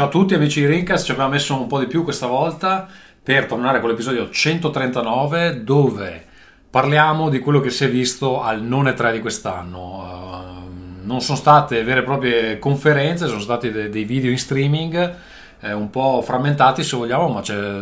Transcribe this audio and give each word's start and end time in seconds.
Ciao 0.00 0.08
a 0.08 0.12
tutti 0.12 0.32
amici 0.32 0.60
di 0.60 0.66
Rincast, 0.66 1.04
ci 1.04 1.10
abbiamo 1.10 1.28
messo 1.28 1.54
un 1.60 1.66
po' 1.66 1.78
di 1.78 1.86
più 1.86 2.04
questa 2.04 2.26
volta 2.26 2.88
per 3.22 3.44
tornare 3.44 3.80
con 3.80 3.90
l'episodio 3.90 4.30
139 4.30 5.62
dove 5.62 6.24
parliamo 6.70 7.28
di 7.28 7.38
quello 7.38 7.60
che 7.60 7.68
si 7.68 7.84
è 7.84 7.90
visto 7.90 8.40
al 8.40 8.62
non 8.62 8.86
E3 8.86 9.12
di 9.12 9.20
quest'anno. 9.20 10.62
Uh, 11.02 11.06
non 11.06 11.20
sono 11.20 11.36
state 11.36 11.84
vere 11.84 12.00
e 12.00 12.04
proprie 12.04 12.58
conferenze, 12.58 13.26
sono 13.26 13.40
stati 13.40 13.70
de- 13.70 13.90
dei 13.90 14.04
video 14.04 14.30
in 14.30 14.38
streaming 14.38 15.16
eh, 15.60 15.74
un 15.74 15.90
po' 15.90 16.22
frammentati 16.22 16.82
se 16.82 16.96
vogliamo, 16.96 17.28
ma 17.28 17.42
c'è, 17.42 17.80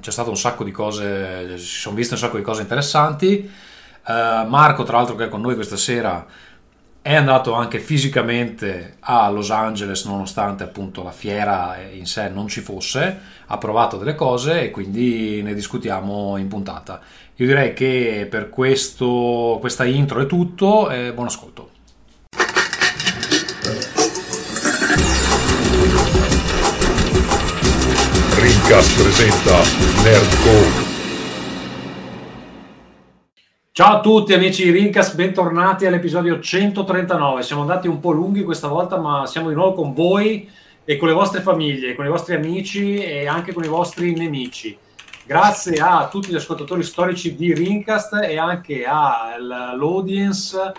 c'è, 0.00 0.10
stato 0.10 0.28
un 0.28 0.36
sacco 0.36 0.64
di 0.64 0.70
cose, 0.70 1.56
si 1.56 1.80
sono 1.80 1.96
viste 1.96 2.12
un 2.12 2.20
sacco 2.20 2.36
di 2.36 2.42
cose 2.42 2.60
interessanti. 2.60 3.50
Uh, 4.06 4.46
Marco, 4.46 4.82
tra 4.82 4.98
l'altro, 4.98 5.14
che 5.14 5.24
è 5.24 5.28
con 5.30 5.40
noi 5.40 5.54
questa 5.54 5.78
sera 5.78 6.26
è 7.06 7.14
andato 7.14 7.52
anche 7.52 7.80
fisicamente 7.80 8.96
a 9.00 9.28
Los 9.28 9.50
Angeles 9.50 10.06
nonostante 10.06 10.64
appunto 10.64 11.02
la 11.02 11.10
fiera 11.10 11.76
in 11.92 12.06
sé 12.06 12.30
non 12.30 12.48
ci 12.48 12.62
fosse, 12.62 13.20
ha 13.44 13.58
provato 13.58 13.98
delle 13.98 14.14
cose 14.14 14.62
e 14.62 14.70
quindi 14.70 15.42
ne 15.42 15.52
discutiamo 15.52 16.38
in 16.38 16.48
puntata. 16.48 16.98
Io 17.36 17.46
direi 17.46 17.74
che 17.74 18.26
per 18.30 18.48
questo, 18.48 19.58
questa 19.60 19.84
intro 19.84 20.22
è 20.22 20.26
tutto 20.26 20.88
e 20.88 21.12
buon 21.12 21.26
ascolto. 21.26 21.72
Rincast 28.38 29.02
presenta 29.02 29.60
Nerdcore 30.02 30.83
Ciao 33.76 33.96
a 33.96 34.00
tutti 34.00 34.32
amici 34.32 34.62
di 34.62 34.70
Rincas, 34.70 35.14
bentornati 35.14 35.84
all'episodio 35.84 36.38
139. 36.38 37.42
Siamo 37.42 37.62
andati 37.62 37.88
un 37.88 37.98
po' 37.98 38.12
lunghi 38.12 38.44
questa 38.44 38.68
volta, 38.68 38.98
ma 38.98 39.26
siamo 39.26 39.48
di 39.48 39.56
nuovo 39.56 39.72
con 39.72 39.92
voi 39.92 40.48
e 40.84 40.96
con 40.96 41.08
le 41.08 41.14
vostre 41.14 41.40
famiglie, 41.40 41.96
con 41.96 42.04
i 42.06 42.08
vostri 42.08 42.36
amici 42.36 43.02
e 43.02 43.26
anche 43.26 43.52
con 43.52 43.64
i 43.64 43.66
vostri 43.66 44.14
nemici. 44.14 44.78
Grazie 45.26 45.78
a 45.80 46.06
tutti 46.06 46.30
gli 46.30 46.36
ascoltatori 46.36 46.84
storici 46.84 47.34
di 47.34 47.52
Rincast 47.52 48.14
e 48.22 48.38
anche 48.38 48.84
all'audience, 48.86 50.72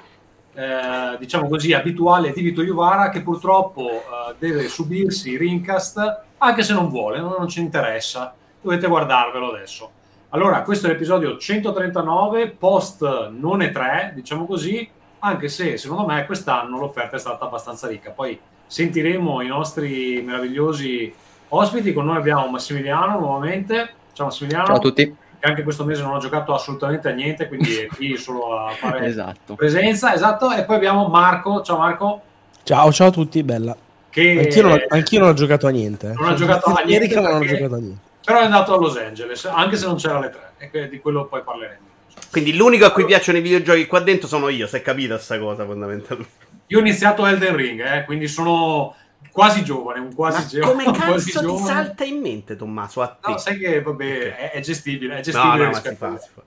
eh, 0.53 1.17
diciamo 1.19 1.49
così, 1.49 1.73
abituale 1.73 2.31
di 2.31 2.41
Vito 2.43 2.61
Iuvara 2.61 3.09
che 3.09 3.21
purtroppo 3.21 3.89
eh, 3.89 4.35
deve 4.39 4.69
subirsi 4.69 5.35
Rincast 5.35 6.21
anche 6.37 6.63
se 6.63 6.71
non 6.71 6.87
vuole, 6.87 7.19
non 7.19 7.49
ci 7.49 7.59
interessa. 7.59 8.33
Dovete 8.61 8.87
guardarvelo 8.87 9.51
adesso. 9.51 9.94
Allora, 10.29 10.63
questo 10.63 10.87
è 10.87 10.89
l'episodio 10.89 11.37
139, 11.37 12.49
post 12.57 13.29
non 13.29 13.61
è 13.61 13.71
3, 13.71 14.11
diciamo 14.15 14.45
così, 14.45 14.89
anche 15.19 15.47
se 15.47 15.77
secondo 15.77 16.05
me 16.05 16.25
quest'anno 16.25 16.77
l'offerta 16.77 17.15
è 17.15 17.19
stata 17.19 17.45
abbastanza 17.45 17.87
ricca. 17.87 18.11
Poi 18.11 18.39
sentiremo 18.67 19.41
i 19.41 19.47
nostri 19.47 20.21
meravigliosi 20.21 21.13
ospiti. 21.49 21.93
Con 21.93 22.05
noi 22.05 22.17
abbiamo 22.17 22.47
Massimiliano 22.47 23.19
nuovamente. 23.19 23.93
Ciao 24.13 24.27
Massimiliano. 24.27 24.65
Ciao 24.65 24.75
a 24.75 24.79
tutti. 24.79 25.15
Che 25.39 25.47
anche 25.47 25.63
questo 25.63 25.83
mese 25.83 26.01
non 26.01 26.15
ha 26.15 26.19
giocato 26.19 26.53
assolutamente 26.53 27.09
a 27.09 27.11
niente, 27.11 27.47
quindi 27.47 27.75
è 27.77 27.85
qui 27.93 28.17
solo 28.17 28.57
a 28.57 28.71
fare 28.71 29.05
esatto. 29.05 29.55
presenza. 29.55 30.13
Esatto. 30.13 30.51
E 30.51 30.63
poi 30.63 30.75
abbiamo 30.75 31.07
Marco. 31.07 31.61
Ciao 31.61 31.77
Marco. 31.77 32.21
Ciao, 32.63 32.91
ciao 32.91 33.07
a 33.07 33.11
tutti, 33.11 33.43
bella. 33.43 33.75
Che... 34.09 34.39
Anch'io, 34.39 34.61
non 34.61 34.71
ho, 34.71 34.77
anch'io 34.87 35.19
non 35.19 35.29
ho 35.29 35.33
giocato 35.33 35.67
a 35.67 35.71
niente. 35.71 36.13
Non 36.15 36.29
ho 36.29 36.33
giocato 36.35 36.71
a 36.71 36.81
niente. 36.85 37.07
Perché... 37.07 37.21
non 37.21 37.41
ho 37.41 37.45
giocato 37.45 37.75
a 37.75 37.79
niente 37.79 38.13
però 38.25 38.39
è 38.39 38.43
andato 38.43 38.73
a 38.73 38.77
Los 38.77 38.97
Angeles, 38.97 39.45
anche 39.45 39.77
se 39.77 39.85
non 39.85 39.95
c'era 39.95 40.19
le 40.19 40.29
tre, 40.29 40.71
e 40.71 40.89
di 40.89 40.99
quello 40.99 41.25
poi 41.25 41.43
parleremo. 41.43 41.93
Quindi 42.31 42.55
l'unico 42.55 42.85
a 42.85 42.91
cui 42.91 43.05
piacciono 43.05 43.37
i 43.37 43.41
videogiochi 43.41 43.85
qua 43.85 44.01
dentro 44.01 44.27
sono 44.27 44.49
io, 44.49 44.67
se 44.67 44.79
è 44.79 44.81
capita 44.81 45.17
sta 45.17 45.39
cosa 45.39 45.63
fondamentalmente. 45.63 46.43
Io 46.67 46.79
ho 46.79 46.81
iniziato 46.81 47.25
Elden 47.25 47.55
Ring, 47.55 47.79
eh, 47.79 48.03
quindi 48.05 48.27
sono 48.27 48.95
quasi 49.31 49.63
giovane, 49.63 49.99
un 49.99 50.13
quasi 50.13 50.57
Ma 50.59 50.65
come 50.67 50.91
cazzo 50.91 51.39
ti 51.39 51.57
salta 51.63 52.03
in 52.03 52.19
mente 52.19 52.55
Tommaso 52.55 53.01
a 53.01 53.07
te? 53.07 53.31
No, 53.31 53.37
sai 53.37 53.57
che 53.57 53.81
vabbè, 53.81 54.05
okay. 54.05 54.29
è, 54.29 54.51
è, 54.51 54.59
gestibile, 54.61 55.17
è 55.17 55.21
gestibile 55.21 55.65
no, 55.65 55.69
no, 55.69 55.73
si 55.75 55.95
fa, 55.95 56.17
si 56.17 56.29
fa. 56.33 56.41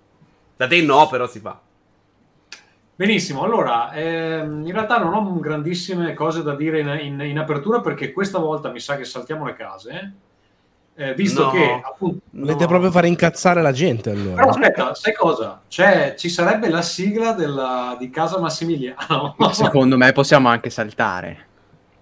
Da 0.56 0.66
te 0.66 0.82
no, 0.82 1.06
però 1.06 1.26
si 1.28 1.38
fa. 1.38 1.60
Benissimo, 2.96 3.44
allora 3.44 3.92
ehm, 3.92 4.66
in 4.66 4.72
realtà 4.72 4.98
non 4.98 5.14
ho 5.14 5.38
grandissime 5.38 6.14
cose 6.14 6.42
da 6.42 6.56
dire 6.56 6.80
in, 6.80 6.88
in, 7.00 7.20
in, 7.20 7.38
apertura 7.38 7.80
perché 7.80 8.10
questa 8.10 8.38
volta 8.38 8.72
mi 8.72 8.80
sa 8.80 8.96
che 8.96 9.04
saltiamo 9.04 9.44
le 9.44 9.54
case 9.54 10.12
eh, 11.00 11.14
visto 11.14 11.44
no, 11.44 11.50
che 11.50 11.80
appunto, 11.80 12.22
volete 12.30 12.62
no. 12.62 12.66
proprio 12.66 12.90
fare 12.90 13.06
incazzare 13.06 13.62
la 13.62 13.70
gente 13.70 14.10
allora. 14.10 14.34
Però 14.34 14.48
aspetta, 14.48 14.94
sai 14.96 15.14
cosa? 15.14 15.60
Cioè, 15.68 16.16
ci 16.18 16.28
sarebbe 16.28 16.68
la 16.68 16.82
sigla 16.82 17.32
della, 17.34 17.94
di 17.96 18.10
Casa 18.10 18.40
Massimiliano. 18.40 19.36
Secondo 19.52 19.96
me 19.96 20.10
possiamo 20.10 20.48
anche 20.48 20.70
saltare. 20.70 21.46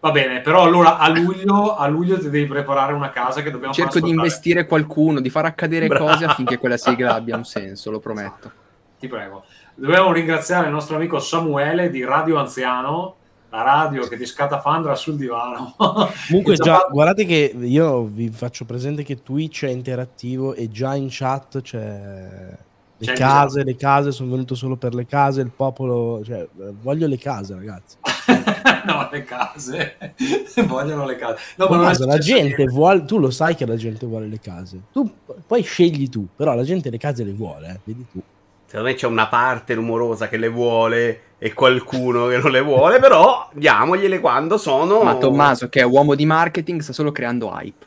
Va 0.00 0.10
bene, 0.10 0.40
però 0.40 0.62
allora 0.62 0.96
a 0.96 1.08
luglio, 1.10 1.76
a 1.76 1.86
luglio 1.88 2.18
ti 2.18 2.30
devi 2.30 2.46
preparare 2.46 2.94
una 2.94 3.10
casa 3.10 3.42
che 3.42 3.50
dobbiamo 3.50 3.74
Cerco 3.74 4.00
di 4.00 4.08
investire 4.08 4.64
qualcuno, 4.64 5.20
di 5.20 5.28
far 5.28 5.44
accadere 5.44 5.88
Bravo. 5.88 6.06
cose 6.06 6.24
affinché 6.24 6.56
quella 6.56 6.78
sigla 6.78 7.14
abbia 7.14 7.36
un 7.36 7.44
senso, 7.44 7.90
lo 7.90 7.98
prometto. 7.98 8.50
Ti 8.98 9.08
prego. 9.08 9.44
Dobbiamo 9.74 10.10
ringraziare 10.10 10.68
il 10.68 10.72
nostro 10.72 10.96
amico 10.96 11.18
Samuele 11.18 11.90
di 11.90 12.02
Radio 12.02 12.38
Anziano 12.38 13.16
la 13.50 13.62
radio 13.62 14.06
che 14.06 14.16
ti 14.16 14.26
scatafandra 14.26 14.94
sul 14.94 15.16
divano. 15.16 15.74
Comunque, 16.28 16.54
già, 16.56 16.78
fatto... 16.78 16.92
guardate 16.92 17.24
che 17.24 17.54
io 17.58 18.04
vi 18.04 18.28
faccio 18.30 18.64
presente 18.64 19.02
che 19.02 19.22
Twitch 19.22 19.64
è 19.64 19.70
interattivo 19.70 20.54
e 20.54 20.68
già 20.68 20.94
in 20.94 21.08
chat 21.10 21.60
c'è. 21.60 22.58
Le 22.98 23.04
c'è 23.04 23.12
case, 23.12 23.62
le 23.62 23.76
case, 23.76 24.10
sono 24.10 24.30
venuto 24.30 24.54
solo 24.54 24.76
per 24.76 24.94
le 24.94 25.04
case, 25.04 25.42
il 25.42 25.50
popolo, 25.50 26.24
cioè, 26.24 26.48
voglio 26.80 27.06
le 27.06 27.18
case, 27.18 27.54
ragazzi. 27.54 27.98
no, 28.86 29.06
le 29.12 29.22
case, 29.22 29.96
vogliono 30.66 31.04
le 31.04 31.16
case. 31.16 31.36
No, 31.56 31.66
ma 31.68 31.76
guarda, 31.76 32.06
la 32.06 32.16
gente 32.16 32.56
niente. 32.56 32.72
vuole, 32.72 33.04
tu 33.04 33.18
lo 33.18 33.30
sai 33.30 33.54
che 33.54 33.66
la 33.66 33.76
gente 33.76 34.06
vuole 34.06 34.28
le 34.28 34.40
case, 34.40 34.80
tu 34.92 35.12
poi 35.46 35.62
scegli 35.62 36.08
tu, 36.08 36.26
però 36.34 36.54
la 36.54 36.62
gente 36.62 36.88
le 36.88 36.96
case 36.96 37.22
le 37.22 37.32
vuole, 37.34 37.68
eh, 37.68 37.80
vedi 37.84 38.06
tu. 38.10 38.22
Secondo 38.66 38.88
me 38.88 38.94
c'è 38.94 39.06
una 39.06 39.28
parte 39.28 39.74
rumorosa 39.74 40.28
che 40.28 40.36
le 40.36 40.48
vuole 40.48 41.20
e 41.38 41.54
qualcuno 41.54 42.26
che 42.26 42.38
non 42.38 42.50
le 42.50 42.60
vuole, 42.60 42.98
però 42.98 43.48
diamogliele 43.52 44.18
quando 44.18 44.58
sono. 44.58 45.02
Ma 45.02 45.14
Tommaso, 45.16 45.68
che 45.68 45.80
è 45.80 45.84
uomo 45.84 46.16
di 46.16 46.26
marketing, 46.26 46.80
sta 46.80 46.92
solo 46.92 47.12
creando 47.12 47.48
hype. 47.48 47.86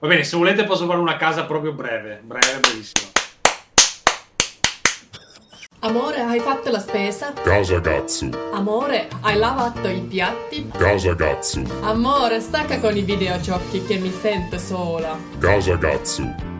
Va 0.00 0.08
bene, 0.08 0.22
se 0.24 0.36
volete 0.36 0.64
posso 0.64 0.84
fare 0.86 0.98
una 0.98 1.16
casa 1.16 1.44
proprio 1.44 1.72
breve, 1.72 2.20
breve, 2.22 2.58
brevissima. 2.60 3.08
Amore, 5.84 6.20
hai 6.20 6.38
fatto 6.38 6.70
la 6.70 6.78
spesa? 6.78 7.32
Casa 7.42 7.78
Gatsu. 7.80 8.28
Amore, 8.52 9.08
hai 9.22 9.36
lavato 9.36 9.88
i 9.88 10.00
piatti? 10.00 10.70
Casa 10.76 11.14
Gatsu. 11.14 11.64
Amore, 11.80 12.40
stacca 12.40 12.78
con 12.78 12.96
i 12.96 13.02
videogiochi 13.02 13.82
che 13.84 13.96
mi 13.96 14.12
sento 14.12 14.58
sola. 14.58 15.18
Casa 15.38 15.74
Gatsu. 15.76 16.51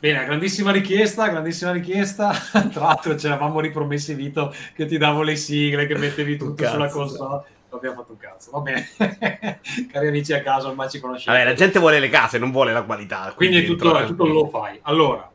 Bene, 0.00 0.24
grandissima 0.24 0.70
richiesta, 0.70 1.26
grandissima 1.26 1.72
richiesta. 1.72 2.30
Tra 2.70 2.84
l'altro 2.84 3.16
ci 3.16 3.26
eravamo 3.26 3.58
ripromessi, 3.58 4.14
Vito, 4.14 4.54
che 4.74 4.86
ti 4.86 4.96
davo 4.96 5.22
le 5.22 5.34
sigle, 5.34 5.86
che 5.86 5.98
mettevi 5.98 6.36
tutto 6.36 6.64
sulla 6.64 6.88
console. 6.88 7.44
Non 7.68 7.80
abbiamo 7.80 7.96
fatto 7.96 8.12
un 8.12 8.18
cazzo, 8.18 8.50
va 8.52 8.60
bene. 8.60 8.88
Cari 9.90 10.06
amici 10.06 10.32
a 10.32 10.40
casa, 10.40 10.68
ormai 10.68 10.88
ci 10.88 11.00
conosciamo. 11.00 11.36
Vabbè, 11.36 11.48
la 11.50 11.56
gente 11.56 11.80
vuole 11.80 11.98
le 11.98 12.08
case, 12.10 12.38
non 12.38 12.52
vuole 12.52 12.72
la 12.72 12.82
qualità. 12.82 13.32
Quindi, 13.34 13.56
quindi 13.56 13.72
è 13.72 13.76
tutto, 13.76 13.98
è 13.98 14.06
tutto 14.06 14.24
lo 14.24 14.46
fai. 14.46 14.78
Allora, 14.82 15.28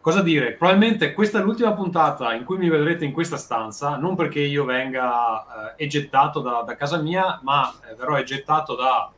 cosa 0.00 0.22
dire? 0.22 0.52
Probabilmente 0.52 1.12
questa 1.12 1.40
è 1.40 1.42
l'ultima 1.42 1.74
puntata 1.74 2.32
in 2.32 2.44
cui 2.44 2.56
mi 2.56 2.70
vedrete 2.70 3.04
in 3.04 3.12
questa 3.12 3.36
stanza, 3.36 3.96
non 3.96 4.16
perché 4.16 4.40
io 4.40 4.64
venga 4.64 5.74
eh, 5.76 5.84
egettato 5.84 6.40
da, 6.40 6.62
da, 6.66 6.76
casa 6.76 6.96
mia, 6.96 7.40
ma 7.42 7.70
eh, 7.88 7.94
verrò 7.94 8.16
egettato 8.16 8.74
da 8.74 9.12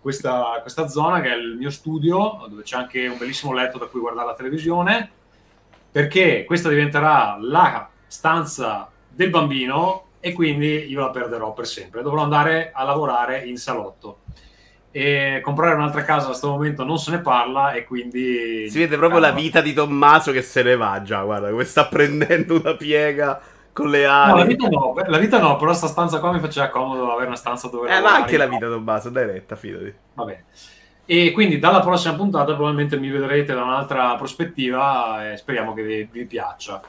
questa, 0.00 0.58
questa 0.62 0.88
zona 0.88 1.20
che 1.20 1.30
è 1.30 1.36
il 1.36 1.56
mio 1.56 1.70
studio, 1.70 2.46
dove 2.48 2.62
c'è 2.62 2.76
anche 2.76 3.06
un 3.06 3.18
bellissimo 3.18 3.52
letto 3.52 3.78
da 3.78 3.86
cui 3.86 4.00
guardare 4.00 4.28
la 4.28 4.34
televisione, 4.34 5.10
perché 5.90 6.44
questa 6.46 6.68
diventerà 6.68 7.36
la 7.40 7.88
stanza 8.06 8.90
del 9.08 9.30
bambino 9.30 10.04
e 10.20 10.32
quindi 10.32 10.86
io 10.88 11.00
la 11.00 11.10
perderò 11.10 11.52
per 11.52 11.66
sempre. 11.66 12.02
Dovrò 12.02 12.22
andare 12.22 12.70
a 12.72 12.84
lavorare 12.84 13.44
in 13.44 13.56
salotto. 13.56 14.20
E 14.92 15.40
comprare 15.42 15.74
un'altra 15.74 16.02
casa 16.02 16.24
a 16.24 16.28
questo 16.28 16.48
momento 16.48 16.82
non 16.82 16.98
se 16.98 17.12
ne 17.12 17.20
parla 17.20 17.72
e 17.72 17.84
quindi... 17.84 18.68
Si 18.68 18.78
vede 18.78 18.96
proprio 18.96 19.20
la 19.20 19.30
vita 19.30 19.60
di 19.60 19.72
Tommaso 19.72 20.32
che 20.32 20.42
se 20.42 20.62
ne 20.62 20.76
va 20.76 21.00
già, 21.02 21.22
guarda, 21.22 21.50
come 21.50 21.64
sta 21.64 21.86
prendendo 21.86 22.56
una 22.56 22.74
piega 22.74 23.40
con 23.80 23.90
le 23.90 24.06
ali. 24.06 24.30
No, 24.30 24.36
la 24.36 24.44
vita 24.44 24.68
no, 24.68 24.94
la 25.06 25.18
vita 25.18 25.38
no, 25.38 25.56
però 25.56 25.72
sta 25.72 25.86
stanza 25.86 26.20
qua 26.20 26.32
mi 26.32 26.40
faceva 26.40 26.68
comodo 26.68 27.12
avere 27.12 27.26
una 27.26 27.36
stanza 27.36 27.68
dove... 27.68 27.94
Eh, 27.94 28.00
ma 28.00 28.14
anche 28.14 28.36
la 28.36 28.46
vita, 28.46 28.66
Tommaso, 28.66 29.10
dai 29.10 29.26
retta, 29.26 29.56
fidati. 29.56 29.94
Va 30.14 30.24
bene. 30.24 30.44
E 31.04 31.32
quindi 31.32 31.58
dalla 31.58 31.80
prossima 31.80 32.14
puntata 32.14 32.54
probabilmente 32.54 32.96
mi 32.96 33.10
vedrete 33.10 33.52
da 33.52 33.64
un'altra 33.64 34.14
prospettiva 34.14 35.32
e 35.32 35.36
speriamo 35.36 35.74
che 35.74 35.82
vi, 35.82 36.08
vi 36.10 36.24
piaccia. 36.24 36.80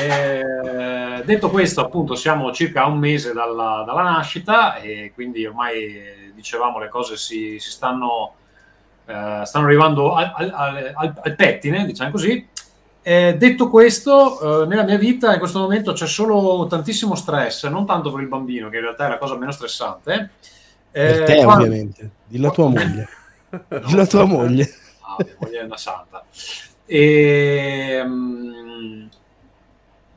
E, 0.00 1.22
detto 1.24 1.50
questo, 1.50 1.82
appunto, 1.82 2.14
siamo 2.14 2.52
circa 2.52 2.86
un 2.86 2.98
mese 2.98 3.34
dalla, 3.34 3.84
dalla, 3.86 4.02
nascita 4.02 4.76
e 4.76 5.12
quindi 5.14 5.44
ormai 5.44 6.32
dicevamo 6.34 6.78
le 6.78 6.88
cose 6.88 7.18
si, 7.18 7.58
si 7.58 7.70
stanno, 7.70 8.34
eh, 9.04 9.42
stanno 9.44 9.66
arrivando 9.66 10.14
al, 10.14 10.32
al, 10.34 10.92
al, 10.94 11.20
al 11.22 11.34
pettine, 11.34 11.84
diciamo 11.84 12.12
così. 12.12 12.48
Eh, 13.02 13.36
detto 13.38 13.70
questo, 13.70 14.62
eh, 14.62 14.66
nella 14.66 14.82
mia 14.82 14.98
vita 14.98 15.32
in 15.32 15.38
questo 15.38 15.58
momento 15.60 15.92
c'è 15.92 16.06
solo 16.06 16.66
tantissimo 16.66 17.14
stress, 17.14 17.66
non 17.66 17.86
tanto 17.86 18.12
per 18.12 18.20
il 18.20 18.28
bambino, 18.28 18.68
che 18.68 18.76
in 18.76 18.82
realtà 18.82 19.06
è 19.06 19.08
la 19.08 19.18
cosa 19.18 19.36
meno 19.36 19.52
stressante. 19.52 20.30
Eh, 20.90 21.06
per 21.06 21.22
te, 21.24 21.42
quando... 21.42 21.64
ovviamente, 21.64 22.10
dilla 22.26 22.50
tua 22.50 22.68
moglie. 22.68 23.08
no, 23.68 23.78
dilla 23.86 24.06
tua 24.06 24.24
moglie. 24.24 24.70
Ah, 25.00 25.16
mia 25.24 25.36
moglie 25.38 25.60
è 25.60 25.64
una 25.64 25.76
santa. 25.78 26.24
E, 26.84 28.02
um, 28.04 29.08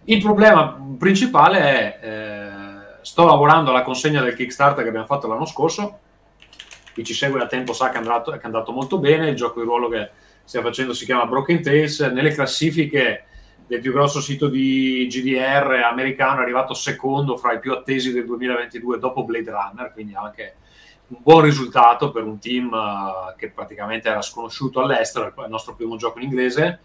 il 0.05 0.21
problema 0.21 0.77
principale 0.97 1.59
è, 1.59 1.99
eh, 2.01 2.97
sto 3.01 3.25
lavorando 3.25 3.69
alla 3.69 3.83
consegna 3.83 4.21
del 4.21 4.35
Kickstarter 4.35 4.83
che 4.83 4.89
abbiamo 4.89 5.05
fatto 5.05 5.27
l'anno 5.27 5.45
scorso, 5.45 5.99
chi 6.93 7.03
ci 7.05 7.13
segue 7.13 7.39
da 7.39 7.47
tempo 7.47 7.71
sa 7.71 7.89
che 7.89 7.95
è 7.95 7.99
andato, 7.99 8.31
che 8.31 8.39
è 8.39 8.45
andato 8.45 8.73
molto 8.73 8.97
bene, 8.97 9.29
il 9.29 9.35
gioco 9.35 9.61
di 9.61 9.65
ruolo 9.65 9.87
che 9.87 10.09
stiamo 10.43 10.67
facendo 10.67 10.93
si 10.93 11.05
chiama 11.05 11.25
Broken 11.25 11.61
Tales, 11.61 11.99
nelle 11.99 12.33
classifiche 12.33 13.25
del 13.65 13.79
più 13.79 13.91
grosso 13.91 14.21
sito 14.21 14.47
di 14.47 15.07
GDR 15.09 15.81
americano 15.89 16.39
è 16.39 16.43
arrivato 16.43 16.73
secondo 16.73 17.37
fra 17.37 17.53
i 17.53 17.59
più 17.59 17.71
attesi 17.71 18.11
del 18.11 18.25
2022 18.25 18.99
dopo 18.99 19.23
Blade 19.23 19.51
Runner, 19.51 19.91
quindi 19.93 20.13
anche 20.13 20.55
un 21.07 21.17
buon 21.21 21.41
risultato 21.41 22.11
per 22.11 22.23
un 22.23 22.39
team 22.39 22.71
uh, 22.71 23.35
che 23.37 23.49
praticamente 23.49 24.09
era 24.09 24.21
sconosciuto 24.21 24.81
all'estero, 24.81 25.27
il 25.27 25.49
nostro 25.49 25.75
primo 25.75 25.95
gioco 25.95 26.19
in 26.19 26.25
inglese. 26.25 26.79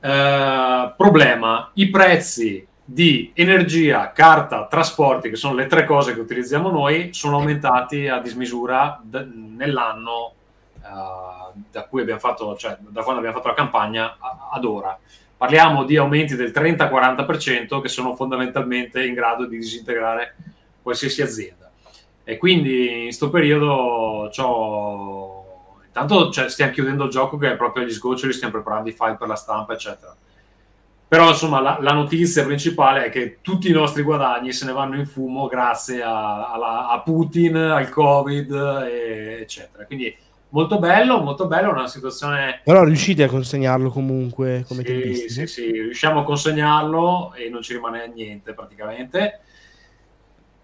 Uh, 0.00 0.94
problema, 0.96 1.70
i 1.74 1.90
prezzi 1.90 2.66
di 2.84 3.32
energia, 3.34 4.12
carta, 4.12 4.66
trasporti, 4.66 5.28
che 5.28 5.36
sono 5.36 5.54
le 5.54 5.66
tre 5.66 5.84
cose 5.84 6.14
che 6.14 6.20
utilizziamo 6.20 6.70
noi, 6.70 7.12
sono 7.12 7.36
aumentati 7.36 8.08
a 8.08 8.18
dismisura 8.18 9.00
d- 9.02 9.26
nell'anno 9.56 10.34
uh, 10.90 11.60
da 11.70 11.84
cui 11.84 12.02
abbiamo 12.02 12.20
fatto, 12.20 12.56
cioè 12.56 12.76
da 12.80 13.02
quando 13.02 13.20
abbiamo 13.20 13.36
fatto 13.36 13.48
la 13.48 13.54
campagna 13.54 14.16
a- 14.18 14.50
ad 14.52 14.64
ora. 14.64 14.98
Parliamo 15.36 15.84
di 15.84 15.96
aumenti 15.96 16.34
del 16.34 16.50
30-40% 16.50 17.80
che 17.80 17.88
sono 17.88 18.14
fondamentalmente 18.14 19.04
in 19.04 19.14
grado 19.14 19.46
di 19.46 19.58
disintegrare 19.58 20.34
qualsiasi 20.82 21.22
azienda. 21.22 21.70
E 22.24 22.36
quindi 22.36 22.98
in 22.98 23.04
questo 23.04 23.30
periodo 23.30 24.28
intanto 25.86 26.30
cioè, 26.30 26.48
stiamo 26.48 26.72
chiudendo 26.72 27.04
il 27.04 27.10
gioco 27.10 27.36
che 27.36 27.52
è 27.52 27.56
proprio 27.56 27.84
agli 27.84 27.92
sgoccioli, 27.92 28.32
stiamo 28.32 28.54
preparando 28.54 28.88
i 28.88 28.92
file 28.92 29.16
per 29.16 29.28
la 29.28 29.34
stampa, 29.34 29.72
eccetera. 29.72 30.14
Però 31.08 31.28
insomma 31.28 31.60
la, 31.60 31.78
la, 31.80 31.92
notizia 31.92 32.44
principale 32.44 33.06
è 33.06 33.10
che 33.10 33.38
tutti 33.40 33.70
i 33.70 33.72
nostri 33.72 34.02
guadagni 34.02 34.52
se 34.52 34.66
ne 34.66 34.72
vanno 34.72 34.96
in 34.96 35.06
fumo 35.06 35.46
grazie 35.46 36.02
a, 36.02 36.50
a, 36.52 36.90
a 36.90 37.00
Putin, 37.00 37.56
al 37.56 37.88
Covid, 37.88 38.52
e, 38.86 39.38
eccetera. 39.40 39.86
Quindi 39.86 40.14
molto 40.50 40.78
bello, 40.78 41.20
molto 41.20 41.46
bello, 41.46 41.70
una 41.70 41.88
situazione... 41.88 42.60
Però 42.64 42.84
riuscite 42.84 43.24
a 43.24 43.28
consegnarlo 43.28 43.90
comunque 43.90 44.64
come 44.66 44.82
sì, 44.82 44.86
tempistiche? 44.86 45.46
Sì, 45.46 45.62
sì, 45.62 45.70
riusciamo 45.70 46.20
a 46.20 46.24
consegnarlo 46.24 47.34
e 47.34 47.48
non 47.48 47.62
ci 47.62 47.74
rimane 47.74 48.10
niente 48.14 48.52
praticamente. 48.52 49.40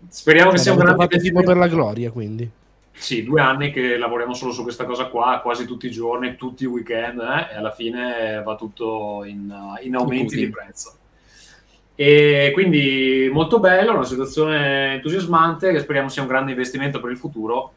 Speriamo 0.08 0.50
cioè, 0.50 0.58
che 0.58 0.62
sia 0.64 0.72
un 0.72 0.78
grande 0.78 1.18
tipo 1.18 1.42
per 1.42 1.56
la 1.56 1.68
gloria, 1.68 2.10
quindi. 2.10 2.50
Sì, 2.96 3.24
due 3.24 3.40
anni 3.40 3.72
che 3.72 3.96
lavoriamo 3.96 4.34
solo 4.34 4.52
su 4.52 4.62
questa 4.62 4.84
cosa 4.84 5.06
qua, 5.06 5.40
quasi 5.42 5.66
tutti 5.66 5.86
i 5.86 5.90
giorni, 5.90 6.36
tutti 6.36 6.62
i 6.62 6.66
weekend, 6.66 7.20
eh, 7.20 7.54
e 7.54 7.56
alla 7.56 7.72
fine 7.72 8.40
va 8.44 8.54
tutto 8.54 9.24
in, 9.24 9.52
in 9.82 9.96
aumenti 9.96 10.36
di 10.36 10.48
prezzo. 10.48 10.98
E 11.96 12.50
quindi 12.52 13.28
molto 13.32 13.60
bello, 13.60 13.94
una 13.94 14.04
situazione 14.04 14.94
entusiasmante 14.94 15.72
che 15.72 15.80
speriamo 15.80 16.08
sia 16.08 16.22
un 16.22 16.28
grande 16.28 16.52
investimento 16.52 17.00
per 17.00 17.10
il 17.10 17.16
futuro 17.16 17.72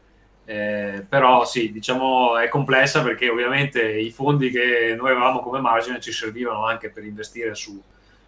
eh, 0.50 1.04
però 1.06 1.44
sì, 1.44 1.70
diciamo 1.70 2.38
è 2.38 2.48
complessa 2.48 3.02
perché 3.02 3.28
ovviamente 3.28 3.86
i 3.86 4.10
fondi 4.10 4.48
che 4.48 4.94
noi 4.96 5.10
avevamo 5.10 5.40
come 5.40 5.60
margine 5.60 6.00
ci 6.00 6.10
servivano 6.10 6.64
anche 6.64 6.88
per 6.88 7.04
investire 7.04 7.54
su, 7.54 7.78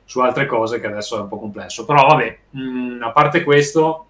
su 0.05 0.21
altre 0.21 0.45
cose 0.45 0.81
che 0.81 0.87
adesso 0.87 1.17
è 1.17 1.21
un 1.23 1.29
po' 1.29 1.39
complesso. 1.39 1.87
Però 1.87 2.07
vabbè, 2.09 2.39
mh, 2.51 2.61
mm, 2.61 3.03
a 3.03 3.11
parte 3.13 3.43
questo, 3.43 4.09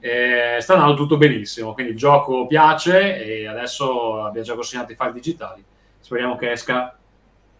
eh, 0.00 0.56
sta 0.58 0.72
andando 0.72 0.96
tutto 0.96 1.16
benissimo. 1.16 1.72
Quindi 1.72 1.92
il 1.92 1.98
gioco 1.98 2.48
piace 2.48 3.24
e 3.24 3.46
adesso 3.46 4.24
abbiamo 4.24 4.44
già 4.44 4.54
consegnato 4.56 4.90
i 4.90 4.96
file 4.96 5.12
digitali. 5.12 5.64
Speriamo 6.00 6.34
che 6.34 6.50
esca 6.50 6.96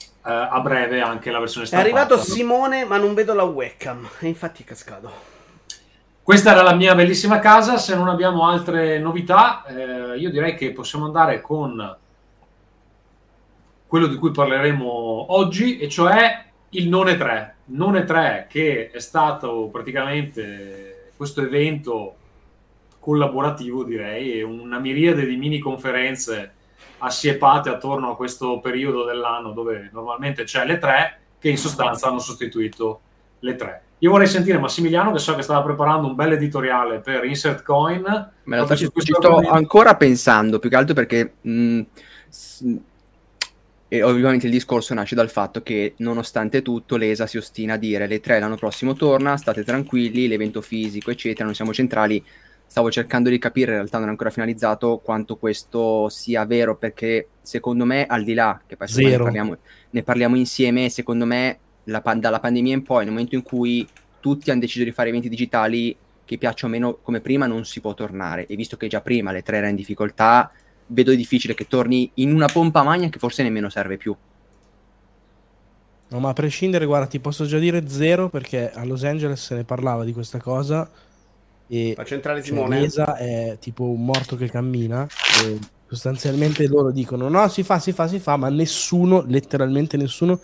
eh, 0.00 0.32
a 0.32 0.58
breve 0.58 1.00
anche 1.00 1.31
la 1.31 1.38
versione 1.38 1.64
stampata. 1.64 1.88
È 1.88 1.94
arrivato 1.94 2.20
Simone, 2.20 2.84
ma 2.84 2.96
non 2.96 3.14
vedo 3.14 3.34
la 3.34 3.44
webcam. 3.44 4.08
E 4.19 4.26
infatti 4.26 4.64
è 4.64 4.66
cascato. 4.66 5.31
Questa 6.24 6.52
era 6.52 6.62
la 6.62 6.74
mia 6.74 6.94
bellissima 6.94 7.40
casa, 7.40 7.78
se 7.78 7.96
non 7.96 8.08
abbiamo 8.08 8.46
altre 8.46 9.00
novità 9.00 9.64
eh, 9.64 10.16
io 10.16 10.30
direi 10.30 10.54
che 10.54 10.70
possiamo 10.70 11.06
andare 11.06 11.40
con 11.40 11.96
quello 13.88 14.06
di 14.06 14.14
cui 14.14 14.30
parleremo 14.30 15.34
oggi 15.34 15.78
e 15.78 15.88
cioè 15.88 16.44
il 16.70 16.88
None 16.88 17.16
3. 17.16 17.56
None 17.64 18.04
3 18.04 18.46
che 18.48 18.90
è 18.92 19.00
stato 19.00 19.69
praticamente 19.72 21.10
questo 21.16 21.42
evento 21.42 22.14
collaborativo 23.00 23.82
direi 23.82 24.42
una 24.42 24.78
miriade 24.78 25.26
di 25.26 25.34
mini 25.34 25.58
conferenze 25.58 26.52
assiepate 26.98 27.69
attorno 27.69 28.12
a 28.12 28.16
questo 28.16 28.60
periodo 28.60 29.04
dell'anno 29.04 29.50
dove 29.50 29.90
normalmente 29.92 30.44
c'è 30.44 30.64
le 30.64 30.78
tre 30.78 31.19
che 31.40 31.48
in 31.48 31.58
sostanza 31.58 32.06
hanno 32.06 32.20
sostituito 32.20 33.00
le 33.40 33.56
tre. 33.56 33.82
Io 34.02 34.10
vorrei 34.10 34.26
sentire 34.26 34.58
Massimiliano 34.58 35.12
che 35.12 35.20
so 35.20 35.37
che 35.37 35.43
stava 35.43 35.62
preparando 35.62 36.08
un 36.08 36.16
bel 36.16 36.32
editoriale 36.32 36.99
per 36.99 37.25
Insert 37.25 37.62
Coin. 37.62 38.02
Ma 38.02 38.32
in 38.44 38.52
realtà 38.52 38.75
ci, 38.75 38.90
ci 38.93 39.12
sto 39.12 39.37
ancora 39.37 39.94
pensando, 39.94 40.58
più 40.58 40.69
che 40.69 40.75
altro 40.75 40.93
perché 40.93 41.34
mh, 41.40 41.81
e 43.87 44.02
ovviamente 44.02 44.46
il 44.46 44.52
discorso 44.52 44.93
nasce 44.94 45.14
dal 45.14 45.31
fatto 45.31 45.62
che 45.62 45.94
nonostante 45.99 46.62
tutto 46.62 46.96
l'ESA 46.96 47.28
si 47.28 47.37
ostina 47.37 47.75
a 47.75 47.76
dire 47.76 48.08
le 48.08 48.19
tre 48.19 48.40
l'anno 48.40 48.56
prossimo 48.56 48.94
torna, 48.94 49.37
state 49.37 49.62
tranquilli, 49.62 50.26
l'evento 50.26 50.62
fisico 50.62 51.12
eccetera, 51.12 51.44
non 51.44 51.55
siamo 51.55 51.72
centrali. 51.72 52.25
Stavo 52.66 52.90
cercando 52.90 53.28
di 53.28 53.38
capire, 53.38 53.70
in 53.72 53.76
realtà 53.76 53.98
non 53.98 54.08
è 54.08 54.10
ancora 54.10 54.31
finalizzato, 54.31 55.00
quanto 55.05 55.37
questo 55.37 56.08
sia 56.08 56.44
vero 56.46 56.75
perché 56.75 57.28
secondo 57.43 57.84
me 57.84 58.06
al 58.06 58.25
di 58.25 58.34
là, 58.34 58.58
che 58.66 58.76
poi 58.76 58.88
ne 58.94 59.16
parliamo, 59.19 59.56
ne 59.90 60.02
parliamo 60.02 60.37
insieme, 60.37 60.88
secondo 60.88 61.26
me 61.26 61.58
la, 61.84 62.02
dalla 62.17 62.40
pandemia 62.40 62.75
in 62.75 62.82
poi, 62.82 63.05
nel 63.05 63.12
momento 63.12 63.34
in 63.34 63.43
cui 63.43 63.87
tutti 64.20 64.50
hanno 64.50 64.61
deciso 64.61 64.84
di 64.84 64.93
fare 64.93 65.08
eventi 65.08 65.29
digitali 65.29 65.96
che 66.25 66.38
piacciono 66.38 66.73
meno 66.73 66.99
come 67.02 67.20
prima, 67.20 67.46
non 67.46 67.65
si 67.65 67.81
può 67.81 67.94
tornare. 67.94 68.46
E 68.46 68.56
visto 68.56 68.77
che 68.77 68.86
già 68.89 69.01
prima 69.01 69.32
le 69.32 69.43
tre 69.43 69.58
era 69.58 69.69
in 69.69 69.77
difficoltà, 69.77 70.51
vedo 70.86 71.15
difficile 71.15 71.55
che 71.55 71.67
torni 71.67 72.10
in 72.15 72.32
una 72.32 72.46
pompa 72.46 72.82
magna 72.82 73.08
che 73.08 73.19
forse 73.19 73.43
nemmeno 73.43 73.69
serve 73.69 73.96
più. 73.96 74.15
No, 76.08 76.19
ma 76.20 76.29
a 76.29 76.34
prescindere, 76.34 76.84
guarda, 76.84 77.06
ti 77.06 77.20
posso 77.20 77.46
già 77.46 77.58
dire 77.58 77.89
zero 77.89 78.29
perché 78.29 78.70
a 78.70 78.84
Los 78.84 79.03
Angeles 79.03 79.43
se 79.43 79.55
ne 79.55 79.65
parlava 79.65 80.05
di 80.05 80.12
questa 80.12 80.39
cosa. 80.39 80.89
E 81.67 81.94
Fa 81.96 82.05
centrale 82.05 82.43
Simone. 82.43 82.91
Cioè, 82.91 83.05
è 83.15 83.56
tipo 83.58 83.84
un 83.84 84.05
morto 84.05 84.36
che 84.36 84.51
cammina. 84.51 85.08
E 85.43 85.58
sostanzialmente 85.86 86.69
loro 86.69 86.91
dicono: 86.91 87.31
no, 87.31 87.48
si 87.48 87.62
fa, 87.62 87.79
si 87.79 87.93
fa, 87.93 88.08
si 88.08 88.19
fa, 88.19 88.36
ma 88.36 88.51
nessuno, 88.51 89.24
letteralmente 89.27 89.96
nessuno, 89.96 90.39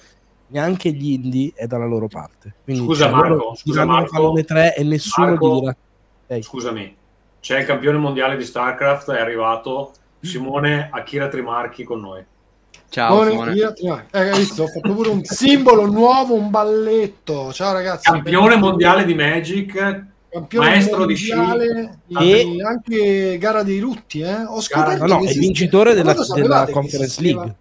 neanche 0.49 0.91
gli 0.91 1.13
indie 1.13 1.53
è 1.55 1.67
dalla 1.67 1.87
loro 1.87 2.09
parte. 2.09 2.55
Quindi, 2.65 2.85
scusa 2.85 3.05
cioè, 3.05 3.13
Marco, 3.13 3.55
scusa 3.55 3.85
Marco, 3.85 4.33
le 4.33 4.45
tre 4.45 4.75
e 4.75 4.85
nessuno 4.85 5.27
Marco, 5.27 5.57
gli 5.57 5.61
dirà. 5.61 5.77
Ehi. 6.29 6.43
Scusami, 6.43 6.97
c'è 7.41 7.61
il 7.61 7.67
campione 7.67 7.99
mondiale 7.99 8.37
di 8.37 8.45
StarCraft, 8.45 9.11
è 9.13 9.21
arrivato 9.21 9.93
Simone 10.21 10.89
Akira 10.93 11.29
Trimarchi 11.29 11.85
con 11.85 12.01
noi. 12.01 12.25
Ciao 12.91 13.29
Simone. 13.29 13.55
Simone. 13.75 14.07
Eh, 14.11 14.31
visto? 14.33 14.63
Ho 14.65 14.67
fatto 14.67 14.95
pure 14.95 15.09
un 15.11 15.23
simbolo 15.25 15.87
nuovo, 15.87 16.35
un 16.35 16.51
balletto. 16.51 17.53
Ciao 17.53 17.73
ragazzi. 17.73 18.11
Campione 18.11 18.57
mondiale 18.57 19.05
di 19.05 19.15
Magic, 19.15 20.05
campione 20.31 20.69
maestro 20.69 21.05
di 21.05 21.15
sci 21.15 21.33
e 22.19 22.63
anche 22.65 23.39
gara 23.39 23.63
dei 23.63 23.79
lutti. 23.79 24.21
Eh? 24.21 24.45
Ho 24.45 24.61
scoperto 24.61 25.05
gara, 25.05 25.19
no, 25.19 25.23
no, 25.23 25.29
è 25.29 25.33
vincitore 25.35 25.95
della, 25.95 26.15
della 26.35 26.69
Conference 26.71 27.21
League 27.21 27.55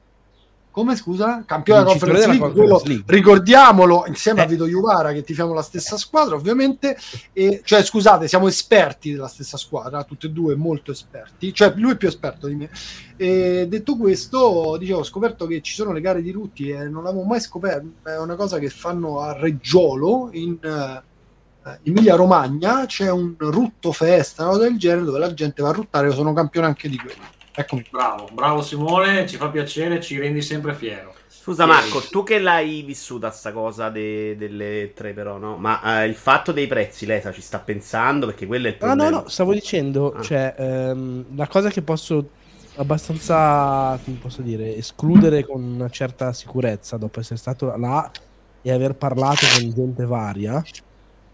come 0.78 0.96
scusa? 0.96 1.42
Campione 1.44 1.80
della 1.80 1.90
Conference, 1.90 2.28
League, 2.28 2.40
Conference 2.54 2.88
League. 2.88 3.04
ricordiamolo 3.08 4.04
insieme 4.06 4.42
eh. 4.42 4.44
a 4.44 4.46
Vito 4.46 4.68
Juvara 4.68 5.12
che 5.12 5.24
tifiamo 5.24 5.52
la 5.52 5.64
stessa 5.64 5.98
squadra 5.98 6.36
ovviamente 6.36 6.96
e, 7.34 7.62
cioè 7.64 7.84
scusate 7.84 8.28
siamo 8.28 8.48
esperti 8.48 9.12
della 9.12 9.28
stessa 9.28 9.58
squadra 9.58 10.04
tutti 10.04 10.28
e 10.28 10.30
due 10.30 10.56
molto 10.56 10.92
esperti 10.92 11.52
cioè 11.52 11.74
lui 11.78 11.94
è 11.94 11.98
più 11.98 12.08
esperto 12.08 12.46
di 12.46 12.54
me 12.54 12.70
e 13.16 13.66
detto 13.68 13.98
questo 13.98 14.78
dicevo 14.78 15.00
ho 15.00 15.04
scoperto 15.04 15.48
che 15.48 15.64
ci 15.64 15.74
sono 15.74 15.92
le 15.94 16.00
gare 16.00 16.22
di 16.22 16.30
Rutti 16.30 16.70
e 16.70 16.88
non 16.88 17.02
l'avevo 17.02 17.24
mai 17.24 17.42
scoperto 17.42 18.08
è 18.08 18.20
una 18.20 18.36
cosa 18.36 18.60
che 18.60 18.70
fanno 18.70 19.22
a 19.22 19.34
Reggiolo 19.34 20.30
in 20.34 20.60
uh, 20.62 21.70
Emilia 21.82 22.14
Romagna 22.14 22.86
c'è 22.86 23.10
un 23.10 23.34
rutto 23.36 23.92
festa 23.92 24.44
una 24.44 24.52
cosa 24.52 24.64
del 24.66 24.78
genere 24.78 25.06
dove 25.06 25.18
la 25.18 25.34
gente 25.34 25.64
va 25.64 25.70
a 25.70 25.74
ruttare 25.74 26.06
io 26.06 26.14
sono 26.14 26.34
campione 26.34 26.68
anche 26.68 26.88
di 26.88 26.98
quello 26.98 27.36
Eccomi. 27.60 27.84
Bravo, 27.90 28.30
bravo 28.32 28.62
Simone, 28.62 29.26
ci 29.26 29.36
fa 29.36 29.50
piacere, 29.50 30.00
ci 30.00 30.20
rendi 30.20 30.44
sempre 30.44 30.76
fiero. 30.76 31.16
Scusa 31.28 31.66
Marco, 31.66 32.02
tu 32.02 32.22
che 32.22 32.38
l'hai 32.38 32.84
vissuta 32.84 33.32
sta 33.32 33.52
cosa 33.52 33.90
de- 33.90 34.36
delle 34.38 34.92
tre 34.94 35.14
però, 35.14 35.38
no? 35.38 35.58
Ma 35.58 36.04
eh, 36.04 36.06
il 36.06 36.14
fatto 36.14 36.52
dei 36.52 36.68
prezzi, 36.68 37.08
l'ESA 37.08 37.32
ci 37.32 37.42
sta 37.42 37.58
pensando 37.58 38.28
perché 38.28 38.46
quello 38.46 38.68
è 38.68 38.70
il 38.70 38.76
problema. 38.76 39.04
No, 39.06 39.10
no, 39.10 39.22
no, 39.24 39.28
stavo 39.28 39.54
dicendo, 39.54 40.14
ah. 40.14 40.22
cioè, 40.22 40.54
ehm, 40.56 41.36
la 41.36 41.48
cosa 41.48 41.72
che 41.72 41.82
posso 41.82 42.30
abbastanza, 42.76 44.00
come 44.04 44.18
posso 44.22 44.44
dire, 44.44 44.76
escludere 44.76 45.44
con 45.44 45.64
una 45.64 45.90
certa 45.90 46.34
sicurezza 46.34 46.98
dopo 46.98 47.22
essere 47.22 47.40
stato 47.40 47.76
là 47.76 48.12
e 48.62 48.72
aver 48.72 48.94
parlato 48.94 49.48
con 49.58 49.74
gente 49.74 50.06
varia, 50.06 50.64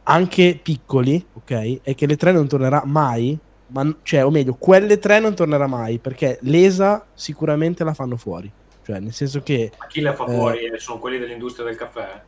anche 0.03 0.58
piccoli, 0.62 1.25
ok? 1.34 1.80
E 1.84 1.96
che 1.96 2.06
le 2.06 2.15
tre 2.15 2.32
non 2.32 2.48
tornerà 2.48 2.82
mai, 2.86 3.38
ma, 3.74 3.96
cioè, 4.03 4.24
o 4.24 4.30
meglio, 4.30 4.53
quelle 4.53 5.00
tre 5.00 5.20
non 5.20 5.34
tornerà 5.34 5.65
mai, 5.65 5.98
perché 5.98 6.38
l'ESA 6.42 7.06
sicuramente 7.13 7.84
la 7.84 7.94
fanno 7.94 8.18
fuori. 8.18 8.50
Cioè, 8.86 9.00
nel 9.00 9.13
senso 9.13 9.42
che... 9.42 9.72
Ma 9.80 9.88
chi 9.88 10.01
la 10.01 10.13
fa 10.13 10.25
eh, 10.25 10.34
fuori? 10.34 10.60
Sono 10.77 11.00
quelli 11.00 11.18
dell'industria 11.18 11.65
del 11.65 11.75
caffè? 11.75 12.22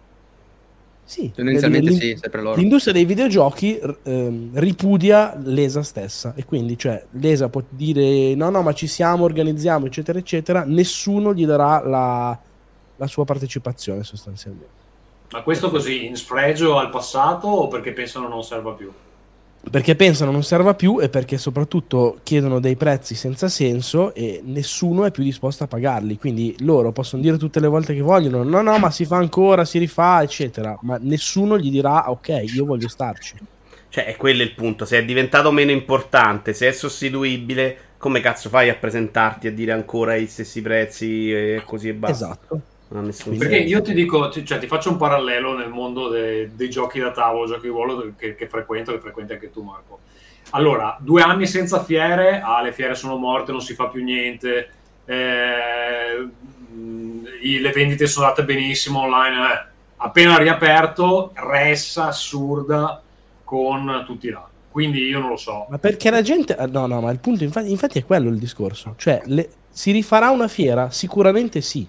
Sì, 1.03 1.31
tendenzialmente 1.31 1.91
sì, 1.91 2.17
sempre 2.19 2.41
loro. 2.41 2.59
L'industria 2.59 2.93
dei 2.93 3.05
videogiochi 3.05 3.77
eh, 3.77 4.49
ripudia 4.53 5.35
l'ESA 5.37 5.83
stessa 5.83 6.33
e 6.35 6.45
quindi 6.45 6.79
cioè, 6.79 7.05
l'ESA 7.11 7.47
può 7.47 7.61
dire 7.69 8.33
no, 8.33 8.49
no, 8.49 8.63
ma 8.63 8.73
ci 8.73 8.87
siamo, 8.87 9.23
organizziamo, 9.23 9.85
eccetera, 9.85 10.17
eccetera, 10.17 10.63
nessuno 10.65 11.31
gli 11.31 11.45
darà 11.45 11.85
la, 11.85 12.39
la 12.95 13.07
sua 13.07 13.23
partecipazione 13.23 14.03
sostanzialmente. 14.03 14.83
Ma 15.31 15.43
questo 15.43 15.69
così 15.69 16.07
in 16.07 16.15
sfregio 16.15 16.79
al 16.79 16.89
passato 16.89 17.47
o 17.47 17.67
perché 17.67 17.91
pensano 17.91 18.27
non 18.27 18.43
serva 18.43 18.71
più? 18.71 18.91
Perché 19.69 19.95
pensano 19.95 20.31
non 20.31 20.43
serva 20.43 20.73
più 20.73 21.01
e 21.01 21.09
perché 21.09 21.37
soprattutto 21.37 22.19
chiedono 22.23 22.59
dei 22.59 22.75
prezzi 22.75 23.15
senza 23.15 23.47
senso 23.47 24.13
e 24.13 24.41
nessuno 24.43 25.05
è 25.05 25.11
più 25.11 25.23
disposto 25.23 25.63
a 25.63 25.67
pagarli. 25.67 26.17
Quindi 26.17 26.55
loro 26.59 26.91
possono 26.91 27.21
dire 27.21 27.37
tutte 27.37 27.59
le 27.59 27.67
volte 27.67 27.93
che 27.93 28.01
vogliono: 28.01 28.43
no, 28.43 28.61
no, 28.61 28.77
ma 28.77 28.91
si 28.91 29.05
fa 29.05 29.17
ancora, 29.17 29.65
si 29.65 29.77
rifà, 29.77 30.21
eccetera. 30.21 30.77
Ma 30.81 30.97
nessuno 31.01 31.57
gli 31.57 31.69
dirà: 31.69 32.09
ok, 32.09 32.43
io 32.53 32.65
voglio 32.65 32.87
starci. 32.87 33.35
Cioè, 33.89 34.05
è 34.05 34.15
quello 34.17 34.43
il 34.43 34.53
punto. 34.53 34.85
Se 34.85 34.97
è 34.97 35.05
diventato 35.05 35.51
meno 35.51 35.71
importante, 35.71 36.53
se 36.53 36.67
è 36.67 36.71
sostituibile, 36.71 37.77
come 37.97 38.19
cazzo 38.19 38.49
fai 38.49 38.69
a 38.69 38.75
presentarti 38.75 39.47
a 39.47 39.51
dire 39.51 39.71
ancora 39.71 40.15
i 40.15 40.27
stessi 40.27 40.61
prezzi 40.61 41.31
e 41.31 41.63
così 41.65 41.89
e 41.89 41.93
basta? 41.93 42.25
Esatto. 42.25 42.61
Perché 42.87 43.57
io 43.57 43.81
ti 43.81 43.93
dico, 43.93 44.29
cioè, 44.29 44.59
ti 44.59 44.67
faccio 44.67 44.91
un 44.91 44.97
parallelo 44.97 45.57
nel 45.57 45.69
mondo 45.69 46.07
de, 46.07 46.51
dei 46.55 46.69
giochi 46.69 46.99
da 46.99 47.11
tavolo, 47.11 47.47
giochi 47.47 47.63
di 47.63 47.67
ruolo 47.69 48.13
che, 48.15 48.35
che 48.35 48.47
frequento, 48.47 48.91
che 48.91 48.99
frequenti 48.99 49.33
anche 49.33 49.51
tu, 49.51 49.63
Marco. 49.63 49.99
Allora, 50.51 50.95
due 50.99 51.21
anni 51.21 51.47
senza 51.47 51.83
fiere, 51.83 52.41
ah, 52.41 52.61
le 52.61 52.71
fiere 52.71 52.93
sono 52.93 53.17
morte, 53.17 53.51
non 53.51 53.61
si 53.61 53.73
fa 53.73 53.87
più 53.87 54.03
niente, 54.03 54.69
eh, 55.05 56.27
le 57.41 57.71
vendite 57.71 58.05
sono 58.05 58.27
andate 58.27 58.45
benissimo 58.45 58.99
online. 58.99 59.35
Eh. 59.35 59.65
Appena 59.97 60.37
riaperto, 60.37 61.31
ressa 61.33 62.07
assurda 62.07 63.01
con 63.43 64.03
tutti 64.05 64.29
là. 64.29 64.47
Quindi 64.69 65.07
io 65.07 65.19
non 65.19 65.29
lo 65.29 65.37
so. 65.37 65.65
Ma 65.69 65.79
perché 65.79 66.11
la 66.11 66.21
gente. 66.21 66.55
No, 66.69 66.85
no, 66.85 67.01
ma 67.01 67.09
il 67.09 67.19
punto, 67.19 67.43
infatti, 67.43 67.71
infatti 67.71 67.97
è 67.97 68.05
quello 68.05 68.29
il 68.29 68.37
discorso. 68.37 68.93
Cioè, 68.97 69.23
le... 69.25 69.49
si 69.69 69.91
rifarà 69.91 70.29
una 70.29 70.47
fiera? 70.47 70.91
Sicuramente 70.91 71.61
sì 71.61 71.87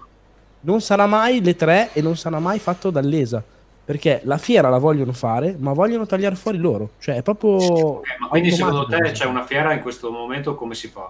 non 0.61 0.81
sarà 0.81 1.05
mai 1.05 1.41
le 1.43 1.55
tre 1.55 1.89
e 1.93 2.01
non 2.01 2.15
sarà 2.15 2.39
mai 2.39 2.59
fatto 2.59 2.89
dall'ESA. 2.89 3.43
Perché 3.85 4.19
la 4.25 4.37
fiera 4.37 4.67
la 4.67 4.79
vogliono 4.79 5.13
fare, 5.13 5.55
ma 5.57 5.71
vogliono 5.71 6.05
tagliare 6.05 6.35
fuori 6.35 6.57
loro. 6.57 6.89
Cioè, 6.99 7.15
è 7.15 7.21
proprio. 7.21 8.01
Eh, 8.03 8.17
ma 8.19 8.27
quindi 8.27 8.51
secondo 8.51 8.85
te 8.85 9.11
c'è 9.11 9.25
una 9.25 9.45
fiera 9.45 9.71
in 9.71 9.81
questo 9.81 10.11
momento? 10.11 10.55
Come 10.55 10.75
si 10.75 10.89
fa? 10.89 11.09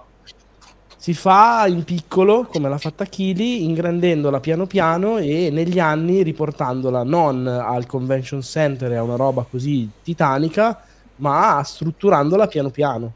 Si 0.96 1.14
fa 1.14 1.64
in 1.66 1.84
piccolo, 1.84 2.44
come 2.44 2.68
l'ha 2.68 2.78
fatta 2.78 3.04
Kili, 3.04 3.64
ingrandendola 3.64 4.40
piano 4.40 4.66
piano 4.66 5.18
e 5.18 5.48
negli 5.50 5.78
anni 5.78 6.22
riportandola 6.22 7.02
non 7.02 7.46
al 7.46 7.86
convention 7.86 8.42
center 8.42 8.92
e 8.92 8.96
a 8.96 9.02
una 9.02 9.16
roba 9.16 9.46
così 9.48 9.88
titanica, 10.02 10.80
ma 11.16 11.62
strutturandola 11.64 12.46
piano 12.46 12.70
piano. 12.70 13.12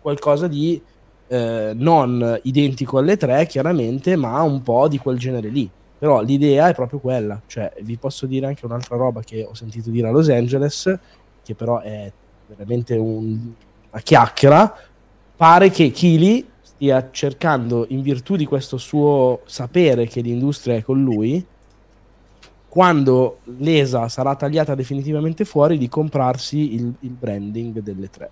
Qualcosa 0.00 0.48
di 0.48 0.80
eh, 1.34 1.72
non 1.74 2.38
identico 2.44 2.98
alle 2.98 3.16
tre, 3.16 3.44
chiaramente, 3.46 4.14
ma 4.14 4.40
un 4.42 4.62
po' 4.62 4.86
di 4.86 4.98
quel 4.98 5.18
genere 5.18 5.48
lì. 5.48 5.68
Però 5.98 6.20
l'idea 6.22 6.68
è 6.68 6.74
proprio 6.74 7.00
quella. 7.00 7.40
Cioè, 7.46 7.72
vi 7.80 7.96
posso 7.96 8.26
dire 8.26 8.46
anche 8.46 8.64
un'altra 8.64 8.96
roba 8.96 9.20
che 9.22 9.42
ho 9.42 9.54
sentito 9.54 9.90
dire 9.90 10.08
a 10.08 10.10
Los 10.12 10.28
Angeles, 10.28 10.96
che 11.42 11.54
però 11.56 11.80
è 11.80 12.10
veramente 12.46 12.94
un, 12.96 13.52
una 13.90 14.00
chiacchiera. 14.00 14.76
Pare 15.36 15.70
che 15.70 15.90
Kili 15.90 16.46
stia 16.62 17.08
cercando, 17.10 17.86
in 17.88 18.02
virtù 18.02 18.36
di 18.36 18.46
questo 18.46 18.76
suo 18.76 19.40
sapere 19.46 20.06
che 20.06 20.20
l'industria 20.20 20.76
è 20.76 20.82
con 20.82 21.02
lui, 21.02 21.44
quando 22.68 23.38
l'ESA 23.58 24.08
sarà 24.08 24.36
tagliata 24.36 24.76
definitivamente 24.76 25.44
fuori, 25.44 25.78
di 25.78 25.88
comprarsi 25.88 26.74
il, 26.74 26.92
il 27.00 27.10
branding 27.10 27.80
delle 27.80 28.10
tre 28.10 28.30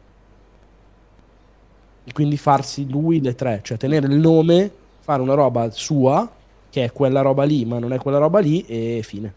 e 2.04 2.12
quindi 2.12 2.37
farsi 2.37 2.88
lui 2.90 3.21
le 3.21 3.35
tre, 3.35 3.61
cioè 3.62 3.76
tenere 3.76 4.06
il 4.06 4.18
nome, 4.18 4.71
fare 5.00 5.23
una 5.23 5.35
roba 5.35 5.71
sua, 5.71 6.28
che 6.71 6.85
è 6.85 6.92
quella 6.92 7.21
roba 7.21 7.44
lì, 7.44 7.64
ma 7.64 7.78
non 7.78 7.92
è 7.92 7.99
quella 7.99 8.18
roba 8.18 8.40
lì, 8.40 8.64
e 8.66 9.00
fine. 9.04 9.35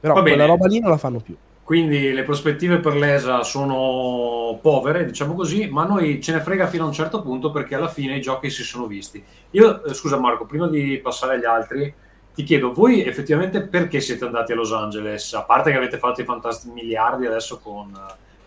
Però 0.00 0.20
quella 0.20 0.46
roba 0.46 0.66
lì 0.66 0.80
non 0.80 0.90
la 0.90 0.96
fanno 0.96 1.20
più. 1.20 1.36
Quindi 1.64 2.12
le 2.12 2.24
prospettive 2.24 2.80
per 2.80 2.96
l'ESA 2.96 3.44
sono 3.44 4.58
povere, 4.60 5.06
diciamo 5.06 5.34
così, 5.34 5.68
ma 5.68 5.84
noi 5.84 6.20
ce 6.20 6.32
ne 6.32 6.40
frega 6.40 6.66
fino 6.66 6.82
a 6.82 6.88
un 6.88 6.92
certo 6.92 7.22
punto 7.22 7.52
perché 7.52 7.76
alla 7.76 7.88
fine 7.88 8.16
i 8.16 8.20
giochi 8.20 8.50
si 8.50 8.64
sono 8.64 8.86
visti. 8.86 9.22
Io, 9.52 9.84
eh, 9.84 9.94
scusa 9.94 10.18
Marco, 10.18 10.44
prima 10.44 10.66
di 10.66 10.98
passare 10.98 11.36
agli 11.36 11.44
altri, 11.44 11.94
ti 12.34 12.42
chiedo, 12.42 12.72
voi 12.72 13.04
effettivamente 13.04 13.62
perché 13.62 14.00
siete 14.00 14.24
andati 14.24 14.52
a 14.52 14.56
Los 14.56 14.72
Angeles? 14.72 15.32
A 15.34 15.44
parte 15.44 15.70
che 15.70 15.76
avete 15.76 15.98
fatto 15.98 16.20
i 16.20 16.24
fantastici 16.24 16.72
miliardi 16.72 17.26
adesso 17.26 17.60
con 17.60 17.92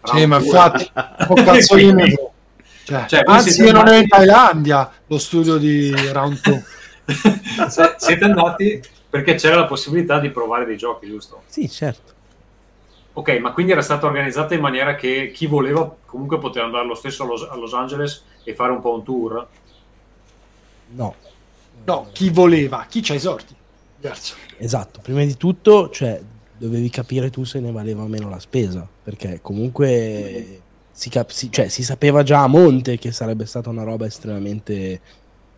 sì, 0.06 0.26
ma 0.26 0.38
infatti, 0.38 0.92
un 1.28 1.44
cazzo 1.44 1.76
di 1.76 1.94
me. 1.94 2.32
Cioè, 2.86 3.06
cioè, 3.08 3.24
anzi, 3.26 3.64
io 3.64 3.72
non 3.72 3.88
è 3.88 3.98
in 3.98 4.08
Thailandia 4.08 4.92
lo 5.08 5.18
studio 5.18 5.58
di 5.58 5.92
Round 6.12 6.40
2. 6.42 6.64
siete 7.98 8.24
andati 8.24 8.82
perché 9.10 9.36
c'era 9.36 9.56
la 9.56 9.66
possibilità 9.66 10.20
di 10.20 10.30
provare 10.30 10.66
dei 10.66 10.78
giochi, 10.78 11.08
giusto? 11.08 11.44
Sì, 11.48 11.70
certo. 11.70 12.14
Ok, 13.14 13.38
ma 13.40 13.54
quindi 13.54 13.72
era 13.72 13.82
stata 13.82 14.06
organizzata 14.06 14.54
in 14.54 14.62
maniera 14.62 14.96
che 14.96 15.32
chi 15.34 15.48
voleva 15.48 15.96
comunque 16.06 16.38
poteva 16.38 16.66
andare 16.66 16.86
lo 16.86 16.96
stesso 16.96 17.24
a 17.24 17.26
Los, 17.26 17.48
a 17.50 17.56
Los 17.56 17.74
Angeles 17.74 18.24
e 18.44 18.54
fare 18.54 18.72
un 18.72 18.82
po' 18.82 18.94
un 18.94 19.04
tour? 19.04 19.48
No. 20.90 21.16
No, 21.86 22.08
chi 22.12 22.30
voleva, 22.30 22.86
chi 22.90 23.02
c'ha 23.02 23.14
i 23.14 23.20
sorti. 23.20 23.56
Diverso. 23.96 24.36
Esatto, 24.58 25.00
prima 25.02 25.24
di 25.24 25.38
tutto, 25.38 25.90
cioè, 25.90 26.22
dovevi 26.58 26.90
capire 26.90 27.30
tu 27.30 27.44
se 27.44 27.60
ne 27.60 27.72
valeva 27.72 28.06
meno 28.08 28.30
la 28.30 28.40
spesa, 28.40 28.88
perché 29.04 29.40
comunque 29.42 30.62
si, 30.92 31.10
cap- 31.10 31.32
si, 31.32 31.52
cioè, 31.52 31.68
si 31.68 31.84
sapeva 31.84 32.24
già 32.24 32.44
a 32.44 32.48
monte 32.48 32.98
che 32.98 33.12
sarebbe 33.12 33.46
stata 33.46 33.70
una 33.70 33.84
roba 33.84 34.06
estremamente 34.06 35.02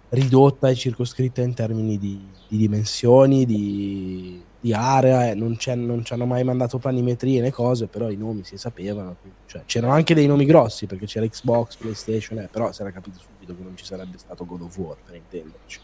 ridotta 0.09 0.69
e 0.69 0.75
circoscritta 0.75 1.41
in 1.41 1.53
termini 1.53 1.97
di, 1.97 2.19
di 2.47 2.57
dimensioni, 2.57 3.45
di, 3.45 4.41
di 4.59 4.73
area, 4.73 5.29
eh, 5.29 5.35
non, 5.35 5.57
non, 5.75 6.03
ci 6.03 6.13
hanno 6.13 6.25
mai 6.25 6.43
mandato 6.43 6.77
planimetrie 6.77 7.41
né 7.41 7.51
cose, 7.51 7.87
però 7.87 8.09
i 8.09 8.15
nomi 8.15 8.43
si 8.43 8.57
sapevano, 8.57 9.17
cioè, 9.45 9.63
c'erano 9.65 9.93
anche 9.93 10.15
dei 10.15 10.27
nomi 10.27 10.45
grossi 10.45 10.87
perché 10.87 11.05
c'era 11.05 11.27
Xbox, 11.27 11.75
PlayStation, 11.75 12.39
eh, 12.39 12.49
però 12.51 12.71
si 12.71 12.81
era 12.81 12.91
capito 12.91 13.19
subito 13.19 13.55
che 13.55 13.63
non 13.63 13.75
ci 13.77 13.85
sarebbe 13.85 14.17
stato 14.17 14.45
God 14.45 14.61
of 14.61 14.77
War 14.77 14.97
per 15.05 15.15
intenderci. 15.15 15.79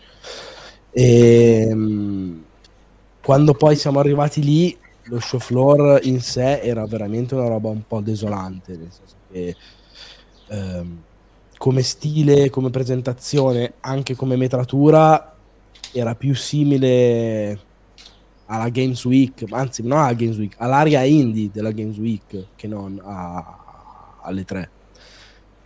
E, 0.91 1.67
ehm, 1.69 2.43
quando 3.21 3.53
poi 3.53 3.75
siamo 3.75 3.99
arrivati 3.99 4.43
lì 4.43 4.77
lo 5.03 5.19
show 5.19 5.39
floor 5.39 5.99
in 6.03 6.21
sé 6.21 6.61
era 6.61 6.85
veramente 6.85 7.35
una 7.35 7.47
roba 7.47 7.69
un 7.69 7.83
po' 7.87 8.01
desolante, 8.01 8.77
nel 8.77 8.91
senso 8.91 9.15
che 9.31 9.55
ehm, 10.47 11.01
come 11.57 11.81
stile, 11.81 12.49
come 12.49 12.69
presentazione, 12.69 13.73
anche 13.81 14.15
come 14.15 14.35
metratura, 14.35 15.35
era 15.91 16.15
più 16.15 16.35
simile 16.35 17.59
alla 18.45 18.69
Games 18.69 19.03
Week, 19.05 19.45
anzi 19.49 19.81
non 19.83 19.99
alla 19.99 20.13
Games 20.13 20.37
Week, 20.37 20.55
all'area 20.57 21.03
indie 21.03 21.49
della 21.51 21.71
Games 21.71 21.97
Week 21.97 22.47
che 22.55 22.67
non 22.67 22.99
a, 23.03 24.19
alle 24.21 24.43
tre. 24.43 24.69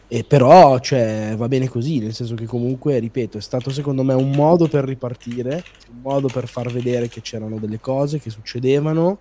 E 0.09 0.23
però 0.23 0.79
cioè, 0.79 1.33
va 1.35 1.49
bene 1.49 1.67
così, 1.67 1.99
nel 1.99 2.13
senso 2.13 2.33
che 2.35 2.45
comunque, 2.45 2.97
ripeto, 2.97 3.37
è 3.37 3.41
stato 3.41 3.69
secondo 3.71 4.03
me 4.03 4.13
un 4.13 4.31
modo 4.31 4.67
per 4.67 4.85
ripartire, 4.85 5.63
un 5.91 5.99
modo 6.01 6.29
per 6.29 6.47
far 6.47 6.71
vedere 6.71 7.09
che 7.09 7.19
c'erano 7.21 7.57
delle 7.59 7.81
cose 7.81 8.19
che 8.19 8.29
succedevano, 8.29 9.17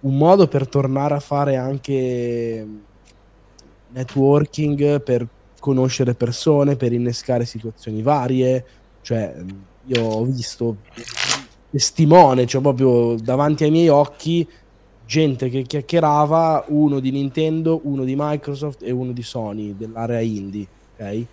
un 0.00 0.16
modo 0.16 0.48
per 0.48 0.66
tornare 0.66 1.14
a 1.14 1.20
fare 1.20 1.56
anche 1.56 2.66
networking, 3.92 5.00
per 5.02 5.26
conoscere 5.60 6.14
persone, 6.14 6.74
per 6.74 6.92
innescare 6.92 7.44
situazioni 7.44 8.02
varie. 8.02 8.64
Cioè, 9.02 9.36
io 9.86 10.02
ho 10.02 10.24
visto 10.24 10.78
testimone, 11.70 12.46
cioè 12.46 12.60
proprio 12.60 13.14
davanti 13.14 13.64
ai 13.64 13.70
miei 13.70 13.88
occhi 13.88 14.46
gente 15.06 15.48
che 15.48 15.62
chiacchierava, 15.62 16.64
uno 16.68 17.00
di 17.00 17.10
Nintendo, 17.10 17.80
uno 17.84 18.04
di 18.04 18.14
Microsoft 18.16 18.82
e 18.82 18.90
uno 18.90 19.12
di 19.12 19.22
Sony 19.22 19.76
dell'area 19.76 20.20
indie, 20.20 20.66
ok? 20.94 21.26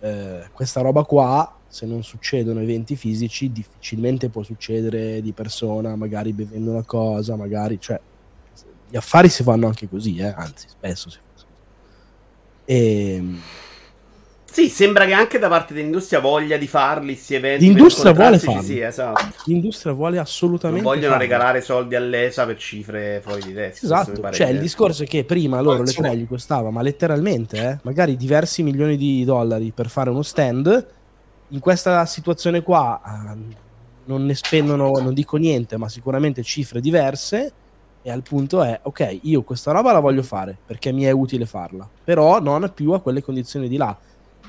Eh, 0.00 0.48
questa 0.52 0.80
roba 0.80 1.04
qua, 1.04 1.58
se 1.66 1.86
non 1.86 2.02
succedono 2.02 2.60
eventi 2.60 2.96
fisici, 2.96 3.50
difficilmente 3.50 4.28
può 4.28 4.42
succedere 4.42 5.22
di 5.22 5.32
persona, 5.32 5.96
magari 5.96 6.32
bevendo 6.32 6.70
una 6.70 6.84
cosa, 6.84 7.36
magari, 7.36 7.80
cioè, 7.80 7.98
gli 8.88 8.96
affari 8.96 9.28
si 9.28 9.42
fanno 9.42 9.66
anche 9.66 9.88
così, 9.88 10.18
eh? 10.18 10.32
anzi, 10.36 10.68
spesso 10.68 11.10
si 11.10 11.16
fanno 11.16 11.30
così. 11.32 11.46
E, 12.66 13.22
Sì, 14.54 14.68
sembra 14.68 15.04
che 15.04 15.12
anche 15.12 15.40
da 15.40 15.48
parte 15.48 15.74
dell'industria 15.74 16.20
voglia 16.20 16.56
di 16.56 16.68
farli 16.68 17.14
questi 17.14 17.34
eventi. 17.34 17.64
L'industria 17.64 18.12
vuole 18.12 18.38
farli. 18.38 18.62
Sì, 18.62 18.78
esatto. 18.78 19.32
L'industria 19.46 19.92
vuole 19.92 20.18
assolutamente 20.18 20.84
Non 20.84 20.92
vogliono 20.94 21.14
farlo. 21.14 21.28
regalare 21.28 21.60
soldi 21.60 21.96
all'ESA 21.96 22.46
per 22.46 22.56
cifre 22.56 23.20
fuori 23.20 23.42
di 23.42 23.52
testa. 23.52 23.84
Esatto, 23.84 24.30
cioè 24.30 24.50
il 24.50 24.60
discorso 24.60 25.02
è 25.02 25.06
che 25.06 25.24
prima 25.24 25.60
loro 25.60 25.78
le 25.78 25.88
insomma- 25.88 26.10
tre 26.10 26.18
gli 26.18 26.26
costava, 26.28 26.70
ma 26.70 26.82
letteralmente, 26.82 27.56
eh, 27.68 27.78
magari 27.82 28.16
diversi 28.16 28.62
milioni 28.62 28.96
di 28.96 29.24
dollari 29.24 29.72
per 29.74 29.88
fare 29.88 30.10
uno 30.10 30.22
stand. 30.22 30.86
In 31.48 31.58
questa 31.58 32.06
situazione 32.06 32.62
qua 32.62 33.00
ah, 33.02 33.36
non 34.04 34.24
ne 34.24 34.34
spendono, 34.36 34.92
non 35.00 35.14
dico 35.14 35.36
niente, 35.36 35.76
ma 35.78 35.88
sicuramente 35.88 36.44
cifre 36.44 36.80
diverse. 36.80 37.52
E 38.02 38.10
al 38.10 38.22
punto 38.22 38.62
è, 38.62 38.78
ok, 38.82 39.18
io 39.22 39.42
questa 39.42 39.72
roba 39.72 39.90
la 39.90 39.98
voglio 39.98 40.22
fare 40.22 40.56
perché 40.64 40.92
mi 40.92 41.02
è 41.04 41.10
utile 41.10 41.44
farla, 41.44 41.88
però 42.04 42.38
non 42.38 42.70
più 42.72 42.92
a 42.92 43.00
quelle 43.00 43.20
condizioni 43.20 43.66
di 43.66 43.78
là. 43.78 43.98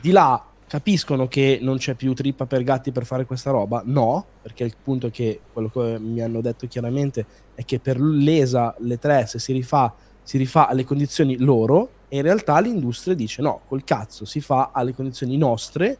Di 0.06 0.12
là 0.12 0.40
capiscono 0.68 1.28
che 1.28 1.58
non 1.64 1.78
c'è 1.78 1.96
più 1.96 2.14
trippa 2.14 2.46
per 2.46 2.62
gatti 2.62 2.92
per 2.92 3.08
fare 3.08 3.26
questa 3.26 3.50
roba? 3.50 3.82
No, 3.86 4.24
perché 4.40 4.64
il 4.64 4.76
punto 4.80 5.08
è 5.08 5.10
che 5.10 5.40
quello 5.52 5.68
che 5.68 5.98
mi 5.98 6.22
hanno 6.22 6.42
detto 6.42 6.68
chiaramente 6.68 7.26
è 7.56 7.66
che 7.66 7.80
per 7.80 8.00
l'ESA 8.00 8.76
le 8.82 9.00
tre 9.00 9.26
se 9.26 9.40
si 9.40 9.52
rifà 9.52 9.92
si 10.22 10.38
rifà 10.38 10.68
alle 10.68 10.84
condizioni 10.84 11.40
loro 11.40 11.90
e 12.08 12.18
in 12.18 12.22
realtà 12.22 12.60
l'industria 12.60 13.16
dice 13.16 13.42
no, 13.42 13.62
col 13.68 13.84
cazzo 13.84 14.26
si 14.26 14.42
fa 14.42 14.70
alle 14.72 14.94
condizioni 14.94 15.38
nostre 15.38 15.98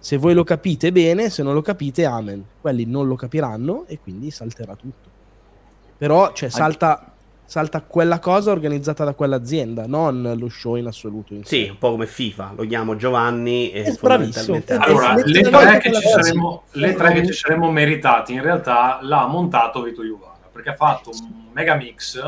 se 0.00 0.16
voi 0.16 0.34
lo 0.34 0.42
capite 0.42 0.90
bene, 0.90 1.30
se 1.30 1.44
non 1.44 1.54
lo 1.54 1.62
capite 1.62 2.04
amen 2.06 2.44
quelli 2.60 2.86
non 2.86 3.06
lo 3.06 3.14
capiranno 3.14 3.84
e 3.86 4.00
quindi 4.00 4.32
salterà 4.32 4.74
tutto 4.74 5.08
però 5.96 6.32
cioè, 6.32 6.48
salta, 6.48 7.13
salta 7.46 7.82
quella 7.82 8.18
cosa 8.18 8.50
organizzata 8.50 9.04
da 9.04 9.14
quell'azienda 9.14 9.84
non 9.86 10.34
lo 10.38 10.48
show 10.48 10.76
in 10.76 10.86
assoluto 10.86 11.34
in. 11.34 11.44
Sì, 11.44 11.68
un 11.70 11.78
po' 11.78 11.90
come 11.90 12.06
FIFA. 12.06 12.52
Lo 12.56 12.66
chiamo 12.66 12.96
Giovanni 12.96 13.70
e 13.70 13.82
È 13.84 13.92
fondamentalmente... 13.92 14.76
bravissimo. 14.76 15.00
Allora, 15.00 15.22
Eh, 15.22 15.28
le 15.28 15.42
tre, 15.42 15.78
che 15.78 15.92
ci 15.92 16.08
saremmo, 16.08 16.62
le 16.72 16.94
tre 16.94 17.12
che 17.12 17.26
ci 17.26 17.32
saremmo 17.32 17.70
meritati, 17.70 18.32
in 18.32 18.42
realtà 18.42 18.98
l'ha 19.02 19.26
montato 19.26 19.82
Vito 19.82 20.02
Iuvara, 20.02 20.36
perché 20.50 20.70
ha 20.70 20.74
fatto 20.74 21.10
un 21.10 21.46
mega 21.52 21.74
mix 21.74 22.20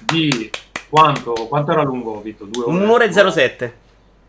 di 0.00 0.50
quanto, 0.88 1.32
quanto 1.48 1.72
era 1.72 1.82
lungo, 1.82 2.20
Vito? 2.20 2.44
Due 2.44 2.64
ore? 2.64 2.76
Un'ora 2.76 3.04
e 3.04 3.12
07. 3.12 3.74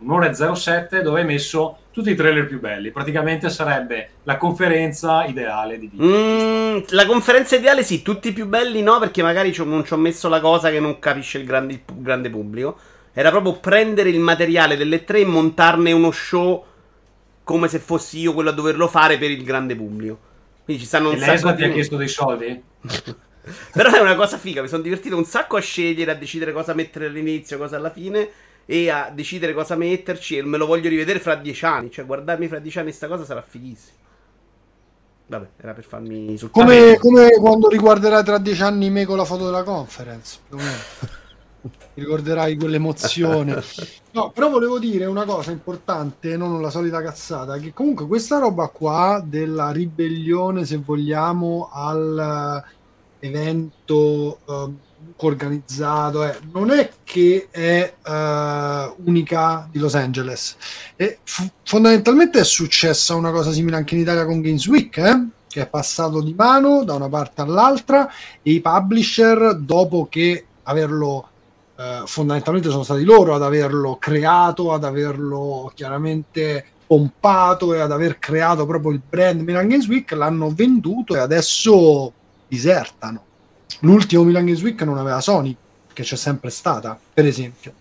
Un'ora 0.01 0.29
e 0.29 0.55
07 0.55 1.01
dove 1.01 1.20
hai 1.20 1.25
messo 1.25 1.77
tutti 1.91 2.10
i 2.10 2.15
trailer 2.15 2.48
più 2.48 2.60
belli. 2.60 2.91
Praticamente 2.91 3.50
sarebbe 3.50 4.10
la 4.24 4.38
conferenza 4.38 5.25
ideale 5.25 5.77
di. 5.77 5.91
Mm, 6.01 6.79
la 6.89 7.05
conferenza 7.05 7.55
ideale 7.55 7.84
sì, 7.84 8.01
tutti 8.01 8.34
più 8.34 8.48
belli 8.48 8.81
no, 8.81 8.98
perché 9.00 9.22
magari 9.22 9.55
non 9.63 9.86
ci 9.86 9.93
ho 9.93 9.98
messo 9.98 10.27
la 10.27 10.39
cosa 10.39 10.72
che 10.72 10.79
non 10.79 10.98
capisce 11.00 11.38
il 11.38 11.46
grande, 11.46 11.74
il 11.74 11.81
grande 11.88 12.29
pubblico. 12.29 12.77
Era 13.13 13.29
proprio 13.29 13.60
prendere 13.60 14.10
il 14.10 14.20
materiale 14.20 14.75
delle 14.77 15.03
tre 15.03 15.20
e 15.20 15.25
montarne 15.25 15.91
uno 15.91 16.12
show 16.12 16.65
come 17.43 17.67
se 17.67 17.79
fossi 17.79 18.20
io 18.20 18.34
quello 18.34 18.50
a 18.50 18.53
doverlo 18.53 18.88
fare 18.88 19.17
per 19.17 19.29
il 19.29 19.43
grande 19.43 19.75
pubblico. 19.75 20.17
Quindi 20.63 20.81
ci 20.81 20.88
stanno 20.88 21.10
un 21.10 21.15
E 21.15 21.20
sacco 21.20 21.53
ti 21.53 21.63
ha 21.63 21.67
di... 21.67 21.74
chiesto 21.74 21.98
dei 21.98 22.08
soldi? 22.08 22.63
Però 23.74 23.91
è 23.91 24.00
una 24.00 24.15
cosa 24.15 24.38
figa, 24.38 24.62
mi 24.62 24.67
sono 24.67 24.84
divertito 24.84 25.17
un 25.17 25.25
sacco 25.25 25.58
a 25.58 25.62
scegliere, 25.62 26.12
a 26.12 26.15
decidere 26.15 26.53
cosa 26.53 26.74
mettere 26.74 27.08
all'inizio, 27.08 27.58
cosa 27.58 27.75
alla 27.75 27.89
fine 27.89 28.29
e 28.65 28.89
a 28.89 29.11
decidere 29.13 29.53
cosa 29.53 29.75
metterci 29.75 30.37
e 30.37 30.43
me 30.43 30.57
lo 30.57 30.65
voglio 30.65 30.89
rivedere 30.89 31.19
fra 31.19 31.35
dieci 31.35 31.65
anni, 31.65 31.91
cioè 31.91 32.05
guardarmi 32.05 32.47
fra 32.47 32.59
dieci 32.59 32.79
anni 32.79 32.91
sta 32.91 33.07
cosa 33.07 33.25
sarà 33.25 33.41
fighissima. 33.41 33.99
Vabbè, 35.27 35.47
era 35.61 35.73
per 35.73 35.85
farmi 35.85 36.37
sul 36.37 36.51
Come, 36.51 36.97
come 36.97 37.29
quando 37.39 37.69
riguarderai 37.69 38.23
tra 38.23 38.37
dieci 38.37 38.61
anni 38.61 38.89
me 38.89 39.05
con 39.05 39.17
la 39.17 39.25
foto 39.25 39.45
della 39.45 39.63
conference. 39.63 40.39
ricorderai 41.93 42.55
quell'emozione. 42.55 43.61
No, 44.11 44.31
però 44.31 44.49
volevo 44.49 44.79
dire 44.79 45.05
una 45.05 45.25
cosa 45.25 45.51
importante, 45.51 46.35
non 46.35 46.61
la 46.61 46.69
solita 46.69 47.01
cazzata, 47.01 47.57
che 47.57 47.74
comunque 47.74 48.07
questa 48.07 48.39
roba 48.39 48.67
qua 48.67 49.24
della 49.24 49.71
ribellione, 49.71 50.65
se 50.65 50.77
vogliamo, 50.77 51.69
al 51.71 52.63
eh, 53.19 53.31
organizzato, 55.27 56.24
eh, 56.24 56.38
non 56.51 56.72
è 56.72 56.90
che 57.03 57.48
è 57.51 57.94
eh, 58.03 58.94
unica 59.03 59.68
di 59.72 59.79
Los 59.79 59.96
Angeles. 59.96 60.55
E 60.96 61.20
f- 61.24 61.50
fondamentalmente 61.64 62.40
è 62.40 62.44
successa 62.44 63.16
una 63.16 63.31
cosa 63.31 63.51
simile 63.51 63.77
anche 63.77 63.96
in 63.96 64.01
Italia 64.01 64.25
con 64.25 64.42
Games 64.42 64.66
Week, 64.68 64.98
eh? 64.98 65.27
che 65.48 65.62
è 65.62 65.68
passato 65.68 66.22
di 66.22 66.34
mano 66.34 66.84
da 66.84 66.94
una 66.94 67.10
parte 67.10 67.42
all'altra 67.42 68.10
e 68.42 68.51
i 68.51 68.62
publisher, 68.62 69.55
dopo 69.55 70.07
che 70.10 70.46
averlo 70.64 71.27
eh, 71.75 72.03
fondamentalmente 72.05 72.70
sono 72.70 72.84
stati 72.84 73.03
loro 73.03 73.36
ad 73.36 73.44
averlo 73.44 73.98
creato, 74.00 74.72
ad 74.72 74.84
averlo 74.84 75.72
chiaramente 75.75 76.66
pompato 76.86 77.74
e 77.74 77.79
ad 77.79 77.92
aver 77.92 78.20
creato 78.20 78.66
proprio 78.66 78.92
il 78.92 79.01
brand 79.07 79.42
Milan 79.42 79.68
Games 79.68 79.88
Week, 79.88 80.12
l'hanno 80.12 80.51
venduto 80.51 81.16
e 81.16 81.20
adesso 81.20 82.12
disertano. 82.48 83.24
L'ultimo 83.81 84.24
Milan 84.24 84.46
Games 84.46 84.61
Week 84.61 84.81
non 84.83 84.98
aveva 84.98 85.22
Sony, 85.22 85.55
che 85.94 86.03
c'è 86.03 86.15
sempre 86.15 86.50
stata, 86.50 86.98
per 87.13 87.25
esempio. 87.25 87.74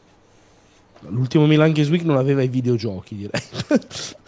L'ultimo 1.08 1.46
Milan 1.46 1.72
Games 1.72 1.88
Week 1.90 2.02
non 2.04 2.16
aveva 2.18 2.42
i 2.42 2.48
videogiochi, 2.48 3.16
direi. 3.16 3.40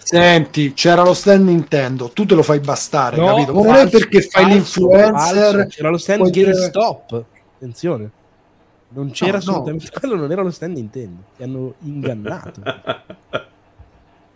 Senti, 0.04 0.72
c'era 0.74 1.02
lo 1.02 1.14
stand 1.14 1.46
Nintendo, 1.46 2.11
tu 2.11 2.24
te 2.26 2.35
lo 2.35 2.42
fai 2.42 2.61
bastare, 2.61 3.16
No, 3.16 3.26
capito? 3.26 3.52
Ma 3.54 3.61
non 3.61 3.74
è 3.74 3.78
falso, 3.80 3.98
perché 3.98 4.20
fai 4.22 4.42
falso, 4.44 4.54
l'influencer. 4.56 5.12
falso. 5.52 5.66
C'era 5.68 5.88
lo 5.90 5.98
stand 5.98 6.18
puoi 6.20 6.30
dire- 6.30 6.50
GameStop. 6.52 7.24
Attenzione. 7.56 8.11
Non 8.88 9.11
c'era 9.11 9.38
No, 9.38 9.44
no. 9.44 9.50
assolutamente 9.50 9.90
quello, 9.98 10.16
non 10.16 10.32
era 10.32 10.42
lo 10.42 10.50
stand 10.50 10.74
Nintendo. 10.76 11.22
Ti 11.37 11.42
hanno 11.42 11.74
ingannato. 11.80 12.61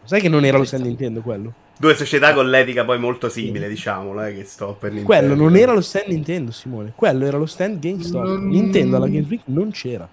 Sai 0.07 0.21
che 0.21 0.29
non 0.29 0.45
era 0.45 0.57
lo 0.59 0.64
stand 0.64 0.85
Nintendo 0.85 1.21
quello? 1.21 1.53
Due 1.79 1.95
società 1.95 2.33
con 2.33 2.49
l'etica 2.49 2.85
poi 2.85 2.99
molto 2.99 3.29
simile, 3.29 3.69
diciamolo, 3.69 4.23
eh, 4.25 4.35
che 4.35 4.45
sto 4.45 4.77
per 4.79 4.92
Nintendo. 4.92 5.07
Quello 5.27 5.35
non 5.35 5.57
era 5.57 5.73
lo 5.73 5.81
stand 5.83 6.07
Nintendo, 6.09 6.51
Simone. 6.53 6.92
Quello 6.95 7.27
era 7.27 7.37
lo 7.37 7.47
stand 7.47 7.79
GameStop. 7.81 8.25
Non- 8.25 8.49
Nintendo 8.49 8.97
alla 8.97 9.09
Games 9.09 9.29
Week 9.29 9.42
non 9.47 9.71
c'era. 9.73 10.09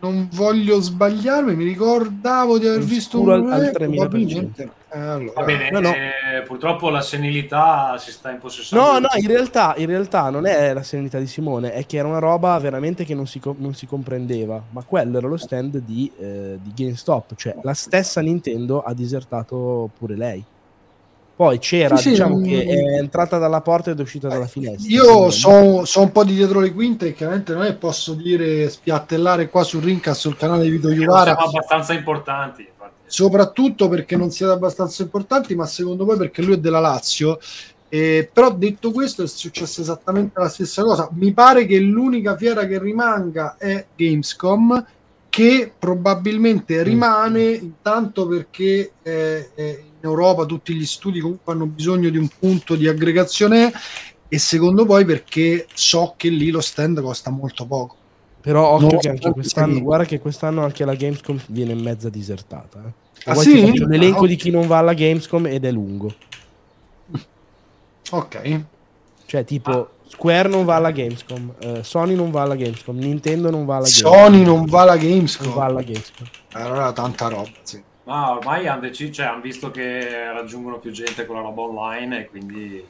Non 0.00 0.28
voglio 0.32 0.80
sbagliarmi, 0.80 1.54
mi 1.54 1.64
ricordavo 1.64 2.58
di 2.58 2.66
aver 2.66 2.80
Un 2.80 2.86
visto 2.86 3.20
un 3.20 3.30
al- 3.30 3.50
al 3.52 3.64
eh, 3.64 3.70
3000%. 3.72 4.68
Eh, 4.92 4.98
allora, 4.98 5.32
Va 5.34 5.42
bene, 5.42 5.70
no, 5.70 5.80
no. 5.80 5.92
eh, 5.92 6.42
purtroppo 6.46 6.90
la 6.90 7.00
senilità 7.00 7.96
si 7.98 8.12
sta 8.12 8.30
impossessando. 8.30 8.92
No, 8.92 8.98
no, 9.00 9.08
in 9.16 9.26
realtà, 9.26 9.74
in 9.76 9.86
realtà 9.86 10.30
non 10.30 10.46
è 10.46 10.72
la 10.72 10.84
serenità 10.84 11.18
di 11.18 11.26
Simone, 11.26 11.72
è 11.72 11.84
che 11.86 11.96
era 11.96 12.06
una 12.06 12.20
roba 12.20 12.56
veramente 12.58 13.04
che 13.04 13.14
non 13.14 13.26
si, 13.26 13.40
co- 13.40 13.56
non 13.58 13.74
si 13.74 13.86
comprendeva. 13.86 14.62
Ma 14.70 14.84
quello 14.84 15.18
era 15.18 15.26
lo 15.26 15.36
stand 15.36 15.78
di, 15.78 16.10
eh, 16.18 16.58
di 16.62 16.72
GameStop, 16.74 17.34
cioè 17.34 17.56
la 17.62 17.74
stessa 17.74 18.20
Nintendo 18.20 18.82
ha 18.82 18.94
disertato 18.94 19.90
pure 19.98 20.16
lei. 20.16 20.44
Poi 21.36 21.58
c'era, 21.58 21.96
Sì, 21.96 22.04
sì, 22.04 22.08
diciamo 22.10 22.38
mm. 22.38 22.44
che 22.44 22.64
è 22.64 22.98
entrata 22.98 23.36
dalla 23.36 23.60
porta 23.60 23.90
ed 23.90 23.98
è 23.98 24.02
uscita 24.02 24.26
dalla 24.26 24.46
finestra. 24.46 24.90
Io 24.90 25.30
sono 25.30 25.84
so 25.84 26.00
un 26.00 26.10
po' 26.10 26.24
di 26.24 26.34
dietro 26.34 26.60
le 26.60 26.72
quinte 26.72 27.08
e 27.08 27.12
chiaramente 27.12 27.52
non 27.52 27.64
è 27.64 27.66
che 27.66 27.74
posso 27.74 28.14
dire 28.14 28.70
spiattellare 28.70 29.50
qua 29.50 29.62
su 29.62 29.78
Rincast 29.78 30.20
sul 30.20 30.36
canale 30.36 30.62
di 30.62 30.70
Vito 30.70 30.88
non 30.88 30.98
Iuvara 30.98 31.34
siamo 31.34 31.48
abbastanza 31.48 31.92
importanti. 31.92 32.66
Soprattutto 33.06 33.88
perché 33.88 34.16
non 34.16 34.30
siete 34.30 34.52
abbastanza 34.52 35.02
importanti, 35.02 35.54
ma 35.54 35.66
secondo 35.66 36.04
voi 36.04 36.16
perché 36.16 36.42
lui 36.42 36.54
è 36.54 36.58
della 36.58 36.80
Lazio. 36.80 37.38
Eh, 37.88 38.28
però 38.32 38.52
detto 38.52 38.90
questo 38.90 39.22
è 39.22 39.26
successa 39.28 39.80
esattamente 39.80 40.40
la 40.40 40.48
stessa 40.48 40.82
cosa. 40.82 41.08
Mi 41.12 41.32
pare 41.32 41.66
che 41.66 41.78
l'unica 41.78 42.36
fiera 42.36 42.66
che 42.66 42.78
rimanga 42.78 43.56
è 43.56 43.86
Gamescom, 43.94 44.84
che 45.28 45.72
probabilmente 45.78 46.82
rimane 46.82 47.42
intanto 47.42 48.26
perché 48.26 48.92
eh, 49.02 49.50
eh, 49.54 49.84
in 49.86 49.98
Europa 50.00 50.46
tutti 50.46 50.74
gli 50.74 50.86
studi 50.86 51.20
comunque 51.20 51.52
hanno 51.52 51.66
bisogno 51.66 52.08
di 52.08 52.16
un 52.16 52.28
punto 52.38 52.74
di 52.74 52.88
aggregazione 52.88 53.72
e 54.28 54.38
secondo 54.38 54.84
poi 54.86 55.04
perché 55.04 55.66
so 55.72 56.14
che 56.16 56.28
lì 56.28 56.50
lo 56.50 56.60
stand 56.60 57.00
costa 57.00 57.30
molto 57.30 57.66
poco. 57.66 57.96
Però 58.46 58.74
occhio 58.74 58.90
No, 58.92 58.98
che 58.98 59.08
anche 59.08 59.26
no, 59.26 59.32
quest'anno, 59.32 59.74
sì. 59.74 59.80
guarda 59.80 60.04
che 60.04 60.20
quest'anno 60.20 60.62
anche 60.62 60.84
la 60.84 60.94
Gamescom 60.94 61.36
viene 61.48 61.74
mezza 61.74 62.08
disertata. 62.08 62.80
Eh. 62.86 63.30
Ah, 63.30 63.34
sì? 63.34 63.76
l'elenco 63.84 64.22
Ah, 64.22 64.28
di 64.28 64.36
chi 64.36 64.50
non 64.50 64.68
va 64.68 64.78
alla 64.78 64.94
Gamescom 64.94 65.46
ed 65.46 65.64
è 65.64 65.72
lungo. 65.72 66.14
Ok. 68.12 68.60
Cioè, 69.26 69.44
tipo, 69.44 69.88
Square 70.06 70.48
non 70.48 70.64
va 70.64 70.76
alla 70.76 70.92
Gamescom, 70.92 71.54
eh, 71.58 71.82
Sony 71.82 72.14
non 72.14 72.30
va 72.30 72.42
alla 72.42 72.54
Gamescom, 72.54 72.96
Nintendo 72.96 73.50
non 73.50 73.64
va 73.64 73.78
alla 73.78 73.86
Gamescom. 73.86 74.12
Sony 74.14 74.42
non 74.44 74.64
va 74.66 74.82
alla 74.82 74.94
non 74.94 75.02
va 75.02 75.08
Gamescom. 75.08 75.58
alla 75.58 75.82
Gamescom. 75.82 76.26
Allora 76.52 76.92
tanta 76.92 77.26
roba, 77.26 77.50
sì. 77.62 77.82
Ma 78.04 78.30
ormai 78.30 78.68
hanno 78.68 78.82
deciso, 78.82 79.10
cioè, 79.12 79.26
hanno 79.26 79.40
visto 79.40 79.72
che 79.72 80.30
raggiungono 80.32 80.78
più 80.78 80.92
gente 80.92 81.26
con 81.26 81.34
la 81.34 81.42
roba 81.42 81.62
online 81.62 82.20
e 82.20 82.26
quindi 82.28 82.84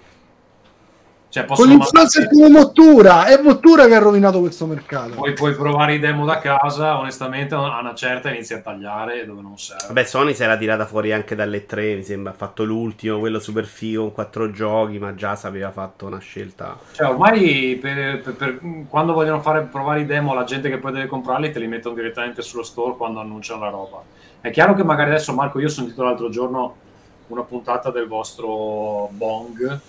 Cioè, 1.29 1.45
Con 1.45 1.69
l'influencer 1.69 2.27
mandare... 2.27 2.49
come 2.49 2.59
Mottura, 2.59 3.25
è 3.27 3.41
Mottura 3.43 3.87
che 3.87 3.95
ha 3.95 3.99
rovinato 3.99 4.41
questo 4.41 4.65
mercato. 4.67 5.15
Poi 5.15 5.33
puoi 5.33 5.55
provare 5.55 5.95
i 5.95 5.99
demo 5.99 6.25
da 6.25 6.39
casa, 6.39 6.99
onestamente 6.99 7.55
a 7.55 7.79
una 7.81 7.95
certa 7.95 8.31
inizia 8.31 8.57
a 8.57 8.61
tagliare 8.61 9.27
dove 9.27 9.43
non 9.43 9.59
serve. 9.59 9.87
Vabbè, 9.89 10.05
Sony 10.05 10.35
si 10.35 10.43
era 10.43 10.57
tirata 10.57 10.87
fuori 10.87 11.13
anche 11.13 11.35
dalle 11.35 11.67
tre, 11.67 11.95
mi 11.95 12.05
sembra, 12.05 12.33
ha 12.33 12.35
fatto 12.35 12.65
l'ultimo, 12.65 13.19
quello 13.19 13.41
super 13.41 13.67
figo 13.67 14.03
con 14.03 14.13
quattro 14.13 14.51
giochi, 14.51 14.99
ma 14.99 15.15
già 15.15 15.37
sapeva 15.37 15.71
fatto 15.71 16.07
una 16.07 16.19
scelta. 16.19 16.79
Cioè, 16.93 17.09
ormai 17.09 17.77
per, 17.81 18.23
per, 18.23 18.35
per, 18.35 18.61
quando 18.89 19.13
vogliono 19.13 19.41
fare 19.41 19.63
provare 19.63 20.01
i 20.01 20.07
demo 20.07 20.33
la 20.33 20.45
gente 20.45 20.71
che 20.71 20.79
poi 20.79 20.93
deve 20.93 21.07
comprarli 21.07 21.51
te 21.51 21.59
li 21.59 21.67
mettono 21.67 21.95
direttamente 21.95 22.41
sullo 22.41 22.63
store 22.63 22.97
quando 22.97 23.21
annunciano 23.21 23.61
la 23.61 23.71
roba. 23.71 24.03
È 24.41 24.51
chiaro 24.51 24.75
che 24.75 24.85
magari 24.85 25.11
adesso, 25.11 25.35
Marco, 25.35 25.59
io 25.59 25.67
ho 25.67 25.71
sentito 25.71 26.03
l'altro 26.03 26.31
giorno 26.31 26.77
una 27.29 27.43
puntata 27.43 27.91
del 27.91 28.07
vostro 28.07 29.09
Bong 29.11 29.81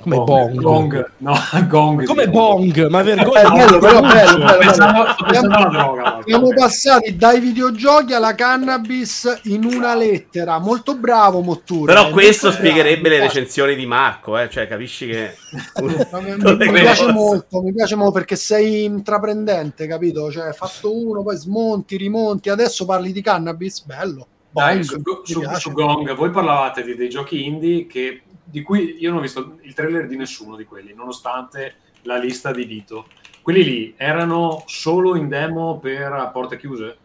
come 0.00 0.16
Bong, 0.16 0.60
Gong. 0.60 1.10
No, 1.18 1.34
Gong. 1.68 2.04
Come 2.04 2.28
Bong, 2.28 2.88
ma 2.88 3.02
vergogna. 3.02 3.40
È 3.40 3.50
bello, 3.50 3.78
però 3.78 4.00
bello, 4.00 4.44
bello, 4.44 5.68
droga, 5.68 6.20
siamo 6.24 6.48
passati 6.54 7.16
dai 7.16 7.40
videogiochi 7.40 8.14
alla 8.14 8.34
cannabis 8.34 9.40
in 9.44 9.64
una 9.64 9.94
lettera. 9.94 10.58
Molto 10.58 10.96
bravo, 10.96 11.40
Mottura. 11.42 11.92
Però 11.92 12.10
questo 12.10 12.48
bravo, 12.48 12.62
spiegherebbe 12.62 13.08
le 13.08 13.20
recensioni 13.20 13.74
di 13.74 13.86
Marco, 13.86 14.38
eh? 14.38 14.48
cioè 14.48 14.66
capisci 14.66 15.06
che... 15.06 15.36
mi, 15.82 15.94
mi 16.70 16.80
piace 16.80 17.12
molto, 17.12 17.60
mi 17.60 17.72
piace 17.72 17.94
molto 17.94 18.12
perché 18.12 18.36
sei 18.36 18.84
intraprendente, 18.84 19.86
capito? 19.86 20.30
Cioè, 20.30 20.52
fatto 20.52 20.96
uno, 20.96 21.22
poi 21.22 21.36
smonti, 21.36 21.96
rimonti, 21.96 22.48
adesso 22.48 22.84
parli 22.84 23.12
di 23.12 23.20
cannabis, 23.20 23.82
bello. 23.84 24.26
Dai, 24.52 24.82
su, 24.82 25.00
su, 25.22 25.42
su, 25.58 25.72
Gong, 25.72 26.12
voi 26.14 26.30
parlavate 26.30 26.82
di, 26.82 26.96
dei 26.96 27.08
giochi 27.08 27.46
indie 27.46 27.86
che 27.86 28.22
di 28.50 28.62
cui 28.62 28.96
io 28.98 29.10
non 29.10 29.18
ho 29.18 29.22
visto 29.22 29.58
il 29.62 29.74
trailer 29.74 30.06
di 30.06 30.16
nessuno 30.16 30.56
di 30.56 30.64
quelli, 30.64 30.92
nonostante 30.92 31.74
la 32.02 32.16
lista 32.16 32.52
di 32.52 32.64
Vito. 32.64 33.06
Quelli 33.42 33.64
lì 33.64 33.94
erano 33.96 34.64
solo 34.66 35.16
in 35.16 35.28
demo 35.28 35.78
per 35.78 36.30
porte 36.32 36.58
chiuse? 36.58 36.96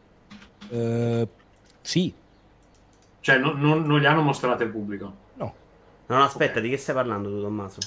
Uh, 0.70 1.28
sì. 1.82 2.14
Cioè, 3.20 3.38
non, 3.38 3.60
non, 3.60 3.84
non, 3.86 4.00
li 4.00 4.06
hanno 4.06 4.22
mostrati 4.22 4.64
al 4.64 4.70
pubblico? 4.70 5.14
No. 5.36 5.54
No, 6.08 6.18
no 6.18 6.24
aspetta, 6.24 6.52
okay. 6.52 6.64
di 6.64 6.70
che 6.70 6.78
stai 6.78 6.96
parlando 6.96 7.30
tu, 7.30 7.42
Tommaso? 7.42 7.80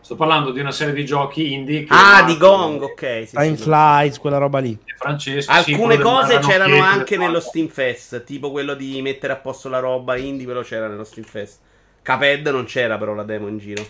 Sto 0.00 0.16
parlando 0.16 0.50
di 0.50 0.58
una 0.58 0.72
serie 0.72 0.94
di 0.94 1.04
giochi 1.04 1.52
indie. 1.52 1.84
ah, 1.88 2.24
di 2.24 2.36
Gong, 2.36 2.82
ok. 2.82 3.22
Sì, 3.24 3.36
Time 3.36 3.56
sì, 3.56 3.62
Flies, 3.62 4.18
quella 4.18 4.38
roba 4.38 4.58
lì. 4.58 4.76
Francesco, 4.96 5.52
Alcune 5.52 5.94
sì, 5.94 6.02
cose 6.02 6.38
c'erano 6.40 6.82
anche 6.82 7.16
nello 7.16 7.38
Steam 7.38 7.68
Fest, 7.68 8.24
tipo 8.24 8.50
quello 8.50 8.74
di 8.74 9.00
mettere 9.00 9.32
a 9.32 9.36
posto 9.36 9.68
la 9.68 9.78
roba 9.78 10.16
indie, 10.16 10.44
quello 10.44 10.62
c'era 10.62 10.88
nello 10.88 11.04
Steam 11.04 11.24
Fest. 11.24 11.60
Caped 12.02 12.46
non 12.48 12.64
c'era 12.64 12.98
però 12.98 13.14
la 13.14 13.22
demo 13.22 13.48
in 13.48 13.58
giro. 13.58 13.86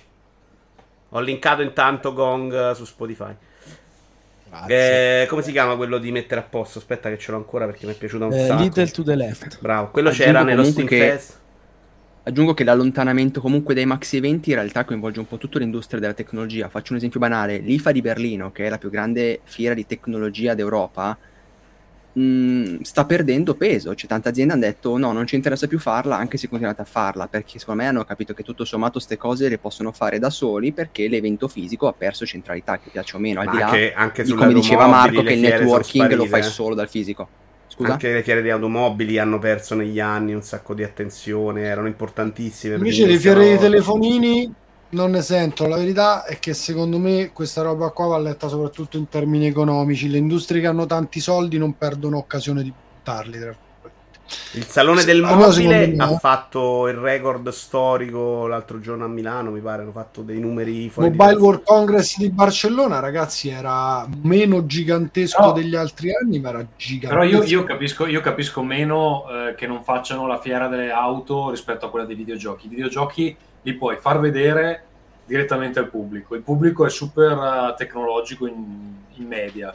Ho 1.11 1.21
linkato 1.21 1.63
intanto 1.63 2.13
Gong 2.13 2.73
su 2.73 2.85
Spotify. 2.85 3.35
Eh, 4.69 5.27
come 5.29 5.43
si 5.43 5.51
chiama 5.51 5.77
quello 5.77 5.97
di 5.97 6.13
mettere 6.13 6.41
a 6.41 6.45
posto? 6.45 6.79
Aspetta 6.79 7.09
che 7.09 7.17
ce 7.17 7.31
l'ho 7.31 7.39
ancora 7.39 7.65
perché 7.65 7.87
mi 7.87 7.93
è 7.93 7.97
piaciuto 7.97 8.27
un 8.27 8.33
eh, 8.33 8.47
sacco. 8.47 8.63
Little 8.63 8.91
to 8.91 9.03
the 9.03 9.15
left. 9.15 9.59
Bravo, 9.61 9.91
quello 9.91 10.11
Aggiungo 10.11 10.31
c'era 10.31 10.45
nello 10.45 10.65
Steam 10.65 10.87
che... 10.87 10.99
Fest. 10.99 11.41
Aggiungo 12.25 12.55
che 12.55 12.63
l'allontanamento 12.63 13.41
comunque 13.41 13.75
dai 13.75 13.85
maxi 13.85 14.19
eventi 14.19 14.51
in 14.51 14.57
realtà 14.57 14.85
coinvolge 14.85 15.19
un 15.19 15.27
po' 15.27 15.39
tutta 15.39 15.59
l'industria 15.59 15.99
della 15.99 16.13
tecnologia. 16.13 16.69
Faccio 16.69 16.93
un 16.93 16.99
esempio 16.99 17.19
banale, 17.19 17.59
l'IFA 17.59 17.91
di 17.93 18.01
Berlino, 18.01 18.53
che 18.53 18.67
è 18.67 18.69
la 18.69 18.79
più 18.79 18.91
grande 18.91 19.41
fiera 19.43 19.75
di 19.75 19.87
tecnologia 19.87 20.55
d'Europa, 20.55 21.19
mh, 22.13 22.81
sta 22.83 23.05
perdendo 23.05 23.55
peso. 23.55 23.95
C'è 23.95 24.07
tante 24.07 24.29
aziende 24.29 24.55
che 24.55 24.59
hanno 24.59 24.73
detto 24.73 24.99
no, 24.99 25.13
non 25.13 25.27
ci 25.27 25.37
interessa 25.37 25.67
più 25.67 25.79
farla, 25.79 26.17
anche 26.17 26.37
se 26.37 26.49
continuate 26.49 26.83
a 26.83 26.85
farla, 26.85 27.29
perché 27.29 27.59
secondo 27.59 27.83
me 27.83 27.89
hanno 27.89 28.05
capito 28.05 28.35
che 28.35 28.43
tutto 28.43 28.65
sommato 28.65 28.93
queste 28.93 29.17
cose 29.17 29.49
le 29.49 29.59
possono 29.59 29.93
fare 29.93 30.19
da 30.19 30.31
soli 30.31 30.73
perché 30.73 31.09
l'evento 31.09 31.49
fisico 31.49 31.89
ha 31.89 31.93
perso 31.93 32.27
centralità, 32.27 32.79
che 32.79 32.91
piace 32.91 33.17
o 33.17 33.19
meno, 33.19 33.41
al 33.41 33.47
Ma 33.47 33.53
di 33.53 33.63
anche, 33.63 33.93
là 33.95 34.01
anche 34.01 34.23
di 34.23 34.33
come 34.33 34.53
diceva 34.53 34.87
Marco 34.87 35.23
che 35.23 35.33
il 35.35 35.41
networking 35.41 36.13
lo 36.15 36.27
fai 36.27 36.43
solo 36.43 36.75
dal 36.75 36.89
fisico. 36.89 37.29
Scusa? 37.69 37.93
Anche 37.93 38.13
le 38.13 38.23
fiere 38.23 38.43
di 38.43 38.51
automobili 38.51 39.17
hanno 39.17 39.39
perso 39.39 39.75
negli 39.75 39.99
anni 39.99 40.35
un 40.35 40.43
sacco 40.43 40.75
di 40.75 40.83
attenzione, 40.83 41.63
erano 41.63 41.87
importantissime. 41.87 42.75
Invece 42.75 43.07
le 43.07 43.19
fiere 43.19 43.53
di 43.53 43.59
telefonini 43.59 44.55
non 44.93 45.11
ne 45.11 45.23
sento. 45.23 45.67
La 45.67 45.77
verità 45.77 46.25
è 46.25 46.39
che 46.39 46.55
secondo 46.55 46.99
me 46.99 47.31
questa 47.33 47.63
roba 47.63 47.91
qua 47.91 48.07
va 48.07 48.19
letta 48.19 48.49
soprattutto 48.49 48.97
in 48.97 49.09
termini 49.09 49.47
economici. 49.47 50.09
Le 50.09 50.19
industrie 50.19 50.61
che 50.61 50.67
hanno 50.67 50.87
tanti 50.87 51.21
soldi 51.21 51.59
non 51.59 51.77
perdono 51.77 52.19
occasione 52.19 52.63
di 52.63 52.73
buttarli. 52.73 53.61
Il 54.53 54.65
salone 54.65 55.05
del 55.05 55.21
mobile 55.21 55.95
ha 55.99 56.17
fatto 56.17 56.89
il 56.89 56.95
record 56.95 57.47
storico 57.51 58.47
l'altro 58.47 58.81
giorno 58.81 59.05
a 59.05 59.09
Milano, 59.09 59.51
mi 59.51 59.61
pare, 59.61 59.83
hanno 59.83 59.93
fatto 59.93 60.23
dei 60.23 60.41
numeri 60.41 60.89
fuori 60.89 61.11
Mobile 61.11 61.39
World 61.39 61.63
Congress 61.65 62.17
di 62.17 62.31
Barcellona, 62.31 62.99
ragazzi, 62.99 63.51
era 63.51 64.07
meno 64.23 64.65
gigantesco 64.65 65.47
no. 65.47 65.53
degli 65.53 65.75
altri 65.75 66.15
anni, 66.15 66.41
ma 66.41 66.49
era 66.51 66.67
gigantesco. 66.77 67.21
Però 67.21 67.25
io, 67.25 67.43
io 67.43 67.65
capisco, 67.65 68.07
io 68.07 68.21
capisco 68.21 68.63
meno 68.63 69.25
eh, 69.29 69.55
che 69.55 69.67
non 69.67 69.83
facciano 69.83 70.27
la 70.27 70.39
fiera 70.39 70.67
delle 70.69 70.91
auto 70.91 71.51
rispetto 71.51 71.85
a 71.85 71.91
quella 71.91 72.07
dei 72.07 72.17
videogiochi. 72.17 72.67
I 72.67 72.71
videogiochi 72.71 73.37
li 73.63 73.75
puoi 73.75 73.97
far 73.97 74.21
vedere 74.21 74.85
direttamente 75.25 75.79
al 75.79 75.89
pubblico. 75.89 76.35
Il 76.35 76.43
pubblico 76.43 76.85
è 76.85 76.91
super 76.91 77.37
uh, 77.37 77.75
tecnologico 77.77 78.47
in, 78.47 78.95
in, 79.15 79.27
media. 79.27 79.75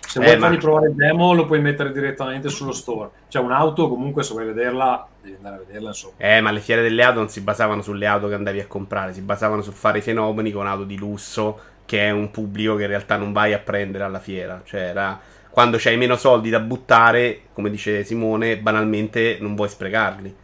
Se 0.00 0.20
eh, 0.20 0.22
vuoi 0.22 0.38
ma... 0.38 0.46
fargli 0.46 0.60
provare 0.60 0.88
il 0.88 0.94
demo, 0.94 1.34
lo 1.34 1.44
puoi 1.44 1.60
mettere 1.60 1.92
direttamente 1.92 2.48
sullo 2.48 2.72
store. 2.72 3.10
Cioè, 3.28 3.42
un'auto, 3.42 3.88
comunque, 3.88 4.22
se 4.22 4.32
vuoi 4.32 4.46
vederla, 4.46 5.06
devi 5.20 5.36
andare 5.36 5.56
a 5.56 5.58
vederla. 5.58 5.88
Insomma. 5.88 6.14
Eh, 6.16 6.40
ma 6.40 6.50
le 6.50 6.60
fiere 6.60 6.82
delle 6.82 7.02
auto 7.02 7.18
non 7.18 7.28
si 7.28 7.40
basavano 7.40 7.82
sulle 7.82 8.06
auto 8.06 8.28
che 8.28 8.34
andavi 8.34 8.60
a 8.60 8.66
comprare, 8.66 9.12
si 9.12 9.22
basavano 9.22 9.62
su 9.62 9.72
fare 9.72 9.98
i 9.98 10.02
fenomeni 10.02 10.52
con 10.52 10.66
auto 10.66 10.84
di 10.84 10.96
lusso, 10.96 11.58
che 11.84 12.06
è 12.06 12.10
un 12.10 12.30
pubblico 12.30 12.76
che 12.76 12.82
in 12.82 12.88
realtà 12.88 13.16
non 13.16 13.32
vai 13.32 13.52
a 13.52 13.58
prendere 13.58 14.04
alla 14.04 14.20
fiera. 14.20 14.62
Cioè, 14.64 14.80
era 14.80 15.20
quando 15.50 15.76
c'hai 15.78 15.96
meno 15.96 16.16
soldi 16.16 16.50
da 16.50 16.58
buttare, 16.60 17.42
come 17.52 17.70
dice 17.70 18.02
Simone, 18.02 18.56
banalmente 18.58 19.38
non 19.40 19.54
vuoi 19.54 19.68
sprecarli. 19.68 20.42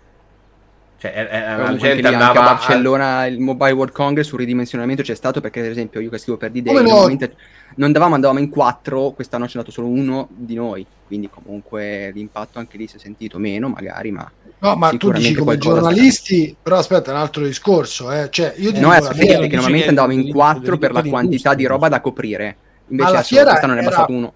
Cioè, 1.01 1.57
la 1.57 1.77
gente 1.77 2.07
andava 2.07 2.41
a 2.41 2.45
Barcellona, 2.45 3.17
a... 3.21 3.27
il 3.27 3.41
Mobile 3.41 3.73
World 3.73 3.93
Congress 3.95 4.27
sul 4.27 4.39
ridimensionamento 4.39 5.03
c'è 5.03 5.15
stato 5.15 5.41
perché, 5.41 5.61
ad 5.61 5.67
esempio, 5.67 5.99
io 5.99 6.11
che 6.11 6.19
scrivo 6.19 6.37
per 6.37 6.51
D-Day, 6.51 6.75
no? 6.75 7.07
non 7.07 7.87
andavamo, 7.87 8.17
andavamo 8.17 8.39
in 8.39 8.51
quattro, 8.51 9.13
quest'anno 9.13 9.47
c'è 9.47 9.53
andato 9.55 9.71
solo 9.71 9.87
uno 9.87 10.29
di 10.31 10.57
noi, 10.57 10.85
quindi 11.07 11.31
comunque 11.31 12.11
l'impatto 12.13 12.59
anche 12.59 12.77
lì 12.77 12.87
si 12.87 12.97
è 12.97 12.99
sentito 12.99 13.39
meno, 13.39 13.69
magari, 13.71 14.11
ma... 14.11 14.31
No, 14.59 14.77
ma 14.77 14.91
tu 14.91 15.11
dici 15.13 15.33
come 15.33 15.57
giornalisti, 15.57 16.49
sta... 16.49 16.57
però 16.65 16.77
aspetta, 16.77 17.13
un 17.13 17.17
altro 17.17 17.45
discorso, 17.47 18.13
eh. 18.13 18.29
cioè, 18.31 18.53
io 18.59 18.71
no, 18.79 18.93
è 18.93 19.01
perché 19.01 19.49
normalmente 19.55 19.89
andavamo 19.89 20.13
in 20.13 20.31
quattro 20.31 20.77
per 20.77 20.93
la 20.93 21.03
quantità 21.03 21.55
di 21.55 21.65
roba 21.65 21.89
da 21.89 22.03
coprire, 22.03 22.57
invece 22.89 23.09
adesso, 23.09 23.43
quest'anno 23.43 23.73
ne 23.73 23.81
è 23.81 23.85
bastato 23.85 24.13
uno. 24.13 24.33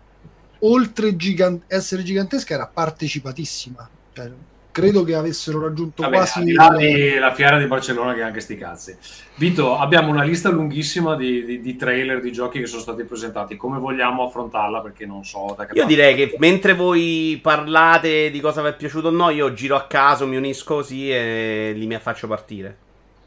Oltre 0.61 1.15
gigant- 1.15 1.65
essere 1.67 2.03
gigantesca 2.03 2.55
era 2.55 2.71
partecipatissima, 2.73 3.89
cioè, 4.15 4.31
credo 4.75 5.05
che 5.05 5.15
avessero 5.15 5.61
raggiunto 5.61 6.03
Vabbè, 6.03 6.17
quasi 6.17 6.53
la 6.53 7.33
fiera 7.33 7.59
di 7.59 7.67
Barcellona 7.67 8.13
che 8.13 8.23
anche 8.23 8.41
sti 8.41 8.57
cazzi. 8.57 8.97
Vito 9.37 9.79
abbiamo 9.79 10.11
una 10.11 10.25
lista 10.25 10.49
lunghissima 10.49 11.15
di, 11.15 11.45
di, 11.45 11.61
di, 11.61 11.77
trailer 11.77 12.21
di 12.21 12.33
giochi 12.33 12.59
che 12.59 12.67
sono 12.67 12.83
stati 12.83 13.05
presentati. 13.05 13.57
Come 13.57 13.79
vogliamo 13.79 14.25
affrontarla? 14.25 14.81
Perché 14.81 15.07
non 15.07 15.25
so 15.25 15.47
io 15.47 15.55
parte. 15.55 15.87
direi 15.87 16.17
che 16.17 16.35
mentre 16.39 16.75
voi 16.75 17.39
parlate 17.41 18.33
di 18.33 18.41
cosa 18.41 18.63
vi 18.63 18.69
è 18.69 18.75
piaciuto 18.75 19.09
o 19.09 19.11
no 19.13 19.31
io 19.31 19.53
giro 19.53 19.77
a 19.77 19.87
caso 19.87 20.27
mi 20.27 20.37
unisco 20.37 20.75
così 20.75 21.09
e 21.09 21.73
li 21.77 21.87
mi 21.87 21.97
faccio 22.01 22.27
partire. 22.27 22.77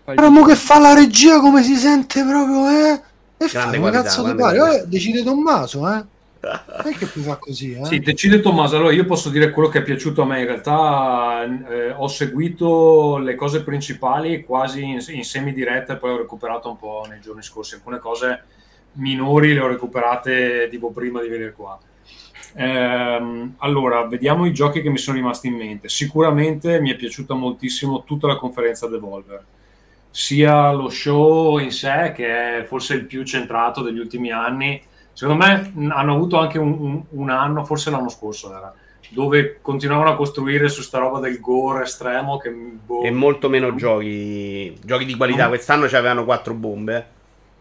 Però 0.03 0.29
mo 0.29 0.43
che 0.43 0.55
fa 0.55 0.79
la 0.79 0.93
regia 0.93 1.39
come 1.39 1.63
si 1.63 1.75
sente 1.75 2.25
proprio 2.25 2.69
eh? 2.69 3.01
E 3.37 3.47
grande 3.47 3.75
fa, 3.75 3.81
qualità, 3.81 4.03
cazzo 4.03 4.23
di 4.23 4.35
pare? 4.35 4.81
eh, 4.81 4.83
decide 4.85 5.23
Tommaso 5.23 5.89
eh 5.93 6.15
perché 6.83 7.09
mi 7.13 7.23
fa 7.23 7.37
così? 7.37 7.73
Eh? 7.73 7.85
Sì, 7.85 7.99
decide 7.99 8.39
Tommaso. 8.39 8.77
Allora, 8.77 8.93
io 8.93 9.05
posso 9.05 9.29
dire 9.29 9.51
quello 9.51 9.69
che 9.69 9.79
è 9.79 9.83
piaciuto 9.83 10.21
a 10.21 10.25
me. 10.25 10.39
In 10.39 10.45
realtà 10.45 11.43
eh, 11.43 11.91
ho 11.91 12.07
seguito 12.07 13.17
le 13.17 13.35
cose 13.35 13.63
principali 13.63 14.43
quasi 14.43 14.83
in, 14.83 14.99
in 15.09 15.23
semi-diretta 15.23 15.93
e 15.93 15.97
poi 15.97 16.11
ho 16.11 16.17
recuperato 16.17 16.69
un 16.69 16.77
po' 16.77 17.05
nei 17.09 17.19
giorni 17.19 17.41
scorsi. 17.41 17.75
Alcune 17.75 17.99
cose 17.99 18.43
minori 18.93 19.53
le 19.53 19.59
ho 19.59 19.67
recuperate 19.67 20.67
tipo 20.69 20.91
prima 20.91 21.21
di 21.21 21.27
venire 21.27 21.53
qua. 21.53 21.79
Ehm, 22.55 23.55
allora, 23.57 24.05
vediamo 24.07 24.45
i 24.45 24.53
giochi 24.53 24.81
che 24.81 24.89
mi 24.89 24.97
sono 24.97 25.17
rimasti 25.17 25.47
in 25.47 25.55
mente. 25.55 25.89
Sicuramente 25.89 26.79
mi 26.79 26.91
è 26.91 26.95
piaciuta 26.95 27.33
moltissimo 27.33 28.03
tutta 28.03 28.27
la 28.27 28.37
conferenza 28.37 28.87
Devolver 28.87 29.45
sia 30.17 30.71
lo 30.71 30.89
show 30.89 31.59
in 31.59 31.71
sé, 31.71 32.11
che 32.15 32.57
è 32.57 32.63
forse 32.63 32.95
il 32.95 33.05
più 33.05 33.23
centrato 33.23 33.83
degli 33.83 33.99
ultimi 33.99 34.31
anni, 34.31 34.81
Secondo 35.17 35.43
me 35.43 35.73
hanno 35.89 36.13
avuto 36.13 36.37
anche 36.37 36.59
un, 36.59 36.77
un, 36.79 37.03
un 37.09 37.29
anno, 37.31 37.65
forse 37.65 37.89
l'anno 37.89 38.07
scorso 38.07 38.55
era, 38.55 38.71
dove 39.09 39.57
continuavano 39.63 40.11
a 40.11 40.15
costruire 40.15 40.69
su 40.69 40.83
sta 40.83 40.99
roba 40.99 41.17
del 41.17 41.39
gore 41.39 41.85
estremo 41.85 42.37
che, 42.37 42.51
boh, 42.51 43.01
e 43.01 43.09
molto 43.09 43.49
meno 43.49 43.73
giochi 43.73 44.77
giochi 44.83 45.05
di 45.05 45.15
qualità. 45.15 45.45
No. 45.45 45.49
quest'anno 45.49 45.87
c'avevano 45.87 46.23
quattro 46.23 46.53
bombe. 46.53 47.07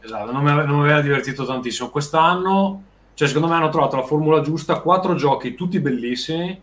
Esatto 0.03 0.33
non 0.33 0.43
mi, 0.43 0.51
aveva, 0.51 0.67
non 0.67 0.81
mi, 0.81 0.85
aveva, 0.85 1.01
divertito 1.01 1.47
tantissimo. 1.47 1.89
Quest'anno 1.89 2.83
cioè 3.15 3.27
secondo 3.27 3.49
me 3.49 3.55
hanno 3.55 3.71
trovato 3.71 3.97
la 3.97 4.03
formula 4.03 4.43
giusta 4.43 4.81
quattro 4.81 5.15
giochi 5.15 5.55
tutti 5.55 5.81
bellissimi. 5.81 6.61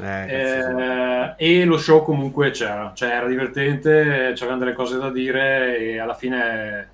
Eh, 0.00 0.24
eh, 0.26 1.34
e 1.36 1.64
lo 1.66 1.76
show 1.76 2.02
comunque 2.02 2.52
c'era 2.52 2.92
cioè 2.94 3.10
era 3.10 3.26
divertente 3.26 4.32
c'erano 4.34 4.56
delle 4.56 4.72
cose 4.72 4.96
da 4.96 5.10
dire 5.10 5.76
e 5.76 5.98
alla 5.98 6.14
fine 6.14 6.88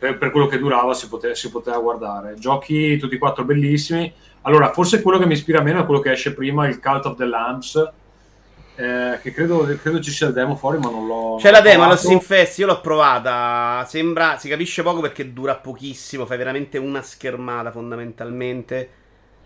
per, 0.00 0.16
per, 0.16 0.30
quello 0.30 0.46
che 0.46 0.58
durava 0.58 0.94
si 0.94 1.08
poteva, 1.08 1.34
si 1.34 1.50
poteva, 1.50 1.78
guardare. 1.78 2.34
Giochi 2.38 2.96
tutti 2.96 3.16
e 3.16 3.18
quattro 3.18 3.44
bellissimi. 3.44 4.10
Allora, 4.42 4.72
forse 4.72 5.02
quello 5.02 5.18
che 5.18 5.26
mi 5.26 5.34
ispira 5.34 5.60
meno 5.60 5.82
è 5.82 5.84
quello 5.84 6.00
che 6.00 6.12
esce 6.12 6.32
prima, 6.32 6.66
il 6.66 6.80
Cult 6.80 7.04
of 7.04 7.16
the 7.16 7.26
Lamps, 7.26 7.92
eh, 8.76 9.18
che 9.20 9.32
credo, 9.32 9.58
credo, 9.82 10.00
ci 10.00 10.10
sia 10.10 10.28
il 10.28 10.32
demo 10.32 10.56
fuori, 10.56 10.78
ma 10.78 10.88
non 10.88 11.06
l'ho. 11.06 11.36
C'è 11.38 11.50
la 11.50 11.60
demo, 11.60 11.86
lo 11.86 11.96
Sinfest, 11.96 12.58
io 12.60 12.66
l'ho 12.66 12.80
provata. 12.80 13.84
Sembra, 13.86 14.38
si 14.38 14.48
capisce 14.48 14.82
poco 14.82 15.02
perché 15.02 15.34
dura 15.34 15.56
pochissimo, 15.56 16.24
fai 16.24 16.38
veramente 16.38 16.78
una 16.78 17.02
schermata 17.02 17.70
fondamentalmente. 17.70 18.88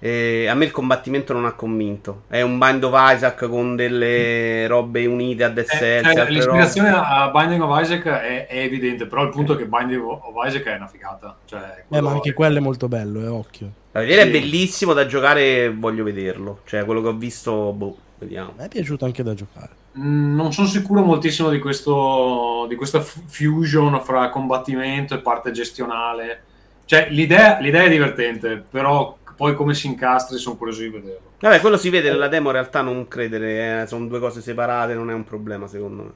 E 0.04 0.48
a 0.48 0.54
me 0.54 0.66
il 0.66 0.70
combattimento 0.70 1.32
non 1.32 1.46
ha 1.46 1.52
convinto. 1.52 2.24
È 2.28 2.42
un 2.42 2.58
Bind 2.58 2.84
of 2.84 2.92
Isaac 2.94 3.48
con 3.48 3.74
delle 3.74 4.66
robe 4.66 5.06
unite 5.06 5.44
a 5.44 5.48
Dead 5.48 5.66
eh, 5.66 5.78
Cells. 5.78 6.12
Cioè, 6.12 6.28
l'ispirazione 6.28 6.90
robe. 6.90 7.06
a 7.08 7.30
Binding 7.30 7.62
of 7.62 7.80
Isaac 7.80 8.04
è, 8.04 8.46
è, 8.46 8.58
evidente, 8.58 9.06
però 9.06 9.22
il 9.22 9.30
punto 9.30 9.54
è 9.54 9.56
che 9.56 9.64
Binding 9.64 10.02
of 10.02 10.34
Isaac 10.46 10.64
è 10.64 10.76
una 10.76 10.88
figata. 10.88 11.38
Cioè, 11.46 11.84
eh, 11.88 12.00
ma 12.02 12.10
anche 12.10 12.28
è... 12.28 12.32
quello 12.34 12.58
è 12.58 12.60
molto 12.60 12.86
bello, 12.86 13.22
è 13.22 13.30
occhio. 13.30 13.70
Da 13.92 14.00
vedere 14.00 14.20
sì. 14.20 14.28
è 14.28 14.30
bellissimo 14.30 14.92
da 14.92 15.06
giocare, 15.06 15.70
voglio 15.70 16.04
vederlo. 16.04 16.60
Cioè, 16.66 16.84
quello 16.84 17.00
che 17.00 17.08
ho 17.08 17.14
visto, 17.14 17.72
boh, 17.72 17.96
vediamo. 18.18 18.50
A 18.50 18.54
me 18.58 18.64
è 18.66 18.68
piaciuto 18.68 19.06
anche 19.06 19.22
da 19.22 19.32
giocare. 19.32 19.70
Mm, 19.98 20.36
non 20.36 20.52
sono 20.52 20.66
sicuro 20.66 21.00
moltissimo 21.00 21.48
di, 21.48 21.58
questo, 21.58 22.66
di 22.68 22.74
questa 22.74 23.00
fusion 23.00 23.98
fra 24.02 24.28
combattimento 24.28 25.14
e 25.14 25.18
parte 25.20 25.50
gestionale. 25.50 26.42
Cioè, 26.84 27.06
l'idea, 27.08 27.58
l'idea 27.60 27.84
è 27.84 27.88
divertente, 27.88 28.62
però 28.70 29.16
poi 29.36 29.54
come 29.54 29.74
si 29.74 29.86
incastri 29.86 30.38
sono 30.38 30.56
curioso 30.56 30.82
di 30.82 30.88
vederlo. 30.88 31.32
Vabbè, 31.40 31.60
quello 31.60 31.76
si 31.76 31.90
vede 31.90 32.10
nella 32.10 32.28
demo, 32.28 32.48
in 32.48 32.54
realtà 32.54 32.80
non 32.82 33.08
credere, 33.08 33.82
eh, 33.82 33.86
sono 33.86 34.06
due 34.06 34.20
cose 34.20 34.40
separate, 34.40 34.94
non 34.94 35.10
è 35.10 35.14
un 35.14 35.24
problema 35.24 35.66
secondo 35.66 36.02
me. 36.02 36.10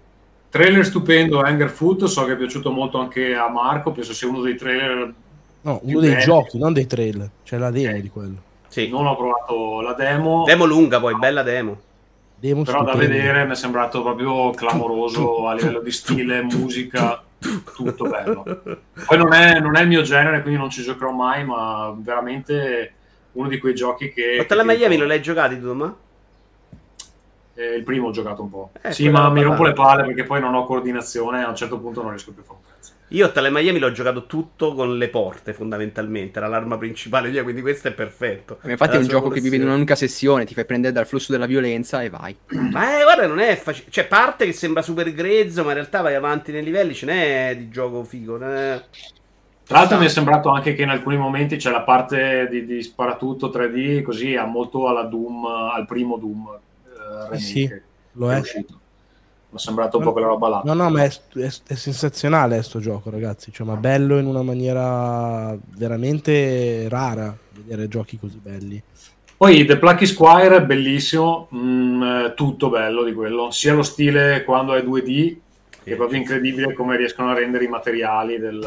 Trailer 0.51 0.85
stupendo, 0.85 1.41
Anger 1.41 1.69
Foot, 1.69 2.05
so 2.05 2.25
che 2.25 2.33
è 2.33 2.37
piaciuto 2.37 2.71
molto 2.71 2.99
anche 2.99 3.35
a 3.35 3.49
Marco, 3.49 3.93
penso 3.93 4.15
sia 4.15 4.29
uno 4.29 4.41
dei 4.41 4.57
trailer... 4.57 5.13
No, 5.61 5.81
uno 5.83 6.01
dei 6.01 6.11
belli. 6.11 6.23
giochi, 6.23 6.59
non 6.59 6.73
dei 6.73 6.87
trailer, 6.87 7.29
cioè 7.43 7.59
la 7.59 7.71
demo 7.71 7.89
okay. 7.89 8.01
di 8.01 8.09
quello. 8.09 8.37
Sì. 8.69 8.89
Non 8.89 9.07
ho 9.07 9.17
provato 9.17 9.81
la 9.81 9.93
demo. 9.93 10.45
Demo 10.47 10.65
lunga 10.65 11.01
poi, 11.01 11.17
bella 11.19 11.43
demo. 11.43 11.79
demo 12.37 12.63
Però 12.63 12.79
stupendo. 12.79 13.07
da 13.07 13.07
vedere 13.07 13.45
mi 13.45 13.53
è 13.53 13.57
sembrato 13.57 14.03
proprio 14.03 14.51
clamoroso 14.51 15.47
a 15.49 15.55
livello 15.55 15.81
di 15.81 15.91
stile, 15.91 16.43
musica 16.43 17.23
tutto 17.75 18.05
bello. 18.09 18.43
Poi 19.07 19.19
non 19.19 19.33
è, 19.33 19.61
non 19.61 19.77
è, 19.77 19.83
il 19.83 19.89
mio 19.89 20.03
genere, 20.03 20.43
quindi 20.43 20.59
non 20.59 20.71
ci 20.71 20.83
giocherò 20.83 21.11
mai, 21.11 21.45
ma 21.45 21.95
veramente 21.97 22.95
uno 23.39 23.49
di 23.49 23.59
quei 23.59 23.75
giochi 23.75 24.13
che... 24.13 24.45
Ma 24.49 24.55
la 24.55 24.65
Miami 24.65 24.97
lo 24.97 25.07
l'hai 25.07 25.23
giocato 25.23 25.59
tu, 25.59 25.73
ma? 25.73 25.97
Eh, 27.55 27.75
il 27.75 27.83
primo 27.83 28.09
ho 28.09 28.11
giocato 28.11 28.43
un 28.43 28.51
po'. 28.51 28.71
Eh, 28.83 28.93
sì, 28.93 29.09
ma 29.09 29.31
mi 29.31 29.43
rompo 29.43 29.65
le 29.65 29.73
palle 29.73 30.05
perché 30.05 30.25
poi 30.25 30.41
non 30.41 30.55
ho 30.55 30.65
coordinazione 30.65 31.41
e 31.41 31.45
a 31.45 31.49
un 31.49 31.57
certo 31.57 31.79
punto 31.79 32.03
non 32.03 32.11
riesco 32.11 32.33
più 32.33 32.43
a 32.43 32.45
fare 32.45 32.59
un 32.59 32.65
cazzo. 32.73 32.93
Io 33.13 33.27
a 33.27 33.31
Tale 33.31 33.51
Miami 33.51 33.79
l'ho 33.79 33.91
giocato 33.91 34.27
tutto 34.27 34.75
con 34.75 34.97
le 34.99 35.09
porte, 35.09 35.55
fondamentalmente. 35.55 36.39
Era 36.39 36.47
l'arma 36.47 36.77
principale 36.77 37.31
via, 37.31 37.43
quindi 37.43 37.63
questo 37.63 37.89
è 37.89 37.93
perfetto. 37.93 38.59
Ma 38.63 38.73
infatti 38.73 38.97
è 38.97 39.01
un 39.01 39.07
gioco 39.07 39.29
che 39.29 39.41
vive 39.41 39.57
in 39.57 39.63
un'unica 39.63 39.95
sessione, 39.95 40.45
ti 40.45 40.55
fai 40.55 40.67
prendere 40.67 40.93
dal 40.93 41.07
flusso 41.07 41.33
della 41.33 41.47
violenza 41.47 42.03
e 42.03 42.11
vai. 42.11 42.37
Ma 42.49 43.01
eh, 43.01 43.03
guarda, 43.03 43.27
non 43.27 43.41
è 43.41 43.57
facile. 43.57 43.91
Cioè, 43.91 44.07
parte 44.07 44.45
che 44.45 44.53
sembra 44.53 44.83
super 44.83 45.11
grezzo, 45.13 45.63
ma 45.63 45.71
in 45.71 45.77
realtà 45.77 46.03
vai 46.03 46.15
avanti 46.15 46.53
nei 46.53 46.63
livelli, 46.63 46.95
ce 46.95 47.07
n'è 47.07 47.57
di 47.57 47.71
gioco 47.71 48.05
figo. 48.05 48.37
Ne... 48.37 48.85
Tra 49.69 49.81
l'altro 49.81 49.99
mi 49.99 50.07
è 50.07 50.09
sembrato 50.09 50.49
anche 50.49 50.73
che 50.73 50.81
in 50.81 50.89
alcuni 50.89 51.19
momenti 51.19 51.57
c'è 51.57 51.71
la 51.71 51.83
parte 51.83 52.49
di, 52.51 52.65
di 52.65 52.83
sparatutto 52.83 53.51
3D, 53.51 54.01
così 54.01 54.35
ha 54.35 54.47
molto 54.47 54.89
alla 54.89 55.03
Doom, 55.03 55.45
al 55.45 55.85
primo 55.85 56.17
Doom 56.17 56.59
eh, 56.87 57.23
remake, 57.25 57.39
sì, 57.39 57.71
lo 58.13 58.33
è. 58.33 58.39
Uscito. 58.39 58.81
Mi 59.51 59.59
è 59.59 59.61
sembrato 59.61 59.99
un 59.99 60.05
po' 60.05 60.13
quella 60.13 60.29
roba 60.29 60.49
là. 60.49 60.63
No, 60.65 60.73
no, 60.73 60.89
ma 60.89 61.05
è, 61.05 61.11
è, 61.35 61.53
è 61.67 61.75
sensazionale 61.75 62.55
questo 62.55 62.79
gioco, 62.79 63.11
ragazzi. 63.11 63.53
Cioè, 63.53 63.67
ma 63.67 63.77
bello 63.77 64.17
in 64.17 64.25
una 64.25 64.41
maniera 64.41 65.55
veramente 65.77 66.89
rara 66.89 67.37
vedere 67.53 67.89
giochi 67.89 68.19
così 68.19 68.39
belli. 68.43 68.83
Poi 69.37 69.67
The 69.67 69.77
Plucky 69.77 70.07
Squire 70.07 70.57
è 70.57 70.63
bellissimo, 70.63 71.47
mm, 71.55 72.29
tutto 72.35 72.71
bello 72.71 73.05
di 73.05 73.13
quello, 73.13 73.51
sia 73.51 73.75
lo 73.75 73.83
stile 73.83 74.45
quando 74.45 74.73
è 74.73 74.81
2D, 74.81 75.37
che 75.85 75.93
è 75.93 75.97
proprio 75.97 76.19
incredibile 76.19 76.73
come 76.73 76.97
riescono 76.97 77.33
a 77.33 77.35
rendere 77.35 77.65
i 77.65 77.69
materiali 77.69 78.39
del, 78.39 78.67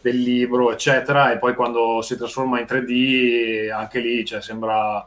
del 0.00 0.20
libro, 0.20 0.72
eccetera, 0.72 1.32
e 1.32 1.38
poi 1.38 1.54
quando 1.54 2.00
si 2.02 2.16
trasforma 2.16 2.60
in 2.60 2.66
3D, 2.66 3.72
anche 3.72 4.00
lì 4.00 4.24
cioè, 4.24 4.40
sembra 4.40 5.06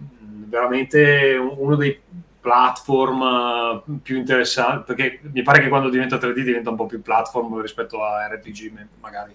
mm, 0.00 0.44
veramente 0.48 1.36
uno 1.36 1.76
dei 1.76 1.98
platform 2.40 4.00
più 4.02 4.16
interessanti, 4.16 4.94
perché 4.94 5.20
mi 5.32 5.42
pare 5.42 5.60
che 5.60 5.68
quando 5.68 5.88
diventa 5.88 6.16
3D 6.16 6.40
diventa 6.40 6.70
un 6.70 6.76
po' 6.76 6.86
più 6.86 7.00
platform 7.00 7.60
rispetto 7.60 8.02
a 8.02 8.26
RPG 8.26 8.72
magari, 9.00 9.34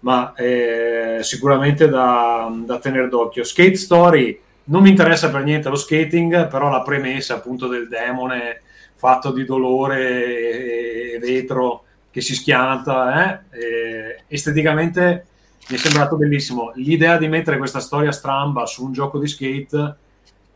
ma 0.00 0.32
è 0.34 1.18
sicuramente 1.20 1.88
da, 1.88 2.52
da 2.64 2.78
tenere 2.78 3.08
d'occhio. 3.08 3.44
Skate 3.44 3.76
Story 3.76 4.40
non 4.64 4.82
mi 4.82 4.90
interessa 4.90 5.30
per 5.30 5.42
niente 5.42 5.68
lo 5.68 5.76
skating, 5.76 6.48
però 6.48 6.68
la 6.68 6.82
premessa 6.82 7.34
appunto 7.34 7.66
del 7.66 7.88
demone 7.88 8.62
fatto 8.94 9.32
di 9.32 9.44
dolore 9.44 11.14
e 11.14 11.18
vetro 11.18 11.84
che 12.12 12.20
si 12.20 12.34
schianta, 12.34 13.40
eh? 13.50 14.24
esteticamente 14.28 15.26
mi 15.68 15.76
è 15.76 15.78
sembrato 15.78 16.16
bellissimo. 16.16 16.72
L'idea 16.74 17.16
di 17.16 17.26
mettere 17.26 17.56
questa 17.56 17.80
storia 17.80 18.12
stramba 18.12 18.66
su 18.66 18.84
un 18.84 18.92
gioco 18.92 19.18
di 19.18 19.26
skate 19.26 19.96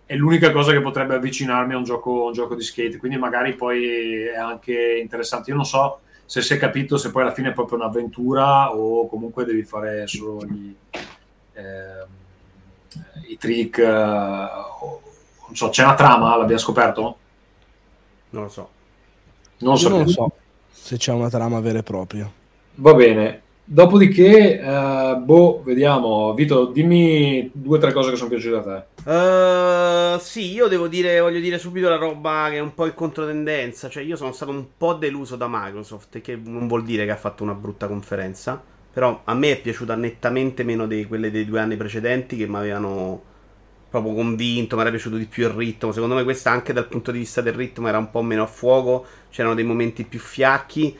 è 0.04 0.14
l'unica 0.14 0.52
cosa 0.52 0.72
che 0.72 0.82
potrebbe 0.82 1.14
avvicinarmi 1.14 1.72
a 1.72 1.78
un 1.78 1.84
gioco, 1.84 2.26
un 2.26 2.32
gioco 2.32 2.54
di 2.54 2.62
skate, 2.62 2.98
quindi 2.98 3.16
magari 3.16 3.54
poi 3.54 4.24
è 4.24 4.36
anche 4.36 4.98
interessante. 5.00 5.50
Io 5.50 5.56
non 5.56 5.64
so 5.64 6.00
se 6.26 6.42
si 6.42 6.52
è 6.52 6.58
capito 6.58 6.98
se 6.98 7.10
poi 7.10 7.22
alla 7.22 7.32
fine 7.32 7.48
è 7.48 7.52
proprio 7.52 7.78
un'avventura 7.78 8.74
o 8.74 9.08
comunque 9.08 9.46
devi 9.46 9.64
fare 9.64 10.06
solo 10.06 10.44
gli, 10.44 10.74
eh, 11.54 12.04
i 13.28 13.38
trick. 13.38 13.78
Eh, 13.78 13.84
non 13.86 15.54
so, 15.54 15.70
c'è 15.70 15.84
una 15.84 15.94
trama, 15.94 16.36
l'abbiamo 16.36 16.60
scoperto? 16.60 17.16
Non 18.30 18.42
lo 18.42 18.48
so. 18.50 18.70
Non 19.58 19.78
lo 19.80 20.06
so. 20.06 20.32
Se 20.78 20.96
c'è 20.96 21.12
una 21.12 21.28
trama 21.28 21.58
vera 21.60 21.78
e 21.78 21.82
propria. 21.82 22.30
Va 22.76 22.94
bene. 22.94 23.40
Dopodiché, 23.64 24.60
uh, 24.62 25.18
boh, 25.18 25.62
vediamo. 25.64 26.32
Vito, 26.34 26.66
dimmi 26.66 27.50
due 27.52 27.78
o 27.78 27.80
tre 27.80 27.92
cose 27.92 28.10
che 28.10 28.16
sono 28.16 28.28
piaciute 28.28 28.56
a 28.56 28.62
te. 28.62 29.10
Uh, 29.10 30.20
sì, 30.20 30.52
io 30.52 30.68
devo 30.68 30.86
dire, 30.86 31.18
voglio 31.18 31.40
dire 31.40 31.58
subito 31.58 31.88
la 31.88 31.96
roba 31.96 32.46
che 32.50 32.58
è 32.58 32.60
un 32.60 32.74
po' 32.74 32.86
in 32.86 32.94
controtendenza. 32.94 33.88
Cioè, 33.88 34.04
io 34.04 34.14
sono 34.14 34.30
stato 34.30 34.52
un 34.52 34.66
po' 34.78 34.94
deluso 34.94 35.34
da 35.34 35.48
Microsoft, 35.50 36.20
che 36.20 36.38
non 36.40 36.68
vuol 36.68 36.84
dire 36.84 37.04
che 37.04 37.10
ha 37.10 37.16
fatto 37.16 37.42
una 37.42 37.54
brutta 37.54 37.88
conferenza. 37.88 38.62
Però 38.92 39.22
a 39.24 39.34
me 39.34 39.50
è 39.50 39.60
piaciuta 39.60 39.96
nettamente 39.96 40.62
meno 40.62 40.86
di 40.86 41.04
quelle 41.04 41.32
dei 41.32 41.44
due 41.44 41.58
anni 41.58 41.76
precedenti 41.76 42.36
che 42.36 42.46
mi 42.46 42.56
avevano 42.56 43.20
proprio 43.88 44.14
convinto, 44.14 44.76
mi 44.76 44.82
era 44.82 44.90
piaciuto 44.90 45.16
di 45.16 45.26
più 45.26 45.44
il 45.44 45.52
ritmo. 45.52 45.92
Secondo 45.92 46.14
me 46.14 46.24
questa 46.24 46.50
anche 46.50 46.72
dal 46.72 46.86
punto 46.86 47.10
di 47.10 47.18
vista 47.18 47.40
del 47.40 47.54
ritmo 47.54 47.88
era 47.88 47.98
un 47.98 48.10
po' 48.10 48.22
meno 48.22 48.42
a 48.42 48.46
fuoco, 48.46 49.06
c'erano 49.30 49.54
dei 49.54 49.64
momenti 49.64 50.04
più 50.04 50.18
fiacchi 50.18 50.96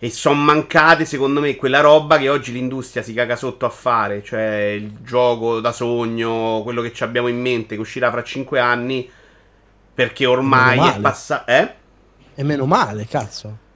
e 0.00 0.10
sono 0.10 0.40
mancate 0.40 1.04
secondo 1.04 1.40
me 1.40 1.56
quella 1.56 1.80
roba 1.80 2.18
che 2.18 2.28
oggi 2.28 2.52
l'industria 2.52 3.02
si 3.02 3.12
caga 3.12 3.34
sotto 3.34 3.66
a 3.66 3.70
fare, 3.70 4.22
cioè 4.22 4.76
il 4.76 4.98
gioco 5.02 5.60
da 5.60 5.72
sogno, 5.72 6.60
quello 6.62 6.82
che 6.82 6.92
ci 6.92 7.02
abbiamo 7.02 7.26
in 7.28 7.40
mente 7.40 7.74
che 7.74 7.80
uscirà 7.80 8.10
fra 8.10 8.22
5 8.22 8.60
anni 8.60 9.10
perché 9.94 10.26
ormai 10.26 10.78
è 10.78 11.00
passato... 11.00 11.50
Eh? 11.50 11.74
E 12.36 12.42
meno 12.44 12.66
male, 12.66 13.06
cazzo. 13.06 13.66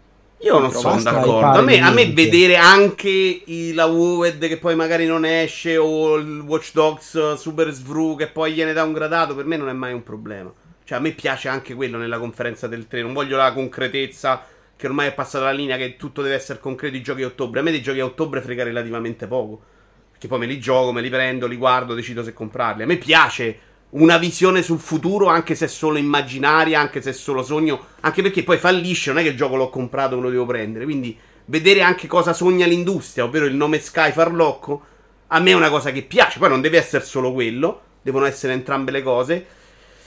Io 0.42 0.58
non 0.58 0.72
sono 0.72 1.00
d'accordo. 1.00 1.58
A 1.58 1.62
me, 1.62 1.80
a 1.80 1.90
me, 1.90 2.12
vedere 2.12 2.56
anche 2.56 3.42
la 3.74 3.86
WoWed 3.86 4.48
che 4.48 4.58
poi 4.58 4.74
magari 4.74 5.06
non 5.06 5.24
esce 5.24 5.76
o 5.76 6.16
il 6.16 6.40
Watch 6.40 6.72
Dogs 6.72 7.34
Super 7.34 7.70
Svru 7.70 8.16
che 8.16 8.26
poi 8.26 8.52
viene 8.52 8.72
downgradato, 8.72 9.36
per 9.36 9.44
me 9.44 9.56
non 9.56 9.68
è 9.68 9.72
mai 9.72 9.92
un 9.92 10.02
problema. 10.02 10.52
Cioè, 10.84 10.98
a 10.98 11.00
me 11.00 11.12
piace 11.12 11.48
anche 11.48 11.74
quello 11.74 11.96
nella 11.96 12.18
conferenza 12.18 12.66
del 12.66 12.88
3. 12.88 13.02
Non 13.02 13.12
voglio 13.12 13.36
la 13.36 13.52
concretezza 13.52 14.44
che 14.76 14.86
ormai 14.88 15.08
è 15.08 15.14
passata 15.14 15.44
la 15.44 15.52
linea 15.52 15.76
che 15.76 15.96
tutto 15.96 16.22
deve 16.22 16.34
essere 16.34 16.58
concreto 16.58 16.96
i 16.96 17.02
giochi 17.02 17.22
a 17.22 17.26
ottobre. 17.26 17.60
A 17.60 17.62
me 17.62 17.70
dei 17.70 17.80
giochi 17.80 18.00
a 18.00 18.04
ottobre 18.04 18.40
frega 18.40 18.64
relativamente 18.64 19.28
poco. 19.28 19.62
Perché 20.10 20.26
poi 20.26 20.40
me 20.40 20.46
li 20.46 20.58
gioco, 20.58 20.90
me 20.90 21.02
li 21.02 21.08
prendo, 21.08 21.46
li 21.46 21.56
guardo, 21.56 21.94
decido 21.94 22.24
se 22.24 22.32
comprarli. 22.32 22.82
A 22.82 22.86
me 22.86 22.96
piace 22.96 23.58
una 23.92 24.16
visione 24.18 24.62
sul 24.62 24.78
futuro, 24.78 25.26
anche 25.26 25.54
se 25.54 25.66
è 25.66 25.68
solo 25.68 25.98
immaginaria, 25.98 26.80
anche 26.80 27.02
se 27.02 27.10
è 27.10 27.12
solo 27.12 27.42
sogno, 27.42 27.86
anche 28.00 28.22
perché 28.22 28.42
poi 28.42 28.58
fallisce, 28.58 29.10
non 29.10 29.20
è 29.20 29.22
che 29.22 29.30
il 29.30 29.36
gioco 29.36 29.56
l'ho 29.56 29.70
comprato 29.70 30.14
e 30.14 30.16
me 30.16 30.22
lo 30.22 30.30
devo 30.30 30.46
prendere, 30.46 30.84
quindi 30.84 31.16
vedere 31.46 31.82
anche 31.82 32.06
cosa 32.06 32.32
sogna 32.32 32.66
l'industria, 32.66 33.24
ovvero 33.24 33.44
il 33.44 33.54
nome 33.54 33.78
Sky 33.78 34.12
farlocco, 34.12 34.82
a 35.28 35.40
me 35.40 35.50
è 35.50 35.54
una 35.54 35.70
cosa 35.70 35.92
che 35.92 36.02
piace, 36.02 36.38
poi 36.38 36.48
non 36.48 36.60
deve 36.60 36.78
essere 36.78 37.04
solo 37.04 37.32
quello, 37.32 37.80
devono 38.02 38.26
essere 38.26 38.52
entrambe 38.52 38.90
le 38.90 39.02
cose. 39.02 39.46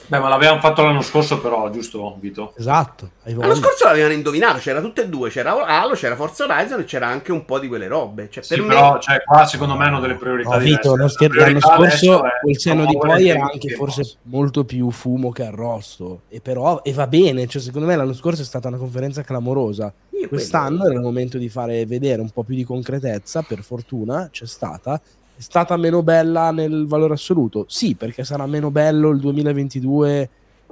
Beh, 0.08 0.18
ma 0.20 0.28
l'avevamo 0.28 0.60
fatto 0.60 0.82
l'anno 0.82 1.02
scorso, 1.02 1.40
però, 1.40 1.68
giusto, 1.70 2.16
Vito? 2.20 2.54
Esatto. 2.56 3.10
L'anno 3.24 3.54
scorso 3.56 3.84
l'avevano 3.84 4.12
indovinato, 4.12 4.58
c'era 4.58 4.80
tutte 4.80 5.02
e 5.02 5.08
due, 5.08 5.30
c'era 5.30 5.66
Halo, 5.66 5.94
c'era 5.94 6.14
Forza 6.14 6.44
Horizon 6.44 6.80
e 6.80 6.84
c'era 6.84 7.08
anche 7.08 7.32
un 7.32 7.44
po' 7.44 7.58
di 7.58 7.66
quelle 7.66 7.88
robe. 7.88 8.28
Cioè, 8.30 8.44
per 8.46 8.58
sì, 8.58 8.62
me... 8.62 8.68
però, 8.68 8.98
cioè, 8.98 9.22
qua 9.24 9.44
secondo 9.46 9.74
me 9.74 9.84
hanno 9.86 10.00
delle 10.00 10.14
priorità 10.14 10.50
no, 10.50 10.58
Vito, 10.58 10.94
diverse. 10.94 11.28
l'anno 11.38 11.60
scorso 11.60 12.22
quel 12.40 12.58
senno 12.58 12.86
di 12.86 12.96
poi 12.96 13.28
era 13.28 13.48
anche 13.50 13.70
forse 13.70 14.02
posso. 14.02 14.16
molto 14.22 14.64
più 14.64 14.90
fumo 14.90 15.30
che 15.32 15.44
arrosto. 15.44 16.22
E 16.28 16.40
però, 16.40 16.82
e 16.82 16.92
va 16.92 17.06
bene, 17.08 17.46
cioè, 17.48 17.60
secondo 17.60 17.88
me 17.88 17.96
l'anno 17.96 18.14
scorso 18.14 18.42
è 18.42 18.44
stata 18.44 18.68
una 18.68 18.78
conferenza 18.78 19.22
clamorosa. 19.22 19.92
Io 20.20 20.28
Quest'anno 20.28 20.78
quello... 20.78 20.84
era 20.84 20.94
il 20.94 21.04
momento 21.04 21.36
di 21.36 21.48
fare 21.48 21.84
vedere 21.84 22.22
un 22.22 22.30
po' 22.30 22.44
più 22.44 22.54
di 22.54 22.64
concretezza, 22.64 23.42
per 23.42 23.62
fortuna 23.62 24.28
c'è 24.30 24.46
stata 24.46 25.00
è 25.36 25.40
stata 25.40 25.76
meno 25.76 26.02
bella 26.02 26.50
nel 26.50 26.86
valore 26.86 27.12
assoluto? 27.14 27.66
Sì, 27.68 27.94
perché 27.94 28.24
sarà 28.24 28.46
meno 28.46 28.70
bello 28.70 29.10
il 29.10 29.20
2022, 29.20 30.30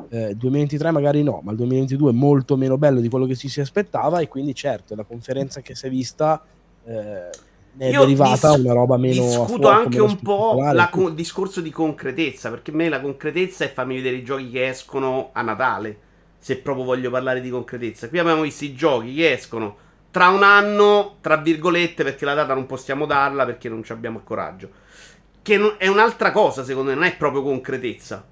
eh, 0.09 0.35
2023 0.35 0.91
magari 0.91 1.23
no, 1.23 1.41
ma 1.43 1.51
il 1.51 1.59
2022 1.59 2.11
è 2.11 2.15
molto 2.15 2.57
meno 2.57 2.79
bello 2.79 3.01
di 3.01 3.11
quello 3.11 3.27
che 3.27 3.37
ci 3.37 3.49
si 3.49 3.61
aspettava 3.61 4.21
e 4.21 4.29
quindi 4.29 4.55
certo 4.55 4.95
la 4.95 5.05
conferenza 5.05 5.61
che 5.61 5.75
si 5.75 5.87
è 5.87 5.91
vista 5.91 6.43
eh, 6.87 7.31
ne 7.77 7.87
è 7.87 7.91
Io 7.91 8.01
derivata 8.01 8.55
dis- 8.55 8.65
una 8.65 8.73
roba 8.73 8.97
meno... 8.97 9.23
Discuto 9.23 9.69
anche 9.69 10.01
un 10.01 10.17
po' 10.21 10.59
il 10.73 10.89
con- 10.91 11.15
discorso 11.15 11.61
di 11.61 11.71
concretezza, 11.71 12.49
perché 12.49 12.71
a 12.71 12.75
me 12.75 12.89
la 12.89 13.01
concretezza 13.01 13.65
è 13.65 13.73
farmi 13.73 13.97
vedere 13.97 14.17
i 14.17 14.25
giochi 14.25 14.49
che 14.49 14.69
escono 14.69 15.31
a 15.33 15.43
Natale, 15.43 15.99
se 16.39 16.57
proprio 16.57 16.85
voglio 16.85 17.11
parlare 17.11 17.41
di 17.41 17.51
concretezza. 17.51 18.09
Qui 18.09 18.19
abbiamo 18.19 18.43
visto 18.43 18.65
i 18.65 18.75
giochi 18.75 19.15
che 19.15 19.33
escono 19.33 19.77
tra 20.15 20.29
un 20.29 20.45
anno, 20.45 21.17
tra 21.21 21.39
virgolette, 21.39 22.05
perché 22.05 22.25
la 22.25 22.35
data 22.35 22.55
non 22.55 22.67
possiamo 22.67 23.05
darla 23.05 23.45
perché 23.45 23.69
non 23.69 23.83
abbiamo 23.89 24.19
il 24.19 24.25
coraggio. 24.25 24.71
Che 25.43 25.59
non, 25.59 25.75
è 25.77 25.89
un'altra 25.89 26.31
cosa, 26.31 26.63
secondo 26.63 26.91
me, 26.91 26.95
non 26.95 27.03
è 27.03 27.17
proprio 27.17 27.43
concretezza. 27.43 28.25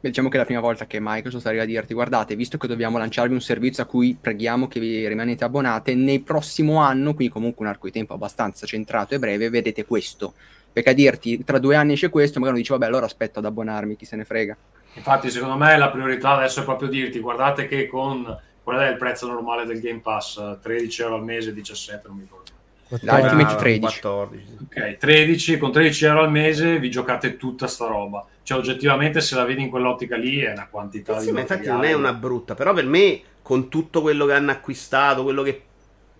Beh, 0.00 0.08
diciamo 0.10 0.28
che 0.28 0.34
è 0.36 0.38
la 0.38 0.44
prima 0.44 0.60
volta 0.60 0.86
che 0.86 0.98
Microsoft 1.00 1.46
arriva 1.46 1.62
a 1.62 1.64
dirti 1.64 1.94
guardate, 1.94 2.36
visto 2.36 2.58
che 2.58 2.66
dobbiamo 2.66 2.98
lanciarvi 2.98 3.32
un 3.32 3.40
servizio 3.40 3.82
a 3.82 3.86
cui 3.86 4.14
preghiamo 4.20 4.68
che 4.68 4.78
vi 4.78 5.08
rimanete 5.08 5.44
abbonate, 5.44 5.94
nel 5.94 6.20
prossimo 6.20 6.82
anno, 6.82 7.14
quindi 7.14 7.32
comunque 7.32 7.64
un 7.64 7.70
arco 7.70 7.86
di 7.86 7.92
tempo 7.92 8.12
abbastanza 8.12 8.66
centrato 8.66 9.14
e 9.14 9.18
breve, 9.18 9.48
vedete 9.48 9.86
questo. 9.86 10.34
Perché 10.70 10.90
a 10.90 10.92
dirti 10.92 11.42
tra 11.42 11.58
due 11.58 11.74
anni 11.74 11.94
esce 11.94 12.10
questo, 12.10 12.38
magari 12.38 12.58
uno 12.58 12.66
dice 12.66 12.74
vabbè 12.74 12.84
allora 12.84 13.06
aspetto 13.06 13.38
ad 13.38 13.46
abbonarmi, 13.46 13.96
chi 13.96 14.04
se 14.04 14.16
ne 14.16 14.26
frega. 14.26 14.54
Infatti 14.92 15.30
secondo 15.30 15.56
me 15.56 15.78
la 15.78 15.88
priorità 15.88 16.32
adesso 16.32 16.60
è 16.60 16.64
proprio 16.64 16.90
dirti 16.90 17.18
guardate 17.18 17.66
che 17.66 17.86
con 17.86 18.50
Qual 18.62 18.78
è 18.78 18.88
il 18.90 18.96
prezzo 18.96 19.26
normale 19.26 19.64
del 19.64 19.80
Game 19.80 20.00
Pass? 20.00 20.58
13 20.60 21.02
euro 21.02 21.14
al 21.16 21.24
mese, 21.24 21.52
17, 21.52 22.08
non 22.08 22.16
mi 22.16 22.22
ricordo. 22.22 22.50
Ti 22.88 23.34
metti 23.34 23.56
13. 23.56 24.00
14. 24.00 24.56
Ok, 24.64 24.96
13, 24.98 25.58
con 25.58 25.72
13 25.72 26.04
euro 26.04 26.20
al 26.20 26.30
mese 26.30 26.78
vi 26.78 26.90
giocate 26.90 27.36
tutta 27.36 27.66
sta 27.66 27.86
roba. 27.86 28.26
Cioè, 28.42 28.58
oggettivamente, 28.58 29.20
se 29.20 29.34
la 29.34 29.44
vedi 29.44 29.62
in 29.62 29.70
quell'ottica 29.70 30.16
lì, 30.16 30.40
è 30.40 30.52
una 30.52 30.68
quantità 30.68 31.18
sì, 31.18 31.26
di 31.26 31.32
ma 31.32 31.40
infatti 31.40 31.68
non 31.68 31.84
è 31.84 31.92
una 31.92 32.12
brutta, 32.12 32.54
però 32.54 32.72
per 32.72 32.86
me, 32.86 33.20
con 33.42 33.68
tutto 33.68 34.02
quello 34.02 34.26
che 34.26 34.34
hanno 34.34 34.50
acquistato, 34.50 35.22
quello 35.22 35.42
che... 35.42 35.62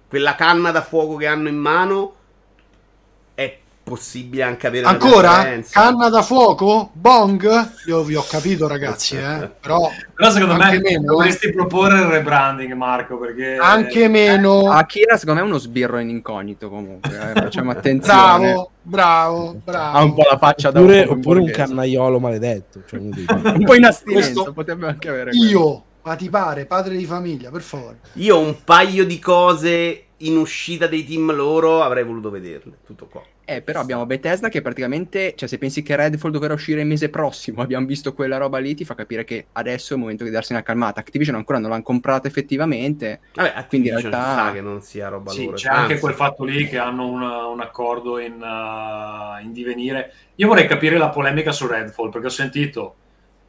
quella 0.08 0.34
canna 0.34 0.70
da 0.70 0.82
fuoco 0.82 1.16
che 1.16 1.26
hanno 1.26 1.48
in 1.48 1.56
mano, 1.56 2.14
possibile 3.82 4.42
anche 4.42 4.66
avere 4.66 4.86
ancora? 4.86 5.60
canna 5.70 6.08
da 6.08 6.22
fuoco? 6.22 6.90
Bong? 6.92 7.72
Io 7.86 8.02
vi 8.02 8.14
ho 8.14 8.24
capito 8.28 8.68
ragazzi 8.68 9.16
eh? 9.16 9.50
però, 9.60 9.90
però 10.14 10.30
secondo 10.30 10.54
me 10.54 10.78
meno, 10.80 11.12
dovresti 11.12 11.48
eh. 11.48 11.52
proporre 11.52 11.98
il 11.98 12.06
rebranding 12.06 12.72
Marco 12.72 13.18
perché 13.18 13.56
anche 13.56 14.08
meno. 14.08 14.70
Akira 14.70 15.16
secondo 15.16 15.40
me 15.40 15.46
è 15.46 15.50
uno 15.50 15.58
sbirro 15.58 15.98
in 15.98 16.08
incognito 16.08 16.68
comunque 16.68 17.10
eh? 17.10 17.40
facciamo 17.40 17.70
attenzione. 17.72 18.52
Bravo 18.52 18.70
bravo 18.82 19.60
bravo. 19.62 19.98
Ha 19.98 20.02
un 20.02 20.14
po' 20.14 20.26
la 20.30 20.38
faccia 20.38 20.70
da 20.70 20.80
oppure, 20.80 21.02
un, 21.02 21.18
oppure 21.18 21.40
un 21.40 21.50
cannaiolo 21.50 22.18
maledetto 22.18 22.82
cioè 22.86 23.00
un 23.00 23.64
po' 23.64 23.74
in 23.74 23.84
astinenza 23.84 24.52
potrebbe 24.52 24.86
anche 24.86 25.08
avere 25.08 25.30
io 25.32 25.84
ma 26.02 26.16
ti 26.16 26.28
pare 26.28 26.66
padre 26.66 26.96
di 26.96 27.04
famiglia 27.04 27.50
per 27.50 27.62
favore? 27.62 28.00
Io 28.14 28.38
un 28.38 28.64
paio 28.64 29.04
di 29.04 29.20
cose 29.20 30.04
in 30.18 30.36
uscita 30.36 30.86
dei 30.86 31.04
team 31.04 31.32
loro 31.32 31.82
avrei 31.82 32.04
voluto 32.04 32.30
vederle 32.30 32.78
tutto 32.84 33.06
qua 33.06 33.22
eh, 33.44 33.60
però 33.60 33.80
abbiamo 33.80 34.06
Bethesda 34.06 34.48
che 34.48 34.62
praticamente, 34.62 35.34
cioè 35.36 35.48
se 35.48 35.58
pensi 35.58 35.82
che 35.82 35.96
Redfall 35.96 36.30
dovrà 36.30 36.54
uscire 36.54 36.80
il 36.80 36.86
mese 36.86 37.08
prossimo, 37.08 37.60
abbiamo 37.62 37.86
visto 37.86 38.14
quella 38.14 38.36
roba 38.36 38.58
lì, 38.58 38.74
ti 38.74 38.84
fa 38.84 38.94
capire 38.94 39.24
che 39.24 39.46
adesso 39.52 39.92
è 39.92 39.96
il 39.96 40.02
momento 40.02 40.24
di 40.24 40.30
darsi 40.30 40.52
una 40.52 40.62
calmata. 40.62 41.00
Activision 41.00 41.36
ancora 41.36 41.58
non 41.58 41.70
l'hanno 41.70 41.82
comprata 41.82 42.28
effettivamente, 42.28 43.20
Vabbè, 43.34 43.66
quindi 43.68 43.88
in 43.88 43.98
realtà 43.98 44.34
sa 44.34 44.52
che 44.52 44.60
non 44.60 44.80
sia 44.80 45.08
roba 45.08 45.32
sì, 45.32 45.44
loro. 45.44 45.56
C'è 45.56 45.68
anche 45.68 45.98
quel 45.98 46.14
fatto 46.14 46.44
lì 46.44 46.68
che 46.68 46.78
hanno 46.78 47.08
una, 47.08 47.46
un 47.46 47.60
accordo 47.60 48.18
in, 48.18 48.40
uh, 48.40 49.42
in 49.42 49.52
divenire. 49.52 50.12
Io 50.36 50.46
vorrei 50.46 50.66
capire 50.66 50.96
la 50.96 51.08
polemica 51.08 51.52
su 51.52 51.66
Redfall, 51.66 52.10
perché 52.10 52.28
ho 52.28 52.30
sentito 52.30 52.96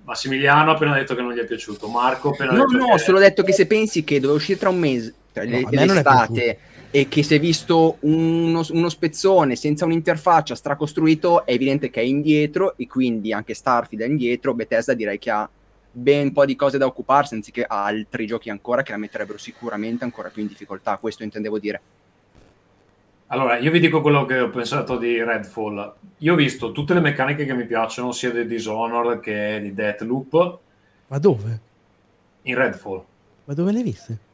Massimiliano 0.06 0.72
ha 0.72 0.74
appena 0.74 0.94
detto 0.96 1.16
che 1.16 1.22
non 1.22 1.34
gli 1.34 1.40
è 1.40 1.46
piaciuto, 1.46 1.88
Marco 1.88 2.32
appena 2.32 2.52
no, 2.52 2.66
detto 2.66 2.78
No, 2.78 2.88
no, 2.88 2.98
solo 2.98 3.20
detto 3.20 3.44
che 3.44 3.54
se 3.54 3.68
pensi 3.68 4.04
che 4.04 4.16
doveva 4.20 4.38
uscire 4.38 4.60
tra 4.60 4.70
un 4.70 4.80
mese, 4.80 5.14
cioè 5.34 5.46
no, 5.46 5.70
l'estate 5.70 6.60
e 6.96 7.08
che 7.08 7.24
si 7.24 7.34
è 7.34 7.40
visto 7.40 7.98
uno, 8.02 8.64
uno, 8.70 8.90
spezzone 8.90 9.56
senza 9.56 9.84
un'interfaccia 9.84 10.54
stracostruito, 10.54 11.44
è 11.44 11.54
evidente 11.54 11.90
che 11.90 12.02
è 12.02 12.04
indietro 12.04 12.78
e 12.78 12.86
quindi 12.86 13.34
anche 13.34 13.56
Starfield 13.56 14.04
è 14.04 14.08
indietro. 14.08 14.54
Bethesda 14.54 14.94
direi 14.94 15.18
che 15.18 15.32
ha 15.32 15.50
ben 15.92 16.28
un 16.28 16.32
po' 16.34 16.46
di 16.46 16.56
cose 16.56 16.78
da 16.78 16.86
occuparsi, 16.86 17.34
anziché 17.34 17.66
altri 17.68 18.28
giochi 18.28 18.52
ancora 18.52 18.84
che 18.84 18.92
la 18.92 19.00
metterebbero 19.00 19.40
sicuramente 19.40 20.04
ancora 20.04 20.30
più 20.30 20.44
in 20.44 20.50
difficoltà. 20.50 20.98
Questo 20.98 21.24
intendevo 21.24 21.58
dire. 21.58 21.82
Allora, 23.26 23.58
io 23.58 23.72
vi 23.72 23.80
dico 23.80 24.00
quello 24.02 24.26
che 24.26 24.40
ho 24.40 24.52
pensato 24.52 24.96
di 24.96 25.18
Redfall. 25.24 25.96
Io 26.20 26.34
ho 26.34 26.36
visto 26.36 26.72
tutte 26.72 26.94
le 26.94 27.00
meccaniche 27.00 27.44
che 27.44 27.56
mi 27.56 27.66
piacciono, 27.66 28.12
sia 28.12 28.30
di 28.30 28.46
Dishonored 28.46 29.20
che 29.20 29.60
di 29.64 29.74
Deathloop. 29.74 30.60
Ma 31.08 31.18
dove? 31.18 31.60
In 32.44 32.54
Redfall. 32.54 33.04
Ma 33.46 33.54
dove 33.56 33.72
le 33.72 33.80
hai 33.80 33.84
viste? 33.84 34.32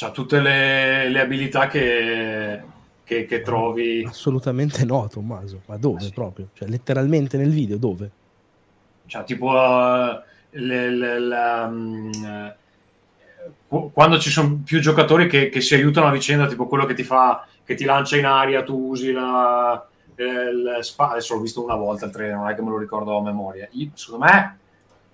Ha 0.00 0.10
tutte 0.10 0.40
le, 0.40 1.08
le 1.08 1.20
abilità 1.20 1.68
che, 1.68 2.62
che, 3.04 3.24
che, 3.26 3.42
trovi. 3.42 4.04
Assolutamente 4.06 4.84
no, 4.84 5.08
Tommaso. 5.08 5.62
Ma 5.66 5.76
dove 5.76 6.00
sì. 6.00 6.12
proprio? 6.12 6.48
Cioè, 6.52 6.68
letteralmente 6.68 7.36
nel 7.36 7.50
video, 7.50 7.76
dove? 7.76 8.10
Cioè, 9.06 9.24
tipo 9.24 9.48
uh, 9.48 10.20
le, 10.50 10.90
le, 10.90 11.18
la, 11.18 11.66
um, 11.66 12.10
quando 13.92 14.18
ci 14.18 14.30
sono 14.30 14.60
più 14.64 14.80
giocatori 14.80 15.26
che, 15.28 15.48
che, 15.48 15.60
si 15.60 15.74
aiutano 15.74 16.06
a 16.08 16.12
vicenda, 16.12 16.46
tipo 16.46 16.66
quello 16.66 16.84
che 16.86 16.94
ti 16.94 17.04
fa, 17.04 17.46
che 17.64 17.74
ti 17.74 17.84
lancia 17.84 18.16
in 18.16 18.26
aria, 18.26 18.62
tu 18.62 18.88
usi 18.88 19.12
la. 19.12 19.86
Il 20.14 20.78
spa- 20.80 21.10
adesso 21.10 21.34
l'ho 21.34 21.40
visto 21.40 21.64
una 21.64 21.74
volta 21.74 22.04
il 22.06 22.12
trailer, 22.12 22.36
non 22.36 22.48
è 22.48 22.54
che 22.54 22.62
me 22.62 22.70
lo 22.70 22.78
ricordo 22.78 23.16
a 23.16 23.22
memoria. 23.22 23.66
Io, 23.72 23.90
secondo 23.94 24.26
me 24.26 24.58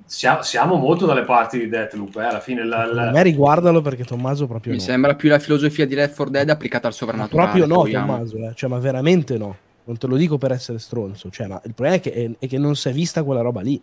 siamo 0.08 0.76
molto 0.76 1.04
dalle 1.04 1.24
parti 1.24 1.58
di 1.58 1.68
Deathloop. 1.68 2.16
Eh? 2.16 2.24
Alla 2.24 2.40
fine, 2.40 2.64
la, 2.64 2.86
la... 2.86 3.10
me 3.10 3.22
riguardalo 3.22 3.82
perché 3.82 4.04
Tommaso 4.04 4.46
proprio. 4.46 4.72
Mi 4.72 4.78
no. 4.78 4.84
sembra 4.84 5.14
più 5.14 5.28
la 5.28 5.38
filosofia 5.38 5.86
di 5.86 5.94
Left 5.94 6.16
4 6.16 6.32
Dead 6.32 6.48
applicata 6.48 6.88
al 6.88 6.94
sovrannaturale. 6.94 7.50
Proprio 7.50 7.66
no, 7.66 7.84
Tommaso, 7.84 8.36
eh? 8.38 8.52
cioè, 8.54 8.70
ma 8.70 8.78
veramente 8.78 9.36
no. 9.36 9.56
Non 9.84 9.96
te 9.96 10.06
lo 10.06 10.16
dico 10.16 10.38
per 10.38 10.52
essere 10.52 10.78
stronzo. 10.78 11.30
Cioè, 11.30 11.46
ma 11.46 11.60
il 11.64 11.74
problema 11.74 11.96
è 11.96 12.00
che, 12.00 12.12
è, 12.12 12.30
è 12.38 12.48
che 12.48 12.58
non 12.58 12.74
si 12.74 12.88
è 12.88 12.92
vista 12.92 13.22
quella 13.22 13.40
roba 13.40 13.60
lì. 13.60 13.80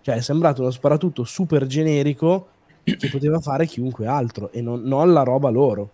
Cioè, 0.00 0.16
è 0.16 0.20
sembrato 0.20 0.62
uno 0.62 0.70
sparatutto 0.70 1.24
super 1.24 1.66
generico 1.66 2.48
che 2.84 3.08
poteva 3.10 3.40
fare 3.40 3.66
chiunque 3.66 4.06
altro 4.06 4.50
e 4.52 4.62
non, 4.62 4.82
non 4.82 5.12
la 5.12 5.22
roba 5.22 5.50
loro. 5.50 5.90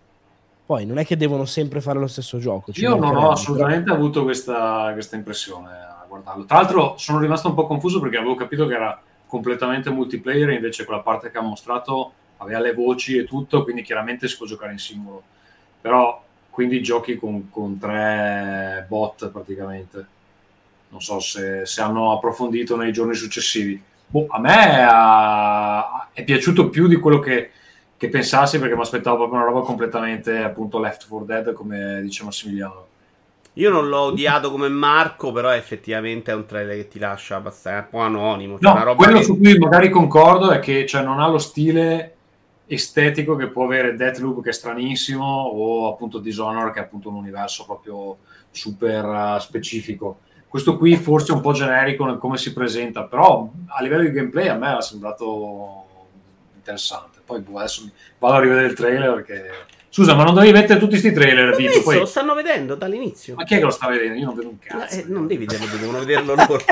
Poi 0.64 0.86
non 0.86 0.98
è 0.98 1.04
che 1.04 1.16
devono 1.16 1.44
sempre 1.44 1.80
fare 1.80 1.98
lo 1.98 2.06
stesso 2.06 2.38
gioco. 2.38 2.70
Io 2.74 2.96
non 2.96 3.16
ho 3.16 3.30
assolutamente 3.30 3.90
però... 3.90 3.96
avuto 3.96 4.22
questa, 4.22 4.90
questa 4.92 5.16
impressione 5.16 5.70
a 5.70 6.04
guardarlo. 6.08 6.44
Tra 6.44 6.58
l'altro, 6.58 6.94
sono 6.98 7.18
rimasto 7.18 7.48
un 7.48 7.54
po' 7.54 7.66
confuso 7.66 8.00
perché 8.00 8.16
avevo 8.16 8.34
capito 8.34 8.66
che 8.66 8.74
era 8.74 9.00
completamente 9.32 9.88
multiplayer, 9.88 10.50
invece 10.50 10.84
quella 10.84 11.00
parte 11.00 11.30
che 11.30 11.38
ha 11.38 11.40
mostrato 11.40 12.12
aveva 12.36 12.60
le 12.60 12.74
voci 12.74 13.16
e 13.16 13.24
tutto, 13.24 13.64
quindi 13.64 13.80
chiaramente 13.80 14.28
si 14.28 14.36
può 14.36 14.44
giocare 14.44 14.72
in 14.72 14.78
singolo. 14.78 15.22
Però 15.80 16.22
quindi 16.50 16.82
giochi 16.82 17.16
con, 17.16 17.48
con 17.48 17.78
tre 17.78 18.84
bot 18.86 19.30
praticamente. 19.30 20.06
Non 20.90 21.00
so 21.00 21.18
se, 21.18 21.64
se, 21.64 21.80
hanno 21.80 22.12
approfondito 22.12 22.76
nei 22.76 22.92
giorni 22.92 23.14
successivi. 23.14 23.82
Boh, 24.06 24.26
a 24.28 24.38
me 24.38 24.86
ha, 24.86 26.08
è 26.12 26.24
piaciuto 26.24 26.68
più 26.68 26.86
di 26.86 26.96
quello 26.96 27.18
che, 27.18 27.52
che 27.96 28.10
pensassi 28.10 28.58
perché 28.58 28.74
mi 28.74 28.82
aspettavo 28.82 29.16
proprio 29.16 29.38
una 29.38 29.48
roba 29.48 29.62
completamente 29.62 30.42
appunto 30.42 30.78
left 30.78 31.06
for 31.06 31.24
dead 31.24 31.54
come 31.54 32.02
dice 32.02 32.22
Massimiliano 32.22 32.91
io 33.54 33.70
non 33.70 33.88
l'ho 33.88 34.00
odiato 34.00 34.50
come 34.50 34.68
Marco, 34.68 35.30
però 35.30 35.50
effettivamente 35.50 36.30
è 36.30 36.34
un 36.34 36.46
trailer 36.46 36.76
che 36.76 36.88
ti 36.88 36.98
lascia 36.98 37.36
abbastanza 37.36 37.80
un 37.80 37.88
po' 37.90 37.98
anonimo. 37.98 38.58
Cioè 38.58 38.84
no, 38.84 38.94
quello 38.94 39.18
che... 39.18 39.24
su 39.24 39.38
cui 39.38 39.58
magari 39.58 39.90
concordo 39.90 40.50
è 40.50 40.58
che 40.58 40.86
cioè, 40.86 41.02
non 41.02 41.20
ha 41.20 41.28
lo 41.28 41.38
stile 41.38 42.16
estetico 42.66 43.36
che 43.36 43.48
può 43.48 43.64
avere 43.64 43.94
Deathloop 43.94 44.42
che 44.42 44.50
è 44.50 44.52
stranissimo 44.52 45.24
o 45.24 45.92
appunto 45.92 46.18
Dishonored 46.18 46.72
che 46.72 46.78
è 46.80 46.82
appunto 46.82 47.10
un 47.10 47.16
universo 47.16 47.66
proprio 47.66 48.18
super 48.50 49.04
uh, 49.04 49.38
specifico. 49.38 50.20
Questo 50.48 50.78
qui 50.78 50.96
forse 50.96 51.32
è 51.32 51.34
un 51.34 51.42
po' 51.42 51.52
generico 51.52 52.06
nel 52.06 52.18
come 52.18 52.38
si 52.38 52.52
presenta, 52.52 53.04
però 53.04 53.48
a 53.66 53.82
livello 53.82 54.02
di 54.02 54.12
gameplay 54.12 54.48
a 54.48 54.54
me 54.54 54.76
è 54.76 54.82
sembrato 54.82 55.84
interessante. 56.54 57.20
Poi 57.24 57.40
boh, 57.40 57.58
adesso 57.58 57.90
vado 58.18 58.34
a 58.34 58.40
rivedere 58.40 58.66
il 58.66 58.74
trailer 58.74 59.14
perché 59.14 59.50
Scusa, 59.94 60.14
ma 60.14 60.24
non 60.24 60.32
dovevi 60.32 60.52
mettere 60.52 60.78
tutti 60.78 60.92
questi 60.92 61.12
trailer? 61.12 61.54
Vito, 61.54 61.82
poi... 61.82 61.98
Lo 61.98 62.06
stanno 62.06 62.32
vedendo 62.32 62.76
dall'inizio. 62.76 63.34
Ma 63.34 63.44
chi 63.44 63.56
è 63.56 63.58
che 63.58 63.64
lo 63.64 63.70
sta 63.70 63.88
vedendo? 63.88 64.18
Io 64.18 64.24
non 64.24 64.34
vedo 64.34 64.48
un 64.48 64.58
cazzo. 64.58 64.98
Eh, 64.98 65.04
non 65.06 65.26
devi 65.26 65.44
vederlo, 65.44 65.76
devono 65.76 65.98
vederlo 65.98 66.34
loro. 66.34 66.64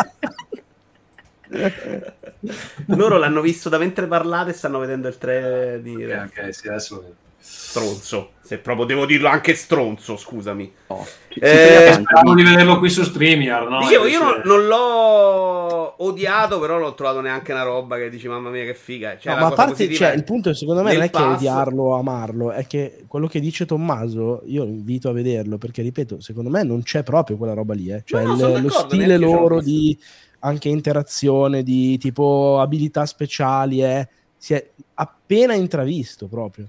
Loro 2.86 3.18
l'hanno 3.18 3.42
visto 3.42 3.68
da 3.68 3.76
mentre 3.76 4.06
parlate 4.06 4.52
e 4.52 4.54
stanno 4.54 4.78
vedendo 4.78 5.06
il 5.08 5.18
3 5.18 5.80
di... 5.82 6.02
Ok, 6.02 6.30
ok, 6.34 6.54
sì, 6.54 6.68
adesso 6.68 6.94
lo 6.94 7.00
vedo. 7.02 7.14
Stronzo. 7.40 8.32
Se 8.42 8.58
proprio 8.58 8.84
devo 8.84 9.06
dirlo 9.06 9.28
anche 9.28 9.54
stronzo, 9.54 10.16
scusami. 10.16 10.72
Oh, 10.88 11.06
Eh, 11.38 11.92
Speravo 11.92 12.34
di 12.34 12.42
vederlo 12.42 12.78
qui 12.78 12.90
su 12.90 13.02
StreamYard, 13.04 13.68
no? 13.68 13.78
Dicevo, 13.78 14.06
io 14.06 14.18
Invece- 14.20 14.40
non, 14.44 14.58
non 14.58 14.66
l'ho 14.66 16.04
odiato, 16.04 16.58
però 16.58 16.74
non 16.78 16.88
ho 16.88 16.94
trovato 16.94 17.20
neanche 17.20 17.52
una 17.52 17.62
roba 17.62 17.96
che 17.96 18.10
dici, 18.10 18.26
mamma 18.26 18.50
mia, 18.50 18.64
che 18.64 18.74
figa. 18.74 19.16
Cioè, 19.18 19.34
No, 19.34 19.40
ma 19.40 19.46
a 19.46 19.50
parte, 19.52 19.92
cioè, 19.94 20.10
è- 20.12 20.16
il 20.16 20.24
punto 20.24 20.52
secondo 20.52 20.82
me 20.82 20.92
non 20.94 21.02
è 21.02 21.10
che 21.10 21.10
pass- 21.12 21.36
odiarlo 21.36 21.82
o 21.84 21.94
amarlo, 21.94 22.50
è 22.50 22.66
che 22.66 23.04
quello 23.06 23.28
che 23.28 23.38
dice 23.38 23.66
Tommaso, 23.66 24.42
io 24.46 24.64
invito 24.64 25.08
a 25.08 25.12
vederlo 25.12 25.56
perché, 25.56 25.82
ripeto, 25.82 26.20
secondo 26.20 26.50
me 26.50 26.64
non 26.64 26.82
c'è 26.82 27.02
proprio 27.04 27.36
quella 27.36 27.54
roba 27.54 27.74
lì. 27.74 27.90
Eh. 27.92 28.02
Cioè, 28.04 28.24
No, 28.24 28.34
no, 28.34 28.48
il- 28.56 28.62
lo 28.64 28.70
stile 28.70 29.16
loro 29.16 29.60
di 29.60 29.96
anche 30.40 30.68
interazione, 30.68 31.62
di 31.62 31.98
tipo 31.98 32.58
abilità 32.60 33.06
speciali, 33.06 33.82
eh, 33.84 34.08
si 34.36 34.54
è 34.54 34.70
appena 34.94 35.54
intravisto 35.54 36.26
proprio. 36.26 36.66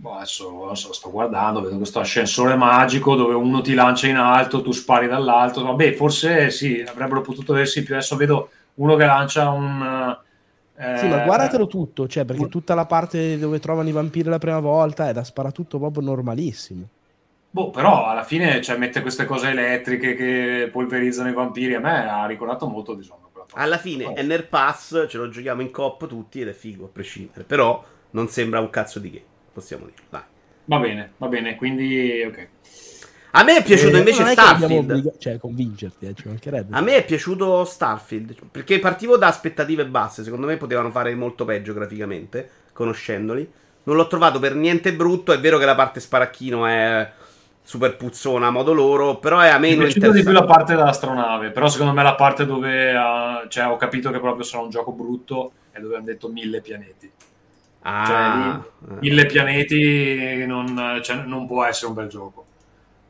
Boh, 0.00 0.14
adesso 0.14 0.50
non 0.50 0.76
so, 0.76 0.92
sto 0.94 1.10
guardando, 1.10 1.60
vedo 1.60 1.76
questo 1.76 2.00
ascensore 2.00 2.54
magico 2.56 3.16
dove 3.16 3.34
uno 3.34 3.60
ti 3.60 3.74
lancia 3.74 4.06
in 4.06 4.16
alto, 4.16 4.62
tu 4.62 4.72
spari 4.72 5.06
dall'alto. 5.06 5.62
Vabbè, 5.62 5.92
forse 5.94 6.50
sì, 6.50 6.82
avrebbero 6.86 7.20
potuto 7.20 7.52
aversi 7.52 7.82
più. 7.82 7.94
Adesso 7.94 8.16
vedo 8.16 8.50
uno 8.74 8.96
che 8.96 9.04
lancia 9.04 9.50
un. 9.50 10.16
eh, 10.76 10.96
Sì, 10.96 11.06
ma 11.06 11.18
guardatelo 11.18 11.66
tutto, 11.66 12.08
cioè, 12.08 12.24
perché 12.24 12.48
tutta 12.48 12.74
la 12.74 12.86
parte 12.86 13.38
dove 13.38 13.58
trovano 13.60 13.88
i 13.88 13.92
vampiri 13.92 14.30
la 14.30 14.38
prima 14.38 14.60
volta 14.60 15.08
è 15.08 15.12
da 15.12 15.22
sparatutto 15.22 15.78
proprio 15.78 16.02
normalissimo. 16.02 16.88
Boh, 17.52 17.70
però 17.70 18.06
alla 18.06 18.22
fine 18.22 18.60
cioè, 18.62 18.76
mette 18.78 19.02
queste 19.02 19.24
cose 19.24 19.48
elettriche 19.48 20.14
che 20.14 20.68
polverizzano 20.72 21.28
i 21.28 21.32
vampiri. 21.32 21.74
A 21.74 21.80
me 21.80 22.08
ha 22.08 22.24
ricordato 22.26 22.66
molto 22.68 22.94
Dishonored. 22.94 23.30
quella 23.32 23.46
cosa. 23.50 23.62
Alla 23.62 23.78
fine 23.78 24.04
Oh. 24.04 24.14
è 24.14 24.22
nel 24.22 24.46
pass, 24.46 25.06
ce 25.08 25.18
lo 25.18 25.28
giochiamo 25.28 25.60
in 25.60 25.70
coop 25.72 26.06
tutti 26.06 26.40
ed 26.40 26.48
è 26.48 26.52
figo, 26.52 26.84
a 26.84 26.88
prescindere. 26.88 27.42
Però 27.44 27.84
non 28.10 28.28
sembra 28.28 28.60
un 28.60 28.70
cazzo 28.70 29.00
di 29.00 29.10
che, 29.10 29.24
possiamo 29.60 29.84
dire. 29.86 29.96
Dai. 30.08 30.22
Va 30.64 30.78
bene, 30.78 31.12
va 31.18 31.26
bene, 31.28 31.56
quindi 31.56 32.22
ok. 32.26 32.48
A 33.32 33.44
me 33.44 33.58
è 33.58 33.62
piaciuto 33.62 33.94
Eh, 33.96 33.98
invece 33.98 34.24
è 34.24 34.32
Starfield. 34.32 34.90
obbliga- 34.90 35.12
cioè, 35.18 35.38
convincerti, 35.38 36.06
eh, 36.06 36.14
ci 36.14 36.26
mancherebbe. 36.26 36.74
A 36.76 36.80
me 36.80 36.96
è 36.96 37.04
piaciuto 37.04 37.64
Starfield 37.64 38.34
perché 38.50 38.78
partivo 38.80 39.16
da 39.16 39.28
aspettative 39.28 39.86
basse. 39.86 40.24
Secondo 40.24 40.46
me 40.46 40.56
potevano 40.56 40.90
fare 40.90 41.14
molto 41.14 41.44
peggio 41.44 41.72
graficamente, 41.72 42.48
conoscendoli. 42.72 43.48
Non 43.84 43.96
l'ho 43.96 44.06
trovato 44.08 44.38
per 44.40 44.54
niente 44.56 44.92
brutto. 44.94 45.32
È 45.32 45.38
vero 45.40 45.58
che 45.58 45.64
la 45.64 45.74
parte 45.76 46.00
sparacchino 46.00 46.66
è 46.66 47.10
super 47.62 47.96
puzzona 47.96 48.48
a 48.48 48.50
modo 48.50 48.72
loro, 48.72 49.18
però 49.18 49.38
è 49.38 49.48
a 49.48 49.58
Mi 49.58 49.68
è 49.68 49.70
meno 49.70 49.82
piaciuta 49.82 50.10
di 50.10 50.22
più 50.22 50.32
la 50.32 50.40
interessante. 50.40 50.52
parte 50.56 50.74
dell'astronave, 50.74 51.50
però 51.50 51.68
secondo 51.68 51.92
me 51.92 52.02
la 52.02 52.14
parte 52.16 52.44
dove 52.46 52.92
ah, 52.96 53.44
cioè, 53.48 53.66
ho 53.68 53.76
capito 53.76 54.10
che 54.10 54.18
proprio 54.18 54.44
sarà 54.44 54.62
un 54.64 54.70
gioco 54.70 54.90
brutto 54.92 55.52
è 55.70 55.78
dove 55.78 55.94
hanno 55.94 56.04
detto 56.06 56.28
mille 56.28 56.60
pianeti. 56.60 57.10
Ah, 57.82 58.62
Cioè, 58.86 58.98
Mille 59.00 59.26
pianeti 59.26 60.44
non, 60.46 61.00
cioè, 61.02 61.16
non 61.24 61.46
può 61.46 61.64
essere 61.64 61.86
un 61.88 61.94
bel 61.94 62.08
gioco. 62.08 62.46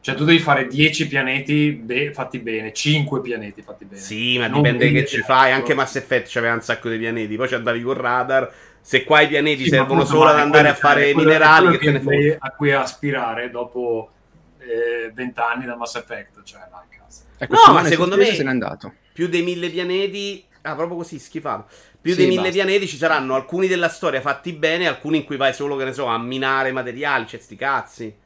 Cioè, 0.03 0.15
tu 0.15 0.25
devi 0.25 0.39
fare 0.39 0.67
10 0.67 1.09
pianeti 1.09 1.73
be- 1.73 2.13
fatti 2.13 2.39
bene, 2.39 2.73
5 2.73 3.21
pianeti 3.21 3.61
fatti 3.63 3.85
bene. 3.85 4.01
Sì, 4.01 4.39
ma 4.39 4.47
Non 4.47 4.63
dipende 4.63 4.91
che 4.93 5.07
ci 5.07 5.21
fai. 5.21 5.53
Anche 5.53 5.75
Mass 5.75 5.97
Effect 5.97 6.31
c'aveva 6.31 6.55
un 6.55 6.63
sacco 6.63 6.89
di 6.89 6.97
pianeti. 6.99 7.37
Poi 7.37 7.49
ci 7.49 7.55
andavi 7.55 7.83
con 7.83 7.95
radar. 7.95 8.51
Se 8.81 9.05
qua 9.05 9.21
i 9.21 9.29
pianeti 9.29 9.65
Sì, 9.65 9.69
servono 9.71 10.07
solo 10.07 10.31
ad 10.31 10.39
andare 10.39 10.69
a 10.69 10.73
quello- 10.75 10.95
fare 10.95 11.13
quello- 11.13 11.29
minerali, 11.29 11.79
che 11.79 11.85
te 11.85 11.91
ne 11.93 12.01
fotte. 12.01 12.37
a 12.41 12.51
cui 12.53 12.73
aspirare 12.73 13.51
dopo 13.51 14.11
eh, 14.59 15.11
20 15.13 15.41
anni 15.41 15.67
da 15.67 15.77
Mass 15.77 15.97
Effect. 15.97 16.43
Cioè, 16.45 16.61
dai, 16.71 16.99
cazzo. 16.99 17.23
Ecco, 17.37 17.55
No, 17.67 17.73
ma 17.75 17.85
secondo 17.85 18.17
me- 18.17 18.25
se 18.27 18.43
n'è 18.43 18.49
andato. 18.49 18.95
Più 19.13 19.29
dei 19.29 19.43
mille 19.43 19.69
pianeti. 19.69 20.45
Ah, 20.63 20.75
proprio 20.75 20.99
così, 20.99 21.19
schifato. 21.19 21.69
Più 22.01 22.15
Sì, 22.15 22.21
dei 22.21 22.27
mille 22.27 22.51
basta. 22.51 22.53
pianeti 22.53 22.87
ci 22.87 22.97
saranno 22.99 23.35
alcuni 23.35 23.67
della 23.67 23.89
storia 23.89 24.21
fatti 24.21 24.53
bene, 24.53 24.87
alcuni 24.87 25.19
in 25.19 25.25
cui 25.25 25.37
vai 25.37 25.55
solo, 25.55 25.77
che 25.77 25.85
ne 25.85 25.93
so, 25.93 26.05
a 26.07 26.19
minare 26.19 26.71
materiali, 26.73 27.25
c'è 27.25 27.39
sti 27.39 27.57
cazzi. 27.57 28.17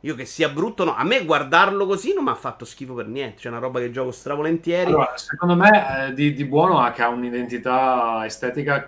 Io 0.00 0.14
che 0.14 0.24
sia 0.26 0.48
brutto, 0.48 0.84
no. 0.84 0.94
A 0.94 1.04
me 1.04 1.24
guardarlo 1.24 1.86
così 1.86 2.12
non 2.12 2.24
mi 2.24 2.30
ha 2.30 2.34
fatto 2.34 2.64
schifo 2.64 2.94
per 2.94 3.06
niente. 3.06 3.36
C'è 3.42 3.48
una 3.48 3.58
roba 3.58 3.78
che 3.80 3.90
gioco 3.90 4.10
stravolentieri. 4.10 4.90
Allora, 4.90 5.12
secondo 5.16 5.54
me 5.54 6.08
eh, 6.08 6.14
di, 6.14 6.32
di 6.34 6.44
buono 6.44 6.80
ha 6.80 6.90
che 6.90 7.02
ha 7.02 7.08
un'identità 7.08 8.22
estetica 8.24 8.84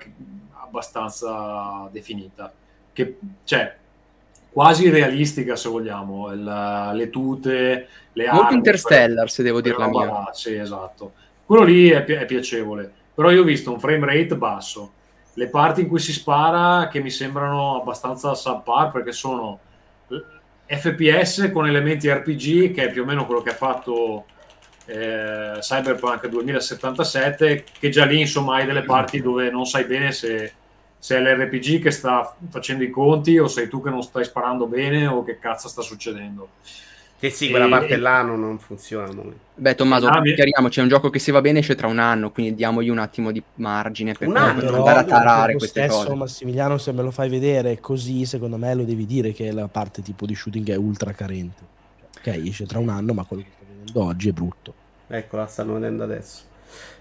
abbastanza 0.65 1.89
definita, 1.93 2.53
che 2.93 3.19
cioè 3.45 3.77
quasi 4.51 4.89
realistica 4.91 5.55
se 5.57 5.69
vogliamo, 5.69 6.33
Il- 6.33 6.91
le 6.95 7.11
tute, 7.11 7.89
le 8.13 8.27
armi. 8.29 8.41
Molto 8.41 8.55
Interstellar, 8.57 9.31
se 9.31 9.43
devo 9.43 9.63
dire 9.63 9.77
la 9.79 9.87
mia. 9.87 10.15
là, 10.15 10.31
Sì, 10.33 10.55
esatto. 10.55 11.15
Quello 11.47 11.63
lì 11.63 11.91
è, 11.91 12.03
pi- 12.05 12.15
è 12.15 12.25
piacevole, 12.25 12.91
però 13.15 13.31
io 13.31 13.43
ho 13.43 13.45
visto 13.45 13.73
un 13.73 13.81
frame 13.81 14.07
rate 14.07 14.37
basso, 14.37 14.93
le 15.35 15.49
parti 15.49 15.83
in 15.83 15.89
cui 15.89 15.99
si 15.99 16.13
spara 16.13 16.89
che 16.89 17.01
mi 17.01 17.11
sembrano 17.11 17.81
abbastanza 17.81 18.35
subpar 18.35 18.91
perché 18.91 19.13
sono 19.13 19.59
FPS 20.67 21.51
con 21.53 21.67
elementi 21.67 22.09
RPG, 22.09 22.73
che 22.73 22.85
è 22.85 22.91
più 22.91 23.03
o 23.03 23.05
meno 23.05 23.27
quello 23.27 23.43
che 23.43 23.51
ha 23.51 23.55
fatto 23.55 24.25
eh, 24.87 25.57
Cyberpunk 25.59 26.29
2077, 26.29 27.65
che 27.79 27.89
già 27.91 28.05
lì 28.05 28.21
insomma 28.21 28.57
hai 28.57 28.67
delle 28.67 28.83
parti 28.83 29.21
dove 29.21 29.51
non 29.51 29.67
sai 29.67 29.85
bene 29.85 30.13
se, 30.13 30.53
se 30.99 31.17
è 31.17 31.21
l'RPG 31.21 31.83
che 31.83 31.91
sta 31.91 32.35
facendo 32.49 32.85
i 32.85 32.91
conti 32.91 33.39
o 33.39 33.49
sei 33.49 33.69
tu 33.69 33.83
che 33.83 33.91
non 33.91 34.03
stai 34.03 34.25
sparando 34.25 34.67
bene 34.67 35.07
o 35.07 35.23
che 35.25 35.39
cazzo 35.39 35.69
sta 35.69 35.83
succedendo. 35.83 36.49
Che 37.19 37.31
sì, 37.31 37.49
quella 37.49 37.67
E- 37.67 37.71
parte 37.71 37.97
là 37.97 38.23
non, 38.23 38.41
non 38.41 38.59
funziona 38.59 39.07
al 39.07 39.15
momento. 39.15 39.39
Beh, 39.55 39.75
Tommaso, 39.77 40.09
Ah, 40.09 40.21
chiariamoci, 40.21 40.81
è 40.81 40.83
un 40.83 40.89
gioco 40.89 41.11
che 41.11 41.19
se 41.19 41.31
va 41.33 41.41
bene 41.41 41.61
esce 41.61 41.75
tra 41.75 41.87
un 41.87 41.99
anno, 41.99 42.31
quindi 42.33 42.55
diamogli 42.55 42.89
un 42.89 42.99
attimo 42.99 43.31
di 43.31 43.43
margine 43.55 44.13
per, 44.13 44.29
Un 44.29 44.37
anno? 44.37 44.61
Però, 44.61 44.77
andare 44.79 44.99
a 44.99 45.05
tarare 45.05 45.53
lo 45.53 45.59
queste 45.59 45.85
stesso, 45.87 46.03
cose. 46.03 46.15
Massimiliano, 46.15 46.77
se 46.77 46.93
me 46.93 47.03
lo 47.03 47.11
fai 47.13 47.29
vedere 47.29 47.79
così, 47.81 48.27
secondo 48.27 48.57
me 48.57 48.75
lo 48.75 48.83
devi 48.83 49.07
dire 49.07 49.33
che 49.33 49.53
la 49.53 49.69
parte 49.69 50.03
tipo 50.03 50.27
di 50.27 50.35
shooting 50.35 50.71
è 50.71 50.75
ultra 50.77 51.13
carente. 51.13 51.63
Cioè, 52.21 52.37
ok, 52.37 52.47
esce 52.47 52.67
tra 52.67 52.79
un 52.81 52.89
anno, 52.89 53.15
ma 53.15 53.25
quello 53.25 53.43
che 53.45 53.51
sto 53.55 53.65
vedendo 53.69 54.03
oggi 54.05 54.29
è 54.29 54.33
brutto. 54.33 54.75
Ecco, 55.07 55.37
la 55.37 55.47
stanno 55.47 55.75
vedendo 55.75 56.03
adesso. 56.03 56.43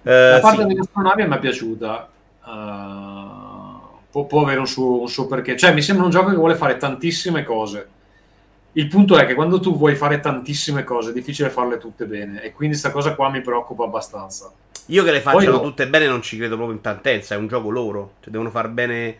Eh, 0.04 0.30
La 0.32 0.40
parte 0.40 0.62
sì. 0.62 0.68
delle 0.68 0.80
astronavi 0.82 1.28
mi 1.28 1.36
è 1.36 1.40
piaciuta. 1.40 2.10
Uh, 2.46 3.80
può, 4.12 4.26
può 4.26 4.42
avere 4.44 4.60
un 4.60 4.68
suo, 4.68 5.02
un 5.02 5.10
suo 5.10 5.26
perché. 5.28 5.58
Cioè, 5.58 5.74
mi 5.74 5.82
sembra 5.82 6.06
un 6.06 6.12
gioco 6.12 6.30
che 6.30 6.36
vuole 6.36 6.56
fare 6.56 6.78
tantissime 6.78 7.44
cose. 7.44 7.88
Il 8.74 8.88
punto 8.88 9.18
è 9.18 9.26
che 9.26 9.36
quando 9.36 9.60
tu 9.60 9.78
vuoi 9.78 9.96
fare 9.96 10.20
tantissime 10.20 10.84
cose 10.84 11.12
è 11.12 11.14
difficile 11.14 11.50
farle 11.50 11.78
tutte 11.78 12.06
bene. 12.06 12.42
E 12.42 12.52
quindi 12.54 12.76
sta 12.76 12.92
cosa 12.92 13.14
qua 13.16 13.30
mi 13.30 13.42
preoccupa 13.42 13.84
abbastanza. 13.84 14.52
Io 14.88 15.04
che 15.04 15.12
le 15.12 15.22
Poi 15.22 15.34
facciano 15.34 15.58
no. 15.58 15.62
tutte 15.62 15.88
bene 15.88 16.08
non 16.08 16.22
ci 16.22 16.38
credo 16.38 16.56
proprio 16.56 16.76
in 16.76 16.82
partenza, 16.82 17.36
è 17.36 17.38
un 17.38 17.48
gioco 17.48 17.70
loro. 17.70 18.14
Cioè, 18.20 18.32
devono 18.32 18.50
far 18.50 18.70
bene 18.70 19.16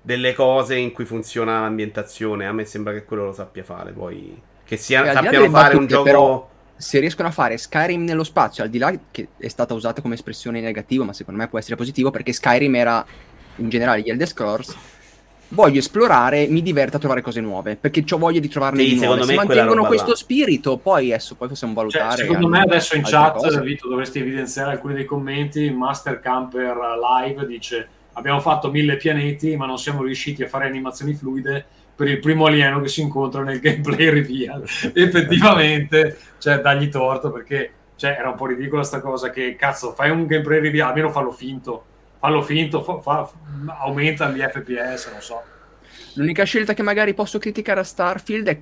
delle 0.00 0.32
cose 0.34 0.76
in 0.76 0.92
cui 0.92 1.04
funziona 1.04 1.60
l'ambientazione. 1.60 2.46
A 2.46 2.52
me 2.52 2.64
sembra 2.64 2.92
che 2.92 3.04
quello 3.04 3.26
lo 3.26 3.32
sappia 3.32 3.62
fare. 3.62 3.92
Poi 3.92 4.40
che 4.64 4.76
sia, 4.76 5.04
E 5.04 5.12
sappiano 5.12 5.50
fare 5.50 5.76
un 5.76 5.86
gioco. 5.86 6.02
però, 6.02 6.48
se 6.76 6.98
riescono 6.98 7.28
a 7.28 7.30
fare 7.30 7.58
Skyrim 7.58 8.02
nello 8.04 8.24
spazio, 8.24 8.64
al 8.64 8.70
di 8.70 8.78
là 8.78 8.92
che 9.10 9.28
è 9.36 9.48
stata 9.48 9.74
usata 9.74 10.00
come 10.00 10.14
espressione 10.14 10.60
negativa, 10.60 11.04
ma 11.04 11.12
secondo 11.12 11.40
me 11.40 11.48
può 11.48 11.58
essere 11.58 11.76
positivo 11.76 12.10
perché 12.10 12.32
Skyrim 12.32 12.74
era 12.74 13.04
in 13.56 13.68
generale 13.68 14.00
gli 14.00 14.08
Elder 14.10 14.26
Scrolls. 14.26 14.76
Voglio 15.54 15.78
esplorare, 15.78 16.46
mi 16.48 16.62
diverto 16.62 16.96
a 16.96 16.98
trovare 16.98 17.22
cose 17.22 17.40
nuove 17.40 17.76
perché 17.76 18.04
ho 18.10 18.18
voglia 18.18 18.40
di 18.40 18.48
trovarne 18.48 18.80
Sì, 18.82 18.88
di 18.88 18.90
nuove. 18.96 19.22
secondo 19.22 19.24
Se 19.26 19.34
mantengono 19.34 19.84
questo 19.84 20.10
là. 20.10 20.16
spirito, 20.16 20.76
poi 20.78 21.12
adesso 21.12 21.36
poi 21.36 21.48
possiamo 21.48 21.72
Cioè, 21.74 21.82
valutare. 21.84 22.22
secondo 22.22 22.46
al- 22.46 22.50
me 22.52 22.60
adesso 22.60 22.96
in 22.96 23.02
chat, 23.04 23.36
cose. 23.36 23.60
Vito, 23.60 23.88
dovresti 23.88 24.18
evidenziare 24.18 24.72
alcuni 24.72 24.94
dei 24.94 25.04
commenti. 25.04 25.70
Master 25.70 26.18
Camper 26.20 26.76
Live 26.76 27.46
dice: 27.46 27.88
Abbiamo 28.14 28.40
fatto 28.40 28.70
mille 28.70 28.96
pianeti, 28.96 29.56
ma 29.56 29.66
non 29.66 29.78
siamo 29.78 30.02
riusciti 30.02 30.42
a 30.42 30.48
fare 30.48 30.66
animazioni 30.66 31.14
fluide 31.14 31.64
per 31.94 32.08
il 32.08 32.18
primo 32.18 32.46
alieno 32.46 32.80
che 32.80 32.88
si 32.88 33.00
incontra 33.00 33.42
nel 33.42 33.60
gameplay 33.60 34.08
reveal. 34.10 34.64
Effettivamente, 34.92 36.18
cioè, 36.38 36.58
dagli 36.60 36.88
torto 36.88 37.30
perché 37.30 37.70
cioè, 37.96 38.16
era 38.18 38.30
un 38.30 38.34
po' 38.36 38.46
ridicola 38.46 38.82
sta 38.82 39.00
cosa. 39.00 39.30
Che 39.30 39.54
cazzo, 39.56 39.92
fai 39.92 40.10
un 40.10 40.26
gameplay 40.26 40.60
reveal, 40.60 40.88
almeno 40.88 41.10
fallo 41.10 41.30
finto. 41.30 41.84
Fallo 42.24 42.40
finto, 42.40 42.82
fa- 42.82 43.00
fa- 43.00 43.30
aumenta 43.80 44.30
gli 44.30 44.40
FPS, 44.40 45.10
non 45.10 45.20
so. 45.20 45.42
L'unica 46.14 46.44
scelta 46.44 46.72
che 46.72 46.82
magari 46.82 47.12
posso 47.12 47.38
criticare 47.38 47.80
a 47.80 47.84
Starfield, 47.84 48.48
è, 48.48 48.58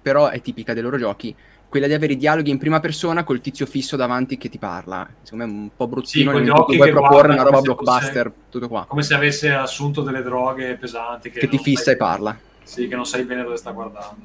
però 0.00 0.28
è 0.28 0.40
tipica 0.40 0.72
dei 0.72 0.82
loro 0.82 0.96
giochi, 0.96 1.36
quella 1.68 1.86
di 1.86 1.92
avere 1.92 2.14
i 2.14 2.16
dialoghi 2.16 2.48
in 2.48 2.56
prima 2.56 2.80
persona 2.80 3.22
col 3.22 3.42
tizio 3.42 3.66
fisso 3.66 3.96
davanti 3.96 4.38
che 4.38 4.48
ti 4.48 4.56
parla. 4.56 5.06
Secondo 5.20 5.44
me 5.44 5.50
è 5.50 5.54
un 5.54 5.70
po' 5.76 5.88
bruttino 5.88 6.34
Sì, 6.34 6.50
cui 6.64 6.76
vuoi 6.76 6.90
proporre 6.90 7.32
una 7.34 7.42
roba 7.42 7.58
se 7.58 7.62
fosse- 7.64 7.74
blockbuster, 7.74 8.32
tutto 8.48 8.68
qua, 8.68 8.86
Come 8.86 9.02
se 9.02 9.12
avesse 9.12 9.52
assunto 9.52 10.00
delle 10.00 10.22
droghe 10.22 10.76
pesanti 10.76 11.28
che, 11.30 11.40
che 11.40 11.48
ti 11.48 11.58
fissa 11.58 11.82
sai- 11.82 11.92
e 11.92 11.96
parla. 11.98 12.38
Sì, 12.62 12.88
che 12.88 12.94
non 12.94 13.04
sai 13.04 13.24
bene 13.24 13.42
dove 13.42 13.58
sta 13.58 13.72
guardando. 13.72 14.24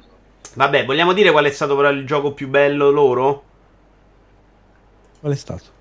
Vabbè, 0.54 0.86
vogliamo 0.86 1.12
dire 1.12 1.30
qual 1.30 1.44
è 1.44 1.50
stato 1.50 1.76
però 1.76 1.90
il 1.90 2.06
gioco 2.06 2.32
più 2.32 2.48
bello 2.48 2.88
loro? 2.88 3.42
Qual 5.20 5.30
è 5.30 5.36
stato? 5.36 5.76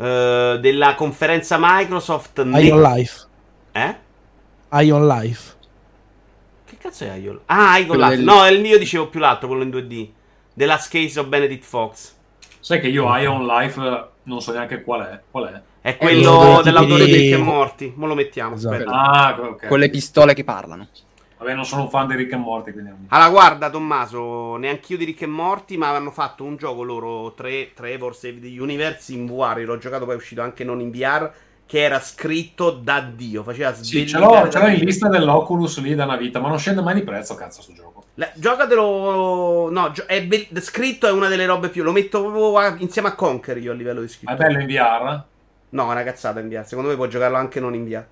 Eh, 0.00 0.58
della 0.60 0.94
conferenza 0.94 1.56
Microsoft. 1.60 2.42
Ion 2.44 2.80
Life. 2.80 3.26
Eh? 3.72 3.96
Ion 4.82 5.06
Life. 5.06 5.54
Che 6.64 6.76
cazzo 6.78 7.04
è 7.04 7.14
Ion? 7.16 7.40
Ah, 7.46 7.78
Ion 7.78 7.96
Life. 7.98 8.16
del- 8.16 8.24
No, 8.24 8.46
il- 8.46 8.64
io 8.64 8.78
dicevo 8.78 9.08
più 9.08 9.20
l'altro, 9.20 9.48
quello 9.48 9.62
in 9.64 9.70
2D. 9.70 10.10
The 10.54 10.66
Last 10.66 10.90
Case 10.90 11.18
of 11.20 11.26
Benedict 11.26 11.64
Fox. 11.64 12.14
Sai 12.60 12.80
che 12.80 12.88
io 12.88 13.14
Ion 13.16 13.46
Life 13.46 14.08
non 14.24 14.40
so 14.40 14.52
neanche 14.52 14.82
qual 14.82 15.02
è. 15.02 15.20
Qual 15.30 15.44
è? 15.46 15.60
È 15.82 15.96
quello 15.96 16.60
dell'autore 16.62 17.04
di 17.06 17.32
e 17.32 17.36
Morty. 17.38 17.92
Mo 17.96 18.06
lo 18.06 18.14
mettiamo. 18.14 18.54
Esatto. 18.54 18.84
Ah, 18.90 19.36
ok. 19.38 19.66
Con 19.66 19.78
le 19.78 19.88
pistole 19.90 20.34
che 20.34 20.44
parlano. 20.44 20.88
Vabbè, 21.40 21.54
non 21.54 21.64
sono 21.64 21.82
un 21.84 21.88
fan 21.88 22.06
di 22.06 22.16
Rick 22.16 22.32
e 22.32 22.36
Morty, 22.36 22.70
quindi... 22.70 22.92
Allora, 23.08 23.30
guarda, 23.30 23.70
Tommaso, 23.70 24.56
neanch'io 24.56 24.98
di 24.98 25.04
Rick 25.06 25.22
e 25.22 25.26
Morty, 25.26 25.78
ma 25.78 25.88
hanno 25.88 26.10
fatto 26.10 26.44
un 26.44 26.56
gioco 26.56 26.82
loro, 26.82 27.32
tre, 27.32 27.72
Trevor 27.72 28.14
Save 28.14 28.40
the 28.40 28.60
Universe 28.60 29.10
in 29.14 29.24
VR. 29.26 29.62
L'ho 29.64 29.78
giocato, 29.78 30.04
poi 30.04 30.14
è 30.14 30.16
uscito 30.18 30.42
anche 30.42 30.64
non 30.64 30.80
in 30.80 30.90
VR. 30.90 31.30
Che 31.64 31.80
era 31.80 31.98
scritto 32.00 32.70
da 32.72 33.00
Dio. 33.00 33.42
Faceva 33.44 33.72
Sì, 33.72 34.06
ce 34.06 34.18
l'ho, 34.18 34.48
ce 34.50 34.58
l'ho 34.58 34.66
in 34.66 34.84
lista 34.84 35.08
dell'Oculus 35.08 35.80
lì 35.80 35.94
da 35.94 36.04
una 36.04 36.16
vita, 36.16 36.40
ma 36.40 36.48
non 36.48 36.58
scende 36.58 36.82
mai 36.82 36.94
di 36.94 37.02
prezzo, 37.04 37.36
cazzo, 37.36 37.62
sto 37.62 37.72
gioco. 37.72 38.04
La- 38.14 38.32
giocatelo. 38.34 39.70
No, 39.70 39.90
gio- 39.92 40.04
è 40.06 40.22
be- 40.26 40.48
scritto 40.60 41.06
è 41.06 41.12
una 41.12 41.28
delle 41.28 41.46
robe 41.46 41.68
più. 41.68 41.82
Lo 41.84 41.92
metto 41.92 42.20
proprio 42.22 42.56
a- 42.58 42.74
insieme 42.78 43.08
a 43.08 43.14
Conquer 43.14 43.56
io 43.58 43.70
a 43.72 43.74
livello 43.74 44.00
di 44.00 44.06
Ma 44.06 44.12
scritto. 44.12 44.32
è 44.32 44.36
bello 44.36 44.58
in 44.60 44.66
VR? 44.66 45.22
No, 45.70 45.88
è 45.88 45.92
una 45.92 46.02
cazzata 46.02 46.40
in 46.40 46.48
VR. 46.48 46.66
Secondo 46.66 46.90
me 46.90 46.96
puoi 46.96 47.08
giocarlo 47.08 47.36
anche 47.36 47.60
non 47.60 47.74
in 47.74 47.84
VR. 47.84 48.04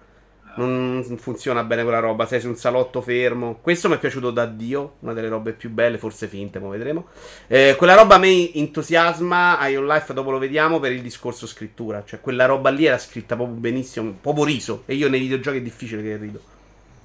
Non 0.59 1.19
funziona 1.19 1.63
bene 1.63 1.85
quella 1.85 2.01
roba. 2.01 2.27
Sei 2.27 2.41
su 2.41 2.49
un 2.49 2.57
salotto 2.57 3.01
fermo. 3.01 3.59
Questo 3.63 3.89
mi 3.89 3.95
è 3.95 3.99
piaciuto 3.99 4.31
da 4.31 4.45
Dio. 4.45 4.95
Una 5.01 5.13
delle 5.13 5.29
robe 5.29 5.53
più 5.53 5.71
belle, 5.71 5.99
forse 5.99 6.27
finte, 6.27 6.59
ma 6.59 6.69
vedremo. 6.69 7.07
Eh, 7.47 7.77
quella 7.79 7.95
roba 7.95 8.17
a 8.17 8.19
me 8.19 8.53
entusiasma. 8.53 9.67
Ion 9.69 9.87
Life 9.87 10.13
dopo 10.13 10.31
lo 10.31 10.39
vediamo 10.39 10.81
per 10.81 10.91
il 10.91 11.01
discorso 11.01 11.47
scrittura. 11.47 12.03
Cioè, 12.05 12.21
quella 12.21 12.45
roba 12.47 12.71
lì 12.71 12.87
era 12.87 12.99
scritta 12.99 13.37
proprio 13.37 13.57
benissimo. 13.57 14.15
Proprio 14.21 14.45
riso. 14.45 14.83
E 14.87 14.95
io 14.95 15.09
nei 15.09 15.21
videogiochi 15.21 15.59
è 15.59 15.63
difficile 15.63 16.03
che 16.03 16.17
rido. 16.17 16.41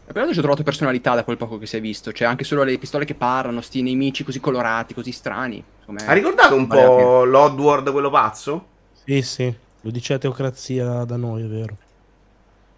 E 0.05 0.11
però 0.11 0.29
ci 0.31 0.39
ho 0.39 0.41
trovato 0.41 0.63
personalità 0.63 1.13
da 1.13 1.23
quel 1.23 1.37
poco 1.37 1.59
che 1.59 1.67
si 1.67 1.77
è 1.77 1.81
visto. 1.81 2.11
Cioè, 2.11 2.27
anche 2.27 2.43
solo 2.43 2.63
le 2.63 2.77
pistole 2.79 3.05
che 3.05 3.13
parlano, 3.13 3.61
sti 3.61 3.83
nemici 3.83 4.23
così 4.23 4.39
colorati, 4.39 4.95
così 4.95 5.11
strani. 5.11 5.63
Me 5.85 6.05
Ha 6.05 6.13
ricordato 6.13 6.55
un 6.55 6.65
vale 6.65 6.81
la 6.81 6.87
po' 6.87 7.23
l'Oddworld, 7.23 7.91
quello 7.91 8.09
pazzo? 8.09 8.65
Sì, 9.05 9.21
sì. 9.21 9.53
Lo 9.81 9.91
dice 9.91 10.13
a 10.13 10.17
teocrazia 10.17 11.03
da 11.03 11.17
noi, 11.17 11.43
è 11.43 11.47
vero. 11.47 11.77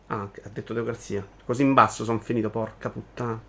Ah, 0.08 0.22
ha 0.22 0.50
detto 0.54 0.74
teocrazia. 0.74 1.26
Così 1.46 1.64
in 1.64 1.74
basso 1.74 2.04
sono 2.04 2.20
finito, 2.20 2.50
porca 2.50 2.90
puttana. 2.90 3.42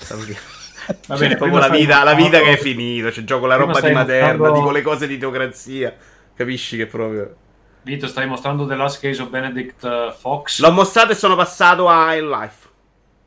Va 1.06 1.16
bene, 1.16 1.36
proprio 1.36 1.58
la 1.58 1.68
vita, 1.68 2.02
la 2.02 2.14
vita 2.14 2.40
che 2.40 2.52
è 2.52 2.56
finita. 2.56 3.10
Cioè, 3.10 3.24
gioco 3.24 3.46
la 3.46 3.56
roba 3.56 3.80
di 3.80 3.92
Materna, 3.92 4.28
mostrando- 4.28 4.58
dico 4.58 4.70
le 4.70 4.82
cose 4.82 5.06
di 5.06 5.18
teocrazia. 5.18 5.96
Capisci 6.34 6.76
che 6.76 6.86
proprio. 6.86 7.36
Vito, 7.82 8.06
stai 8.06 8.26
mostrando 8.26 8.66
The 8.66 8.74
Last 8.74 9.00
Case 9.00 9.22
of 9.22 9.28
Benedict 9.28 9.84
eh, 9.84 10.14
Fox? 10.16 10.60
L'ho 10.60 10.72
mostrato 10.72 11.12
e 11.12 11.14
sono 11.14 11.36
passato 11.36 11.88
a 11.88 12.14
In 12.14 12.28
Life. 12.28 12.68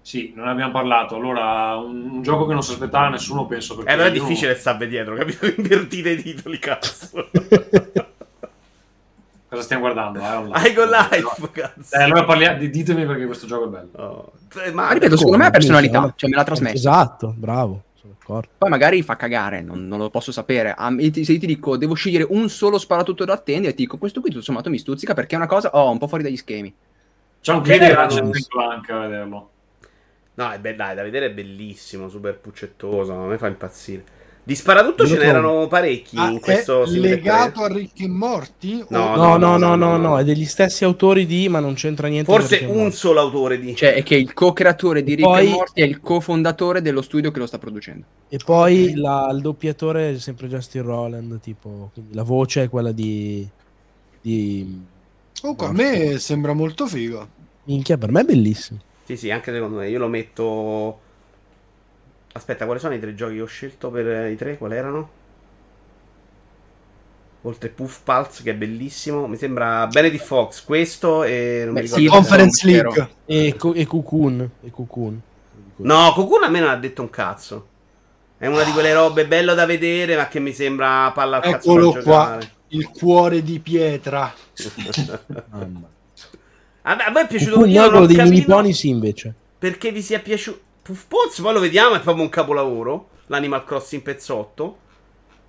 Sì, 0.01 0.33
non 0.35 0.45
ne 0.45 0.51
abbiamo 0.51 0.71
parlato. 0.71 1.15
Allora, 1.15 1.77
un, 1.77 2.09
un 2.11 2.21
gioco 2.21 2.45
che 2.45 2.53
non 2.53 2.61
si 2.61 2.73
aspettava 2.73 3.09
nessuno, 3.09 3.45
penso. 3.45 3.75
perché 3.75 3.91
Eh, 3.91 3.95
però 3.95 4.07
è 4.07 4.11
difficile 4.11 4.55
starvi 4.55 4.87
dietro, 4.87 5.15
capito? 5.15 5.45
Invertite 5.55 6.09
i 6.09 6.21
titoli, 6.21 6.59
cazzo. 6.59 7.29
Cosa 9.53 9.65
stiamo 9.65 9.83
guardando? 9.83 10.19
Eh, 10.19 10.23
online. 10.25 10.55
Hai 10.55 10.73
con 10.73 10.87
Life, 10.87 11.51
cazzo. 11.51 11.95
Eh, 11.95 12.01
allora 12.01 12.23
parliamo, 12.23 12.57
di- 12.57 12.71
ditemi 12.71 13.05
perché 13.05 13.27
questo 13.27 13.45
gioco 13.45 13.65
è 13.65 13.67
bello. 13.67 13.89
Oh. 14.03 14.31
Eh, 14.65 14.71
ma- 14.71 14.85
Ma 14.87 14.91
ripeto, 14.93 15.15
secondo 15.15 15.37
me 15.37 15.45
ha 15.45 15.51
personalità. 15.51 15.99
Minchia, 15.99 16.15
Cioè, 16.17 16.29
me 16.31 16.35
l'ha 16.37 16.43
trasmesso. 16.43 16.75
Esatto, 16.75 17.33
bravo. 17.37 17.83
Sono 17.93 18.15
d'accordo. 18.17 18.49
Poi 18.57 18.69
magari 18.71 19.03
fa 19.03 19.15
cagare, 19.15 19.61
non, 19.61 19.87
non 19.87 19.99
lo 19.99 20.09
posso 20.09 20.31
sapere. 20.31 20.73
Ah, 20.75 20.89
se 20.89 20.95
io 21.31 21.39
ti 21.39 21.45
dico, 21.45 21.77
devo 21.77 21.93
scegliere 21.93 22.25
un 22.27 22.49
solo 22.49 22.79
sparatutto 22.79 23.25
da 23.25 23.33
attendere, 23.33 23.75
ti 23.75 23.83
dico, 23.83 23.99
questo 23.99 24.21
qui 24.21 24.31
tutto 24.31 24.43
sommato 24.43 24.71
mi 24.71 24.79
stuzzica 24.79 25.13
perché 25.13 25.35
è 25.35 25.37
una 25.37 25.45
cosa, 25.45 25.69
oh, 25.73 25.91
un 25.91 25.99
po' 25.99 26.07
fuori 26.07 26.23
dagli 26.23 26.37
schemi. 26.37 26.73
C'è 27.39 27.53
un 27.53 27.61
Che 27.61 27.77
che 27.77 27.85
di. 27.85 27.93
Ratchet 27.93 28.47
Clank 28.47 28.89
a 28.89 28.99
vederlo. 29.01 29.49
No, 30.35 30.49
è 30.49 30.57
be- 30.57 30.73
dai, 30.75 30.95
da 30.95 31.03
vedere 31.03 31.27
è 31.27 31.31
bellissimo, 31.31 32.09
super 32.09 32.39
puccettoso, 32.39 33.13
a 33.13 33.25
me 33.27 33.37
fa 33.37 33.45
impazzire. 33.47 34.03
Di 34.45 34.55
sparatutto 34.55 35.07
ce 35.07 35.17
n'erano 35.17 35.67
parecchi 35.67 36.17
Ah, 36.17 36.29
in 36.29 36.41
questo 36.41 36.83
è 36.83 36.87
legato 36.89 37.61
3. 37.61 37.63
a 37.63 37.67
Rick 37.77 38.01
e 38.01 38.07
Morty? 38.09 38.83
No, 38.89 39.15
No, 39.15 39.37
no, 39.37 39.57
no, 39.57 39.75
no, 39.75 39.95
no, 39.95 40.19
è 40.19 40.25
degli 40.25 40.43
stessi 40.43 40.83
autori 40.83 41.25
di, 41.25 41.47
ma 41.47 41.61
non 41.61 41.75
c'entra 41.75 42.07
niente. 42.09 42.29
Forse 42.29 42.65
un 42.67 42.91
solo 42.91 43.21
autore 43.21 43.57
di... 43.57 43.73
Cioè, 43.73 43.93
è 43.93 44.03
che 44.03 44.15
il 44.15 44.33
co-creatore 44.33 45.01
di 45.01 45.15
Rick 45.15 45.27
Poi- 45.29 45.45
e 45.45 45.49
Morty 45.49 45.81
è 45.81 45.85
il 45.85 46.01
cofondatore 46.01 46.81
dello 46.81 47.01
studio 47.01 47.31
che 47.31 47.39
lo 47.39 47.45
sta 47.45 47.57
producendo. 47.57 48.05
E 48.27 48.37
poi 48.43 48.95
la- 48.95 49.29
il 49.31 49.39
doppiatore 49.39 50.11
è 50.11 50.19
sempre 50.19 50.47
Justin 50.49 50.81
Roland, 50.83 51.39
tipo, 51.39 51.91
quindi 51.93 52.13
la 52.13 52.23
voce 52.23 52.63
è 52.63 52.69
quella 52.69 52.91
di... 52.91 53.47
di... 54.21 54.81
Comunque, 55.39 55.67
a 55.67 55.71
me 55.71 56.19
sembra 56.19 56.51
molto 56.53 56.85
figo. 56.85 57.27
Minchia, 57.63 57.97
per 57.97 58.11
me 58.11 58.21
è 58.21 58.25
bellissimo. 58.25 58.79
Sì, 59.05 59.15
sì, 59.15 59.31
anche 59.31 59.53
secondo 59.53 59.77
me. 59.77 59.89
Io 59.89 59.99
lo 59.99 60.07
metto... 60.09 60.99
Aspetta, 62.35 62.65
quali 62.65 62.79
sono 62.79 62.95
i 62.95 62.99
tre 62.99 63.13
giochi 63.13 63.35
che 63.35 63.41
ho 63.41 63.45
scelto 63.45 63.91
per 63.91 64.07
eh, 64.07 64.31
i 64.31 64.35
tre? 64.35 64.57
Quali 64.57 64.75
erano? 64.75 65.09
Oltre 67.43 67.69
Puff 67.69 67.99
Pulse, 68.03 68.41
che 68.41 68.51
è 68.51 68.55
bellissimo. 68.55 69.27
Mi 69.27 69.37
sembra 69.37 69.85
Benedict 69.87 70.23
Fox, 70.23 70.63
questo 70.63 71.23
e... 71.23 71.61
Non 71.65 71.73
mi 71.73 71.81
Beh, 71.81 71.85
ricordo 71.85 72.03
sì, 72.03 72.09
Conference. 72.09 72.65
League. 72.65 73.09
E, 73.25 73.55
Co- 73.55 73.73
e 73.73 73.85
Cocoon. 73.85 74.49
E 74.63 74.71
Cocoon. 74.71 75.21
No, 75.75 76.13
Cocoon 76.13 76.43
a 76.43 76.49
me 76.49 76.59
non 76.59 76.69
ha 76.69 76.77
detto 76.77 77.01
un 77.01 77.09
cazzo. 77.09 77.67
È 78.37 78.47
una 78.47 78.63
di 78.63 78.71
quelle 78.71 78.93
robe 78.93 79.27
bello 79.27 79.53
da 79.53 79.65
vedere, 79.65 80.15
ma 80.15 80.27
che 80.27 80.39
mi 80.39 80.53
sembra 80.53 81.11
palla 81.13 81.37
al 81.37 81.43
cazzo 81.43 81.69
Eccolo 81.69 82.01
qua, 82.01 82.39
il 82.69 82.89
cuore 82.89 83.43
di 83.43 83.59
pietra. 83.59 84.33
A 86.85 86.95
me, 86.95 87.03
a 87.03 87.11
me 87.11 87.21
è 87.21 87.27
piaciuto 87.27 87.51
Cocoon 87.51 87.69
io 87.69 87.81
no, 87.85 87.89
non 87.91 88.01
ho 88.01 88.05
dei 88.05 88.17
mini 88.17 88.29
capito 88.29 88.55
pony 88.55 88.73
sì, 88.73 88.89
invece. 88.89 89.33
perché 89.57 89.91
vi 89.91 90.01
sia 90.01 90.19
piaciuto. 90.19 90.71
Puff 90.83 91.05
Pulse, 91.07 91.41
poi 91.41 91.53
lo 91.53 91.59
vediamo, 91.59 91.95
è 91.95 92.01
proprio 92.01 92.23
un 92.23 92.29
capolavoro. 92.29 93.09
L'Animal 93.27 93.63
Crossing 93.63 94.01
pezzotto. 94.01 94.77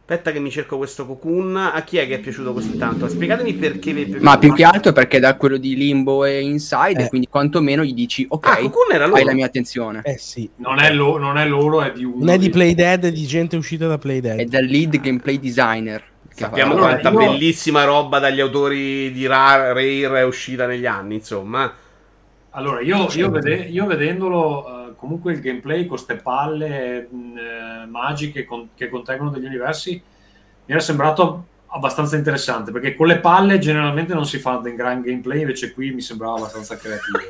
Aspetta 0.07 0.33
che 0.33 0.39
mi 0.39 0.51
cerco 0.51 0.77
questo 0.77 1.07
Cocoon. 1.07 1.57
A 1.57 1.83
chi 1.83 1.97
è 1.97 2.07
che 2.07 2.17
è 2.17 2.19
piaciuto 2.21 2.53
così 2.53 2.77
tanto? 2.77 3.09
Spiegatemi 3.09 3.55
perché 3.55 3.93
vi 3.93 4.03
è 4.03 4.05
piaciuto. 4.05 4.25
Ma 4.25 4.39
più 4.39 4.53
che 4.53 4.63
altro 4.63 4.91
è 4.91 4.95
perché 4.95 5.19
da 5.19 5.35
quello 5.37 5.57
di 5.57 5.75
Limbo 5.77 6.25
e 6.25 6.41
Inside, 6.43 7.05
Eh. 7.05 7.09
quindi 7.09 7.27
quantomeno 7.27 7.83
gli 7.83 7.95
dici, 7.95 8.25
ok, 8.29 8.47
Ah, 8.47 8.57
Cocoon 8.59 8.93
era 8.93 9.07
loro. 9.07 9.19
hai 9.19 9.25
la 9.25 9.33
mia 9.33 9.47
attenzione. 9.47 10.03
Eh 10.05 10.19
sì. 10.19 10.49
Non 10.57 10.79
è, 10.79 10.93
lo- 10.93 11.17
non 11.17 11.37
è 11.39 11.47
loro, 11.49 11.81
è 11.83 11.91
di 11.91 12.05
uno. 12.05 12.19
Non 12.19 12.29
è 12.29 12.39
di 12.39 12.51
Playdead, 12.51 13.07
è 13.07 13.13
di 13.13 13.27
gente 13.27 13.57
uscita 13.57 13.87
da 13.89 13.95
È 13.95 13.99
Playdead. 13.99 14.43
dal 14.49 14.65
lead 14.65 15.01
gameplay 15.01 15.39
designer. 15.41 16.03
che 16.29 16.41
Sappiamo 16.43 16.73
Allora, 16.73 16.99
quanta 16.99 17.11
io- 17.11 17.31
bellissima 17.31 17.85
roba 17.85 18.19
dagli 18.19 18.41
autori 18.41 19.13
di 19.13 19.25
Ra- 19.27 19.69
Rare 19.73 20.19
è 20.19 20.25
uscita 20.25 20.67
negli 20.67 20.85
anni, 20.85 21.15
insomma. 21.15 21.73
Allora, 22.51 22.81
io, 22.81 23.07
io 23.15 23.31
vede- 23.31 23.69
io 23.71 23.87
vedendolo, 23.87 24.74
comunque 25.05 25.33
il 25.33 25.41
gameplay 25.41 25.81
con 25.81 25.89
queste 25.97 26.17
palle 26.17 27.07
mh, 27.11 27.37
eh, 27.37 27.87
magiche 27.87 28.45
con- 28.47 28.71
che 28.75 28.89
contengono 28.89 29.29
degli 29.31 29.45
universi, 29.45 29.91
mi 29.93 30.73
era 30.73 30.81
sembrato 30.81 31.47
abbastanza 31.69 32.17
interessante, 32.17 32.73
perché 32.73 32.95
con 32.95 33.07
le 33.09 33.19
palle 33.19 33.59
generalmente 33.59 34.15
non 34.15 34.25
si 34.25 34.39
fa 34.39 34.57
dei 34.63 34.75
gran 34.75 35.03
gameplay, 35.03 35.41
invece 35.41 35.73
qui 35.73 35.91
mi 35.93 36.01
sembrava 36.01 36.37
abbastanza 36.37 36.77
creativo. 36.79 37.19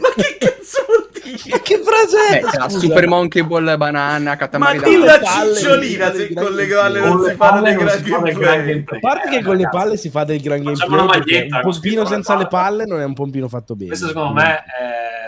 Ma 0.00 0.08
che 0.14 0.36
cazzo 0.38 0.84
vuol 0.86 1.08
dire? 1.10 1.60
Che 1.62 1.78
frase 1.82 2.40
Beh, 2.40 2.48
c'era 2.50 2.68
Super 2.68 3.06
Monkey 3.08 3.42
Ball 3.42 3.76
Banana, 3.76 4.30
Ma 4.30 4.36
Katamari 4.36 4.78
di 4.78 4.98
Damacy. 4.98 5.20
palle, 5.24 5.54
cicciolina 5.54 6.12
se 6.12 6.32
con 6.34 6.52
le 6.54 6.66
palle 6.66 7.00
non 7.00 7.24
si 7.24 7.34
fa 7.34 7.60
dei 7.60 7.74
gran 7.74 8.02
gameplay. 8.02 8.64
gameplay. 8.66 8.98
A 8.98 9.00
parte 9.00 9.28
che 9.30 9.36
Eh, 9.38 9.42
con 9.42 9.56
le 9.56 9.68
palle 9.70 9.96
si 9.96 10.10
fa 10.10 10.24
del 10.24 10.40
gran 10.40 10.62
gameplay. 10.62 10.88
una 10.88 11.06
perché 11.06 11.18
maglietta 11.18 11.56
Un 11.56 11.62
pompino 11.62 12.04
senza 12.04 12.36
le 12.36 12.46
palle 12.46 12.84
non 12.84 13.00
è 13.00 13.04
un 13.04 13.14
pompino 13.14 13.48
fatto 13.48 13.74
bene. 13.74 13.88
Questo 13.88 14.08
secondo 14.08 14.34
me 14.34 14.56
è 14.64 15.19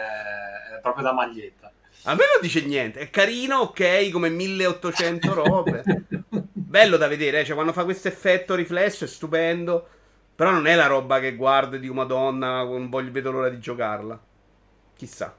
proprio 0.92 1.04
da 1.04 1.12
maglietta. 1.12 1.72
A 2.04 2.14
me 2.14 2.24
non 2.32 2.40
dice 2.40 2.64
niente, 2.64 3.00
è 3.00 3.10
carino, 3.10 3.58
ok, 3.58 4.10
come 4.10 4.28
1800 4.28 5.34
robe. 5.34 5.84
Bello 6.52 6.96
da 6.96 7.06
vedere, 7.06 7.40
eh, 7.40 7.44
cioè 7.44 7.54
quando 7.54 7.72
fa 7.72 7.84
questo 7.84 8.08
effetto 8.08 8.54
riflesso 8.54 9.04
è 9.04 9.06
stupendo. 9.06 9.88
Però 10.34 10.50
non 10.50 10.66
è 10.66 10.74
la 10.74 10.86
roba 10.86 11.20
che 11.20 11.36
guardo 11.36 11.76
e 11.76 11.78
dico 11.78 11.94
Madonna, 11.94 12.64
non 12.64 12.88
voglio, 12.88 13.12
vedo 13.12 13.30
l'ora 13.30 13.48
di 13.50 13.60
giocarla. 13.60 14.20
Chissà. 14.96 15.36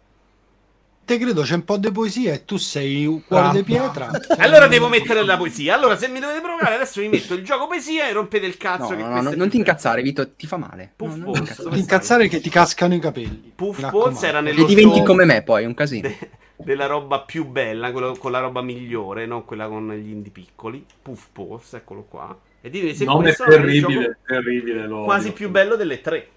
Te 1.06 1.18
credo 1.18 1.41
c'è 1.41 1.56
un 1.56 1.66
po' 1.66 1.76
di 1.78 1.91
poesia 1.91 2.32
e 2.34 2.45
tu 2.45 2.56
sei 2.56 3.06
un 3.06 3.26
cuore 3.26 3.47
Ah. 3.47 3.51
di 3.51 3.64
pietra. 3.64 4.10
Allora 4.38 4.68
devo 4.68 4.88
mettere 4.88 5.24
la 5.26 5.36
poesia. 5.36 5.76
Allora, 5.76 5.97
se 5.97 6.08
mi 6.08 6.20
dovete 6.22 6.39
provare, 6.39 6.76
adesso 6.76 7.01
vi 7.01 7.10
metto 7.10 7.34
il 7.34 7.43
gioco 7.43 7.68
poesia 7.68 8.08
e 8.08 8.14
rompete 8.14 8.45
il 8.45 8.56
cazzo. 8.56 8.91
No, 8.91 8.95
che 8.95 9.01
no, 9.04 9.22
no, 9.22 9.32
non 9.36 9.49
ti 9.49 9.58
incazzare, 9.58 10.01
Vito, 10.01 10.32
ti 10.32 10.47
fa 10.47 10.56
male. 10.58 10.93
Puff 10.95 11.16
No, 11.16 11.24
non 11.26 11.32
Balls. 11.34 11.36
ti 11.36 11.41
incazzare. 11.41 11.64
Non 11.68 11.74
ti 11.74 11.80
incazzare 11.82 12.28
che 12.30 12.39
ti 12.39 12.49
cascano 12.49 12.93
i 12.95 12.99
capelli. 12.99 13.51
Puff 13.54 13.89
Balls 13.89 14.24
era 14.24 14.39
nello 14.39 14.64
E 14.64 14.66
diventi 14.66 14.95
show 14.97 15.06
come 15.06 15.26
me 15.26 15.41
poi, 15.43 15.64
è 15.64 15.66
un 15.66 15.74
casino. 15.74 16.08
de- 16.08 16.30
della 16.56 16.86
roba 16.86 17.20
più 17.20 17.45
bella, 17.47 17.91
quello 17.91 18.16
con 18.16 18.32
la 18.32 18.39
roba 18.39 18.62
migliore, 18.62 19.26
non 19.26 19.43
quella 19.43 19.68
con 19.68 19.91
gli 19.93 20.10
indie 20.10 20.32
piccoli. 20.32 20.86
Puff 21.01 21.26
Balls, 21.34 21.74
eccolo 21.74 22.04
qua. 22.08 22.38
E 22.62 22.70
dimmi 22.70 22.95
se 22.95 23.04
Non 23.04 23.28
è 23.28 23.36
terribile, 23.36 23.80
gioco 23.80 24.16
terribile. 24.26 24.88
lo 24.88 25.04
quasi 25.04 25.34
più 25.34 25.49
bello 25.49 25.76
delle 25.76 25.99
tre. 25.99 26.30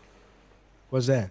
Cos'è? 0.88 1.30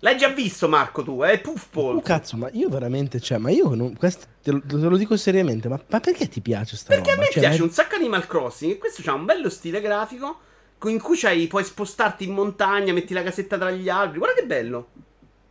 L'hai 0.00 0.16
già 0.16 0.28
visto, 0.28 0.68
Marco, 0.68 1.02
tu? 1.02 1.22
È 1.22 1.40
Puff 1.40 1.68
Oh 1.76 2.00
cazzo, 2.00 2.36
ma 2.36 2.48
io 2.52 2.68
veramente, 2.68 3.18
cioè, 3.20 3.38
ma 3.38 3.50
io 3.50 3.74
non, 3.74 3.96
questo, 3.96 4.26
te, 4.42 4.52
lo, 4.52 4.60
te 4.60 4.76
lo 4.76 4.96
dico 4.96 5.16
seriamente, 5.16 5.68
ma, 5.68 5.80
ma 5.88 6.00
perché 6.00 6.28
ti 6.28 6.40
piace 6.40 6.76
sta 6.76 6.94
Perché 6.94 7.10
a 7.10 7.14
roba? 7.14 7.26
me 7.26 7.32
Cioè, 7.32 7.42
piace 7.42 7.58
ma- 7.58 7.64
un 7.64 7.70
sacco 7.70 7.94
Animal 7.96 8.26
Crossing 8.26 8.72
e 8.72 8.78
questo 8.78 9.02
c'ha 9.02 9.14
un 9.14 9.24
bello 9.24 9.48
stile 9.48 9.80
grafico 9.80 10.38
co- 10.78 10.88
in 10.88 11.00
cui 11.00 11.16
c'hai, 11.16 11.46
puoi 11.46 11.64
spostarti 11.64 12.24
in 12.24 12.32
montagna, 12.32 12.92
metti 12.92 13.14
la 13.14 13.22
casetta 13.22 13.56
tra 13.56 13.70
gli 13.70 13.88
alberi. 13.88 14.18
Guarda 14.18 14.40
che 14.40 14.46
bello. 14.46 14.88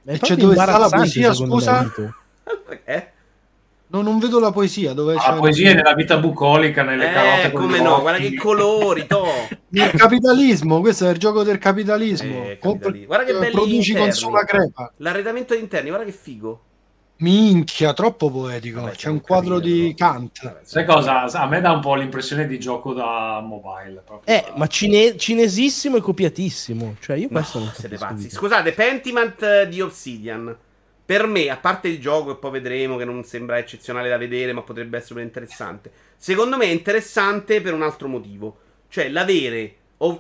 E 0.06 0.20
c'è 0.20 0.36
dove 0.36 0.56
sta 0.56 0.78
la 0.78 0.88
secondo 0.88 1.34
scusa? 1.34 1.92
Eh? 2.84 3.14
No, 3.96 4.02
non 4.02 4.20
vedo 4.20 4.40
la 4.40 4.52
poesia. 4.52 4.92
Dove 4.92 5.16
ah, 5.16 5.32
la 5.32 5.38
poesia 5.38 5.72
è 5.72 5.74
nella 5.74 5.94
vita 5.94 6.18
bucolica, 6.18 6.84
nelle 6.84 7.10
eh, 7.10 7.14
carote. 7.14 7.52
come 7.54 7.80
no, 7.80 8.02
guarda 8.02 8.20
che 8.20 8.36
colori, 8.36 9.08
to. 9.08 9.26
Il 9.70 9.92
capitalismo, 9.92 10.82
questo 10.82 11.08
è 11.08 11.12
il 11.12 11.18
gioco 11.18 11.44
del 11.44 11.58
capitalismo. 11.58 12.44
Eh, 12.44 12.58
capitalismo. 12.62 13.06
Guarda 13.08 13.26
che 13.26 13.34
belli 13.34 13.52
Produci 13.52 13.92
interni. 13.92 14.10
consuma 14.10 14.44
crepa. 14.44 14.94
L'arredamento 14.98 15.54
interni, 15.54 15.90
guarda 15.90 16.06
che 16.06 16.12
figo. 16.12 16.62
Minchia, 17.18 17.94
troppo 17.94 18.30
poetico. 18.30 18.82
Vabbè, 18.82 18.96
C'è 18.96 19.08
un 19.08 19.22
quadro 19.22 19.60
di 19.60 19.94
Kant. 19.96 20.44
Vabbè, 20.44 20.60
Sai 20.64 20.86
cosa? 20.86 21.24
A 21.24 21.48
me 21.48 21.62
dà 21.62 21.72
un 21.72 21.80
po' 21.80 21.96
l'impressione 21.96 22.46
di 22.48 22.60
gioco 22.60 22.94
da 22.94 23.40
mobile. 23.42 24.04
Eh, 24.26 24.44
ma 24.56 24.68
cine- 24.68 25.16
cinesissimo 25.16 25.96
e 25.96 26.02
copiatissimo. 26.02 26.98
Cioè, 27.00 27.16
io 27.16 27.30
questo 27.30 27.60
non 27.60 27.72
siete 27.74 27.96
pazzi. 27.98 28.28
di- 28.28 28.30
Scusate, 28.30 28.74
Pentiment 28.74 29.42
eh, 29.42 29.68
di 29.70 29.80
Obsidian. 29.80 30.58
Per 31.06 31.28
me, 31.28 31.50
a 31.50 31.58
parte 31.58 31.88
il 31.88 32.00
gioco, 32.00 32.32
e 32.32 32.36
poi 32.38 32.52
vedremo 32.52 32.98
che 32.98 33.06
non 33.06 33.24
sembra 33.24 33.60
eccezionale 33.60 34.10
da 34.10 34.18
vedere, 34.18 34.54
ma 34.54 34.64
potrebbe 34.64 34.98
essere 34.98 35.22
interessante. 35.22 35.92
Secondo 36.18 36.58
me 36.58 36.66
è 36.66 36.70
interessante 36.70 37.62
per 37.62 37.74
un 37.74 37.84
altro 37.84 38.08
motivo. 38.08 38.58
Cioè, 38.90 39.10
l'avere 39.10 39.76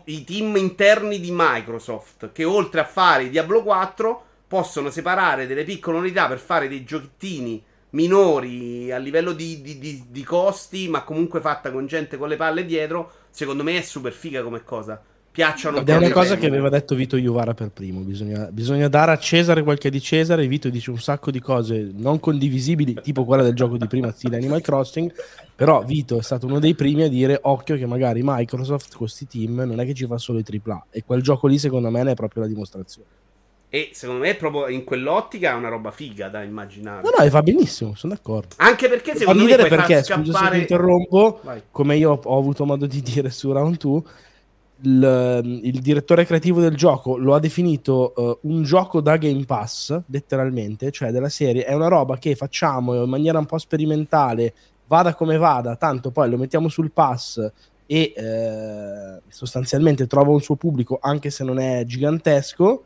i 0.05 0.23
team 0.23 0.55
interni 0.57 1.19
di 1.19 1.29
Microsoft 1.31 2.31
che 2.31 2.43
oltre 2.43 2.81
a 2.81 2.85
fare 2.85 3.29
Diablo 3.29 3.63
4 3.63 4.23
possono 4.47 4.89
separare 4.89 5.47
delle 5.47 5.63
piccole 5.63 5.97
unità 5.97 6.27
per 6.27 6.39
fare 6.39 6.67
dei 6.67 6.83
giochettini 6.83 7.63
minori 7.89 8.91
a 8.91 8.97
livello 8.97 9.31
di, 9.31 9.61
di- 9.61 9.79
di- 9.79 10.05
di 10.09 10.23
costi, 10.23 10.87
ma 10.87 11.03
comunque 11.03 11.41
fatta 11.41 11.71
con 11.71 11.87
gente 11.87 12.17
con 12.17 12.29
le 12.29 12.35
palle 12.35 12.65
dietro. 12.65 13.11
Secondo 13.29 13.63
me 13.63 13.77
è 13.77 13.81
super 13.81 14.13
figa 14.13 14.43
come 14.43 14.63
cosa. 14.63 15.01
Piacciono 15.35 15.79
Ed 15.79 15.89
è 15.89 15.97
una 15.97 16.11
cosa 16.11 16.37
che 16.37 16.45
aveva 16.45 16.69
detto 16.69 16.95
Vito 16.95 17.17
Iuvara 17.17 17.53
per 17.53 17.69
primo. 17.69 17.99
Bisogna, 17.99 18.47
bisogna 18.53 18.87
dare 18.87 19.11
a 19.11 19.17
Cesare 19.17 19.63
quel 19.63 19.77
che 19.77 19.89
è 19.89 19.91
di 19.91 19.99
Cesare. 19.99 20.47
Vito 20.47 20.69
dice 20.69 20.91
un 20.91 20.97
sacco 20.97 21.29
di 21.29 21.41
cose 21.41 21.91
non 21.93 22.21
condivisibili, 22.21 22.93
tipo 23.03 23.25
quella 23.25 23.43
del 23.43 23.53
gioco 23.53 23.75
di 23.75 23.85
prima, 23.85 24.13
stile 24.13 24.37
Animal 24.37 24.61
Crossing. 24.61 25.13
Però 25.53 25.83
Vito 25.83 26.19
è 26.19 26.21
stato 26.21 26.45
uno 26.45 26.59
dei 26.59 26.73
primi 26.73 27.03
a 27.03 27.09
dire: 27.09 27.37
Occhio, 27.41 27.75
che 27.75 27.85
magari 27.85 28.21
Microsoft 28.23 28.91
con 28.91 28.99
questi 28.99 29.27
team 29.27 29.55
non 29.55 29.81
è 29.81 29.85
che 29.85 29.93
ci 29.93 30.05
fa 30.05 30.17
solo 30.17 30.39
i 30.39 30.45
AAA. 30.49 30.85
E 30.89 31.03
quel 31.05 31.21
gioco 31.21 31.47
lì, 31.47 31.57
secondo 31.57 31.89
me, 31.89 32.01
ne 32.03 32.11
è 32.11 32.15
proprio 32.15 32.43
la 32.43 32.47
dimostrazione. 32.47 33.07
E 33.67 33.89
secondo 33.91 34.21
me, 34.21 34.35
proprio 34.35 34.69
in 34.69 34.85
quell'ottica, 34.85 35.51
è 35.51 35.53
una 35.53 35.67
roba 35.67 35.91
figa 35.91 36.29
da 36.29 36.43
immaginare. 36.43 37.01
No, 37.01 37.09
no, 37.17 37.21
e 37.25 37.29
va 37.29 37.41
benissimo, 37.41 37.93
sono 37.95 38.13
d'accordo. 38.13 38.55
Anche 38.59 38.87
perché 38.87 39.11
Fa 39.11 39.17
secondo 39.17 39.43
me 39.43 39.49
ridere 39.49 39.67
puoi 39.67 39.79
perché, 39.79 39.95
far 39.95 40.03
scusa 40.05 40.15
se 40.15 40.23
ti 40.23 40.31
scappare. 40.31 40.57
interrompo, 40.59 41.39
Vai. 41.43 41.61
come 41.71 41.97
io 41.97 42.17
ho 42.23 42.37
avuto 42.39 42.63
modo 42.63 42.85
di 42.85 43.01
dire 43.01 43.29
su 43.31 43.51
Round 43.51 43.75
2, 43.75 44.01
il, 44.85 45.61
il 45.63 45.81
direttore 45.81 46.25
creativo 46.25 46.61
del 46.61 46.75
gioco 46.75 47.17
lo 47.17 47.33
ha 47.33 47.39
definito 47.39 48.13
eh, 48.15 48.37
un 48.43 48.63
gioco 48.63 49.01
da 49.01 49.17
Game 49.17 49.45
Pass, 49.45 50.01
letteralmente, 50.07 50.91
cioè 50.91 51.11
della 51.11 51.29
serie, 51.29 51.65
è 51.65 51.73
una 51.73 51.87
roba 51.87 52.17
che 52.17 52.35
facciamo 52.35 53.03
in 53.03 53.09
maniera 53.09 53.39
un 53.39 53.45
po' 53.45 53.57
sperimentale, 53.57 54.53
vada 54.87 55.15
come 55.15 55.37
vada, 55.37 55.75
tanto 55.75 56.11
poi 56.11 56.29
lo 56.29 56.37
mettiamo 56.37 56.69
sul 56.69 56.91
pass 56.91 57.51
e 57.87 58.13
eh, 58.15 59.21
sostanzialmente 59.27 60.07
trova 60.07 60.31
un 60.31 60.41
suo 60.41 60.55
pubblico 60.55 60.97
anche 60.99 61.29
se 61.29 61.43
non 61.43 61.59
è 61.59 61.83
gigantesco 61.85 62.85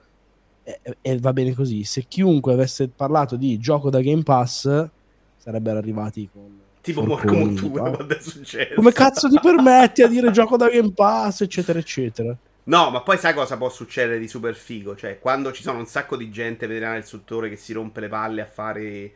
e, 0.63 0.79
e 1.01 1.19
va 1.19 1.33
bene 1.33 1.53
così. 1.53 1.83
Se 1.83 2.05
chiunque 2.07 2.53
avesse 2.53 2.87
parlato 2.87 3.35
di 3.35 3.57
gioco 3.59 3.89
da 3.89 4.01
Game 4.01 4.23
Pass 4.23 4.89
sarebbero 5.37 5.77
arrivati 5.77 6.29
con 6.31 6.67
Tipo 6.93 7.05
forconi, 7.05 7.53
Morco 7.53 7.53
tu, 7.53 7.71
no? 7.73 7.91
quando 7.91 8.07
è 8.17 8.19
successo. 8.21 8.73
come 8.75 8.91
cazzo 8.91 9.29
ti 9.29 9.39
permetti 9.39 10.01
a 10.01 10.07
dire 10.07 10.31
gioco 10.31 10.57
da 10.57 10.69
Game 10.69 10.93
Pass, 10.93 11.41
eccetera, 11.41 11.79
eccetera. 11.79 12.35
No, 12.63 12.89
ma 12.91 13.01
poi 13.01 13.17
sai 13.17 13.33
cosa 13.33 13.57
può 13.57 13.69
succedere 13.69 14.19
di 14.19 14.27
super 14.27 14.53
figo? 14.55 14.95
Cioè, 14.95 15.19
quando 15.19 15.51
ci 15.51 15.63
sono 15.63 15.79
un 15.79 15.85
sacco 15.87 16.15
di 16.15 16.29
gente 16.29 16.67
veterana 16.67 16.93
del 16.95 17.05
settore 17.05 17.49
che 17.49 17.55
si 17.55 17.73
rompe 17.73 17.99
le 18.01 18.07
palle 18.09 18.41
a 18.41 18.45
fare 18.45 19.13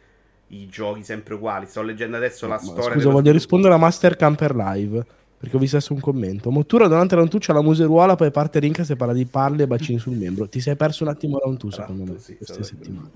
i 0.48 0.68
giochi 0.70 1.04
sempre 1.04 1.36
uguali. 1.36 1.68
Sto 1.68 1.82
leggendo 1.84 2.18
adesso 2.18 2.48
la 2.48 2.60
Ma 2.62 2.62
storia. 2.62 2.98
scusa, 2.98 3.10
voglio 3.10 3.32
sviluppo. 3.32 3.32
rispondere 3.32 3.74
a 3.74 3.78
Master 3.78 4.16
Camper 4.16 4.56
Live 4.56 5.06
perché 5.38 5.56
ho 5.56 5.60
visto 5.60 5.76
adesso 5.76 5.94
un 5.94 6.00
commento. 6.00 6.50
Mottura 6.52 6.88
durante 6.88 7.16
Round 7.16 7.30
2 7.30 7.40
c'è 7.40 7.54
la 7.54 7.62
museruola, 7.62 8.16
poi 8.16 8.32
parte 8.32 8.60
Rinca 8.60 8.84
se 8.84 8.96
parla 8.96 9.14
di 9.14 9.26
palle 9.26 9.64
e 9.64 9.68
bacini 9.68 10.00
sul 10.00 10.16
membro. 10.16 10.48
Ti 10.50 10.60
sei 10.62 10.76
perso 10.76 11.04
un 11.04 11.10
attimo 11.10 11.38
Round 11.40 11.58
2, 11.60 11.72
secondo 11.72 12.02
Esatto, 12.04 12.14
me, 12.14 12.20
sì, 12.20 12.38
queste 12.38 12.64
settimane. 12.64 13.10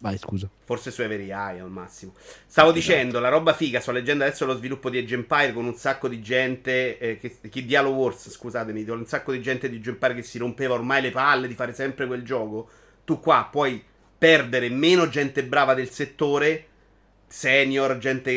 Vai, 0.00 0.16
scusa. 0.16 0.48
Forse 0.64 0.90
su 0.90 1.02
Every 1.02 1.30
Eye 1.30 1.60
al 1.60 1.70
massimo. 1.70 2.14
Stavo 2.46 2.72
dicendo, 2.72 3.20
la 3.20 3.28
roba 3.28 3.52
figa, 3.52 3.80
sto 3.80 3.92
leggendo 3.92 4.24
adesso 4.24 4.46
lo 4.46 4.56
sviluppo 4.56 4.88
di 4.88 4.96
Age 4.96 5.14
Empire 5.14 5.52
con 5.52 5.66
un 5.66 5.74
sacco 5.74 6.08
di 6.08 6.22
gente, 6.22 6.96
eh, 6.98 7.18
che, 7.18 7.36
che 7.50 7.64
Dialo 7.66 7.90
Wars, 7.90 8.30
scusatemi, 8.30 8.84
con 8.86 8.98
un 8.98 9.06
sacco 9.06 9.30
di 9.30 9.42
gente 9.42 9.68
di 9.68 9.76
Age 9.76 9.90
Empire 9.90 10.14
che 10.14 10.22
si 10.22 10.38
rompeva 10.38 10.72
ormai 10.72 11.02
le 11.02 11.10
palle 11.10 11.48
di 11.48 11.54
fare 11.54 11.74
sempre 11.74 12.06
quel 12.06 12.22
gioco. 12.22 12.68
Tu 13.04 13.20
qua 13.20 13.46
puoi 13.50 13.82
perdere 14.16 14.70
meno 14.70 15.06
gente 15.10 15.44
brava 15.44 15.74
del 15.74 15.90
settore, 15.90 16.66
senior, 17.26 17.98
gente 17.98 18.30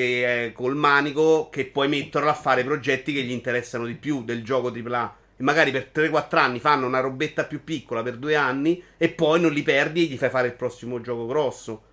eh, 0.45 0.51
col 0.51 0.75
manico, 0.75 1.47
che 1.49 1.65
puoi 1.65 1.87
metterla 1.87 2.31
a 2.31 2.35
fare 2.35 2.65
progetti 2.65 3.13
che 3.13 3.23
gli 3.23 3.31
interessano 3.31 3.85
di 3.85 3.95
più 3.95 4.25
del 4.25 4.43
gioco 4.43 4.67
AAA. 4.67 5.15
Magari 5.43 5.71
per 5.71 5.91
3-4 5.93 6.37
anni 6.37 6.59
fanno 6.59 6.87
una 6.87 7.01
robetta 7.01 7.43
più 7.43 7.63
piccola 7.65 8.01
per 8.01 8.17
due 8.17 8.35
anni 8.35 8.81
e 8.97 9.09
poi 9.09 9.41
non 9.41 9.51
li 9.51 9.61
perdi 9.61 10.07
e 10.07 10.11
gli 10.13 10.17
fai 10.17 10.29
fare 10.29 10.47
il 10.47 10.53
prossimo 10.53 11.01
gioco 11.01 11.25
grosso. 11.25 11.83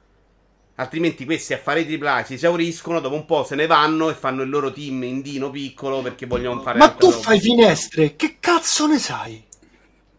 Altrimenti 0.77 1.25
questi 1.25 1.53
a 1.53 1.59
fare 1.59 1.81
i 1.81 2.01
AAA 2.01 2.25
si 2.25 2.35
esauriscono, 2.35 3.01
dopo 3.01 3.17
un 3.17 3.27
po' 3.27 3.43
se 3.43 3.57
ne 3.57 3.67
vanno 3.67 4.09
e 4.09 4.15
fanno 4.15 4.43
il 4.43 4.49
loro 4.49 4.73
team 4.73 5.03
indino 5.03 5.51
piccolo 5.51 6.01
perché 6.01 6.27
vogliono 6.27 6.63
fare 6.63 6.79
Ma 6.79 6.91
tu 6.91 7.11
roba. 7.11 7.23
fai 7.23 7.41
finestre, 7.41 8.15
che 8.15 8.37
cazzo 8.39 8.87
ne 8.87 8.99
sai? 8.99 9.45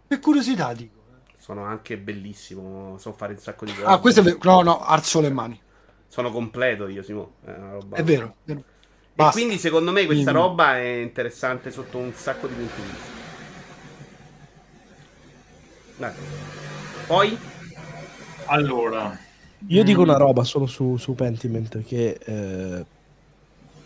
Per 0.07 0.19
curiosità 0.19 0.73
dico. 0.73 0.99
Sono 1.37 1.63
anche 1.63 1.97
bellissimo, 1.97 2.97
so 2.99 3.13
fare 3.13 3.33
un 3.33 3.39
sacco 3.39 3.63
di 3.63 3.73
cose. 3.73 3.85
Ah, 3.85 3.97
questo 3.99 4.19
è 4.19 4.23
vero. 4.23 4.37
No, 4.43 4.61
no, 4.61 4.81
alzo 4.81 5.21
le 5.21 5.31
mani. 5.31 5.59
Sono 6.07 6.31
completo 6.31 6.87
io, 6.89 7.01
Simo. 7.01 7.35
È, 7.45 7.49
una 7.49 7.71
roba... 7.71 7.95
È 7.95 8.03
vero. 8.03 8.35
è 8.45 8.51
vero. 8.51 8.63
E 9.15 9.29
quindi 9.31 9.57
secondo 9.57 9.91
me 9.91 10.05
questa 10.05 10.31
roba 10.31 10.77
è 10.77 10.99
interessante 11.01 11.71
sotto 11.71 11.97
un 11.97 12.13
sacco 12.13 12.47
di 12.47 12.53
punti 12.53 12.81
di 12.81 12.87
vista. 12.87 13.10
Dai. 16.01 16.13
Poi? 17.05 17.37
Allora, 18.45 19.15
Io 19.67 19.83
dico 19.83 20.01
una 20.01 20.17
roba 20.17 20.43
solo 20.43 20.65
su, 20.65 20.97
su 20.97 21.13
Pentiment 21.13 21.83
che 21.83 22.17
eh, 22.25 22.85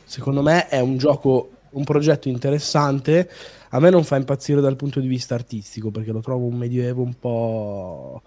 secondo 0.05 0.41
me 0.41 0.69
è 0.69 0.79
un 0.79 0.97
gioco, 0.97 1.49
un 1.71 1.83
progetto 1.83 2.29
interessante. 2.29 3.29
A 3.71 3.79
me 3.81 3.89
non 3.89 4.05
fa 4.05 4.15
impazzire 4.15 4.61
dal 4.61 4.77
punto 4.77 5.01
di 5.01 5.07
vista 5.07 5.35
artistico 5.35 5.91
perché 5.91 6.13
lo 6.13 6.21
trovo 6.21 6.45
un 6.45 6.55
medioevo 6.55 7.01
un 7.01 7.19
po'... 7.19 8.21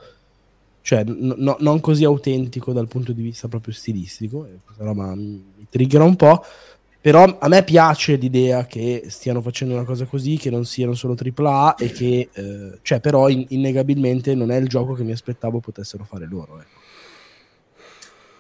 cioè 0.83 1.05
n- 1.05 1.37
no- 1.39 1.57
non 1.61 1.81
così 1.81 2.05
autentico 2.05 2.75
dal 2.75 2.89
punto 2.89 3.13
di 3.13 3.23
vista 3.23 3.49
proprio 3.49 3.73
stilistico. 3.73 4.47
Questa 4.67 4.85
roba 4.85 5.15
mi 5.15 5.43
mi 5.57 5.67
triggera 5.71 6.05
un 6.05 6.15
po'. 6.17 6.45
Però 7.01 7.23
a 7.39 7.49
me 7.49 7.63
piace 7.63 8.17
l'idea 8.17 8.67
che 8.67 9.05
stiano 9.09 9.41
facendo 9.41 9.75
una 9.75 9.85
cosa 9.85 10.05
così, 10.05 10.37
che 10.37 10.51
non 10.51 10.65
siano 10.65 10.95
solo 10.95 11.15
AAA 11.15 11.77
e 11.77 11.93
che, 11.93 12.29
eh, 12.33 12.79
cioè, 12.83 13.01
però 13.01 13.29
in- 13.29 13.47
innegabilmente 13.51 14.35
non 14.35 14.51
è 14.51 14.57
il 14.57 14.69
gioco 14.69 14.95
che 14.95 15.05
mi 15.05 15.13
aspettavo 15.13 15.61
potessero 15.61 16.05
fare 16.05 16.27
loro. 16.27 16.61
ecco. 16.61 16.87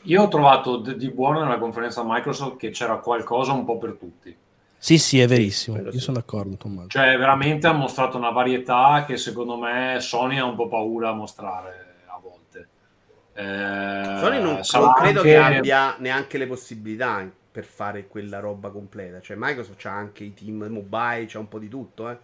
io 0.02 0.22
ho 0.22 0.28
trovato 0.28 0.76
d- 0.78 0.96
di 0.96 1.10
buono 1.10 1.42
nella 1.42 1.58
conferenza 1.58 2.02
Microsoft 2.04 2.56
che 2.56 2.70
c'era 2.70 2.96
qualcosa 2.98 3.52
un 3.52 3.64
po' 3.64 3.78
per 3.78 3.96
tutti. 3.98 4.34
Sì, 4.80 4.96
sì, 4.96 5.20
è 5.20 5.26
verissimo. 5.26 5.76
Io 5.78 5.90
sì. 5.92 5.98
sono 5.98 6.18
d'accordo, 6.18 6.56
Tommaso. 6.56 6.88
Cioè, 6.88 7.16
veramente 7.18 7.66
ha 7.66 7.72
mostrato 7.72 8.16
una 8.16 8.30
varietà 8.30 9.04
che 9.06 9.16
secondo 9.16 9.56
me 9.58 9.96
Sony 10.00 10.38
ha 10.38 10.44
un 10.44 10.54
po' 10.54 10.68
paura 10.68 11.10
a 11.10 11.14
mostrare 11.14 11.96
a 12.06 12.18
volte. 12.22 12.68
Eh, 13.34 14.18
Sony 14.20 14.40
non, 14.40 14.60
non 14.72 14.92
credo 14.94 15.20
anche- 15.20 15.22
che 15.22 15.36
abbia 15.36 15.96
neanche 15.98 16.38
le 16.38 16.46
possibilità 16.46 17.28
per 17.58 17.66
fare 17.66 18.06
quella 18.06 18.38
roba 18.38 18.70
completa. 18.70 19.20
Cioè, 19.20 19.36
Microsoft 19.36 19.80
c'ha 19.80 19.90
anche 19.90 20.22
i 20.22 20.32
team 20.32 20.66
mobile, 20.66 21.24
c'ha 21.26 21.40
un 21.40 21.48
po' 21.48 21.58
di 21.58 21.66
tutto, 21.66 22.08
eh. 22.08 22.16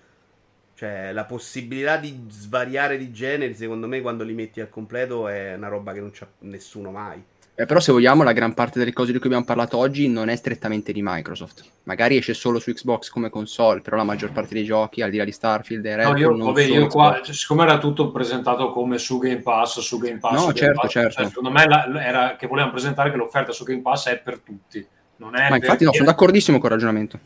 Cioè, 0.76 1.10
la 1.10 1.24
possibilità 1.24 1.96
di 1.96 2.26
svariare 2.28 2.96
di 2.96 3.10
generi, 3.10 3.52
secondo 3.52 3.88
me, 3.88 4.00
quando 4.00 4.22
li 4.22 4.32
metti 4.32 4.60
al 4.60 4.68
completo 4.70 5.26
è 5.26 5.54
una 5.54 5.66
roba 5.66 5.92
che 5.92 5.98
non 5.98 6.10
c'ha 6.12 6.28
nessuno 6.40 6.92
mai. 6.92 7.20
Eh, 7.56 7.66
però 7.66 7.80
se 7.80 7.90
vogliamo 7.90 8.22
la 8.22 8.32
gran 8.32 8.54
parte 8.54 8.78
delle 8.78 8.92
cose 8.92 9.10
di 9.10 9.18
cui 9.18 9.26
abbiamo 9.26 9.44
parlato 9.44 9.76
oggi 9.76 10.08
non 10.08 10.28
è 10.28 10.36
strettamente 10.36 10.92
di 10.92 11.00
Microsoft. 11.02 11.64
Magari 11.84 12.16
esce 12.16 12.32
solo 12.34 12.60
su 12.60 12.72
Xbox 12.72 13.10
come 13.10 13.28
console, 13.28 13.80
però 13.80 13.96
la 13.96 14.04
maggior 14.04 14.30
parte 14.30 14.54
dei 14.54 14.64
giochi, 14.64 15.02
al 15.02 15.10
di 15.10 15.16
là 15.16 15.24
di 15.24 15.32
Starfield 15.32 15.84
e 15.84 15.90
No, 15.90 15.96
Redfall, 15.96 16.18
io, 16.18 16.30
non 16.30 16.46
vabbè, 16.46 16.62
sono 16.64 16.78
io 16.80 16.86
qua, 16.86 17.20
cioè, 17.24 17.34
siccome 17.34 17.62
era 17.64 17.78
tutto 17.78 18.12
presentato 18.12 18.70
come 18.70 18.98
su 18.98 19.18
Game 19.18 19.40
Pass, 19.40 19.80
su 19.80 19.98
Game 19.98 20.18
Pass, 20.18 20.32
No, 20.32 20.38
su 20.38 20.44
Game 20.46 20.58
certo, 20.58 20.80
Pass, 20.80 20.90
certo. 20.90 21.12
cioè, 21.12 21.26
secondo 21.26 21.50
me 21.50 21.66
la- 21.66 22.04
era 22.04 22.36
che 22.36 22.46
volevano 22.46 22.72
presentare 22.72 23.10
che 23.10 23.16
l'offerta 23.16 23.50
su 23.52 23.64
Game 23.64 23.82
Pass 23.82 24.08
è 24.08 24.18
per 24.18 24.38
tutti. 24.40 24.86
Non 25.16 25.36
è 25.36 25.48
Ma 25.48 25.56
infatti 25.56 25.84
no, 25.84 25.92
sono 25.92 26.06
d'accordissimo 26.06 26.58
col 26.58 26.70
ragionamento. 26.70 27.18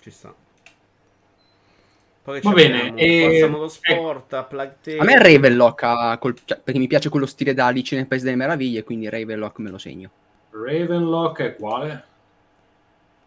Ci 0.00 0.10
sta. 0.10 0.34
Poi 2.22 2.40
Va 2.40 2.50
bene, 2.50 2.92
e- 2.96 3.22
Forza 3.22 3.46
Motorsport, 3.46 4.32
a 4.32 4.42
Plague 4.42 4.76
Tale. 4.82 4.98
A 4.98 5.04
me 5.04 5.16
Ravenlock 5.16 5.82
ha 5.84 6.18
col- 6.18 6.36
cioè, 6.44 6.58
perché 6.58 6.80
mi 6.80 6.88
piace 6.88 7.08
quello 7.08 7.24
stile 7.26 7.54
da 7.54 7.66
Alice 7.66 7.94
nel 7.94 8.08
Paese 8.08 8.24
delle 8.24 8.36
Meraviglie, 8.36 8.82
quindi 8.82 9.08
Ravenlock 9.08 9.58
me 9.60 9.70
lo 9.70 9.78
segno. 9.78 10.10
Ravenlock 10.50 11.40
è 11.42 11.54
quale? 11.54 12.04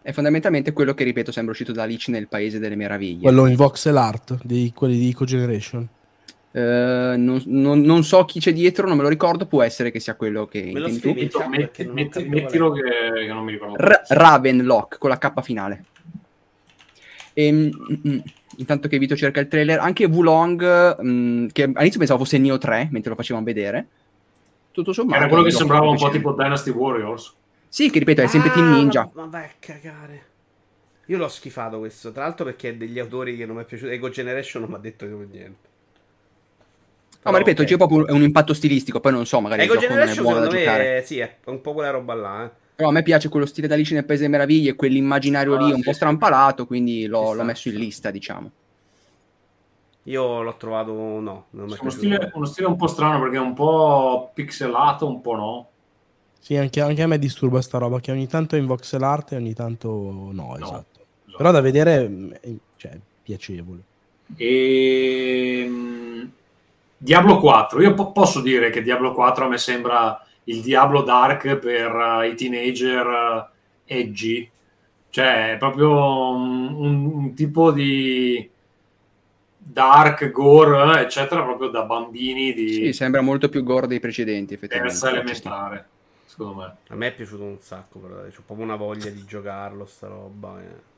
È 0.02 0.12
fondamentalmente 0.12 0.74
quello 0.74 0.94
che, 0.94 1.06
ripeto, 1.06 1.32
sembra 1.32 1.52
uscito 1.54 1.72
da 1.72 1.84
Alice 1.84 2.12
nel 2.12 2.28
Paese 2.28 2.60
delle 2.60 2.76
Meraviglie. 2.76 3.22
Quello 3.22 3.46
in 3.46 3.56
voxel 3.56 3.96
art, 3.96 4.38
di 4.44 4.74
quelli 4.76 4.98
di 4.98 5.10
Eco 5.10 5.24
Generation. 5.24 5.88
Uh, 6.52 7.14
non, 7.16 7.44
non, 7.46 7.82
non, 7.82 8.04
so 8.04 8.26
chi 8.26 8.40
c'è 8.40 8.52
dietro, 8.52 8.88
non 8.88 8.98
me 8.98 9.04
lo 9.04 9.10
ricordo. 9.10 9.46
Può 9.46 9.62
essere 9.62 9.92
che 9.92 10.00
sia 10.00 10.16
quello 10.16 10.48
che 10.48 10.72
me 10.74 10.92
scrivi 10.92 11.30
tu. 11.30 11.44
Metti, 11.48 11.86
metti, 11.86 12.24
mettilo 12.28 12.72
che, 12.72 12.82
che, 12.82 13.28
non 13.28 13.44
mi 13.44 13.52
ricordo. 13.52 13.76
R- 13.76 14.02
Ravenlock 14.08 14.98
con 14.98 15.10
la 15.10 15.18
K 15.20 15.42
finale. 15.42 15.84
E, 17.34 17.46
ehm, 17.46 17.70
mm, 17.70 18.10
mm, 18.12 18.20
intanto 18.58 18.88
che 18.88 18.98
Vito 18.98 19.16
cerca 19.16 19.40
il 19.40 19.48
trailer, 19.48 19.80
anche 19.80 20.06
Wulong, 20.06 21.04
mm, 21.04 21.48
che 21.52 21.64
all'inizio 21.64 22.00
pensavo 22.00 22.24
fosse 22.24 22.40
Neo 22.40 22.58
3 22.58 22.90
mentre 22.92 23.12
lo 23.12 23.16
facevamo 23.16 23.46
vedere. 23.46 23.88
Tutto 24.72 24.92
sommato. 24.92 25.20
Era 25.20 25.28
quello 25.28 25.44
che 25.44 25.52
sembrava 25.52 25.88
un 25.88 25.98
po' 25.98 26.10
tipo 26.10 26.34
Dynasty 26.34 26.72
Warriors. 26.72 27.34
Sì, 27.68 27.92
che 27.92 28.00
ripeto, 28.00 28.22
è 28.22 28.28
sempre 28.28 28.50
ah, 28.50 28.54
Team 28.54 28.72
Ninja. 28.72 29.10
Ma, 29.14 29.22
ma 29.22 29.28
vai 29.28 29.44
a 29.44 29.52
cagare. 29.60 30.26
Io 31.06 31.18
l'ho 31.18 31.28
schifato 31.28 31.78
questo, 31.78 32.12
tra 32.12 32.24
l'altro 32.24 32.46
perché 32.46 32.70
è 32.70 32.76
degli 32.76 32.98
autori 32.98 33.38
che 33.38 33.46
non 33.46 33.56
mi 33.56 33.62
è 33.62 33.66
piaciuto. 33.66 33.92
Ego 33.92 34.10
Generation 34.10 34.64
non 34.64 34.72
mi 34.72 34.78
ha 34.78 34.80
detto 34.80 35.06
niente. 35.06 35.69
No, 37.22 37.32
ma 37.32 37.38
ripeto, 37.38 37.62
okay. 37.62 37.74
c'è 37.74 37.78
proprio 37.78 37.98
un, 38.00 38.06
un, 38.16 38.22
impatto 38.24 38.54
stilistico, 38.54 39.02
poi 39.02 39.12
non 39.12 39.26
so, 39.26 39.42
magari 39.42 39.64
Ego 39.64 39.74
il 39.74 39.80
gioco 39.80 39.94
non 39.94 40.08
è 40.08 40.16
buono 40.16 40.40
da 40.40 40.48
giocare. 40.48 41.04
Sì, 41.06 41.20
è 41.20 41.36
un 41.46 41.60
po' 41.60 41.74
quella 41.74 41.90
roba 41.90 42.14
là, 42.14 42.46
eh. 42.46 42.50
Però 42.76 42.88
a 42.88 42.94
me 42.94 43.04
piace 43.04 43.28
quello 43.28 43.46
stile 43.46 43.68
da 43.68 43.74
Alice 43.74 43.94
nel 43.94 44.06
Paese 44.06 44.22
delle 44.22 44.38
Meraviglie, 44.38 44.76
quell'immaginario 44.76 45.56
ah, 45.56 45.66
lì 45.66 45.72
un 45.72 45.80
sì, 45.80 45.84
po' 45.84 45.92
strampalato, 45.92 46.66
quindi 46.66 47.08
l'ho, 47.08 47.34
l'ho 47.34 47.44
messo 47.44 47.68
in 47.68 47.76
lista, 47.76 48.10
diciamo. 48.10 48.52
Io 50.04 50.42
l'ho 50.42 50.56
trovato, 50.56 50.94
no. 50.94 51.48
Non 51.50 51.76
uno, 51.78 51.90
stile, 51.90 52.32
uno 52.34 52.46
stile 52.46 52.68
un 52.68 52.78
po' 52.78 52.88
strano 52.88 53.20
perché 53.20 53.36
è 53.36 53.42
un 53.42 53.54
po' 53.54 54.32
pixelato, 54.34 55.06
un 55.06 55.20
po' 55.20 55.36
no. 55.36 55.70
Sì, 56.40 56.56
anche, 56.56 56.80
anche, 56.80 57.02
a 57.02 57.08
me 57.08 57.20
disturba 57.20 57.62
sta 57.62 57.80
roba 57.80 58.00
che 58.00 58.12
ogni 58.12 58.28
tanto 58.28 58.56
è 58.56 58.60
in 58.60 58.66
voxel 58.66 59.04
art 59.04 59.34
e 59.34 59.36
ogni 59.36 59.54
tanto 59.54 59.90
no, 59.90 60.32
no 60.32 60.56
esatto. 60.56 60.86
esatto. 60.94 61.36
Però 61.36 61.52
da 61.52 61.60
vedere 61.60 62.08
mm, 62.08 62.32
è 62.32 62.50
cioè, 62.78 62.98
piacevole. 63.22 63.84
E... 64.38 65.70
Diablo 67.02 67.40
4, 67.40 67.82
io 67.82 67.94
po- 67.94 68.12
posso 68.12 68.42
dire 68.42 68.70
che 68.72 68.82
Diablo 68.82 69.14
4 69.14 69.46
a 69.46 69.48
me 69.48 69.58
sembra 69.58 70.22
il 70.44 70.62
Diablo 70.62 71.02
Dark 71.02 71.56
per 71.56 71.94
uh, 71.94 72.24
i 72.24 72.36
teenager 72.36 73.06
uh, 73.06 73.46
edgy, 73.86 74.50
cioè 75.10 75.54
è 75.54 75.58
proprio 75.58 75.92
un, 76.32 76.74
un, 76.74 77.06
un, 77.06 77.34
tipo 77.36 77.72
di 77.72 78.50
dark 79.58 80.30
gore, 80.32 81.00
eccetera, 81.00 81.42
proprio 81.44 81.70
da 81.70 81.84
bambini 81.84 82.52
di... 82.54 82.74
Sì, 82.74 82.94
sembra 82.94 83.22
molto 83.22 83.48
più 83.48 83.64
gore 83.64 83.88
dei 83.88 84.02
precedenti, 84.02 84.56
effettivamente. 84.56 85.00
Terza 85.00 85.10
elementare, 85.16 85.88
secondo 86.26 86.56
me. 86.56 86.76
A 86.90 86.96
me 86.96 87.08
è 87.08 87.14
piaciuto 87.14 87.44
un 87.44 87.62
sacco, 87.62 88.00
però, 88.00 88.16
ho 88.16 88.44
proprio 88.46 88.66
una 88.66 88.76
voglia 88.76 89.10
di 89.10 89.24
giocarlo, 89.24 89.86
sta 89.86 90.08
roba. 90.08 90.60
Eh. 90.60 90.89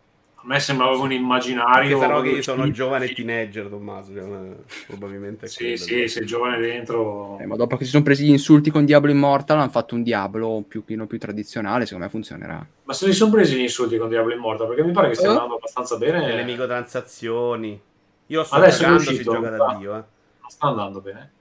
A 0.44 0.48
me 0.48 0.60
sembrava 0.60 0.98
un 0.98 1.12
immaginario. 1.12 2.00
Perché 2.00 2.04
sarò 2.04 2.22
che 2.22 2.30
io 2.30 2.42
sono 2.42 2.72
giovane 2.72 3.14
teenager, 3.14 3.68
Tommaso. 3.68 4.12
Cioè, 4.12 4.56
probabilmente. 4.88 5.48
sì, 5.48 5.78
sì, 5.78 6.08
sei 6.08 6.26
giovane 6.26 6.58
dentro. 6.58 7.38
Eh, 7.39 7.46
ma 7.46 7.56
dopo 7.56 7.78
che 7.78 7.84
si 7.86 7.92
sono 7.92 8.02
presi 8.02 8.26
gli 8.26 8.32
insulti 8.32 8.72
con 8.72 8.84
Diablo 8.84 9.12
Immortal, 9.12 9.60
hanno 9.60 9.70
fatto 9.70 9.94
un 9.94 10.02
Diablo 10.02 10.64
più, 10.68 10.84
più, 10.84 11.06
più 11.06 11.20
tradizionale. 11.20 11.86
Secondo 11.86 12.06
me 12.06 12.12
funzionerà. 12.12 12.66
Ma 12.84 12.94
se 12.94 13.06
si 13.06 13.14
sono 13.14 13.30
presi 13.30 13.56
gli 13.56 13.62
insulti 13.62 13.98
con 13.98 14.10
Diablo 14.10 14.34
Immortal, 14.34 14.68
perché 14.68 14.84
mi 14.84 14.92
pare 14.92 15.10
che 15.10 15.16
stia 15.16 15.28
uh? 15.28 15.34
andando 15.34 15.56
abbastanza 15.58 15.98
bene. 15.98 16.34
Le 16.34 16.44
microtransazioni. 16.44 17.82
Io 18.26 18.44
sto 18.44 18.56
Adesso 18.56 18.80
giocando, 18.80 19.00
si 19.02 19.22
gioca 19.22 19.50
da 19.50 19.76
Dio. 19.78 19.92
Eh. 19.92 20.04
Non 20.42 20.50
sta 20.50 20.68
andando 20.68 21.02
bene. 21.02 21.32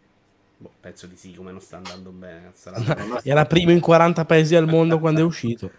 Boh, 0.59 0.73
penso 0.79 1.07
di 1.07 1.17
sì, 1.17 1.33
come 1.33 1.53
non 1.53 1.63
sta 1.63 1.79
andando 1.79 2.11
bene. 2.11 2.53
Era 3.25 3.47
primo 3.47 3.71
in 3.71 3.81
40 3.81 4.27
paesi 4.27 4.55
al 4.57 4.67
mondo 4.67 4.99
quando 4.99 5.21
è 5.21 5.25
uscito. 5.25 5.71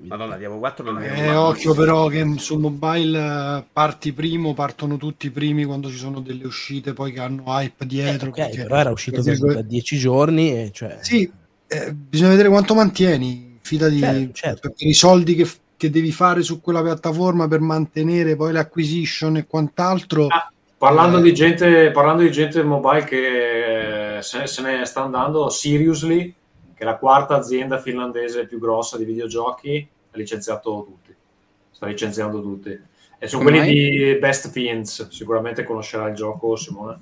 Madonna, 0.00 0.36
Diablo 0.36 0.58
4 0.58 0.90
non 0.90 1.02
è 1.02 1.28
eh, 1.28 1.34
occhio 1.34 1.74
però 1.74 2.06
che 2.06 2.34
sul 2.38 2.58
mobile 2.58 3.18
eh, 3.18 3.64
parti 3.70 4.12
primo, 4.12 4.54
partono 4.54 4.96
tutti 4.96 5.26
i 5.26 5.30
primi 5.30 5.64
quando 5.64 5.90
ci 5.90 5.96
sono 5.96 6.20
delle 6.20 6.46
uscite 6.46 6.94
poi 6.94 7.12
che 7.12 7.20
hanno 7.20 7.44
hype 7.46 7.84
dietro. 7.84 8.28
Eh, 8.34 8.42
okay, 8.44 8.56
però 8.56 8.76
era 8.76 8.90
uscito 8.90 9.20
da 9.22 9.60
10 9.60 9.98
giorni 9.98 10.50
e 10.52 10.70
cioè... 10.72 10.98
Sì, 11.02 11.30
eh, 11.66 11.92
bisogna 11.92 12.30
vedere 12.30 12.48
quanto 12.48 12.74
mantieni, 12.74 13.58
fidati 13.60 13.98
certo, 13.98 14.32
certo. 14.32 14.74
per 14.76 14.86
i 14.86 14.94
soldi 14.94 15.34
che, 15.34 15.48
che, 15.76 15.90
devi 15.90 16.12
fare 16.12 16.42
su 16.42 16.62
quella 16.62 16.82
piattaforma 16.82 17.46
per 17.46 17.60
mantenere 17.60 18.36
poi 18.36 18.52
l'acquisition 18.52 19.36
e 19.36 19.46
quant'altro. 19.46 20.28
Ah, 20.28 20.50
parlando, 20.78 21.18
eh. 21.18 21.22
di 21.22 21.34
gente, 21.34 21.90
parlando 21.90 22.22
di 22.22 22.30
gente 22.30 22.62
mobile 22.62 23.04
che 23.04 24.18
se, 24.22 24.46
se 24.46 24.62
ne 24.62 24.84
sta 24.86 25.02
andando, 25.02 25.50
Seriously 25.50 26.34
è 26.84 26.86
la 26.86 26.96
quarta 26.96 27.34
azienda 27.34 27.78
finlandese 27.78 28.46
più 28.46 28.58
grossa 28.58 28.98
di 28.98 29.04
videogiochi, 29.04 29.88
ha 30.10 30.16
licenziato 30.16 30.84
tutti. 30.86 31.14
Sta 31.70 31.86
licenziando 31.86 32.40
tutti. 32.40 32.78
E 33.18 33.26
sono 33.26 33.42
Come 33.42 33.58
quelli 33.58 33.74
mai? 33.74 34.12
di 34.12 34.18
Best 34.18 34.50
Fiends, 34.50 35.08
sicuramente 35.08 35.64
conoscerà 35.64 36.08
il 36.08 36.14
gioco 36.14 36.54
Simone. 36.56 36.98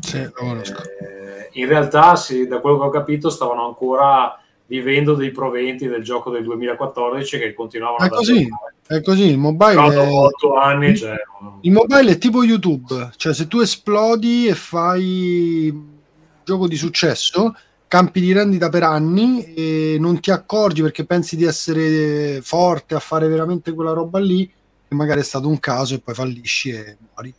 Sì. 0.00 0.18
Eh, 0.18 1.48
in 1.52 1.66
realtà, 1.66 2.16
sì, 2.16 2.46
da 2.46 2.58
quello 2.58 2.78
che 2.78 2.86
ho 2.86 2.90
capito, 2.90 3.30
stavano 3.30 3.66
ancora 3.66 4.36
vivendo 4.66 5.14
dei 5.14 5.30
proventi 5.30 5.88
del 5.88 6.02
gioco 6.02 6.30
del 6.30 6.44
2014 6.44 7.38
che 7.38 7.54
continuavano 7.54 8.04
è 8.04 8.08
così, 8.08 8.48
è 8.86 9.00
così, 9.00 9.24
il 9.24 9.38
mobile 9.38 9.92
è... 9.92 9.96
8 9.96 10.54
anni, 10.54 10.96
cioè... 10.96 11.16
il 11.62 11.72
mobile 11.72 12.12
è 12.12 12.18
tipo 12.18 12.44
YouTube, 12.44 13.10
cioè 13.16 13.34
se 13.34 13.48
tu 13.48 13.58
esplodi 13.58 14.46
e 14.46 14.54
fai 14.54 15.98
gioco 16.44 16.68
di 16.68 16.76
successo 16.76 17.52
campi 17.90 18.20
di 18.20 18.32
rendita 18.32 18.68
per 18.68 18.84
anni 18.84 19.52
e 19.52 19.96
non 19.98 20.20
ti 20.20 20.30
accorgi 20.30 20.80
perché 20.80 21.04
pensi 21.04 21.34
di 21.34 21.42
essere 21.42 22.40
forte 22.40 22.94
a 22.94 23.00
fare 23.00 23.26
veramente 23.26 23.74
quella 23.74 23.90
roba 23.90 24.20
lì 24.20 24.48
e 24.86 24.94
magari 24.94 25.22
è 25.22 25.24
stato 25.24 25.48
un 25.48 25.58
caso 25.58 25.96
e 25.96 25.98
poi 25.98 26.14
fallisci 26.14 26.70
e 26.70 26.96
muori. 27.12 27.34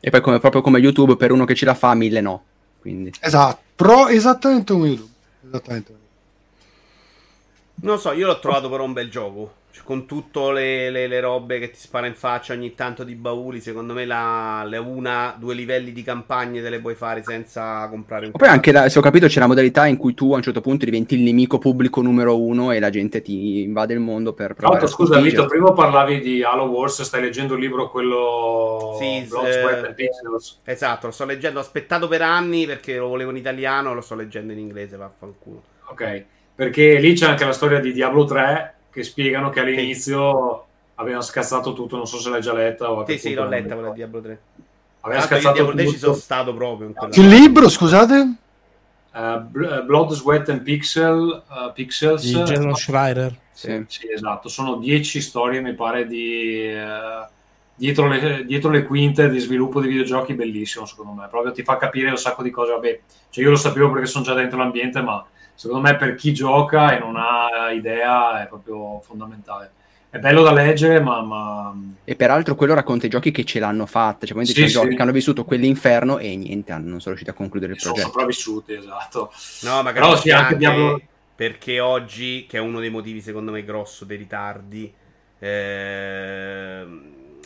E 0.00 0.08
poi 0.08 0.22
come, 0.22 0.40
proprio 0.40 0.62
come 0.62 0.78
YouTube 0.78 1.16
per 1.16 1.32
uno 1.32 1.44
che 1.44 1.54
ce 1.54 1.66
la 1.66 1.74
fa, 1.74 1.92
mille 1.92 2.22
no. 2.22 2.42
Quindi. 2.80 3.12
Esatto, 3.20 3.60
però 3.76 4.08
esattamente 4.08 4.72
come 4.72 4.88
YouTube. 4.88 5.12
Esattamente. 5.46 5.94
Non 7.76 7.98
so, 7.98 8.12
io 8.12 8.26
l'ho 8.26 8.38
trovato 8.38 8.68
però 8.70 8.84
un 8.84 8.92
bel 8.92 9.10
gioco 9.10 9.62
con 9.82 10.06
tutte 10.06 10.52
le, 10.52 10.90
le, 10.90 11.06
le, 11.08 11.20
robe 11.20 11.58
che 11.58 11.70
ti 11.70 11.78
spara 11.78 12.06
in 12.06 12.14
faccia 12.14 12.52
ogni 12.52 12.74
tanto 12.74 13.02
di 13.02 13.14
bauli, 13.14 13.60
secondo 13.60 13.92
me 13.92 14.04
la, 14.04 14.64
le 14.66 14.78
una, 14.78 15.34
due 15.38 15.54
livelli 15.54 15.92
di 15.92 16.02
campagne 16.02 16.62
te 16.62 16.70
le 16.70 16.80
puoi 16.80 16.94
fare 16.94 17.22
senza 17.22 17.86
comprare 17.88 18.26
un 18.26 18.32
po'. 18.32 18.38
Poi 18.38 18.48
anche, 18.48 18.72
la, 18.72 18.88
se 18.88 18.98
ho 18.98 19.02
capito, 19.02 19.26
c'è 19.26 19.40
la 19.40 19.46
modalità 19.46 19.86
in 19.86 19.96
cui 19.96 20.14
tu 20.14 20.32
a 20.32 20.36
un 20.36 20.42
certo 20.42 20.60
punto 20.60 20.84
diventi 20.84 21.14
il 21.14 21.22
nemico 21.22 21.58
pubblico 21.58 22.00
numero 22.00 22.40
uno 22.40 22.70
e 22.70 22.78
la 22.78 22.90
gente 22.90 23.20
ti 23.22 23.62
invade 23.62 23.94
il 23.94 24.00
mondo 24.00 24.32
per 24.32 24.54
provare 24.54 24.78
Tra 24.78 24.88
scusa 24.88 25.20
Vito, 25.20 25.46
prima 25.46 25.72
parlavi 25.72 26.20
di 26.20 26.42
Halo 26.42 26.64
Wars, 26.64 27.02
stai 27.02 27.22
leggendo 27.22 27.54
il 27.54 27.60
libro 27.60 27.90
quello... 27.90 28.96
Sì, 28.98 29.26
eh, 29.26 29.94
esatto, 30.64 31.06
lo 31.06 31.12
sto 31.12 31.24
leggendo, 31.24 31.58
ho 31.58 31.62
aspettato 31.62 32.08
per 32.08 32.22
anni 32.22 32.66
perché 32.66 32.96
lo 32.96 33.08
volevo 33.08 33.30
in 33.30 33.36
italiano, 33.36 33.92
lo 33.92 34.00
sto 34.00 34.14
leggendo 34.14 34.52
in 34.52 34.58
inglese, 34.58 34.96
vaffanculo. 34.96 35.62
Ok, 35.86 36.24
perché 36.54 36.98
lì 36.98 37.14
c'è 37.14 37.26
anche 37.26 37.44
la 37.44 37.52
storia 37.52 37.80
di 37.80 37.92
Diablo 37.92 38.24
3 38.24 38.74
che 38.90 39.02
spiegano 39.02 39.50
che 39.50 39.60
all'inizio 39.60 40.66
sì. 40.66 40.90
avevano 40.96 41.22
scazzato 41.22 41.72
tutto, 41.72 41.96
non 41.96 42.06
so 42.06 42.18
se 42.18 42.30
l'hai 42.30 42.40
già 42.40 42.52
letta 42.52 42.90
o 42.90 43.04
Sì, 43.06 43.18
sì, 43.18 43.34
l'ho 43.34 43.48
letta 43.48 43.74
quella 43.74 43.88
di 43.88 43.96
Diablo 43.96 44.20
3. 44.20 44.38
Aveva 45.00 45.20
ah, 45.20 45.24
scazzato 45.24 45.54
Diablo 45.54 45.74
3 45.74 45.88
ci 45.88 45.98
sono 45.98 46.14
stato 46.14 46.54
proprio 46.54 46.92
Che 47.10 47.20
libro, 47.20 47.68
scusate? 47.68 48.36
Uh, 49.12 49.40
Blood, 49.84 50.12
Sweat 50.12 50.48
and 50.48 50.62
Pixel, 50.62 51.42
uh, 51.48 51.72
Pixels 51.72 52.22
di 52.24 52.32
Jason 52.32 52.74
Schreier 52.74 53.42
sì. 53.54 53.84
sì. 53.86 54.10
esatto 54.12 54.48
sono 54.48 54.76
dieci 54.76 55.20
storie 55.20 55.60
mi 55.60 55.74
pare 55.74 56.06
di 56.06 56.74
uh, 56.74 57.24
dietro, 57.74 58.08
le, 58.08 58.44
dietro, 58.44 58.70
le, 58.70 58.82
quinte 58.82 59.30
di 59.30 59.38
sviluppo 59.38 59.80
di 59.80 59.88
videogiochi 59.88 60.34
bellissimo 60.34 60.84
secondo 60.84 61.12
me 61.12 61.28
proprio 61.28 61.52
ti 61.52 61.62
fa 61.62 61.76
capire 61.76 62.10
un 62.10 62.18
sacco 62.18 62.42
di 62.42 62.50
cose 62.50 62.72
vabbè 62.72 63.00
cioè 63.30 63.44
io 63.44 63.50
lo 63.50 63.56
sapevo 63.56 63.90
perché 63.92 64.06
sono 64.06 64.24
già 64.24 64.34
dentro 64.34 64.58
l'ambiente 64.58 65.00
ma 65.00 65.24
secondo 65.54 65.86
me 65.88 65.96
per 65.96 66.14
chi 66.14 66.32
gioca 66.32 66.96
e 66.96 66.98
non 66.98 67.16
ha 67.16 67.70
idea 67.70 68.42
è 68.42 68.46
proprio 68.48 69.00
fondamentale. 69.00 69.72
È 70.14 70.18
bello 70.20 70.42
da 70.42 70.52
leggere, 70.52 71.00
ma, 71.00 71.22
ma... 71.22 71.74
E 72.04 72.14
peraltro 72.14 72.54
quello 72.54 72.74
racconta 72.74 73.06
i 73.06 73.08
giochi 73.08 73.32
che 73.32 73.42
ce 73.42 73.58
l'hanno 73.58 73.84
fatta, 73.84 74.26
cioè 74.26 74.44
sì, 74.44 74.52
c'è 74.52 74.66
sì. 74.68 74.72
giochi 74.74 74.94
che 74.94 75.02
hanno 75.02 75.10
vissuto 75.10 75.44
quell'inferno 75.44 76.18
e 76.18 76.36
niente, 76.36 76.72
non 76.74 77.00
sono 77.00 77.16
riusciti 77.16 77.30
a 77.30 77.32
concludere 77.32 77.72
il 77.72 77.78
progetto. 77.78 78.00
Sono 78.00 78.12
sopravvissuti, 78.12 78.72
esatto. 78.74 79.32
No, 79.62 79.82
magari 79.82 80.06
Però 80.06 80.16
sì, 80.16 80.30
anche 80.30 80.56
Diablo... 80.56 81.00
perché 81.34 81.80
oggi, 81.80 82.46
che 82.48 82.58
è 82.58 82.60
uno 82.60 82.78
dei 82.78 82.90
motivi 82.90 83.20
secondo 83.20 83.50
me 83.50 83.64
grosso 83.64 84.04
dei 84.04 84.16
ritardi, 84.16 84.94
eh, 85.40 86.86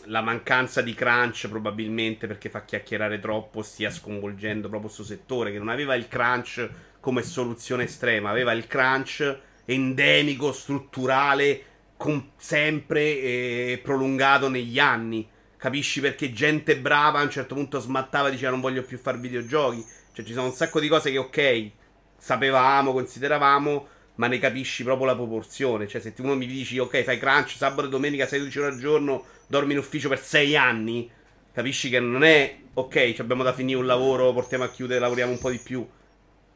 la 0.05 0.21
mancanza 0.21 0.83
di 0.83 0.93
crunch 0.93 1.49
probabilmente 1.49 2.27
perché 2.27 2.51
fa 2.51 2.65
chiacchierare 2.65 3.19
troppo 3.19 3.63
stia 3.63 3.91
sconvolgendo 3.91 4.69
proprio 4.69 4.91
questo 4.91 5.05
settore 5.05 5.53
che 5.53 5.59
non 5.59 5.69
aveva 5.69 5.95
il 5.95 6.07
crunch 6.07 6.69
come 7.01 7.23
soluzione 7.23 7.85
estrema, 7.85 8.31
aveva 8.31 8.53
il 8.53 8.67
crunch 8.67 9.39
endemico, 9.65 10.53
strutturale, 10.53 11.63
con, 11.97 12.31
sempre 12.37 13.01
eh, 13.01 13.81
prolungato 13.83 14.49
negli 14.49 14.79
anni. 14.79 15.29
Capisci 15.57 16.01
perché 16.01 16.33
gente 16.33 16.79
brava 16.79 17.19
a 17.19 17.23
un 17.23 17.31
certo 17.31 17.55
punto 17.55 17.81
smattava 17.81 18.29
e 18.29 18.31
diceva 18.31 18.53
non 18.53 18.61
voglio 18.61 18.83
più 18.83 18.97
fare 18.99 19.19
videogiochi. 19.19 19.85
Cioè 20.13 20.25
ci 20.25 20.33
sono 20.33 20.47
un 20.47 20.53
sacco 20.53 20.81
di 20.81 20.89
cose 20.89 21.11
che 21.11 21.19
ok, 21.19 21.71
sapevamo, 22.17 22.93
consideravamo, 22.93 23.89
ma 24.17 24.27
ne 24.29 24.39
capisci 24.39 24.85
proprio 24.85 25.07
la 25.07 25.15
proporzione. 25.17 25.89
Cioè 25.89 26.01
se 26.01 26.15
uno 26.19 26.37
mi 26.37 26.47
dici 26.47 26.79
ok 26.79 27.03
fai 27.03 27.19
crunch 27.19 27.57
sabato 27.57 27.89
e 27.89 27.91
domenica 27.91 28.27
16 28.27 28.59
ore 28.59 28.69
al 28.69 28.79
giorno, 28.79 29.25
dormi 29.49 29.73
in 29.73 29.79
ufficio 29.79 30.09
per 30.09 30.21
6 30.21 30.57
anni, 30.57 31.11
capisci 31.53 31.91
che 31.91 32.01
non 32.01 32.23
è 32.23 32.57
ok, 32.75 33.17
abbiamo 33.19 33.43
da 33.43 33.53
finire 33.53 33.79
un 33.79 33.87
lavoro, 33.87 34.33
portiamo 34.33 34.65
a 34.65 34.71
chiudere, 34.71 35.01
lavoriamo 35.01 35.33
un 35.33 35.39
po' 35.39 35.51
di 35.51 35.59
più. 35.59 35.87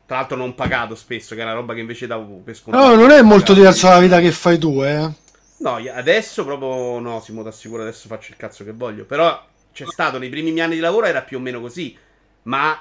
Tra 0.07 0.17
l'altro 0.17 0.37
non 0.37 0.55
pagato 0.55 0.95
spesso, 0.95 1.35
che 1.35 1.41
è 1.41 1.45
una 1.45 1.55
roba 1.55 1.75
che 1.75 1.81
invece 1.81 2.07
davo 2.07 2.41
per 2.45 2.57
scontato. 2.57 2.87
No, 2.87 2.95
non 2.95 3.11
è 3.11 3.23
molto 3.23 3.55
diverso 3.55 3.87
dalla 3.87 4.01
vita 4.01 4.21
che 4.21 4.33
fai 4.33 4.59
tu, 4.59 4.83
eh. 4.83 5.11
No, 5.59 5.77
adesso 5.77 6.45
proprio 6.45 6.99
no, 6.99 7.21
Simo, 7.21 7.43
ti 7.43 7.49
assicuro, 7.49 7.83
adesso 7.83 8.09
faccio 8.09 8.33
il 8.33 8.37
cazzo 8.37 8.65
che 8.65 8.73
voglio. 8.73 9.05
Però 9.05 9.47
c'è 9.73 9.85
stato 9.87 10.19
nei 10.19 10.29
primi 10.29 10.51
miei 10.51 10.67
anni 10.67 10.75
di 10.75 10.81
lavoro 10.81 11.07
era 11.07 11.23
più 11.23 11.39
o 11.39 11.41
meno 11.41 11.61
così. 11.61 11.97
Ma 12.45 12.81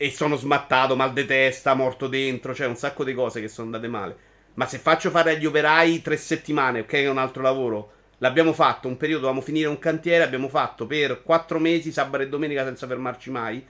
e 0.00 0.12
sono 0.12 0.36
smattato, 0.36 0.94
mal 0.94 1.12
di 1.12 1.26
testa, 1.26 1.74
morto 1.74 2.06
dentro, 2.06 2.54
cioè 2.54 2.68
un 2.68 2.76
sacco 2.76 3.02
di 3.02 3.14
cose 3.14 3.40
che 3.40 3.48
sono 3.48 3.66
andate 3.66 3.88
male. 3.88 4.16
Ma 4.54 4.66
se 4.66 4.78
faccio 4.78 5.10
fare 5.10 5.32
agli 5.32 5.44
operai 5.44 6.00
tre 6.02 6.16
settimane, 6.16 6.80
ok, 6.80 6.92
è 6.92 7.08
un 7.08 7.18
altro 7.18 7.42
lavoro. 7.42 7.92
L'abbiamo 8.18 8.52
fatto 8.52 8.88
un 8.88 8.96
periodo, 8.96 9.22
dovevamo 9.22 9.44
finire 9.44 9.68
un 9.68 9.78
cantiere, 9.78 10.24
abbiamo 10.24 10.48
fatto 10.48 10.86
per 10.86 11.22
quattro 11.22 11.58
mesi, 11.58 11.92
sabato 11.92 12.22
e 12.22 12.28
domenica 12.28 12.64
senza 12.64 12.86
fermarci 12.86 13.30
mai. 13.30 13.64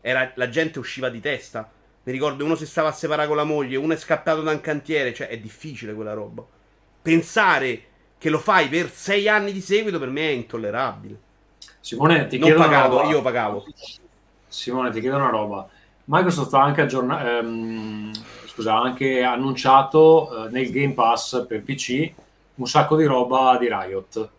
Era, 0.00 0.32
la 0.36 0.48
gente 0.48 0.78
usciva 0.78 1.08
di 1.08 1.20
testa. 1.20 1.70
Mi 2.04 2.12
ricordo 2.12 2.44
uno 2.44 2.56
si 2.56 2.66
stava 2.66 2.88
a 2.88 2.92
separare 2.92 3.28
con 3.28 3.36
la 3.36 3.44
moglie, 3.44 3.76
uno 3.76 3.92
è 3.92 3.96
scappato 3.96 4.42
da 4.42 4.50
un 4.50 4.60
cantiere, 4.60 5.14
cioè 5.14 5.28
è 5.28 5.38
difficile 5.38 5.94
quella 5.94 6.14
roba. 6.14 6.44
Pensare 7.00 7.84
che 8.18 8.28
lo 8.28 8.38
fai 8.38 8.68
per 8.68 8.90
sei 8.90 9.28
anni 9.28 9.52
di 9.52 9.60
seguito 9.60 9.98
per 9.98 10.08
me 10.08 10.28
è 10.28 10.32
intollerabile. 10.32 11.20
Simone, 11.80 12.26
ti 12.26 12.38
non 12.38 12.48
chiedo 12.48 12.62
pagato, 12.62 13.02
io 13.04 13.22
pagavo. 13.22 13.64
Simone, 14.48 14.90
ti 14.90 15.00
chiedo 15.00 15.16
una 15.16 15.30
roba. 15.30 15.68
Microsoft 16.04 16.52
ha 16.54 16.62
anche, 16.62 16.80
aggiorna- 16.80 17.38
ehm, 17.38 18.12
scusa, 18.46 18.80
anche 18.80 19.22
annunciato 19.22 20.46
eh, 20.46 20.50
nel 20.50 20.70
Game 20.70 20.94
Pass 20.94 21.46
per 21.46 21.62
PC 21.62 22.12
un 22.56 22.66
sacco 22.66 22.96
di 22.96 23.04
roba 23.04 23.56
di 23.58 23.68
Riot. 23.68 24.30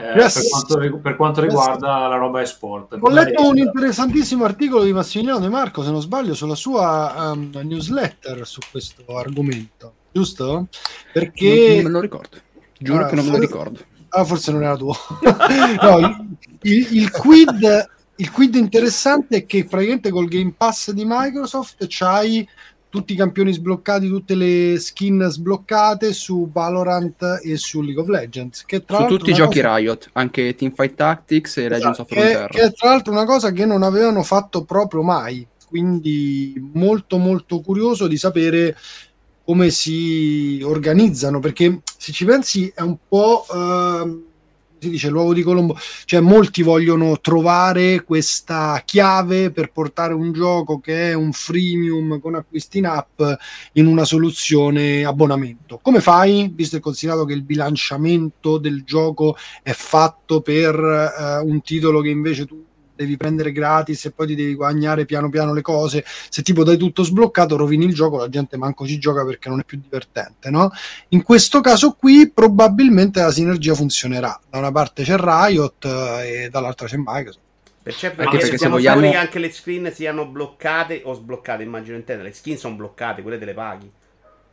Eh, 0.00 0.18
yes. 0.18 0.34
per, 0.34 0.48
quanto, 0.48 0.98
per, 0.98 1.16
quanto, 1.16 1.40
riguarda 1.42 2.00
yes. 2.00 2.08
la 2.08 2.16
roba 2.16 2.40
esport. 2.40 2.96
Ho 2.98 3.10
letto 3.10 3.46
un 3.46 3.58
interessantissimo 3.58 4.44
articolo 4.44 4.82
di 4.82 4.92
Massimiliano 4.94 5.40
De 5.40 5.48
Marco, 5.48 5.82
se 5.82 5.90
non 5.90 6.00
sbaglio, 6.00 6.34
sulla 6.34 6.54
sua 6.54 7.32
um, 7.32 7.50
newsletter 7.62 8.46
su 8.46 8.60
questo 8.70 9.04
argomento, 9.16 9.92
giusto? 10.10 10.68
Perché... 11.12 11.82
Non, 11.82 11.82
non 11.82 11.84
me 11.84 11.90
lo 11.90 12.00
ricordo, 12.00 12.36
giuro 12.78 13.04
ah, 13.04 13.08
che 13.08 13.14
non 13.14 13.26
me 13.26 13.30
lo 13.32 13.38
ricordo. 13.38 13.80
Ah, 14.08 14.24
forse 14.24 14.52
non 14.52 14.62
era 14.62 14.76
tuo. 14.76 14.94
no, 15.82 15.98
il, 15.98 16.26
il, 16.62 16.96
il, 16.96 17.10
quid, 17.10 17.88
il 18.16 18.30
quid 18.30 18.54
interessante 18.54 19.36
è 19.36 19.46
che 19.46 19.64
praticamente 19.66 20.10
col 20.10 20.28
Game 20.28 20.54
Pass 20.56 20.90
di 20.92 21.04
Microsoft 21.06 21.84
c'hai 21.88 22.48
tutti 22.90 23.12
i 23.12 23.16
campioni 23.16 23.52
sbloccati, 23.52 24.08
tutte 24.08 24.34
le 24.34 24.78
skin 24.78 25.26
sbloccate 25.30 26.12
su 26.12 26.50
Valorant 26.52 27.40
e 27.42 27.56
su 27.56 27.80
League 27.80 28.02
of 28.02 28.08
Legends. 28.08 28.64
Che 28.66 28.84
tra 28.84 28.98
su 28.98 29.06
tutti 29.06 29.30
i 29.30 29.34
giochi 29.34 29.60
cosa... 29.60 29.76
Riot, 29.76 30.10
anche 30.12 30.54
Teamfight 30.54 30.94
Tactics 30.94 31.56
e 31.56 31.68
Legends 31.68 31.98
esatto, 31.98 32.02
of 32.02 32.08
Frontera. 32.08 32.46
Che, 32.48 32.58
che 32.58 32.64
è 32.64 32.72
tra 32.72 32.90
l'altro 32.90 33.12
una 33.12 33.24
cosa 33.24 33.52
che 33.52 33.64
non 33.64 33.82
avevano 33.82 34.22
fatto 34.22 34.64
proprio 34.64 35.02
mai. 35.02 35.46
Quindi 35.66 36.54
molto 36.74 37.16
molto 37.16 37.60
curioso 37.60 38.08
di 38.08 38.16
sapere 38.16 38.76
come 39.44 39.70
si 39.70 40.60
organizzano, 40.62 41.38
perché 41.38 41.80
se 41.96 42.12
ci 42.12 42.24
pensi 42.24 42.70
è 42.74 42.82
un 42.82 42.96
po'... 43.08 43.46
Uh, 43.48 44.28
si 44.80 44.90
dice 44.90 45.08
l'uovo 45.08 45.34
di 45.34 45.42
Colombo, 45.42 45.76
cioè 46.06 46.20
molti 46.20 46.62
vogliono 46.62 47.20
trovare 47.20 48.02
questa 48.02 48.82
chiave 48.84 49.50
per 49.50 49.70
portare 49.70 50.14
un 50.14 50.32
gioco 50.32 50.80
che 50.80 51.10
è 51.10 51.12
un 51.12 51.32
freemium 51.32 52.18
con 52.20 52.34
acquisti 52.34 52.78
in 52.78 52.86
app 52.86 53.20
in 53.74 53.86
una 53.86 54.04
soluzione 54.04 55.04
abbonamento. 55.04 55.78
Come 55.82 56.00
fai, 56.00 56.50
visto 56.54 56.76
e 56.76 56.80
considerato 56.80 57.24
che 57.24 57.34
il 57.34 57.42
bilanciamento 57.42 58.58
del 58.58 58.82
gioco 58.84 59.36
è 59.62 59.72
fatto 59.72 60.40
per 60.40 60.74
uh, 60.78 61.46
un 61.46 61.60
titolo 61.60 62.00
che 62.00 62.08
invece 62.08 62.46
tu 62.46 62.64
devi 63.00 63.16
prendere 63.16 63.52
gratis 63.52 64.04
e 64.04 64.10
poi 64.10 64.26
ti 64.26 64.34
devi 64.34 64.54
guadagnare 64.54 65.06
piano 65.06 65.30
piano 65.30 65.54
le 65.54 65.62
cose. 65.62 66.04
Se 66.04 66.42
tipo 66.42 66.64
dai 66.64 66.76
tutto 66.76 67.02
sbloccato, 67.02 67.56
rovini 67.56 67.86
il 67.86 67.94
gioco, 67.94 68.18
la 68.18 68.28
gente 68.28 68.56
manco 68.56 68.86
ci 68.86 68.98
gioca 68.98 69.24
perché 69.24 69.48
non 69.48 69.60
è 69.60 69.64
più 69.64 69.78
divertente, 69.80 70.50
no? 70.50 70.70
In 71.08 71.22
questo 71.22 71.60
caso 71.60 71.92
qui 71.92 72.30
probabilmente 72.30 73.20
la 73.20 73.30
sinergia 73.30 73.74
funzionerà. 73.74 74.38
Da 74.48 74.58
una 74.58 74.70
parte 74.70 75.02
c'è 75.02 75.16
Riot 75.16 75.84
eh, 75.84 76.44
e 76.44 76.48
dall'altra 76.50 76.86
c'è 76.86 76.96
Microsoft. 76.98 77.48
Perché, 77.82 78.10
perché, 78.10 78.36
perché 78.36 78.58
siamo 78.58 78.74
vogliamo... 78.74 79.00
che 79.00 79.16
anche 79.16 79.38
le 79.38 79.50
screen 79.50 79.90
siano 79.90 80.26
bloccate 80.26 81.00
o 81.04 81.14
sbloccate, 81.14 81.62
immagino 81.62 81.96
intendere. 81.96 82.28
Le 82.28 82.34
skin 82.34 82.58
sono 82.58 82.74
bloccate, 82.74 83.22
quelle 83.22 83.38
te 83.38 83.46
le 83.46 83.54
paghi. 83.54 83.90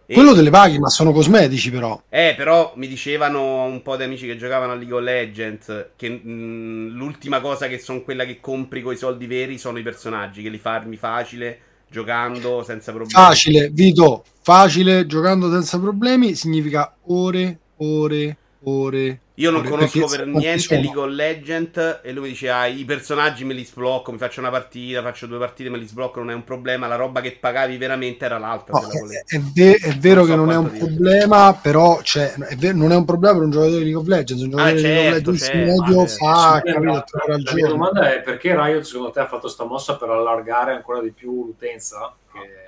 E... 0.10 0.14
Quello 0.14 0.32
delle 0.32 0.50
paghi, 0.50 0.80
ma 0.80 0.88
sono 0.88 1.12
cosmetici 1.12 1.70
però. 1.70 2.02
Eh, 2.08 2.34
però 2.38 2.72
mi 2.78 2.88
dicevano 2.88 3.66
un 3.66 3.82
po' 3.82 3.98
di 3.98 4.04
amici 4.04 4.26
che 4.26 4.38
giocavano 4.38 4.72
a 4.72 4.76
League 4.76 4.96
of 4.96 5.04
Legends 5.04 5.90
che 5.98 6.10
mh, 6.10 6.30
mm, 6.30 6.88
l'ultima 6.96 7.42
cosa 7.42 7.68
che 7.68 7.78
sono 7.78 8.02
quella 8.04 8.24
che 8.24 8.40
compri 8.40 8.82
con 8.82 8.94
i 8.94 8.98
soldi 8.98 9.28
veri 9.28 9.58
sono 9.58 9.80
i 9.80 9.84
personaggi, 9.84 10.42
che 10.42 10.48
li 10.48 10.60
farmi 10.60 10.96
facile, 10.96 11.60
giocando 11.90 12.64
senza 12.64 12.94
problemi. 12.94 13.22
Facile, 13.22 13.70
Vito, 13.70 14.24
facile, 14.42 15.06
giocando 15.06 15.52
senza 15.52 15.78
problemi 15.78 16.36
significa 16.36 16.96
ore, 17.08 17.60
ore, 17.80 18.38
ore, 18.64 19.20
io 19.36 19.52
non 19.52 19.64
conosco 19.64 20.08
per 20.08 20.26
niente 20.26 20.60
sono. 20.60 20.82
League 20.82 21.00
of 21.00 21.10
Legends 21.10 22.00
e 22.02 22.12
lui 22.12 22.24
mi 22.24 22.30
dice 22.30 22.50
ah, 22.50 22.66
i 22.66 22.84
personaggi 22.86 23.44
me 23.44 23.54
li 23.54 23.64
sblocco, 23.64 24.12
mi 24.12 24.18
faccio 24.18 24.40
una 24.40 24.50
partita, 24.50 25.02
faccio 25.04 25.28
due 25.28 25.38
partite, 25.38 25.70
me 25.70 25.78
li 25.78 25.88
sblocco, 25.88 26.20
non 26.20 26.32
è 26.32 26.34
un 26.34 26.44
problema, 26.44 26.88
la 26.88 26.96
roba 26.96 27.22
che 27.22 27.38
pagavi 27.40 27.78
veramente 27.78 28.26
era 28.26 28.40
l'altra. 28.40 28.80
No, 28.80 28.88
è, 28.88 29.36
è, 29.36 29.40
ve- 29.40 29.76
è, 29.76 29.94
vero 29.98 30.26
non 30.26 30.26
che 30.26 30.32
so 30.32 30.38
non 30.38 30.52
è 30.52 30.56
un 30.56 30.72
dire. 30.72 30.86
problema, 30.86 31.54
però 31.54 32.02
cioè, 32.02 32.34
è 32.34 32.56
ver- 32.56 32.76
non 32.76 32.92
è 32.92 32.96
un 32.96 33.06
problema 33.06 33.36
per 33.36 33.44
un 33.44 33.52
giocatore 33.52 33.78
di 33.78 33.84
League 33.84 34.02
of 34.02 34.08
Legends, 34.08 34.44
un 34.44 34.50
giocatore 34.50 34.74
ah, 34.74 34.82
certo, 34.82 34.90
di 34.90 35.04
League 35.04 35.32
of 35.32 35.38
certo, 35.38 35.58
Legends 35.58 35.68
certo, 35.68 35.92
medio 35.92 36.08
fa, 36.08 36.62
capito, 36.64 37.44
la 37.44 37.54
mia 37.54 37.68
domanda 37.68 38.14
è 38.14 38.22
perché 38.22 38.56
Riot 38.56 38.84
secondo 38.84 39.12
te 39.12 39.20
ha 39.20 39.28
fatto 39.28 39.48
sta 39.48 39.66
mossa 39.66 39.98
per 39.98 40.10
allargare 40.10 40.74
ancora 40.74 41.02
di 41.02 41.12
più 41.12 41.46
l'utenza? 41.46 42.16
Che 42.32 42.67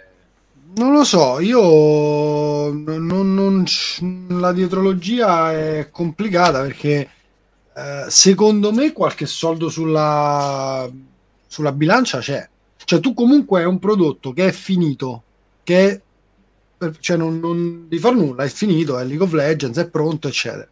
non 0.76 0.93
lo 0.93 1.03
so, 1.03 1.39
io 1.39 2.72
non, 2.72 3.34
non, 3.34 3.65
la 4.39 4.53
dietrologia 4.53 5.51
è 5.51 5.89
complicata 5.91 6.61
perché 6.61 7.09
eh, 7.76 8.05
secondo 8.07 8.72
me 8.72 8.93
qualche 8.93 9.26
soldo 9.26 9.70
sulla, 9.70 10.89
sulla 11.47 11.72
bilancia 11.72 12.20
c'è. 12.20 12.47
Cioè 12.84 12.99
tu 12.99 13.13
comunque 13.13 13.61
è 13.61 13.65
un 13.65 13.80
prodotto 13.80 14.32
che 14.32 14.47
è 14.47 14.51
finito, 14.51 15.24
che 15.63 16.01
è, 16.78 16.91
cioè 16.99 17.17
non, 17.17 17.39
non 17.39 17.88
devi 17.88 18.01
fare 18.01 18.15
nulla, 18.15 18.43
è 18.43 18.49
finito, 18.49 18.97
è 18.97 19.03
League 19.05 19.26
of 19.26 19.34
Legends, 19.34 19.78
è 19.78 19.89
pronto, 19.89 20.28
eccetera. 20.28 20.67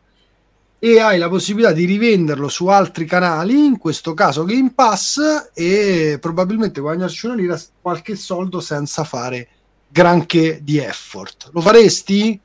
E 0.79 0.99
hai 0.99 1.17
la 1.17 1.27
possibilità 1.27 1.71
di 1.71 1.85
rivenderlo 1.85 2.47
su 2.47 2.67
altri 2.67 3.05
canali, 3.05 3.65
in 3.65 3.77
questo 3.77 4.13
caso 4.13 4.45
Game 4.45 4.71
Pass, 4.73 5.49
e 5.53 6.17
probabilmente 6.21 6.81
guadagnarci 6.81 7.25
una 7.25 7.35
lira, 7.35 7.61
qualche 7.81 8.15
soldo 8.15 8.59
senza 8.59 9.03
fare 9.03 9.47
granché 9.87 10.59
di 10.61 10.77
effort. 10.77 11.49
Lo 11.53 11.61
faresti? 11.61 12.39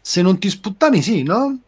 Se 0.00 0.22
non 0.22 0.38
ti 0.38 0.50
sputtani, 0.50 1.02
sì, 1.02 1.22
no? 1.22 1.58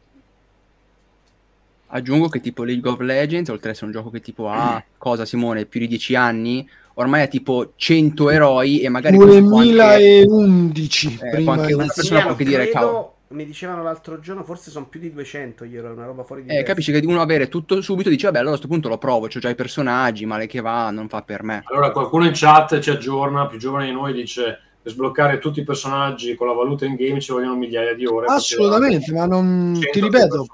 Aggiungo 1.88 2.28
che 2.28 2.40
tipo 2.40 2.64
League 2.64 2.90
of 2.90 3.00
Legends, 3.00 3.50
oltre 3.50 3.68
ad 3.68 3.74
essere 3.74 3.90
un 3.90 3.92
gioco 3.92 4.10
che 4.10 4.20
tipo 4.20 4.48
ha, 4.48 4.76
mm. 4.76 4.78
cosa 4.98 5.24
Simone, 5.24 5.66
più 5.66 5.78
di 5.80 5.86
10 5.86 6.14
anni, 6.16 6.68
ormai 6.94 7.22
ha 7.22 7.26
tipo 7.26 7.72
100 7.76 8.30
eroi 8.30 8.80
e 8.80 8.88
magari... 8.88 9.16
2011. 9.16 11.18
Anche, 11.22 11.36
eh, 11.36 11.48
anche 11.48 11.74
una 11.74 11.92
persona 11.94 12.26
può 12.26 12.34
dire, 12.34 12.68
cavolo 12.70 13.14
mi 13.34 13.44
dicevano 13.44 13.82
l'altro 13.82 14.20
giorno, 14.20 14.44
forse 14.44 14.70
sono 14.70 14.86
più 14.86 15.00
di 15.00 15.12
200 15.12 15.64
io 15.64 15.92
una 15.92 16.06
roba 16.06 16.22
fuori 16.22 16.44
di 16.44 16.56
Eh, 16.56 16.62
capisci 16.62 16.92
che 16.92 17.04
uno 17.04 17.20
avere 17.20 17.48
tutto 17.48 17.80
subito 17.80 18.08
dice, 18.08 18.26
vabbè, 18.26 18.38
allora 18.38 18.54
a 18.54 18.58
questo 18.58 18.72
punto 18.72 18.88
lo 18.88 18.98
provo, 18.98 19.26
c'ho 19.26 19.40
già 19.40 19.48
i 19.48 19.54
personaggi, 19.54 20.24
male 20.24 20.46
che 20.46 20.60
va, 20.60 20.90
non 20.90 21.08
fa 21.08 21.22
per 21.22 21.42
me. 21.42 21.62
Allora 21.66 21.90
qualcuno 21.90 22.26
in 22.26 22.32
chat 22.32 22.78
ci 22.78 22.90
aggiorna, 22.90 23.46
più 23.46 23.58
giovane 23.58 23.86
di 23.86 23.92
noi, 23.92 24.12
dice 24.12 24.60
per 24.84 24.92
sbloccare 24.92 25.38
tutti 25.38 25.60
i 25.60 25.64
personaggi 25.64 26.34
con 26.34 26.46
la 26.46 26.52
valuta 26.52 26.84
in 26.84 26.94
game 26.94 27.18
ci 27.18 27.32
vogliono 27.32 27.56
migliaia 27.56 27.94
di 27.94 28.04
ore. 28.04 28.26
Assolutamente, 28.26 29.10
ma 29.12 29.24
non 29.24 29.80
ti 29.90 29.98
ripeto. 29.98 30.46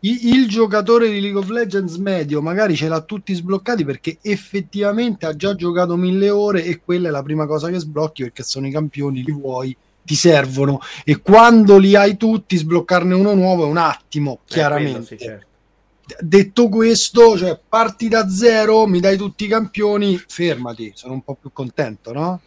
Il, 0.00 0.34
il 0.34 0.48
giocatore 0.48 1.10
di 1.10 1.20
League 1.20 1.38
of 1.38 1.50
Legends 1.50 1.96
medio 1.96 2.40
magari 2.40 2.74
ce 2.74 2.88
l'ha 2.88 3.02
tutti 3.02 3.34
sbloccati 3.34 3.84
perché 3.84 4.16
effettivamente 4.22 5.26
ha 5.26 5.36
già 5.36 5.54
giocato 5.54 5.96
mille 5.96 6.30
ore 6.30 6.64
e 6.64 6.80
quella 6.82 7.08
è 7.08 7.10
la 7.10 7.22
prima 7.22 7.46
cosa 7.46 7.68
che 7.68 7.78
sblocchi 7.78 8.22
perché 8.22 8.42
sono 8.42 8.66
i 8.66 8.70
campioni, 8.70 9.22
li 9.22 9.32
vuoi, 9.32 9.76
ti 10.02 10.14
servono 10.14 10.80
e 11.04 11.20
quando 11.20 11.76
li 11.76 11.94
hai 11.94 12.16
tutti 12.16 12.56
sbloccarne 12.56 13.14
uno 13.14 13.34
nuovo 13.34 13.64
è 13.64 13.68
un 13.68 13.76
attimo, 13.76 14.40
eh, 14.44 14.52
chiaramente. 14.54 14.90
Quello, 15.00 15.04
sì, 15.04 15.18
certo. 15.18 15.46
Detto 16.20 16.68
questo, 16.70 17.36
cioè 17.36 17.60
parti 17.68 18.08
da 18.08 18.26
zero, 18.30 18.86
mi 18.86 19.00
dai 19.00 19.18
tutti 19.18 19.44
i 19.44 19.48
campioni, 19.48 20.16
fermati, 20.16 20.92
sono 20.94 21.12
un 21.12 21.22
po' 21.22 21.34
più 21.34 21.50
contento, 21.52 22.12
no? 22.14 22.40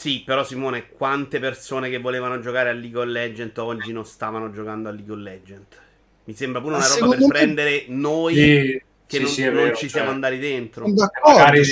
Sì, 0.00 0.22
però 0.24 0.42
Simone, 0.44 0.88
quante 0.88 1.38
persone 1.40 1.90
che 1.90 1.98
volevano 1.98 2.40
giocare 2.40 2.70
a 2.70 2.72
League 2.72 2.98
of 2.98 3.04
Legends 3.04 3.58
oggi 3.58 3.92
non 3.92 4.06
stavano 4.06 4.50
giocando 4.50 4.88
a 4.88 4.92
League 4.92 5.12
of 5.12 5.20
Legends? 5.20 5.76
Mi 6.24 6.32
sembra 6.32 6.62
pure 6.62 6.76
una 6.76 6.86
roba 6.86 7.08
per 7.08 7.18
me... 7.18 7.26
prendere 7.26 7.84
noi 7.88 8.34
sì, 8.34 8.82
che 9.06 9.16
sì, 9.16 9.20
non, 9.20 9.30
sì, 9.30 9.44
non 9.44 9.54
vero, 9.56 9.76
ci 9.76 9.90
siamo 9.90 10.06
cioè... 10.06 10.14
andati 10.14 10.38
dentro. 10.38 10.86
Magari... 10.88 11.62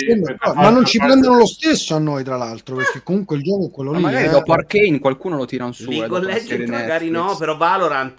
ma 0.57 0.68
non 0.68 0.85
ci 0.85 0.99
prendono 0.99 1.39
lo 1.39 1.47
stesso 1.47 1.95
a 1.95 1.99
noi, 1.99 2.22
tra 2.22 2.37
l'altro, 2.37 2.76
perché 2.76 3.03
comunque 3.03 3.37
il 3.37 3.45
gioco 3.45 3.68
è 3.68 3.70
quello 3.70 3.93
ma 3.93 3.97
lì. 3.97 4.03
Magari 4.03 4.26
eh. 4.26 4.31
dopo 4.31 4.53
Arcane 4.53 4.99
qualcuno 4.99 5.37
lo 5.39 5.47
tira 5.47 5.72
su. 5.72 5.89
League 5.89 6.14
of 6.14 6.22
Legends 6.22 6.68
magari 6.68 7.09
no, 7.09 7.35
però 7.35 7.57
Valorant, 7.57 8.18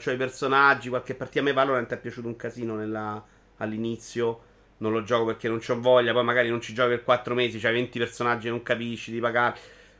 cioè 0.00 0.14
i 0.14 0.16
personaggi, 0.16 0.88
qualche 0.88 1.14
partita 1.14 1.38
a 1.38 1.42
me 1.44 1.52
Valorant 1.52 1.92
è 1.92 1.96
piaciuto 1.96 2.26
un 2.26 2.34
casino 2.34 2.74
nella... 2.74 3.24
all'inizio 3.58 4.40
non 4.78 4.92
lo 4.92 5.02
gioco 5.02 5.26
perché 5.26 5.48
non 5.48 5.60
ho 5.66 5.80
voglia, 5.80 6.12
poi 6.12 6.24
magari 6.24 6.48
non 6.48 6.60
ci 6.60 6.74
giochi 6.74 6.90
per 6.90 7.04
4 7.04 7.34
mesi, 7.34 7.58
c'hai 7.58 7.72
20 7.72 7.98
personaggi 7.98 8.46
e 8.46 8.50
non 8.50 8.62
capisci 8.62 9.12
di 9.12 9.20
pagare, 9.20 9.58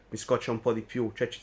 mi 0.09 0.17
scoccia 0.17 0.51
un 0.51 0.61
po' 0.61 0.73
di 0.73 0.83
più. 0.83 1.11
Cioè, 1.15 1.29
ci... 1.29 1.41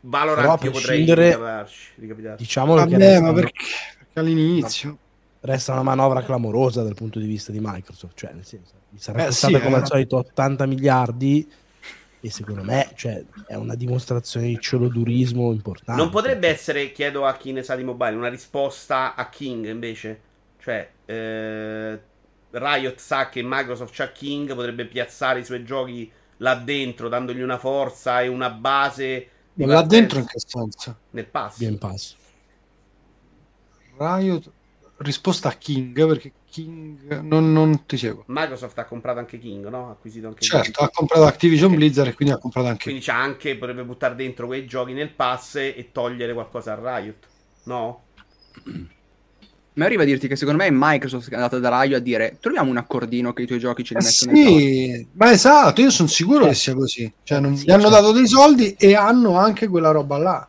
Valorant 0.00 0.62
io 0.64 0.70
potrei 0.70 1.04
ricapitarci, 1.04 1.92
ricapitarci. 1.96 2.42
Diciamo 2.42 2.74
Vabbè, 2.74 2.96
che 2.98 3.20
ma 3.20 3.32
perché, 3.32 3.64
perché 3.98 4.20
all'inizio 4.20 4.98
resta 5.40 5.72
una 5.72 5.82
manovra 5.82 6.22
clamorosa 6.22 6.82
dal 6.82 6.94
punto 6.94 7.18
di 7.18 7.26
vista 7.26 7.52
di 7.52 7.58
Microsoft, 7.60 8.16
cioè 8.16 8.32
nel 8.32 8.44
senso, 8.44 8.72
gli 8.88 8.98
sarà 8.98 9.22
Eh, 9.22 9.26
costata 9.26 9.56
sì, 9.56 9.62
come 9.62 9.76
eh. 9.76 9.80
al 9.80 9.86
solito 9.86 10.16
80 10.18 10.66
miliardi 10.66 11.50
e 12.20 12.30
secondo 12.30 12.64
me 12.64 12.90
cioè, 12.94 13.22
è 13.46 13.54
una 13.54 13.74
dimostrazione 13.74 14.46
di 14.46 14.58
celodurismo 14.58 15.52
importante. 15.52 16.00
Non 16.00 16.10
potrebbe 16.10 16.48
essere, 16.48 16.90
chiedo 16.92 17.26
a 17.26 17.36
chi 17.36 17.52
ne 17.52 17.62
sa 17.62 17.76
di 17.76 17.84
mobile, 17.84 18.14
una 18.16 18.28
risposta 18.28 19.14
a 19.14 19.28
King 19.28 19.66
invece? 19.68 20.20
Cioè, 20.58 20.90
eh, 21.04 22.00
Riot 22.56 22.98
sa 22.98 23.28
che 23.28 23.42
Microsoft 23.42 23.94
c'ha 23.94 24.12
King, 24.12 24.54
potrebbe 24.54 24.86
piazzare 24.86 25.40
i 25.40 25.44
suoi 25.44 25.64
giochi 25.64 26.10
là 26.38 26.54
dentro, 26.54 27.08
dandogli 27.08 27.40
una 27.40 27.58
forza 27.58 28.20
e 28.22 28.28
una 28.28 28.50
base. 28.50 29.28
di 29.52 29.64
là 29.64 29.82
dentro 29.82 30.18
in 30.20 30.26
che 30.26 30.38
senso? 30.38 30.98
Nel 31.10 31.26
pass. 31.26 31.58
Game 31.58 31.78
Pass. 31.78 32.16
Riot 33.96 34.52
risposta 34.98 35.48
a 35.48 35.52
King 35.52 36.06
perché 36.06 36.32
King 36.50 37.20
non, 37.20 37.52
non 37.52 37.84
ti 37.86 37.96
seguo. 37.96 38.24
Microsoft 38.28 38.78
ha 38.78 38.84
comprato 38.84 39.18
anche 39.18 39.38
King, 39.38 39.68
no? 39.68 39.88
Ha 39.88 39.90
acquisito 39.92 40.28
anche 40.28 40.42
Certo, 40.42 40.70
King. 40.70 40.88
ha 40.88 40.90
comprato 40.90 41.24
Activision 41.26 41.70
Ok. 41.70 41.76
Blizzard 41.76 42.08
e 42.08 42.14
quindi 42.14 42.34
ha 42.34 42.38
comprato 42.38 42.68
anche 42.68 42.84
Quindi 42.84 43.02
c'ha 43.02 43.20
anche, 43.20 43.56
potrebbe 43.56 43.84
buttare 43.84 44.14
dentro 44.14 44.46
quei 44.46 44.66
giochi 44.66 44.92
nel 44.92 45.10
pass 45.10 45.56
e 45.56 45.88
togliere 45.92 46.32
qualcosa 46.32 46.72
a 46.72 46.98
Riot. 47.00 47.26
No? 47.64 48.02
Ma 49.76 49.86
arriva 49.86 50.02
a 50.02 50.06
dirti 50.06 50.28
che 50.28 50.36
secondo 50.36 50.62
me 50.62 50.68
è 50.68 50.72
Microsoft 50.72 51.24
che 51.28 51.32
è 51.32 51.36
andata 51.36 51.58
da 51.58 51.68
Raio 51.68 51.96
a 51.96 52.00
dire 52.00 52.36
troviamo 52.40 52.70
un 52.70 52.76
accordino 52.76 53.32
che 53.32 53.42
i 53.42 53.46
tuoi 53.46 53.58
giochi 53.58 53.82
ce 53.82 53.94
Eh 53.94 53.98
li 53.98 54.04
mettono 54.04 54.30
in 54.30 54.44
cloud. 54.44 54.58
sì, 54.60 55.06
ma 55.14 55.32
esatto, 55.32 55.80
io 55.80 55.90
sono 55.90 56.08
sicuro 56.08 56.46
che 56.46 56.54
sia 56.54 56.74
così. 56.74 57.12
Cioè, 57.24 57.40
non- 57.40 57.56
Sì, 57.56 57.64
gli 57.66 57.70
hanno 57.72 57.82
certo. 57.82 57.96
dato 58.00 58.12
dei 58.12 58.28
soldi 58.28 58.74
e 58.78 58.94
hanno 58.94 59.36
anche 59.36 59.66
quella 59.66 59.90
roba 59.90 60.16
là. 60.18 60.48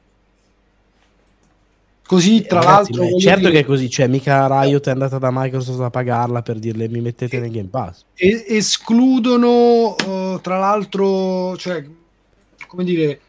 Così, 2.07 2.43
tra 2.45 2.59
Ragazzi, 2.61 2.91
l'altro, 2.91 3.03
voglio 3.05 3.19
certo 3.19 3.39
dire, 3.39 3.51
che 3.51 3.59
è 3.61 3.65
così, 3.65 3.89
cioè 3.89 4.05
mica 4.07 4.45
Riot 4.61 4.87
è 4.87 4.91
andata 4.91 5.17
da 5.17 5.29
Microsoft 5.31 5.79
a 5.81 5.89
pagarla 5.89 6.43
per 6.43 6.59
dirle 6.59 6.87
mi 6.87 7.01
mettete 7.01 7.39
nel 7.39 7.49
Game 7.49 7.69
Pass. 7.69 8.03
e- 8.13 8.45
escludono, 8.47 9.95
eh, 9.97 10.39
tra 10.43 10.59
l'altro, 10.59 11.57
cioè, 11.57 11.83
come 12.67 12.83
dire, 12.83 13.19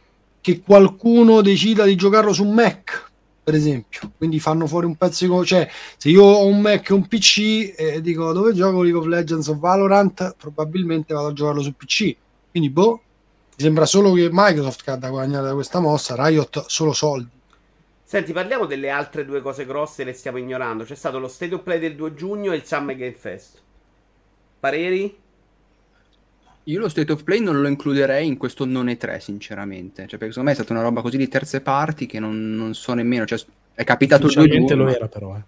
che 0.41 0.61
qualcuno 0.61 1.41
decida 1.41 1.85
di 1.85 1.95
giocarlo 1.95 2.33
su 2.33 2.43
Mac, 2.43 3.06
per 3.47 3.55
esempio. 3.55 4.11
Quindi 4.17 4.41
fanno 4.41 4.67
fuori 4.67 4.85
un 4.87 4.97
pezzo 4.97 5.23
di... 5.23 5.31
co- 5.31 5.45
Cioè, 5.45 5.69
se 5.95 6.09
io 6.09 6.21
ho 6.21 6.45
un 6.45 6.59
Mac 6.59 6.89
e 6.89 6.93
un 6.93 7.07
PC 7.07 7.75
e 7.77 8.01
dico 8.01 8.33
dove 8.33 8.53
gioco 8.53 8.81
League 8.81 8.99
of 8.99 9.05
Legends 9.05 9.47
o 9.47 9.57
Valorant, 9.57 10.35
probabilmente 10.35 11.13
vado 11.13 11.27
a 11.27 11.33
giocarlo 11.33 11.61
su 11.61 11.73
PC. 11.73 12.13
Quindi, 12.51 12.69
boh, 12.69 12.91
mi 13.55 13.63
sembra 13.63 13.85
solo 13.85 14.11
che 14.11 14.27
Microsoft 14.29 14.83
che 14.83 14.91
ha 14.91 14.97
da 14.97 15.07
guadagnare 15.09 15.47
da 15.47 15.53
questa 15.53 15.79
mossa, 15.79 16.15
Riot 16.17 16.65
solo 16.67 16.91
soldi. 16.91 17.29
Senti, 18.03 18.33
parliamo 18.33 18.65
delle 18.65 18.89
altre 18.89 19.23
due 19.23 19.41
cose 19.41 19.65
grosse, 19.65 20.03
le 20.03 20.11
stiamo 20.11 20.39
ignorando. 20.39 20.83
C'è 20.83 20.95
stato 20.95 21.17
lo 21.17 21.29
State 21.29 21.55
of 21.55 21.63
Play 21.63 21.79
del 21.79 21.95
2 21.95 22.15
giugno 22.15 22.51
e 22.51 22.57
il 22.57 22.65
Summer 22.65 22.97
Game 22.97 23.13
Fest. 23.13 23.61
Pareri? 24.59 25.17
Io 26.67 26.79
lo 26.79 26.89
State 26.89 27.11
of 27.11 27.23
Play 27.23 27.39
non 27.39 27.61
lo 27.61 27.67
includerei 27.67 28.27
in 28.27 28.37
questo 28.37 28.65
non 28.65 28.89
è 28.89 28.97
3, 28.97 29.19
sinceramente. 29.19 30.01
Cioè, 30.07 30.17
perché 30.19 30.33
secondo 30.33 30.49
me 30.49 30.51
è 30.51 30.55
stata 30.55 30.73
una 30.73 30.81
roba 30.81 31.01
così 31.01 31.15
di 31.17 31.27
terze 31.27 31.61
parti 31.61 32.05
che 32.05 32.19
non, 32.19 32.55
non 32.55 32.73
so 32.73 32.93
nemmeno. 32.93 33.25
Cioè, 33.25 33.39
è 33.73 33.83
capitato 33.85 34.25
il 34.27 34.33
2 34.33 34.41
Ufficialmente 34.41 34.73
giugno. 34.73 34.85
lo 34.89 34.95
era 34.95 35.07
però. 35.07 35.35
Eh. 35.37 35.41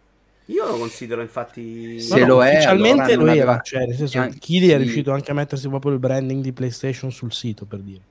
Io 0.54 0.66
lo 0.66 0.78
considero 0.78 1.22
infatti... 1.22 2.00
Se 2.00 2.20
No, 2.20 2.26
no, 2.26 2.34
lo 2.36 2.44
è, 2.44 2.54
ufficialmente 2.54 3.02
allora 3.14 3.26
lo 3.26 3.32
era, 3.32 3.42
aveva- 3.52 3.62
cioè 3.62 3.86
nel 3.86 3.96
senso 3.96 4.20
Anche- 4.20 4.40
Kili 4.40 4.70
è 4.70 4.78
riuscito 4.78 5.12
anche 5.12 5.30
a 5.32 5.34
mettersi 5.34 5.68
proprio 5.68 5.92
il 5.92 6.00
branding 6.00 6.42
di 6.42 6.54
PlayStation 6.54 7.12
sul 7.12 7.32
sito 7.34 7.66
per 7.66 7.80
dire. 7.80 8.02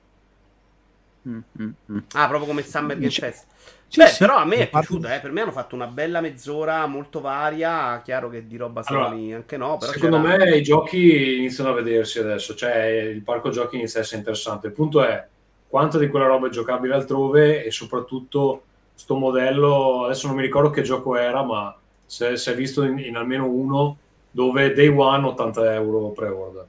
Mm, 1.27 1.39
mm, 1.61 1.69
mm. 1.91 1.97
Ah, 2.13 2.27
proprio 2.27 2.47
come 2.47 2.61
Summer 2.61 2.95
Game 2.95 3.07
Dice- 3.07 3.21
Fest. 3.21 3.45
Sì, 3.91 3.99
Beh, 4.01 4.07
sì, 4.07 4.17
però 4.19 4.35
a 4.37 4.45
me 4.45 4.55
è 4.57 4.67
parte- 4.69 4.87
piaciuta, 4.87 5.15
eh. 5.15 5.19
Per 5.19 5.31
me 5.31 5.41
hanno 5.41 5.51
fatto 5.51 5.73
una 5.73 5.87
bella 5.87 6.21
mezz'ora 6.21 6.85
molto 6.85 7.21
varia. 7.21 8.01
Chiaro 8.03 8.29
che 8.29 8.45
di 8.45 8.55
roba 8.55 8.83
Allora, 8.85 9.07
Sony 9.09 9.33
anche 9.33 9.57
no, 9.57 9.77
però 9.77 9.91
Secondo 9.91 10.21
c'era- 10.21 10.37
me 10.45 10.55
i 10.57 10.61
giochi 10.61 11.37
iniziano 11.37 11.71
a 11.71 11.73
vedersi 11.73 12.19
adesso, 12.19 12.53
cioè 12.53 12.85
il 12.85 13.21
parco 13.23 13.49
giochi 13.49 13.77
inizia 13.77 13.99
a 13.99 14.03
essere 14.03 14.17
interessante. 14.19 14.67
Il 14.67 14.73
punto 14.73 15.03
è 15.03 15.25
quanto 15.67 15.97
di 15.97 16.07
quella 16.07 16.27
roba 16.27 16.47
è 16.47 16.51
giocabile 16.51 16.93
altrove 16.93 17.63
e 17.65 17.71
soprattutto 17.71 18.63
sto 18.93 19.15
modello, 19.15 20.05
adesso 20.05 20.27
non 20.27 20.35
mi 20.35 20.41
ricordo 20.43 20.69
che 20.69 20.83
gioco 20.83 21.15
era, 21.17 21.41
ma 21.43 21.75
si 22.05 22.37
si 22.37 22.49
è 22.51 22.55
visto 22.55 22.83
in, 22.83 22.99
in 22.99 23.15
almeno 23.15 23.47
uno 23.47 23.97
dove 24.29 24.71
day 24.73 24.87
one 24.87 25.25
80 25.25 25.73
euro 25.73 26.09
pre-order. 26.09 26.65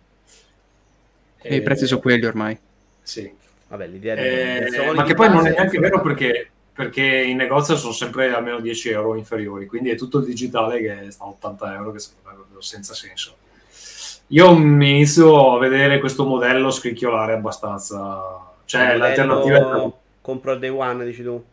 E 1.43 1.57
i 1.57 1.63
prezzi 1.63 1.87
sono 1.87 2.01
quelli 2.01 2.25
ormai. 2.25 2.59
Sì. 3.03 3.31
Vabbè, 3.69 3.87
l'idea 3.87 4.15
di 4.15 4.21
Eh, 4.23 4.93
ma 4.95 5.03
che 5.05 5.15
poi 5.15 5.29
non 5.29 5.47
è 5.47 5.51
neanche 5.51 5.79
vero 5.79 6.01
perché, 6.01 6.51
perché 6.81 7.05
in 7.05 7.37
negozio 7.37 7.77
sono 7.77 7.93
sempre 7.93 8.33
almeno 8.33 8.59
10 8.59 8.89
euro 8.89 9.15
inferiori, 9.15 9.67
quindi 9.67 9.91
è 9.91 9.97
tutto 9.97 10.17
il 10.17 10.25
digitale 10.25 10.81
che 10.81 11.11
sta 11.11 11.25
a 11.25 11.29
80 11.29 11.75
euro, 11.75 11.93
che 11.93 11.99
secondo 11.99 12.29
me 12.29 12.33
è 12.33 12.37
proprio 12.37 12.61
senza 12.63 12.95
senso. 12.95 13.35
Io 14.29 14.57
mi 14.57 14.89
inizio 14.89 15.57
a 15.57 15.59
vedere 15.59 16.01
questo 16.01 16.25
modello 16.25 16.71
scricchiolare 16.71 17.35
abbastanza, 17.35 18.23
cioè 18.65 18.93
Il 18.93 18.99
l'alternativa 18.99 19.85
è... 19.85 19.91
compro 20.23 20.53
il 20.53 20.59
day 20.59 20.71
one, 20.71 21.05
dici 21.05 21.23
tu. 21.23 21.45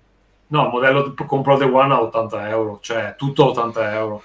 No, 0.47 0.63
il 0.63 0.69
modello 0.69 1.13
compro 1.25 1.57
The 1.57 1.65
One 1.65 1.93
a 1.93 2.01
80 2.01 2.49
euro, 2.49 2.79
cioè 2.81 3.15
tutto 3.17 3.43
a 3.43 3.47
80 3.49 3.93
euro. 3.95 4.21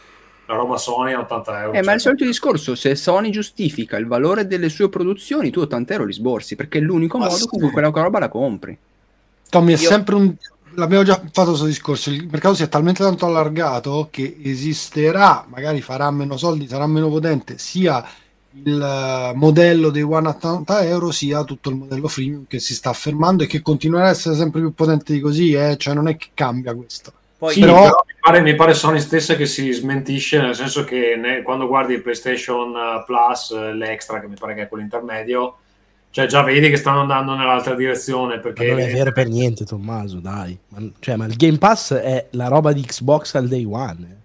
La 0.46 0.55
roba 0.55 0.76
Sony 0.76 1.14
a 1.14 1.20
80 1.20 1.62
euro. 1.62 1.72
Eh, 1.72 1.78
ma 1.78 1.82
cioè- 1.82 1.90
è 1.90 1.94
il 1.94 2.00
solito 2.00 2.24
discorso, 2.24 2.74
se 2.76 2.94
Sony 2.94 3.30
giustifica 3.30 3.96
il 3.96 4.07
valore 4.07 4.46
delle 4.46 4.68
sue 4.68 4.88
produzioni, 4.88 5.50
tu 5.50 5.61
80 5.61 5.94
euro 5.94 6.05
li 6.05 6.12
sborsi, 6.12 6.55
perché 6.55 6.78
è 6.78 6.80
l'unico 6.80 7.18
Ma 7.18 7.24
modo 7.24 7.36
sì. 7.38 7.46
con 7.48 7.59
cui 7.59 7.70
quella 7.72 7.88
roba 7.88 8.20
la 8.20 8.28
compri. 8.28 8.78
Tommy, 9.48 9.74
è 9.74 9.78
Io- 9.80 9.88
sempre 9.88 10.14
un. 10.14 10.34
L'abbiamo 10.75 11.05
già 11.05 11.20
fatto 11.33 11.49
questo 11.51 11.66
discorso. 11.66 12.11
Il 12.11 12.29
mercato 12.31 12.55
si 12.55 12.62
è 12.62 12.68
talmente 12.68 13.03
tanto 13.03 13.27
allargato 13.27 14.09
che 14.11 14.39
esisterà, 14.43 15.45
magari 15.49 15.81
farà 15.81 16.11
meno 16.11 16.37
soldi, 16.37 16.66
sarà 16.66 16.87
meno 16.87 17.09
potente 17.09 17.59
sia 17.59 18.05
il 18.64 18.81
eh, 18.81 19.33
modello 19.35 19.91
dei 19.91 20.03
One 20.03 20.29
a 20.29 20.31
80 20.31 20.85
euro, 20.85 21.11
sia 21.11 21.43
tutto 21.45 21.70
il 21.70 21.77
modello 21.77 22.09
freemium 22.09 22.45
che 22.47 22.59
si 22.59 22.75
sta 22.75 22.91
affermando 22.91 23.43
e 23.43 23.47
che 23.47 23.62
continuerà 23.62 24.07
a 24.07 24.11
essere 24.11 24.35
sempre 24.35 24.61
più 24.61 24.73
potente 24.75 25.12
di 25.12 25.20
così. 25.20 25.53
Eh? 25.53 25.77
Cioè, 25.79 25.95
non 25.95 26.09
è 26.09 26.16
che 26.16 26.29
cambia 26.35 26.75
questo. 26.75 27.12
Poi 27.39 27.55
Sì, 27.55 27.61
però- 27.61 27.83
però 27.83 28.05
mi 28.07 28.14
pare, 28.20 28.41
mi 28.41 28.55
pare 28.55 28.75
Sony 28.75 29.01
stessa 29.01 29.35
che 29.35 29.47
si 29.47 29.73
smentisce, 29.73 30.41
nel 30.41 30.55
senso 30.55 30.85
che 30.85 31.16
ne- 31.16 31.43
quando 31.43 31.66
guardi 31.66 31.95
il 31.95 32.03
PlayStation 32.03 32.75
eh, 32.77 33.03
Plus, 33.05 33.51
eh, 33.51 33.73
l'extra, 33.75 34.20
che 34.20 34.29
mi 34.29 34.37
pare 34.39 34.55
che 34.55 34.62
è 34.62 34.68
quello 34.68 34.85
intermedio, 34.85 35.57
cioè 36.12 36.26
già 36.26 36.42
vedi 36.42 36.68
che 36.68 36.76
stanno 36.76 37.00
andando 37.00 37.34
nell'altra 37.34 37.74
direzione. 37.74 38.36
Ma 38.36 38.40
Perché 38.42 38.66
non 38.66 38.80
è 38.80 38.92
vero 38.92 39.12
per 39.12 39.28
niente, 39.28 39.64
Tommaso, 39.64 40.20
dai. 40.20 40.56
Ma, 40.68 40.78
cioè, 41.00 41.16
ma 41.16 41.24
il 41.24 41.36
Game 41.36 41.56
Pass 41.58 41.94
è 41.94 42.26
la 42.32 42.48
roba 42.48 42.72
di 42.72 42.82
Xbox 42.82 43.34
al 43.34 43.48
day 43.48 43.64
one. 43.64 44.06
eh. 44.10 44.20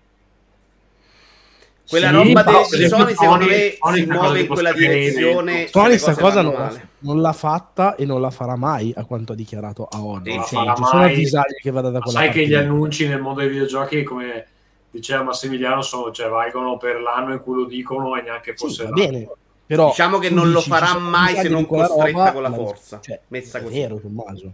quella 1.88 2.10
Sì, 2.10 2.14
roba 2.14 2.44
di 2.44 2.88
Sony, 2.88 3.16
secondo 3.16 3.46
me, 3.46 3.78
Sony 3.80 4.00
si 4.02 4.06
muove 4.06 4.40
in 4.42 4.48
quella 4.48 4.74
direzione. 4.74 5.68
Sony 5.68 5.86
se 5.86 5.88
le 5.88 5.98
sta 5.98 6.12
cose 6.12 6.22
cosa 6.22 6.42
non, 6.42 6.54
male. 6.54 6.88
non 7.00 7.22
l'ha 7.22 7.32
fatta 7.32 7.96
e 7.96 8.06
non 8.06 8.20
la 8.20 8.30
farà 8.32 8.58
mai, 8.58 8.94
a 8.94 9.06
quanto 9.06 9.32
ha 9.32 9.36
dichiarato 9.36 9.88
a 9.90 10.04
oggi. 10.04 10.28
Non 10.30 10.40
la 10.40 10.44
Cioè, 10.44 10.60
farà 10.60 10.76
ci 10.76 10.84
sono 10.84 11.02
mai. 11.02 11.12
avvisagli 11.14 11.56
che 11.62 11.72
vada 11.72 11.90
da 11.90 12.00
Ma 12.00 12.04
quella 12.04 12.20
sai 12.20 12.30
che 12.32 12.46
gli 12.46 12.54
annunci 12.54 13.08
nel 13.08 13.22
mondo 13.22 13.40
dei 13.40 13.50
videogiochi, 13.50 14.04
come 14.04 14.46
diceva 14.92 15.24
Massimiliano, 15.24 15.82
sono, 15.82 16.12
cioè, 16.12 16.28
valgono 16.28 16.76
per 16.76 17.00
l'anno 17.00 17.32
in 17.32 17.40
cui 17.40 17.56
lo 17.56 17.66
dicono 17.66 18.16
e 18.18 18.22
neanche 18.24 18.52
Sì, 18.58 18.66
fosse 18.66 18.84
va 18.84 18.90
l'anno. 18.90 19.06
bene. 19.12 19.30
Però 19.68 19.90
Diciamo 19.90 20.18
che 20.18 20.30
non 20.30 20.52
lo 20.52 20.58
dici, 20.60 20.70
farà 20.70 20.86
ci 20.88 20.92
sono 20.94 21.10
mai 21.10 21.36
se 21.36 21.50
non 21.50 21.66
costretta 21.68 22.06
roba, 22.06 22.32
con 22.32 22.42
la 22.42 22.52
forza. 22.54 23.00
Cioè, 23.02 23.22
Messa 23.28 23.62
così. 23.62 23.74
vero, 23.80 24.00
Tommaso. 24.00 24.54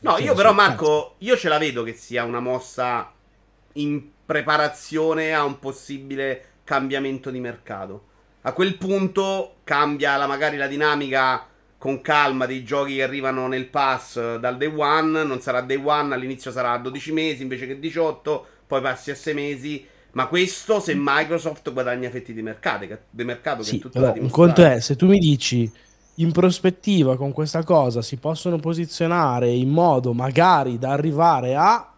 No, 0.00 0.10
Cioè, 0.12 0.22
io 0.22 0.34
però 0.34 0.52
Marco, 0.52 1.14
io 1.18 1.36
ce 1.36 1.48
la 1.48 1.58
vedo 1.58 1.82
che 1.82 1.94
sia 1.94 2.24
una 2.24 2.40
mossa 2.40 3.10
in 3.74 4.10
preparazione 4.26 5.34
a 5.34 5.44
un 5.44 5.58
possibile 5.58 6.44
cambiamento 6.64 7.30
di 7.30 7.40
mercato. 7.40 8.04
A 8.42 8.52
quel 8.52 8.76
punto 8.76 9.56
cambia 9.64 10.16
la- 10.16 10.26
magari 10.26 10.56
la 10.58 10.66
dinamica 10.66 11.46
con 11.78 12.00
calma 12.02 12.46
dei 12.46 12.64
giochi 12.64 12.96
che 12.96 13.02
arrivano 13.02 13.46
nel 13.48 13.66
pass 13.68 14.36
dal 14.36 14.56
day 14.58 14.72
one, 14.74 15.24
non 15.24 15.40
sarà 15.40 15.60
day 15.62 15.80
one, 15.82 16.14
all'inizio 16.14 16.50
sarà 16.50 16.76
12 16.78 17.12
mesi 17.12 17.42
invece 17.42 17.66
che 17.66 17.78
18, 17.78 18.46
poi 18.66 18.80
passi 18.82 19.10
a 19.10 19.14
6 19.14 19.34
mesi, 19.34 19.86
ma 20.14 20.26
questo 20.26 20.80
se 20.80 20.94
Microsoft 20.96 21.72
guadagna 21.72 22.10
fetti 22.10 22.32
di 22.32 22.42
mercato, 22.42 22.86
che, 22.86 22.98
di 23.10 23.24
mercato 23.24 23.58
che 23.58 23.68
Sì, 23.68 23.76
è 23.76 23.80
tutto 23.80 24.00
da 24.00 24.10
però 24.12 24.24
un 24.24 24.30
conto 24.30 24.64
è 24.64 24.80
se 24.80 24.96
tu 24.96 25.06
mi 25.06 25.18
dici 25.18 25.70
in 26.18 26.32
prospettiva 26.32 27.16
con 27.16 27.32
questa 27.32 27.62
cosa 27.64 28.00
si 28.02 28.16
possono 28.16 28.58
posizionare 28.58 29.50
in 29.50 29.68
modo 29.68 30.12
magari 30.12 30.78
da 30.78 30.90
arrivare 30.92 31.54
a 31.56 31.92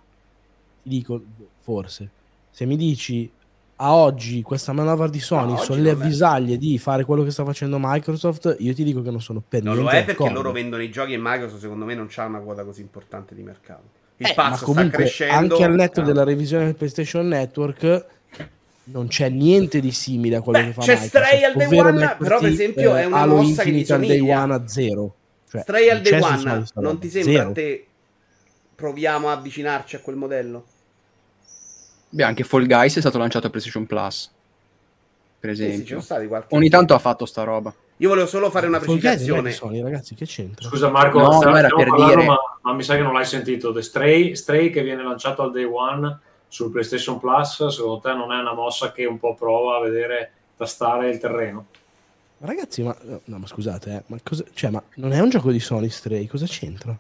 ti 0.83 0.89
dico 0.89 1.23
forse 1.61 2.11
se 2.51 2.65
mi 2.65 2.77
dici 2.77 3.31
a 3.79 3.95
oggi 3.95 4.41
questa 4.41 4.73
manovra 4.73 5.07
di 5.09 5.21
Sony 5.21 5.53
No, 5.53 5.59
sono 5.59 5.83
le 5.83 5.93
non 5.93 6.01
è. 6.01 6.05
avvisaglie 6.05 6.57
di 6.57 6.79
fare 6.79 7.05
quello 7.05 7.23
che 7.25 7.31
sta 7.31 7.45
facendo 7.45 7.77
Microsoft 7.79 8.57
io 8.61 8.73
ti 8.73 8.85
dico 8.85 9.03
che 9.03 9.11
non 9.11 9.21
sono 9.21 9.43
per 9.47 9.63
Non 9.63 9.75
lo 9.75 9.83
niente 9.83 9.99
è 9.99 10.05
perché 10.07 10.13
d'accordo. 10.23 10.41
loro 10.43 10.53
vendono 10.53 10.83
i 10.83 10.91
giochi 10.91 11.13
e 11.13 11.19
Microsoft 11.21 11.61
secondo 11.61 11.85
me 11.85 11.95
non 11.95 12.07
c'ha 12.09 12.25
una 12.25 12.39
quota 12.41 12.65
così 12.65 12.81
importante 12.81 13.35
di 13.35 13.43
mercato. 13.43 13.83
Il 14.19 14.27
Eh, 14.27 14.35
ma 14.35 14.35
pass 14.35 14.57
sta 14.57 14.65
comunque 14.65 14.99
crescendo. 14.99 15.35
anche 15.55 15.65
al 15.65 15.75
netto 15.75 16.01
Ah. 16.01 16.05
della 16.05 16.25
revisione 16.25 16.65
del 16.65 16.75
PlayStation 16.75 17.27
Network 17.29 18.07
non 18.85 19.09
c'è 19.09 19.29
niente 19.29 19.81
di 19.81 19.91
simile 19.93 20.37
a 20.37 20.41
quello 20.41 20.59
Beh, 20.61 20.65
che 20.67 20.73
fa 20.73 20.81
c'è 20.83 20.93
Microsoft, 20.93 21.25
Stray 21.25 21.43
al 21.45 21.55
day 21.55 21.79
one, 21.79 22.17
però 22.19 22.39
per 22.41 22.49
esempio 22.49 22.95
è 22.95 23.05
una 23.05 23.17
Halo 23.19 23.37
mossa 23.37 23.63
che 23.63 23.69
Infinite 23.69 23.93
al 23.93 24.01
day 24.01 24.17
somiglia. 24.19 24.43
one 24.43 24.55
a 24.55 24.69
zero. 24.69 25.15
Cioè, 25.51 25.61
Stray 25.63 25.89
al 25.91 26.01
day 26.03 26.21
one, 26.21 26.65
non 26.75 26.99
ti 26.99 27.09
sembra 27.11 27.33
Zero. 27.33 27.49
a 27.49 27.53
te 27.53 27.87
proviamo 28.77 29.29
a 29.29 29.33
avvicinarci 29.33 29.97
a 29.97 30.01
quel 30.01 30.17
modello? 30.17 30.65
Beh, 32.09 32.23
anche 32.23 32.45
Fall 32.45 32.67
Guys 32.67 32.97
è 32.97 33.01
stato 33.01 33.19
lanciato 33.19 33.49
a 33.49 33.51
PlayStation 33.51 33.87
Plus, 33.87 34.31
per 35.41 35.51
Sì, 35.57 35.63
sì, 35.63 35.69
esempio. 35.69 36.01
stati 36.01 36.27
qualche 36.27 36.55
Ogni 36.55 36.69
tanto 36.71 36.95
ha 36.95 36.99
fatto 36.99 37.27
sta 37.27 37.43
roba. 37.43 37.75
Io 37.99 38.09
volevo 38.11 38.27
solo 38.27 38.51
fare 38.51 38.67
una 38.67 38.79
precisazione. 38.79 39.53
Sony, 39.53 39.83
ragazzi, 39.83 40.15
che 40.15 40.27
c'entra? 40.27 40.69
Scusa 40.69 40.91
Marco, 40.91 41.19
No, 41.19 41.33
stiamo, 41.33 41.53
no, 41.53 41.59
era 41.59 41.69
per 41.69 41.89
parlando, 41.89 42.15
dire- 42.15 42.27
ma, 42.27 42.37
ma 42.63 42.73
mi 42.75 42.83
sa 42.83 42.95
che 42.95 43.03
non 43.03 43.15
l'hai 43.15 43.25
sentito. 43.25 43.73
The 43.73 43.83
Stray, 43.83 44.35
Stray 44.35 44.71
che 44.71 44.83
viene 44.83 45.03
lanciato 45.03 45.43
al 45.43 45.51
day 45.51 45.65
one 45.65 46.19
sul 46.49 46.71
PlayStation 46.71 47.19
Plus, 47.19 47.67
secondo 47.69 48.01
te 48.01 48.13
non 48.13 48.33
è 48.33 48.39
una 48.39 48.53
mossa 48.53 48.93
che 48.93 49.07
un 49.07 49.19
po' 49.19 49.35
prova 49.35 49.79
a 49.79 49.81
vedere, 49.81 50.33
tastare 50.57 51.09
il 51.09 51.19
terreno? 51.19 51.67
Ragazzi, 52.39 52.83
ma, 52.83 52.95
no, 53.25 53.39
ma 53.39 53.47
scusate, 53.47 53.91
eh, 53.91 54.03
ma, 54.07 54.19
cosa, 54.23 54.45
cioè, 54.53 54.69
ma 54.71 54.83
non 54.97 55.13
è 55.13 55.21
un 55.21 55.31
gioco 55.31 55.51
di 55.51 55.59
Sony 55.59 55.89
Stray, 55.89 56.27
cosa 56.27 56.45
c'entra? 56.45 56.95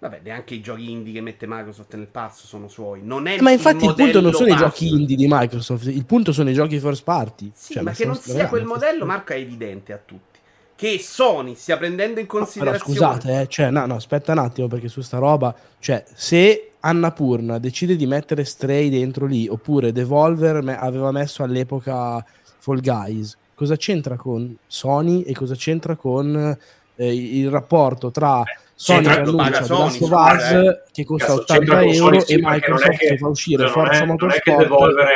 Vabbè, 0.00 0.20
neanche 0.24 0.54
i 0.54 0.60
giochi 0.60 0.90
indie 0.90 1.12
che 1.12 1.20
mette 1.20 1.46
Microsoft 1.46 1.94
nel 1.94 2.06
pass 2.06 2.44
sono 2.46 2.68
suoi. 2.68 3.02
Non 3.04 3.26
è 3.26 3.36
Eh, 3.36 3.42
ma 3.42 3.50
infatti 3.52 3.84
il, 3.84 3.94
punto 3.94 4.20
non 4.20 4.32
sono 4.32 4.48
i 4.48 4.52
pass. 4.52 4.60
giochi 4.60 4.88
indie 4.88 5.14
di 5.14 5.26
Microsoft, 5.28 5.86
il 5.86 6.04
punto 6.06 6.32
sono 6.32 6.50
i 6.50 6.54
giochi 6.54 6.78
first 6.80 7.04
party. 7.04 7.52
Sì, 7.54 7.74
Cioè, 7.74 7.82
ma 7.82 7.92
che 7.92 8.06
non 8.06 8.16
sia 8.16 8.48
quel 8.48 8.64
modello, 8.64 9.04
Marco, 9.04 9.32
è 9.32 9.36
evidente 9.36 9.92
a 9.92 10.00
tutti. 10.04 10.29
Che 10.80 10.98
Sony 10.98 11.56
stia 11.56 11.76
prendendo 11.76 12.20
in 12.20 12.26
Però 12.26 12.38
considerazione. 12.38 12.94
scusate, 12.94 13.40
eh, 13.42 13.46
cioè, 13.48 13.68
no, 13.68 13.84
no, 13.84 13.96
aspetta 13.96 14.32
un 14.32 14.38
attimo 14.38 14.66
perché 14.66 14.88
su 14.88 15.02
sta 15.02 15.18
roba, 15.18 15.54
cioè, 15.78 16.02
se 16.14 16.70
Annapurna 16.80 17.58
decide 17.58 17.96
di 17.96 18.06
mettere 18.06 18.44
Stray 18.44 18.88
dentro 18.88 19.26
lì, 19.26 19.46
oppure 19.46 19.92
Devolver 19.92 20.62
me- 20.62 20.78
aveva 20.78 21.12
messo 21.12 21.42
all'epoca 21.42 22.24
Fall 22.60 22.80
Guys, 22.80 23.36
cosa 23.54 23.76
c'entra 23.76 24.16
con 24.16 24.56
Sony 24.66 25.20
e 25.20 25.34
cosa 25.34 25.54
c'entra 25.54 25.96
con 25.96 26.56
eh, 26.96 27.14
il 27.14 27.50
rapporto 27.50 28.10
tra 28.10 28.42
Sony 28.82 29.02
che 29.02 29.10
annuncia 29.10 29.50
The 29.58 29.64
Sony, 29.64 29.78
Last 29.80 29.90
of 29.90 29.96
scusa, 29.98 30.32
Us 30.32 30.42
eh. 30.50 30.82
che 30.90 31.04
costa 31.04 31.26
Cazzo, 31.26 31.40
80 31.40 31.54
c'entra 31.54 31.74
con 31.82 31.92
Sony, 31.92 31.96
euro 31.96 32.20
sì, 32.20 32.32
e 32.32 32.38
perché 32.38 32.40
non 32.40 32.50
è 32.50 32.54
Microsoft 32.54 32.98
che- 32.98 33.06
che 33.08 33.18
fa 33.18 33.28
uscire 33.28 33.62
non 33.62 33.72
Forza 33.72 33.90
è, 33.90 33.92
non 33.92 34.00
è 34.00 34.06
che 34.06 34.50
Motorsport 34.50 34.58
Devolver 34.62 35.06
e 35.06 35.12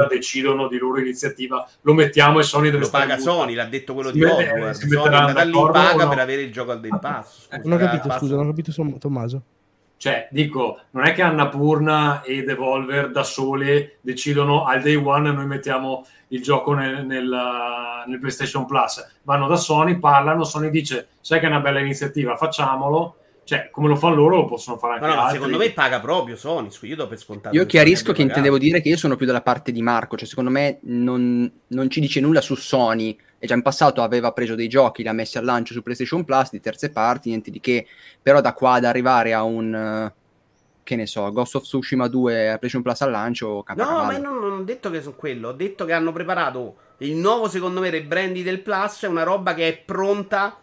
incluso. 0.00 0.06
decidono 0.08 0.68
di 0.68 0.78
loro 0.78 1.00
iniziativa, 1.00 1.68
lo 1.82 1.92
mettiamo 1.92 2.38
e 2.38 2.42
Sony 2.44 2.70
deve 2.70 2.84
Lo 2.84 2.90
paga. 2.90 3.18
Sony, 3.18 3.54
l'ha 3.54 3.64
detto 3.66 3.92
quello 3.92 4.08
Si 4.08 4.14
di 4.14 4.24
Hogwarts. 4.24 4.86
Sony 4.88 5.32
da 5.34 5.42
lì 5.44 5.52
paga 5.52 6.02
no? 6.04 6.08
per 6.08 6.18
avere 6.18 6.42
il 6.42 6.50
gioco 6.52 6.70
al 6.70 6.80
Day 6.80 6.98
Pass. 6.98 7.42
Scusa, 7.44 7.60
Non 7.62 7.72
ho 7.72 7.76
capito, 7.84 8.08
pass- 8.08 8.18
scusa, 8.20 8.34
non 8.36 8.44
ho 8.46 8.48
capito 8.48 8.72
Tommaso. 8.98 9.42
Cioè, 10.04 10.28
dico, 10.30 10.80
non 10.90 11.06
è 11.06 11.14
che 11.14 11.22
Annapurna 11.22 12.20
e 12.20 12.42
Devolver 12.42 13.10
da 13.10 13.22
sole 13.22 14.00
decidono 14.02 14.66
al 14.66 14.82
day 14.82 14.96
one 14.96 15.32
noi 15.32 15.46
mettiamo 15.46 16.04
il 16.28 16.42
gioco 16.42 16.74
nel, 16.74 17.06
nel, 17.06 17.26
uh, 17.26 18.06
nel 18.10 18.18
PlayStation 18.18 18.66
Plus. 18.66 19.02
Vanno 19.22 19.46
da 19.46 19.56
Sony, 19.56 19.98
parlano, 19.98 20.44
Sony 20.44 20.68
dice, 20.68 21.08
sai 21.22 21.40
che 21.40 21.46
è 21.46 21.48
una 21.48 21.60
bella 21.60 21.80
iniziativa, 21.80 22.36
facciamolo. 22.36 23.16
Cioè, 23.44 23.70
come 23.70 23.88
lo 23.88 23.96
fanno 23.96 24.16
loro, 24.16 24.36
lo 24.36 24.44
possono 24.44 24.76
fare 24.76 24.96
anche 24.96 25.06
no, 25.06 25.14
ma 25.14 25.22
altri. 25.22 25.36
secondo 25.36 25.56
me 25.56 25.70
paga 25.70 26.00
proprio 26.00 26.36
Sony. 26.36 26.70
scu- 26.70 26.90
Io 26.90 26.96
do 26.96 27.06
per 27.06 27.18
scontato. 27.18 27.56
Io 27.56 27.64
chiarisco 27.64 28.12
che 28.12 28.20
intendevo 28.20 28.58
dire 28.58 28.82
che 28.82 28.90
io 28.90 28.98
sono 28.98 29.16
più 29.16 29.24
dalla 29.24 29.40
parte 29.40 29.72
di 29.72 29.80
Marco, 29.80 30.18
cioè 30.18 30.28
secondo 30.28 30.50
me 30.50 30.80
non, 30.82 31.50
non 31.68 31.88
ci 31.88 32.00
dice 32.00 32.20
nulla 32.20 32.42
su 32.42 32.56
Sony, 32.56 33.16
e 33.44 33.46
già 33.46 33.52
in 33.52 33.60
passato 33.60 34.00
aveva 34.02 34.32
preso 34.32 34.54
dei 34.54 34.68
giochi, 34.68 35.02
li 35.02 35.08
ha 35.08 35.12
messi 35.12 35.36
al 35.36 35.44
lancio 35.44 35.74
su 35.74 35.82
PlayStation 35.82 36.24
Plus 36.24 36.48
di 36.50 36.60
terze 36.60 36.88
parti, 36.90 37.28
niente 37.28 37.50
di 37.50 37.60
che, 37.60 37.86
però 38.22 38.40
da 38.40 38.54
qua 38.54 38.72
ad 38.76 38.84
arrivare 38.86 39.34
a 39.34 39.42
un, 39.42 39.74
eh, 39.74 40.14
che 40.82 40.96
ne 40.96 41.06
so, 41.06 41.30
Ghost 41.30 41.56
of 41.56 41.64
Tsushima 41.64 42.08
2 42.08 42.32
a 42.52 42.56
PlayStation 42.56 42.80
Plus 42.80 43.02
al 43.02 43.10
lancio, 43.10 43.62
No, 43.76 44.04
ma 44.04 44.12
io 44.12 44.22
non, 44.22 44.38
non 44.38 44.52
ho 44.60 44.62
detto 44.62 44.88
che 44.88 45.02
sono 45.02 45.14
quello. 45.14 45.48
Ho 45.48 45.52
detto 45.52 45.84
che 45.84 45.92
hanno 45.92 46.10
preparato 46.10 46.76
il 46.98 47.16
nuovo, 47.16 47.46
secondo 47.50 47.80
me, 47.80 47.90
rebranding 47.90 48.46
del 48.46 48.60
Plus. 48.60 49.02
È 49.02 49.08
una 49.08 49.24
roba 49.24 49.52
che 49.52 49.68
è 49.68 49.76
pronta 49.76 50.56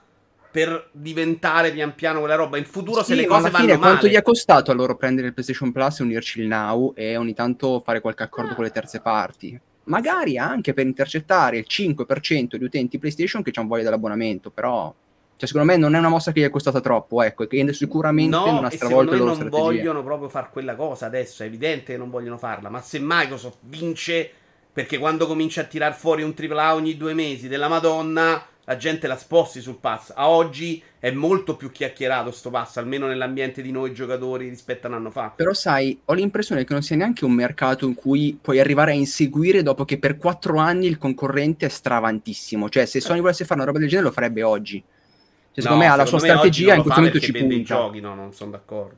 per 0.49 0.89
diventare 0.91 1.71
pian 1.71 1.93
piano 1.93 2.17
quella 2.17 2.33
roba. 2.33 2.57
In 2.57 2.65
futuro, 2.65 3.03
se 3.03 3.13
Sì, 3.13 3.21
le 3.21 3.27
ma 3.27 3.35
cose 3.35 3.49
vanno 3.51 3.63
fine 3.65 3.77
quanto 3.77 3.95
male. 3.97 4.09
gli 4.09 4.15
è 4.17 4.23
costato 4.23 4.71
a 4.71 4.73
loro 4.73 4.95
prendere 4.95 5.27
il 5.27 5.33
PlayStation 5.33 5.71
Plus 5.71 5.99
e 5.99 6.03
unirci 6.03 6.41
il 6.41 6.47
Now 6.47 6.93
e 6.95 7.15
ogni 7.15 7.35
tanto 7.35 7.79
fare 7.79 8.01
qualche 8.01 8.23
accordo 8.23 8.55
con 8.55 8.63
le 8.63 8.71
terze 8.71 9.01
parti? 9.01 9.59
Magari 9.85 10.37
anche 10.37 10.73
per 10.73 10.85
intercettare 10.85 11.57
il 11.57 11.65
5% 11.67 12.55
di 12.55 12.63
utenti 12.63 12.99
PlayStation 12.99 13.41
che 13.41 13.51
hanno 13.55 13.67
voglia 13.67 13.83
dell'abbonamento, 13.83 14.51
però 14.51 14.93
cioè, 15.41 15.49
secondo 15.49 15.71
me 15.71 15.77
non 15.79 15.95
è 15.95 15.97
una 15.97 16.09
mossa 16.09 16.31
che 16.31 16.41
gli 16.41 16.43
è 16.43 16.51
costata 16.51 16.79
troppo, 16.81 17.23
ecco, 17.23 17.43
e 17.43 17.47
che 17.47 17.73
sicuramente 17.73 18.37
non 18.37 18.61
No, 18.61 18.61
ha 18.61 18.67
e 18.71 18.75
stravolto 18.75 19.13
me 19.13 19.17
loro 19.17 19.29
non 19.31 19.35
strategie. 19.37 19.63
vogliono 19.63 20.03
proprio 20.03 20.29
fare 20.29 20.49
quella 20.51 20.75
cosa 20.75 21.07
adesso. 21.07 21.41
È 21.41 21.47
evidente 21.47 21.93
che 21.93 21.97
non 21.97 22.11
vogliono 22.11 22.37
farla. 22.37 22.69
Ma 22.69 22.79
se 22.79 22.99
Microsoft 23.01 23.57
vince, 23.61 24.29
perché 24.71 24.99
quando 24.99 25.25
comincia 25.25 25.61
a 25.61 25.63
tirar 25.63 25.95
fuori 25.95 26.21
un 26.21 26.35
AAA 26.37 26.75
ogni 26.75 26.95
due 26.95 27.15
mesi 27.15 27.47
della 27.47 27.67
Madonna, 27.67 28.45
la 28.65 28.77
gente 28.77 29.07
la 29.07 29.17
sposti 29.17 29.61
sul 29.61 29.77
pass. 29.79 30.11
A 30.15 30.29
oggi 30.29 30.81
è 30.99 31.11
molto 31.11 31.55
più 31.55 31.71
chiacchierato 31.71 32.31
sto 32.31 32.49
pass, 32.49 32.77
almeno 32.77 33.07
nell'ambiente 33.07 33.61
di 33.61 33.71
noi 33.71 33.93
giocatori 33.93 34.49
rispetto 34.49 34.87
a 34.87 34.89
un 34.89 34.95
anno 34.95 35.11
fa. 35.11 35.31
Però 35.35 35.53
sai, 35.53 35.99
ho 36.05 36.13
l'impressione 36.13 36.63
che 36.65 36.73
non 36.73 36.83
sia 36.83 36.95
neanche 36.95 37.25
un 37.25 37.31
mercato 37.33 37.85
in 37.87 37.95
cui 37.95 38.37
puoi 38.39 38.59
arrivare 38.59 38.91
a 38.91 38.93
inseguire 38.93 39.63
dopo 39.63 39.85
che 39.85 39.97
per 39.97 40.17
quattro 40.17 40.57
anni 40.57 40.85
il 40.85 40.97
concorrente 40.97 41.65
è 41.65 41.69
stravantissimo. 41.69 42.69
Cioè, 42.69 42.85
se 42.85 42.99
Sony 43.01 43.19
volesse 43.21 43.43
fare 43.43 43.55
una 43.59 43.65
roba 43.67 43.79
del 43.79 43.87
genere 43.89 44.07
lo 44.07 44.13
farebbe 44.13 44.43
oggi. 44.43 44.79
Cioè, 44.81 45.61
secondo 45.63 45.83
No, 45.83 45.89
me 45.89 45.91
ha 45.93 45.95
la 45.95 46.05
sua 46.05 46.19
strategia, 46.19 46.75
in 46.75 46.81
questo 46.83 46.99
momento 46.99 47.19
ci 47.19 47.31
vende 47.31 47.53
i 47.55 47.57
punta. 47.57 47.75
giochi, 47.75 47.99
no, 47.99 48.13
non 48.15 48.33
sono 48.33 48.51
d'accordo. 48.51 48.95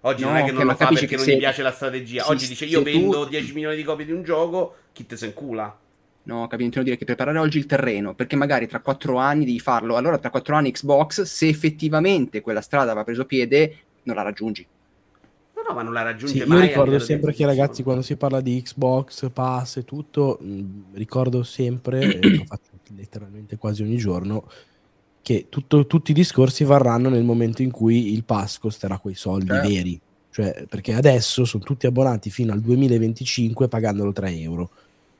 Oggi 0.00 0.22
No, 0.22 0.28
non 0.30 0.36
è 0.38 0.44
che 0.44 0.52
non 0.52 0.64
lo 0.66 0.74
fa 0.74 0.92
perché 0.92 1.06
che 1.06 1.16
non 1.16 1.24
gli 1.24 1.28
se- 1.30 1.36
piace 1.36 1.62
la 1.62 1.72
strategia. 1.72 2.22
sì, 2.24 2.30
Oggi 2.30 2.46
dice 2.48 2.64
io 2.66 2.78
se 2.78 2.84
tu- 2.90 2.90
vendo 2.90 3.24
10 3.24 3.52
milioni 3.52 3.76
di 3.76 3.82
copie 3.84 4.04
di 4.06 4.12
un 4.12 4.22
gioco, 4.22 4.76
chi 4.92 5.06
te 5.06 5.16
se 5.16 5.26
incula? 5.26 5.78
No, 6.26 6.46
capito, 6.46 6.64
intendo 6.64 6.88
dire 6.88 6.96
che 6.96 7.04
preparare 7.04 7.38
oggi 7.38 7.58
il 7.58 7.66
terreno, 7.66 8.14
perché 8.14 8.34
magari 8.34 8.66
tra 8.66 8.80
quattro 8.80 9.18
anni 9.18 9.44
devi 9.44 9.60
farlo. 9.60 9.96
Allora, 9.96 10.18
tra 10.18 10.30
quattro 10.30 10.56
anni 10.56 10.72
Xbox, 10.72 11.22
se 11.22 11.48
effettivamente 11.48 12.40
quella 12.40 12.62
strada 12.62 12.90
aveva 12.90 13.04
preso 13.04 13.26
piede, 13.26 13.76
non 14.04 14.16
la 14.16 14.22
raggiungi. 14.22 14.66
No, 15.54 15.62
no, 15.68 15.74
ma 15.74 15.82
non 15.82 15.92
la 15.92 16.02
raggiunge 16.02 16.42
Sì, 16.42 16.48
mai. 16.48 16.60
io 16.60 16.66
ricordo 16.66 16.98
sempre 16.98 17.34
che 17.34 17.44
ragazzi 17.44 17.82
quando 17.82 18.00
si 18.00 18.16
parla 18.16 18.40
di 18.40 18.60
Xbox, 18.62 19.30
Pass 19.30 19.76
e 19.76 19.84
tutto, 19.84 20.38
mh, 20.40 20.94
ricordo 20.94 21.42
sempre, 21.42 22.00
e 22.20 22.34
lo 22.36 22.44
faccio 22.46 22.70
letteralmente 22.96 23.58
quasi 23.58 23.82
ogni 23.82 23.96
giorno, 23.96 24.48
che 25.20 25.46
tutto- 25.50 25.86
tutti 25.86 26.10
i 26.12 26.14
discorsi 26.14 26.64
varranno 26.64 27.10
nel 27.10 27.24
momento 27.24 27.60
in 27.60 27.70
cui 27.70 28.12
il 28.12 28.24
Pass 28.24 28.58
costerà 28.58 28.98
quei 28.98 29.14
soldi 29.14 29.48
Certo. 29.48 29.68
veri. 29.68 30.00
Cioè, 30.30 30.64
perché 30.68 30.94
adesso 30.94 31.44
sono 31.44 31.62
tutti 31.62 31.86
abbonati 31.86 32.28
fino 32.30 32.52
al 32.52 32.60
2025 32.60 33.68
pagandolo 33.68 34.12
3 34.12 34.30
euro. 34.38 34.70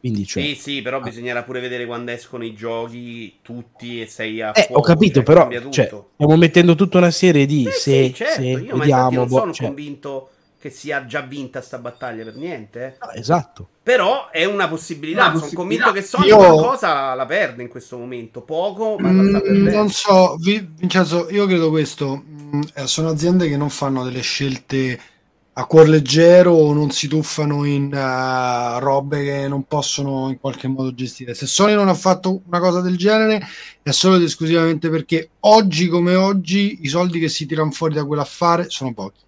Quindi, 0.04 0.26
cioè, 0.26 0.42
Sì, 0.42 0.54
sì, 0.54 0.82
però 0.82 0.98
Ah. 0.98 1.00
bisognerà 1.00 1.42
pure 1.44 1.60
vedere 1.60 1.86
quando 1.86 2.10
escono 2.10 2.44
i 2.44 2.52
giochi 2.54 3.38
tutti 3.40 4.02
e 4.02 4.06
sei 4.06 4.42
a 4.42 4.52
Eh, 4.52 4.64
fuoco, 4.64 4.80
ho 4.80 4.82
capito, 4.82 5.14
cioè, 5.14 5.22
però 5.24 5.48
cioè, 5.70 5.86
stiamo 6.14 6.36
mettendo 6.36 6.74
tutta 6.74 6.98
una 6.98 7.10
serie 7.10 7.46
di 7.46 7.66
Eh 7.66 7.70
se, 7.70 8.04
sì, 8.08 8.14
certo, 8.14 8.34
se 8.34 8.42
io 8.42 8.52
ma 8.52 8.60
infatti 8.60 8.80
vediamo. 8.80 9.10
non 9.12 9.28
boh, 9.28 9.38
sono 9.38 9.52
cioè, 9.54 9.66
convinto 9.66 10.28
che 10.58 10.68
sia 10.70 11.06
già 11.06 11.20
vinta 11.22 11.62
sta 11.62 11.78
battaglia 11.78 12.22
per 12.24 12.36
niente. 12.36 12.84
eh. 12.84 12.96
no, 13.06 13.12
esatto. 13.12 13.68
Però 13.82 14.28
è 14.30 14.44
una 14.44 14.68
possibilità. 14.68 15.20
Una 15.28 15.36
sono 15.36 15.40
possibilità. 15.52 15.84
convinto 15.84 15.92
che 15.92 16.02
Sony 16.06 16.26
Io- 16.28 16.36
qualcosa 16.36 17.14
la 17.14 17.26
perde 17.26 17.62
in 17.62 17.68
questo 17.68 17.96
momento. 17.98 18.42
Poco, 18.42 18.98
ma 18.98 19.12
la 19.12 19.22
sta 19.24 19.38
Mm, 19.38 19.42
perdendo. 19.42 19.70
non 19.70 19.90
so, 19.90 20.36
Vi- 20.38 20.66
Vincenzo, 20.78 21.28
io 21.30 21.46
credo 21.46 21.70
questo. 21.70 22.22
mm, 22.26 22.60
eh, 22.74 22.86
sono 22.86 23.08
aziende 23.08 23.48
che 23.48 23.56
non 23.56 23.70
fanno 23.70 24.04
delle 24.04 24.20
scelte 24.22 24.98
a 25.56 25.66
cuor 25.66 25.88
leggero 25.88 26.52
o 26.52 26.72
non 26.72 26.90
si 26.90 27.06
tuffano 27.06 27.64
in 27.64 27.92
eh, 27.92 28.80
robe 28.80 29.22
che 29.22 29.48
non 29.48 29.64
possono 29.64 30.28
in 30.28 30.40
qualche 30.40 30.66
modo 30.66 30.92
gestire. 30.94 31.34
Se 31.34 31.46
Sony 31.46 31.74
non 31.74 31.88
ha 31.88 31.94
fatto 31.94 32.42
una 32.46 32.58
cosa 32.58 32.80
del 32.80 32.96
genere 32.96 33.46
è 33.82 33.90
solo 33.92 34.16
ed 34.16 34.22
esclusivamente 34.22 34.90
perché 34.90 35.30
oggi 35.40 35.86
come 35.88 36.14
oggi 36.16 36.78
i 36.82 36.88
soldi 36.88 37.20
che 37.20 37.28
si 37.28 37.46
tirano 37.46 37.70
fuori 37.70 37.94
da 37.94 38.04
quell'affare 38.04 38.68
sono 38.68 38.92
pochi. 38.92 39.20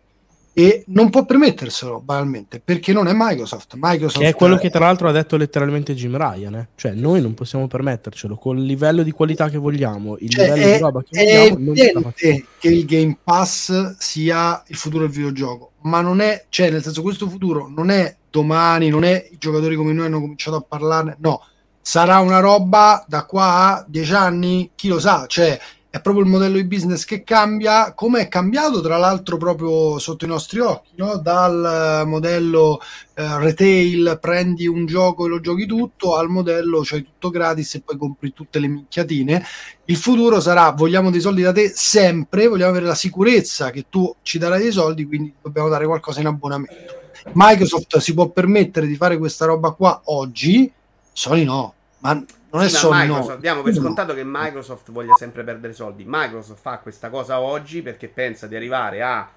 E 0.59 0.85
non 0.87 1.11
può 1.11 1.27
permetterselo 1.27 2.01
banalmente 2.01 2.63
perché 2.65 2.95
non 2.95 3.09
è 3.09 3.13
Microsoft. 3.15 3.75
Microsoft 3.79 4.25
Che 4.25 4.31
è 4.31 4.35
quello 4.35 4.57
che 4.57 4.71
tra 4.71 4.87
l'altro 4.87 5.07
ha 5.07 5.13
detto 5.13 5.37
letteralmente 5.37 5.95
Jim 5.95 6.17
Ryan. 6.17 6.55
eh. 6.55 6.69
Cioè, 6.75 6.93
noi 6.93 7.21
non 7.21 7.35
possiamo 7.35 7.67
permettercelo 7.67 8.37
con 8.37 8.57
il 8.57 8.65
livello 8.65 9.03
di 9.03 9.11
qualità 9.11 9.51
che 9.51 9.59
vogliamo, 9.59 10.17
il 10.19 10.31
Cioè, 10.31 10.45
livello 10.45 10.65
è, 10.65 10.73
di 10.73 10.79
roba 10.79 11.03
che 11.07 11.21
è 11.21 11.51
vogliamo. 11.53 11.73
Evidente 12.17 12.47
che 12.59 12.69
il 12.69 12.87
Game 12.87 13.19
Pass 13.23 13.97
sia 13.99 14.63
il 14.69 14.77
futuro 14.77 15.03
del 15.05 15.13
videogioco, 15.13 15.73
ma 15.83 16.01
non 16.01 16.21
è, 16.21 16.47
cioè, 16.49 16.71
nel 16.71 16.83
senso, 16.83 17.03
questo 17.03 17.29
futuro 17.29 17.69
non 17.69 17.91
è 17.91 18.17
domani, 18.31 18.89
non 18.89 19.05
è 19.05 19.29
i 19.31 19.37
giocatori 19.39 19.77
come 19.77 19.93
noi 19.93 20.07
hanno 20.07 20.21
cominciato 20.23 20.57
a 20.57 20.65
parlarne, 20.67 21.19
no, 21.21 21.43
sarà 21.83 22.19
una 22.21 22.41
roba 22.41 23.05
da 23.07 23.27
qua 23.27 23.75
a 23.75 23.85
dieci 23.87 24.15
anni, 24.15 24.71
chi 24.75 24.89
lo 24.89 24.99
sa, 24.99 25.27
cioè, 25.27 25.61
è 25.97 26.01
proprio 26.01 26.25
il 26.25 26.31
modello 26.31 26.57
di 26.57 26.65
business 26.65 27.05
che 27.05 27.23
cambia, 27.23 27.93
come 27.95 28.21
è 28.21 28.29
cambiato 28.29 28.81
tra 28.81 28.99
l'altro 28.99 29.37
proprio 29.39 29.99
sotto 29.99 30.25
i 30.25 30.29
nostri 30.29 30.61
occhi, 30.61 30.93
no? 30.97 31.17
dal 31.17 32.03
eh, 32.03 32.05
modello 32.05 32.81
eh, 33.15 33.39
retail, 33.39 34.19
prendi 34.21 34.67
un 34.67 34.85
gioco 34.85 35.25
e 35.25 35.29
lo 35.29 35.41
giochi 35.41 35.65
tutto, 35.65 36.17
al 36.17 36.29
modello 36.29 36.83
c'hai 36.83 37.03
tutto 37.03 37.31
gratis 37.31 37.77
e 37.77 37.81
poi 37.81 37.97
compri 37.97 38.33
tutte 38.33 38.59
le 38.59 38.69
minchiatine 38.69 39.45
il 39.89 39.97
futuro 39.97 40.41
sarà 40.41 40.71
vogliamo 40.73 41.11
dei 41.11 41.21
soldi 41.21 41.43
da 41.43 41.53
te 41.53 41.71
sempre, 41.75 42.49
vogliamo 42.49 42.71
avere 42.71 42.87
la 42.87 42.95
sicurezza 42.95 43.71
che 43.71 43.87
tu 43.89 44.15
ci 44.23 44.39
darai 44.39 44.61
dei 44.61 44.73
soldi, 44.73 45.07
quindi 45.07 45.33
dobbiamo 45.41 45.69
dare 45.69 45.87
qualcosa 45.87 46.21
in 46.21 46.27
abbonamento. 46.27 47.05
Microsoft 47.33 47.97
si 47.99 48.13
può 48.13 48.29
permettere 48.29 48.87
di 48.87 48.97
fare 48.97 49.17
questa 49.17 49.47
roba 49.47 49.71
qua 49.71 50.03
oggi 50.05 50.71
Sony 51.13 51.45
no, 51.45 51.73
ma 52.01 52.23
non 52.57 52.65
è 52.65 52.69
Sì, 52.69 52.77
Sony 52.77 53.07
Microsoft, 53.07 53.39
diamo 53.39 53.63
per 53.63 53.75
scontato 53.75 54.15
che 54.15 54.23
Microsoft 54.25 54.91
voglia 54.91 55.15
sempre 55.15 55.45
perdere 55.45 55.73
soldi. 55.73 56.05
Microsoft 56.07 56.61
fa 56.61 56.79
questa 56.79 57.11
cosa 57.11 57.41
oggi 57.41 57.83
perché 57.83 58.09
pensa 58.09 58.47
di 58.47 58.57
arrivare 58.57 59.03
a 59.03 59.29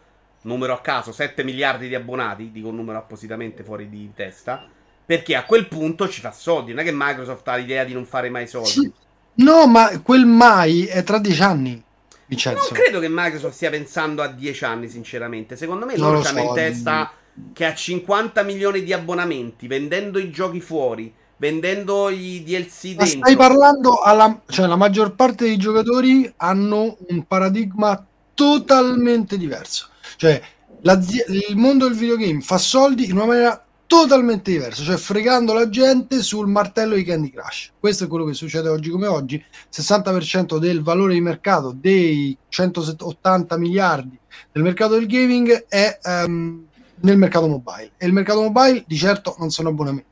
numero 0.43 0.73
a 0.73 0.79
caso 0.79 1.11
7 1.11 1.43
miliardi 1.43 1.87
di 1.87 1.95
abbonati, 1.95 2.51
dico 2.51 2.69
un 2.69 2.75
numero 2.75 2.97
appositamente 2.97 3.63
fuori 3.63 3.89
di 3.89 4.11
testa, 4.15 4.65
perché 5.05 5.35
a 5.35 5.43
quel 5.43 5.67
punto 5.67 6.07
ci 6.07 6.21
fa 6.21 6.31
soldi. 6.31 6.71
Non 6.71 6.81
è 6.81 6.83
che 6.83 6.93
Microsoft 6.93 7.47
ha 7.47 7.55
l'idea 7.55 7.83
di 7.83 7.93
non 7.93 8.05
fare 8.05 8.29
mai 8.29 8.47
soldi. 8.47 8.69
Sì. 8.69 8.91
No, 9.35 9.67
ma 9.67 9.99
quel 10.01 10.25
mai 10.25 10.85
è 10.85 11.03
tra 11.03 11.17
dieci 11.17 11.41
anni, 11.41 11.81
Vincenzo. 12.25 12.73
Non 12.73 12.81
credo 12.81 12.99
che 12.99 13.07
Microsoft 13.09 13.55
stia 13.55 13.69
pensando 13.69 14.21
a 14.21 14.27
10 14.27 14.65
anni, 14.65 14.89
sinceramente. 14.89 15.55
Secondo 15.55 15.85
me 15.85 15.95
Non 15.95 16.11
loro 16.11 16.21
lo 16.21 16.27
hanno 16.27 16.41
in 16.41 16.53
testa 16.53 17.11
che 17.53 17.65
a 17.65 17.73
50 17.73 18.43
milioni 18.43 18.83
di 18.83 18.91
abbonamenti, 18.91 19.67
vendendo 19.67 20.19
i 20.19 20.29
giochi 20.29 20.59
fuori, 20.59 21.13
vendendo 21.39 22.09
i 22.09 22.43
DLC 22.45 22.95
Ma 22.95 23.03
dentro. 23.03 23.05
stai 23.05 23.35
parlando 23.35 24.01
alla... 24.01 24.41
cioè 24.47 24.67
la 24.67 24.75
maggior 24.75 25.15
parte 25.15 25.45
dei 25.45 25.57
giocatori 25.57 26.31
hanno 26.37 26.97
un 27.07 27.25
paradigma 27.25 28.05
totalmente 28.33 29.37
diverso. 29.37 29.87
Cioè 30.15 30.41
il 30.81 31.55
mondo 31.55 31.87
del 31.87 31.97
videogame 31.97 32.39
fa 32.41 32.57
soldi 32.57 33.05
in 33.05 33.15
una 33.15 33.25
maniera 33.25 33.63
totalmente 33.85 34.51
diversa, 34.51 34.83
cioè 34.83 34.97
fregando 34.97 35.51
la 35.51 35.67
gente 35.67 36.21
sul 36.21 36.47
martello 36.47 36.93
di 36.93 37.03
Candy 37.03 37.31
Crush. 37.31 37.71
Questo 37.79 38.03
è 38.03 38.07
quello 38.07 38.25
che 38.25 38.33
succede 38.33 38.69
oggi 38.69 38.91
come 38.91 39.07
oggi. 39.07 39.43
60% 39.73 40.59
del 40.59 40.83
valore 40.83 41.13
di 41.13 41.21
mercato 41.21 41.75
dei 41.75 42.37
180 42.49 43.57
miliardi 43.57 44.19
del 44.51 44.63
mercato 44.63 44.93
del 44.93 45.07
gaming 45.07 45.65
è 45.67 45.99
ehm, 46.01 46.67
nel 47.01 47.17
mercato 47.17 47.47
mobile 47.47 47.91
e 47.97 48.05
il 48.05 48.13
mercato 48.13 48.41
mobile 48.41 48.83
di 48.85 48.97
certo 48.97 49.35
non 49.39 49.49
sono 49.49 49.69
abbonamenti. 49.69 50.08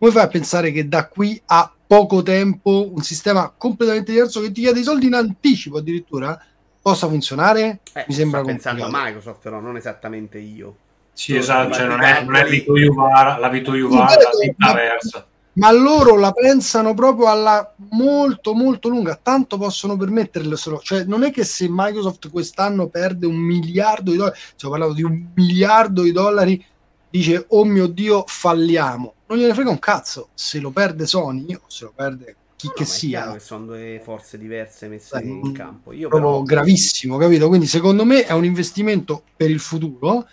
Come 0.00 0.12
fai 0.12 0.22
a 0.22 0.28
pensare 0.28 0.72
che 0.72 0.88
da 0.88 1.08
qui 1.08 1.38
a 1.44 1.70
poco 1.86 2.22
tempo 2.22 2.88
un 2.90 3.02
sistema 3.02 3.52
completamente 3.54 4.12
diverso 4.12 4.40
che 4.40 4.50
ti 4.50 4.62
chiede 4.62 4.80
i 4.80 4.82
soldi 4.82 5.04
in 5.04 5.12
anticipo 5.12 5.76
addirittura 5.76 6.42
possa 6.80 7.06
funzionare? 7.06 7.80
Eh, 7.92 8.06
Mi 8.08 8.14
sembra 8.14 8.38
sto 8.38 8.48
pensando 8.48 8.84
a. 8.86 8.88
Microsoft, 8.90 9.42
però 9.42 9.60
non 9.60 9.76
esattamente 9.76 10.38
io. 10.38 10.74
Sì, 11.12 11.36
esatto, 11.36 11.74
cioè 11.74 11.86
non 11.86 12.00
è, 12.00 12.22
non 12.22 12.34
è 12.34 12.46
Vito 12.46 12.78
Iuvara, 12.78 13.36
la 13.36 13.50
Vito 13.50 13.72
la 13.72 14.06
vita 14.40 14.54
ma- 14.56 14.72
versa. 14.72 15.26
Ma 15.52 15.70
loro 15.70 16.16
la 16.16 16.32
pensano 16.32 16.94
proprio 16.94 17.26
alla 17.26 17.74
molto 17.90 18.54
molto 18.54 18.88
lunga, 18.88 19.20
tanto 19.22 19.58
possono 19.58 19.98
permetterselo. 19.98 20.80
Cioè, 20.82 21.04
non 21.04 21.24
è 21.24 21.30
che 21.30 21.44
se 21.44 21.66
Microsoft 21.68 22.30
quest'anno 22.30 22.88
perde 22.88 23.26
un 23.26 23.36
miliardo 23.36 24.12
di 24.12 24.16
dollari, 24.16 24.38
stiamo 24.54 24.74
parlando 24.74 24.96
di 24.96 25.02
un 25.02 25.28
miliardo 25.34 26.00
di 26.00 26.12
dollari, 26.12 26.64
dice 27.10 27.44
oh 27.48 27.64
mio 27.66 27.86
dio, 27.86 28.24
falliamo. 28.26 29.14
Non 29.30 29.38
gliene 29.38 29.54
frega 29.54 29.70
un 29.70 29.78
cazzo. 29.78 30.30
Se 30.34 30.58
lo 30.58 30.70
perde 30.70 31.06
Sony 31.06 31.54
o 31.54 31.62
se 31.68 31.84
lo 31.84 31.92
perde 31.94 32.34
chi 32.56 32.66
No, 32.66 32.72
che 32.74 32.84
sia. 32.84 33.32
che 33.32 33.38
sono 33.38 33.66
due 33.66 34.00
forze 34.04 34.36
diverse 34.36 34.88
messe 34.88 35.08
Dai, 35.12 35.28
in 35.28 35.52
campo. 35.52 35.92
Io 35.92 36.08
proprio 36.08 36.30
però 36.30 36.42
gravissimo, 36.42 37.16
capito? 37.16 37.46
Quindi 37.46 37.66
secondo 37.66 38.04
me 38.04 38.26
è 38.26 38.32
un 38.32 38.44
investimento 38.44 39.22
per 39.36 39.48
il 39.48 39.60
futuro. 39.60 40.26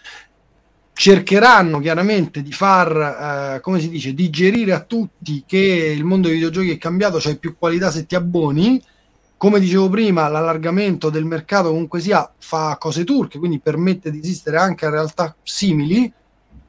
Cercheranno 0.94 1.80
chiaramente 1.80 2.41
di 2.41 2.52
far, 2.52 3.56
eh, 3.56 3.61
come 3.61 3.80
si 3.80 3.88
dice, 3.90 4.15
digerire 4.15 4.74
a 4.74 4.82
tutti 4.82 5.44
che 5.45 5.94
il 5.95 6.03
mondo 6.03 6.28
dei 6.28 6.38
videogiochi 6.38 6.72
è 6.72 6.78
cambiato, 6.80 7.19
c'è 7.19 7.38
più 7.38 7.56
qualità 7.56 7.91
se 7.91 8.07
ti 8.07 8.15
abboni. 8.15 8.82
Come 9.38 9.60
dicevo 9.60 9.90
prima, 9.90 10.28
l'allargamento 10.28 11.11
del 11.11 11.24
mercato 11.24 11.69
comunque 11.69 11.99
sia 12.02 12.30
fa 12.40 12.78
cose 12.80 13.03
turche, 13.03 13.38
quindi 13.38 13.60
permette 13.60 14.10
di 14.10 14.18
esistere 14.18 14.57
anche 14.57 14.88
a 14.88 14.90
realtà 14.90 15.36
simili. 15.44 16.11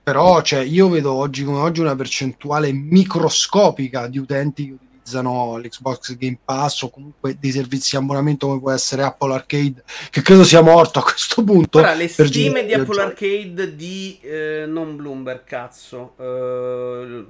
Però 0.09 0.41
cioè, 0.41 0.61
io 0.61 0.89
vedo 0.89 1.13
oggi 1.13 1.45
come 1.45 1.59
oggi 1.59 1.83
una 1.83 1.95
percentuale 1.95 2.73
microscopica 2.73 4.07
di 4.07 4.17
utenti 4.17 4.65
che 4.65 4.73
utilizzano 4.73 5.59
l'Xbox 5.59 6.17
Game 6.17 6.39
Pass 6.43 6.81
o 6.81 6.89
comunque 6.89 7.37
dei 7.39 7.51
servizi 7.51 7.91
di 7.91 8.03
abbonamento 8.03 8.47
come 8.47 8.59
può 8.59 8.71
essere 8.71 9.03
Apple 9.03 9.35
Arcade, 9.35 9.83
che 10.09 10.23
credo 10.23 10.45
sia 10.45 10.63
morto 10.63 11.01
a 11.01 11.03
questo 11.03 11.45
punto. 11.45 11.77
Ora, 11.77 11.93
le 11.93 12.09
stime 12.09 12.65
di 12.65 12.73
Apple. 12.73 13.03
Arcade 13.03 13.77
di 13.77 14.19
eh, 14.23 14.65
non 14.67 14.97
Bloomberg, 14.97 15.45
cazzo. 15.45 16.15
eh, 16.19 17.25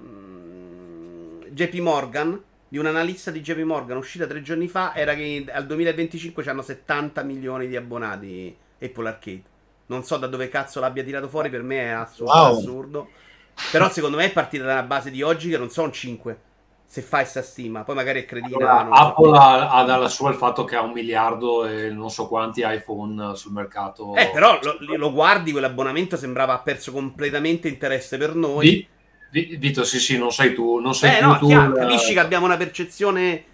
JP 1.50 1.74
Morgan, 1.80 2.40
di 2.68 2.78
un 2.78 2.86
analista 2.86 3.32
di 3.32 3.40
JP 3.40 3.58
Morgan 3.62 3.96
uscita 3.96 4.24
tre 4.28 4.40
giorni 4.40 4.68
fa, 4.68 4.94
era 4.94 5.16
che 5.16 5.46
al 5.50 5.66
2025 5.66 6.44
c'hanno 6.44 6.62
70 6.62 7.24
milioni 7.24 7.66
di 7.66 7.74
abbonati 7.74 8.56
Apple 8.80 9.08
Arcade. 9.08 9.42
Non 9.88 10.04
so 10.04 10.16
da 10.16 10.26
dove 10.26 10.48
cazzo 10.48 10.80
l'abbia 10.80 11.02
tirato 11.02 11.28
fuori, 11.28 11.50
per 11.50 11.62
me 11.62 11.80
è 11.80 11.88
assurdo. 11.88 12.32
Wow. 12.32 12.56
assurdo. 12.56 13.08
Però 13.72 13.90
secondo 13.90 14.16
me 14.16 14.26
è 14.26 14.32
partita 14.32 14.64
dalla 14.64 14.82
base 14.84 15.10
di 15.10 15.22
oggi 15.22 15.50
che 15.50 15.58
non 15.58 15.70
sono 15.70 15.90
5. 15.90 16.40
Se 16.90 17.02
fai 17.02 17.26
sta 17.26 17.42
stima, 17.42 17.84
poi 17.84 17.94
magari 17.96 18.22
è 18.22 18.24
credina. 18.24 18.56
Allora, 18.56 18.82
lo 18.82 18.94
so. 18.94 19.02
Apple 19.02 19.38
ha, 19.38 19.84
dalla 19.84 20.08
sua 20.08 20.30
il 20.30 20.36
fatto 20.36 20.64
che 20.64 20.74
ha 20.76 20.80
un 20.80 20.92
miliardo 20.92 21.66
e 21.66 21.90
non 21.90 22.10
so 22.10 22.28
quanti 22.28 22.62
iPhone 22.64 23.34
sul 23.36 23.52
mercato. 23.52 24.14
Eh, 24.14 24.30
però 24.32 24.58
lo, 24.62 24.96
lo 24.96 25.12
guardi, 25.12 25.52
quell'abbonamento 25.52 26.16
sembrava 26.16 26.54
ha 26.54 26.60
perso 26.60 26.92
completamente 26.92 27.68
interesse 27.68 28.16
per 28.16 28.34
noi. 28.34 28.86
Di- 29.30 29.56
Vito, 29.58 29.84
sì, 29.84 29.98
sì, 29.98 30.16
non 30.16 30.30
sei 30.32 30.54
tu, 30.54 30.78
non 30.78 30.94
sei 30.94 31.16
Eh 31.16 31.18
più 31.18 31.26
no, 31.26 31.38
tu. 31.38 31.46
chiaro, 31.48 31.72
capisci 31.74 32.14
che 32.14 32.20
abbiamo 32.20 32.46
una 32.46 32.56
percezione... 32.56 33.44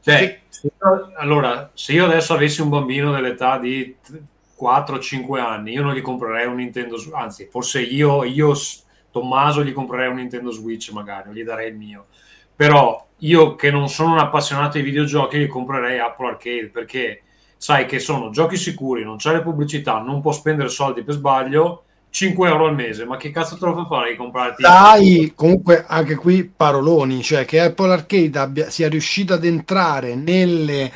Cioè, 0.00 0.42
se 0.48 0.68
io- 0.80 1.12
allora, 1.16 1.68
se 1.74 1.92
io 1.92 2.04
adesso 2.04 2.34
avessi 2.34 2.60
un 2.60 2.68
bambino 2.68 3.10
dell'età 3.12 3.58
di 3.58 3.96
4-5 4.58 5.38
anni, 5.38 5.72
io 5.72 5.82
non 5.82 5.94
gli 5.94 6.00
comprerei 6.00 6.46
un 6.46 6.56
Nintendo 6.56 6.96
Switch, 6.96 7.16
anzi, 7.16 7.48
forse 7.50 7.80
io, 7.80 8.24
io, 8.24 8.54
Tommaso, 9.10 9.64
gli 9.64 9.72
comprerei 9.72 10.08
un 10.08 10.16
Nintendo 10.16 10.50
Switch 10.50 10.90
magari, 10.92 11.32
gli 11.32 11.42
darei 11.42 11.70
il 11.70 11.76
mio. 11.76 12.06
Però 12.54 13.06
io 13.18 13.54
che 13.54 13.70
non 13.70 13.88
sono 13.88 14.12
un 14.12 14.18
appassionato 14.18 14.76
di 14.76 14.84
videogiochi, 14.84 15.38
gli 15.38 15.46
comprerei 15.46 15.98
Apple 15.98 16.28
Arcade 16.28 16.68
perché 16.68 17.22
sai 17.56 17.86
che 17.86 17.98
sono 17.98 18.30
giochi 18.30 18.56
sicuri, 18.56 19.04
non 19.04 19.16
c'è 19.16 19.32
le 19.32 19.42
pubblicità, 19.42 20.00
non 20.00 20.20
può 20.20 20.32
spendere 20.32 20.68
soldi 20.68 21.02
per 21.02 21.14
sbaglio, 21.14 21.84
5 22.10 22.48
euro 22.48 22.66
al 22.66 22.74
mese, 22.74 23.04
ma 23.04 23.16
che 23.16 23.30
cazzo 23.30 23.56
te 23.56 23.64
lo 23.66 23.74
fa 23.74 23.86
fare 23.86 24.10
di 24.10 24.16
comprarti? 24.16 24.62
Dai, 24.62 25.32
comunque 25.34 25.84
anche 25.86 26.14
qui 26.14 26.44
paroloni, 26.44 27.22
cioè 27.22 27.44
che 27.44 27.60
Apple 27.60 27.92
Arcade 27.92 28.38
abbia, 28.38 28.70
sia 28.70 28.88
riuscita 28.88 29.34
ad 29.34 29.44
entrare 29.44 30.14
nelle 30.14 30.90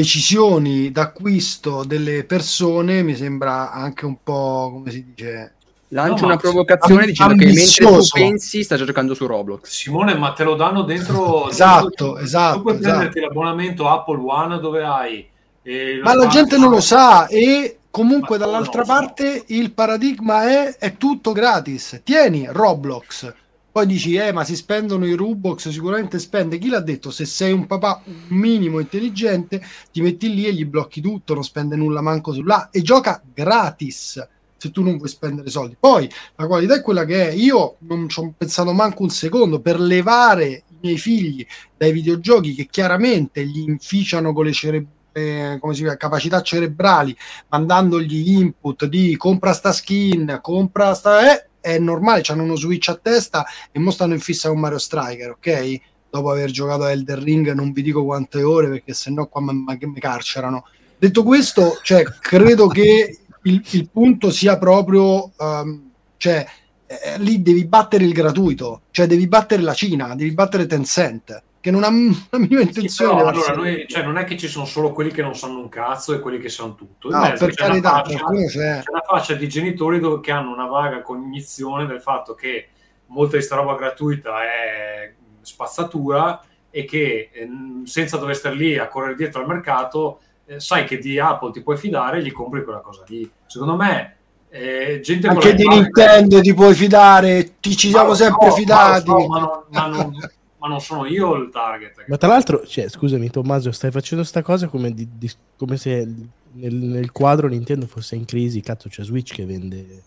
decisioni 0.00 0.92
d'acquisto 0.92 1.82
delle 1.84 2.24
persone 2.24 3.02
mi 3.02 3.14
sembra 3.16 3.72
anche 3.72 4.04
un 4.04 4.16
po' 4.22 4.70
come 4.74 4.90
si 4.90 5.04
dice 5.06 5.52
Lancio 5.88 6.22
No, 6.22 6.26
una 6.32 6.36
provocazione 6.36 7.06
dicendo 7.06 7.34
che 7.34 7.44
mentre 7.46 7.62
tu 7.62 7.84
ambizioso. 7.84 8.10
pensi 8.12 8.62
sta 8.64 8.76
già 8.76 8.84
giocando 8.84 9.14
su 9.14 9.24
Roblox. 9.24 9.68
Simone, 9.70 10.14
ma 10.16 10.32
te 10.32 10.42
lo 10.42 10.56
danno 10.56 10.82
dentro. 10.82 11.48
Esatto, 11.48 11.88
tu- 12.14 12.16
esatto, 12.16 12.56
Tu 12.56 12.62
puoi 12.62 12.74
esatto. 12.74 12.90
prenderti 12.92 13.20
l'abbonamento 13.20 13.88
Apple 13.88 14.20
One 14.20 14.58
dove 14.58 14.82
hai. 14.84 15.26
eh, 15.62 16.00
ma 16.02 16.12
la 16.14 16.22
parte- 16.22 16.36
gente 16.36 16.58
non 16.58 16.70
lo 16.70 16.80
sa 16.80 17.26
e 17.28 17.78
comunque 17.90 18.36
dall'altra 18.36 18.80
lo 18.80 18.84
so. 18.86 18.92
parte 18.92 19.44
il 19.46 19.70
paradigma 19.72 20.48
è 20.50 20.76
è 20.76 20.96
tutto 20.96 21.32
gratis 21.32 22.00
tieni 22.04 22.46
Roblox 22.50 23.32
poi 23.76 23.84
dici 23.84 24.14
eh 24.14 24.32
ma 24.32 24.42
si 24.42 24.56
spendono 24.56 25.04
i 25.04 25.12
Rubox 25.12 25.68
sicuramente 25.68 26.18
spende. 26.18 26.56
Chi 26.56 26.70
l'ha 26.70 26.80
detto? 26.80 27.10
Se 27.10 27.26
sei 27.26 27.52
un 27.52 27.66
papà 27.66 28.02
minimo 28.28 28.80
intelligente 28.80 29.60
ti 29.92 30.00
metti 30.00 30.32
lì 30.32 30.46
e 30.46 30.54
gli 30.54 30.64
blocchi 30.64 31.02
tutto 31.02 31.34
non 31.34 31.44
spende 31.44 31.76
nulla 31.76 32.00
manco 32.00 32.32
sulla 32.32 32.70
e 32.70 32.80
gioca 32.80 33.22
gratis 33.34 34.26
se 34.56 34.70
tu 34.70 34.82
non 34.82 34.96
vuoi 34.96 35.10
spendere 35.10 35.50
soldi. 35.50 35.76
Poi 35.78 36.10
la 36.36 36.46
qualità 36.46 36.76
è 36.76 36.80
quella 36.80 37.04
che 37.04 37.28
è. 37.28 37.32
Io 37.32 37.76
non 37.80 38.08
ci 38.08 38.18
ho 38.18 38.32
pensato 38.34 38.72
manco 38.72 39.02
un 39.02 39.10
secondo 39.10 39.60
per 39.60 39.78
levare 39.78 40.46
i 40.46 40.76
miei 40.80 40.96
figli 40.96 41.46
dai 41.76 41.92
videogiochi 41.92 42.54
che 42.54 42.68
chiaramente 42.70 43.44
gli 43.44 43.58
inficiano 43.58 44.32
con 44.32 44.46
le 44.46 44.52
cere- 44.54 44.86
eh, 45.12 45.58
come 45.60 45.74
si 45.74 45.80
chiama, 45.80 45.98
capacità 45.98 46.40
cerebrali 46.40 47.14
mandandogli 47.48 48.30
input 48.38 48.86
di 48.86 49.18
compra 49.18 49.52
sta 49.52 49.70
skin, 49.70 50.38
compra 50.40 50.94
sta... 50.94 51.30
Eh, 51.30 51.48
è 51.66 51.78
normale, 51.78 52.22
hanno 52.28 52.44
uno 52.44 52.54
switch 52.54 52.88
a 52.90 52.94
testa 52.94 53.44
e 53.72 53.78
mo 53.80 53.90
stanno 53.90 54.14
in 54.14 54.20
fissa 54.20 54.48
con 54.48 54.60
Mario 54.60 54.78
Striker, 54.78 55.30
ok? 55.30 55.80
Dopo 56.08 56.30
aver 56.30 56.50
giocato 56.50 56.84
a 56.84 56.92
Elder 56.92 57.18
Ring 57.18 57.52
non 57.52 57.72
vi 57.72 57.82
dico 57.82 58.04
quante 58.04 58.42
ore 58.42 58.68
perché 58.68 58.94
sennò 58.94 59.26
qua 59.26 59.40
mi 59.40 59.98
carcerano. 59.98 60.64
Detto 60.96 61.24
questo, 61.24 61.80
cioè, 61.82 62.04
credo 62.04 62.68
che 62.68 63.18
il, 63.42 63.64
il 63.70 63.88
punto 63.90 64.30
sia 64.30 64.56
proprio... 64.58 65.32
ehm, 65.38 65.90
cioè, 66.18 66.46
eh, 66.86 67.18
lì 67.18 67.42
devi 67.42 67.66
battere 67.66 68.04
il 68.04 68.12
gratuito, 68.12 68.82
cioè 68.92 69.06
devi 69.06 69.26
battere 69.26 69.62
la 69.62 69.74
Cina, 69.74 70.14
devi 70.14 70.32
battere 70.32 70.66
Tencent, 70.66 71.42
che 71.66 71.72
non 71.72 71.82
ha 71.82 71.88
una 71.90 72.14
minima 72.38 72.60
Sì, 72.60 72.66
intenzione 72.68 73.16
però, 73.16 73.30
di 73.32 73.36
allora, 73.38 73.54
noi- 73.54 73.84
cioè, 73.88 74.04
non 74.04 74.16
è 74.18 74.24
che 74.24 74.36
ci 74.36 74.46
sono 74.46 74.64
solo 74.64 74.92
quelli 74.92 75.10
che 75.10 75.20
non 75.22 75.34
sanno 75.34 75.58
un 75.58 75.68
cazzo 75.68 76.14
e 76.14 76.20
quelli 76.20 76.38
che 76.38 76.48
sanno 76.48 76.76
tutto. 76.76 77.10
No, 77.10 77.18
mezzo 77.20 77.44
per 77.46 77.54
c'è 77.54 77.64
una 77.64 77.68
carità, 77.80 77.90
fascia- 78.04 78.18
qualcuno 78.20 78.46
c'è. 78.46 78.80
c'è 78.84 78.90
una 78.90 79.02
fascia 79.04 79.34
di 79.34 79.48
genitori 79.48 79.98
dove- 79.98 80.20
che 80.20 80.30
hanno 80.30 80.52
una 80.52 80.66
vaga 80.66 81.02
cognizione 81.02 81.86
del 81.86 82.00
fatto 82.00 82.34
che 82.34 82.68
molta 83.06 83.36
di 83.36 83.42
sta 83.42 83.56
roba 83.56 83.74
gratuita 83.74 84.44
è 84.44 85.12
spazzatura 85.42 86.40
e 86.70 86.84
che 86.84 87.30
ehm, 87.32 87.84
senza 87.84 88.16
dover 88.16 88.36
stare 88.36 88.54
lì 88.54 88.78
a 88.78 88.86
correre 88.88 89.16
dietro 89.16 89.40
al 89.40 89.48
mercato 89.48 90.20
eh, 90.46 90.60
sai 90.60 90.84
che 90.84 90.98
di 90.98 91.18
Apple 91.18 91.50
ti 91.50 91.62
puoi 91.62 91.76
fidare 91.76 92.18
e 92.18 92.22
gli 92.22 92.30
compri 92.32 92.62
quella 92.62 92.78
cosa 92.78 93.02
lì. 93.08 93.28
Secondo 93.46 93.74
me, 93.74 94.16
eh, 94.50 95.00
gente 95.02 95.26
Anche 95.26 95.54
di 95.54 95.66
Nintendo 95.66 96.40
ti 96.40 96.54
puoi 96.54 96.72
fidare, 96.74 97.54
ti 97.58 97.76
ci 97.76 97.90
Ma 97.90 97.98
siamo 97.98 98.14
sempre 98.14 98.50
so, 98.50 98.54
fidati. 98.56 99.10
ma 99.10 99.18
so, 99.20 99.26
ma 99.26 99.38
non- 99.40 99.62
ma 99.70 99.86
non- 99.88 100.30
ma 100.58 100.68
non 100.68 100.80
sono 100.80 101.06
io 101.06 101.34
il 101.34 101.50
target. 101.50 102.04
Ma 102.06 102.16
tra 102.16 102.28
l'altro, 102.28 102.66
cioè, 102.66 102.88
scusami 102.88 103.30
Tommaso, 103.30 103.72
stai 103.72 103.90
facendo 103.90 104.24
sta 104.24 104.42
cosa 104.42 104.68
come, 104.68 104.92
di, 104.92 105.08
di, 105.16 105.30
come 105.56 105.76
se 105.76 106.08
nel, 106.52 106.74
nel, 106.74 107.12
quadro 107.12 107.48
Nintendo 107.48 107.86
fosse 107.86 108.16
in 108.16 108.24
crisi, 108.24 108.60
cazzo 108.60 108.88
c'è 108.88 109.02
Switch 109.02 109.34
che 109.34 109.44
vende 109.44 110.02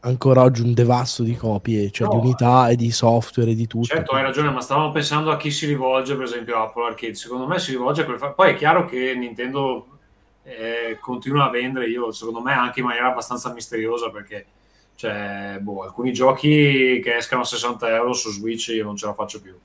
ancora 0.00 0.42
oggi 0.42 0.62
un 0.62 0.72
devasto 0.72 1.22
di 1.22 1.36
copie, 1.36 1.90
cioè 1.90 2.08
no, 2.08 2.14
di 2.14 2.26
unità 2.26 2.68
e 2.68 2.76
di 2.76 2.90
software 2.90 3.50
e 3.50 3.54
di 3.54 3.66
tutto. 3.66 3.86
Certo, 3.86 4.14
hai 4.14 4.22
ragione, 4.22 4.50
ma 4.50 4.60
stavamo 4.60 4.90
pensando 4.90 5.30
a 5.30 5.36
chi 5.36 5.50
si 5.50 5.66
rivolge, 5.66 6.14
per 6.14 6.24
esempio 6.24 6.62
Apple 6.62 6.86
Arcade. 6.86 7.14
Secondo 7.14 7.46
me 7.46 7.58
si 7.58 7.72
rivolge 7.72 8.02
a 8.02 8.04
quel... 8.04 8.34
Poi 8.34 8.50
è 8.50 8.54
chiaro 8.54 8.86
che 8.86 9.14
Nintendo 9.14 9.86
eh, 10.42 10.98
continua 11.00 11.46
a 11.46 11.50
vendere, 11.50 11.88
io 11.88 12.10
secondo 12.12 12.40
me 12.40 12.52
anche 12.52 12.80
in 12.80 12.86
maniera 12.86 13.08
abbastanza 13.08 13.52
misteriosa 13.52 14.10
perché 14.10 14.46
cioè, 15.00 15.56
boh, 15.62 15.84
alcuni 15.84 16.12
giochi 16.12 17.00
che 17.02 17.16
escano 17.16 17.40
a 17.40 17.46
60 17.46 17.88
euro 17.94 18.12
su 18.12 18.30
Switch 18.30 18.68
io 18.68 18.84
non 18.84 18.96
ce 18.96 19.06
la 19.06 19.14
faccio 19.14 19.40
più, 19.40 19.56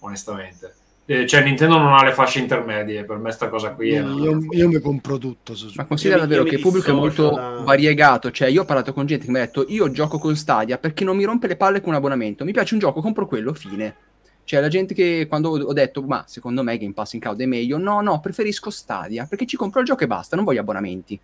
onestamente. 0.00 0.74
Eh, 1.04 1.24
cioè, 1.24 1.44
Nintendo 1.44 1.78
non 1.78 1.92
ha 1.92 2.02
le 2.02 2.10
fasce 2.10 2.40
intermedie, 2.40 3.04
per 3.04 3.18
me 3.18 3.30
sta 3.30 3.48
cosa 3.48 3.70
qui. 3.74 3.90
Io, 3.90 4.18
io, 4.18 4.46
io 4.50 4.68
mi 4.68 4.80
compro 4.80 5.18
tutto. 5.18 5.54
Su 5.54 5.70
Ma 5.76 5.84
considera 5.84 6.18
davvero 6.18 6.42
che 6.42 6.56
il 6.56 6.60
pubblico 6.60 6.90
è 6.90 6.94
molto 6.94 7.30
da... 7.30 7.60
variegato. 7.62 8.32
Cioè, 8.32 8.48
io 8.48 8.62
ho 8.62 8.64
parlato 8.64 8.92
con 8.92 9.06
gente 9.06 9.26
che 9.26 9.30
mi 9.30 9.38
ha 9.38 9.42
detto: 9.42 9.66
Io 9.68 9.88
gioco 9.92 10.18
con 10.18 10.34
Stadia 10.34 10.78
perché 10.78 11.04
non 11.04 11.16
mi 11.16 11.22
rompe 11.22 11.46
le 11.46 11.54
palle 11.54 11.80
con 11.80 11.90
un 11.90 11.94
abbonamento. 11.94 12.44
Mi 12.44 12.50
piace 12.50 12.74
un 12.74 12.80
gioco, 12.80 13.00
compro 13.00 13.28
quello, 13.28 13.54
fine. 13.54 13.94
Cioè, 14.42 14.60
la 14.60 14.66
gente 14.66 14.94
che 14.94 15.26
quando 15.28 15.50
ho 15.50 15.72
detto, 15.72 16.02
ma 16.02 16.24
secondo 16.26 16.64
me 16.64 16.76
Game 16.76 16.92
Pass 16.92 17.12
in 17.12 17.20
cloud 17.20 17.40
è 17.40 17.46
meglio, 17.46 17.78
no, 17.78 18.00
no, 18.00 18.18
preferisco 18.18 18.70
Stadia 18.70 19.26
perché 19.26 19.46
ci 19.46 19.56
compro 19.56 19.78
il 19.78 19.86
gioco 19.86 20.02
e 20.02 20.08
basta, 20.08 20.34
non 20.34 20.44
voglio 20.44 20.62
abbonamenti. 20.62 21.20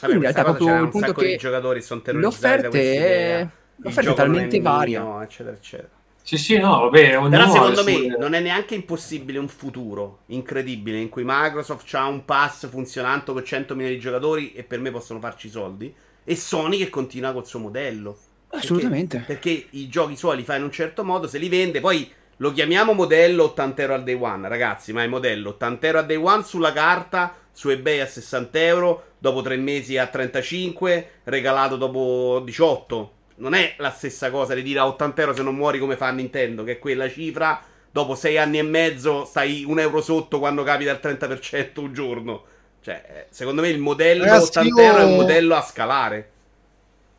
Vabbè, 0.00 0.14
in 0.14 0.20
realtà 0.20 0.42
proprio 0.42 0.82
il 0.82 0.88
punto 0.88 1.12
che 1.12 1.32
i 1.32 1.36
giocatori 1.36 1.80
sono 1.80 2.02
l'offerta 2.04 2.76
è, 2.76 3.46
l'offerta 3.76 4.10
è 4.10 4.14
talmente 4.14 4.60
varia, 4.60 5.02
mio, 5.02 5.22
eccetera, 5.22 5.56
eccetera. 5.56 5.88
Sì, 6.22 6.38
sì, 6.38 6.58
no, 6.58 6.80
vabbè, 6.80 7.28
Però 7.28 7.50
secondo 7.50 7.84
me 7.84 7.92
sue... 7.92 8.16
non 8.18 8.34
è 8.34 8.40
neanche 8.40 8.74
impossibile 8.74 9.38
un 9.38 9.46
futuro 9.46 10.22
incredibile 10.26 10.98
in 10.98 11.08
cui 11.08 11.22
Microsoft 11.24 11.94
ha 11.94 12.06
un 12.06 12.24
pass 12.24 12.68
funzionante 12.68 13.32
con 13.32 13.44
100 13.44 13.74
milioni 13.76 13.94
di 13.94 14.00
giocatori 14.00 14.52
e 14.52 14.64
per 14.64 14.80
me 14.80 14.90
possono 14.90 15.20
farci 15.20 15.46
i 15.46 15.50
soldi 15.50 15.94
e 16.24 16.34
Sony 16.34 16.78
che 16.78 16.90
continua 16.90 17.32
col 17.32 17.46
suo 17.46 17.60
modello. 17.60 18.18
Assolutamente. 18.48 19.18
Perché, 19.18 19.32
perché 19.32 19.66
i 19.78 19.88
giochi 19.88 20.16
suoi 20.16 20.38
li 20.38 20.42
fa 20.42 20.56
in 20.56 20.64
un 20.64 20.72
certo 20.72 21.04
modo, 21.04 21.28
se 21.28 21.38
li 21.38 21.48
vende, 21.48 21.78
poi 21.78 22.10
lo 22.38 22.52
chiamiamo 22.52 22.92
modello 22.92 23.44
80 23.44 23.82
euro 23.82 23.94
al 23.94 24.02
day 24.02 24.18
one, 24.20 24.48
ragazzi, 24.48 24.92
ma 24.92 25.04
è 25.04 25.06
modello 25.06 25.50
80 25.50 25.86
euro 25.86 25.98
al 26.00 26.06
day 26.06 26.16
one 26.16 26.42
sulla 26.42 26.72
carta, 26.72 27.32
su 27.56 27.70
eBay 27.70 28.00
a 28.00 28.06
60 28.06 28.58
euro, 28.58 29.04
dopo 29.16 29.40
tre 29.40 29.56
mesi 29.56 29.96
a 29.96 30.06
35, 30.06 31.20
regalato 31.24 31.78
dopo 31.78 32.42
18. 32.44 33.12
Non 33.36 33.54
è 33.54 33.76
la 33.78 33.88
stessa 33.88 34.30
cosa 34.30 34.52
di 34.52 34.62
dire 34.62 34.80
a 34.80 34.86
80 34.86 35.20
euro 35.22 35.34
se 35.34 35.42
non 35.42 35.54
muori 35.54 35.78
come 35.78 35.96
fa 35.96 36.10
Nintendo, 36.10 36.64
che 36.64 36.72
è 36.72 36.78
quella 36.78 37.08
cifra. 37.08 37.62
Dopo 37.90 38.14
sei 38.14 38.36
anni 38.36 38.58
e 38.58 38.62
mezzo 38.62 39.24
stai 39.24 39.64
un 39.64 39.80
euro 39.80 40.02
sotto 40.02 40.38
quando 40.38 40.64
capita 40.64 40.90
il 40.90 41.00
30% 41.02 41.80
un 41.80 41.94
giorno. 41.94 42.44
Cioè, 42.82 43.04
eh, 43.08 43.26
secondo 43.30 43.62
me 43.62 43.70
il 43.70 43.78
modello 43.78 44.24
Ragazzi, 44.24 44.58
80 44.58 44.82
euro 44.82 44.98
è 44.98 45.04
un 45.04 45.16
modello 45.16 45.54
a 45.54 45.62
scalare. 45.62 46.30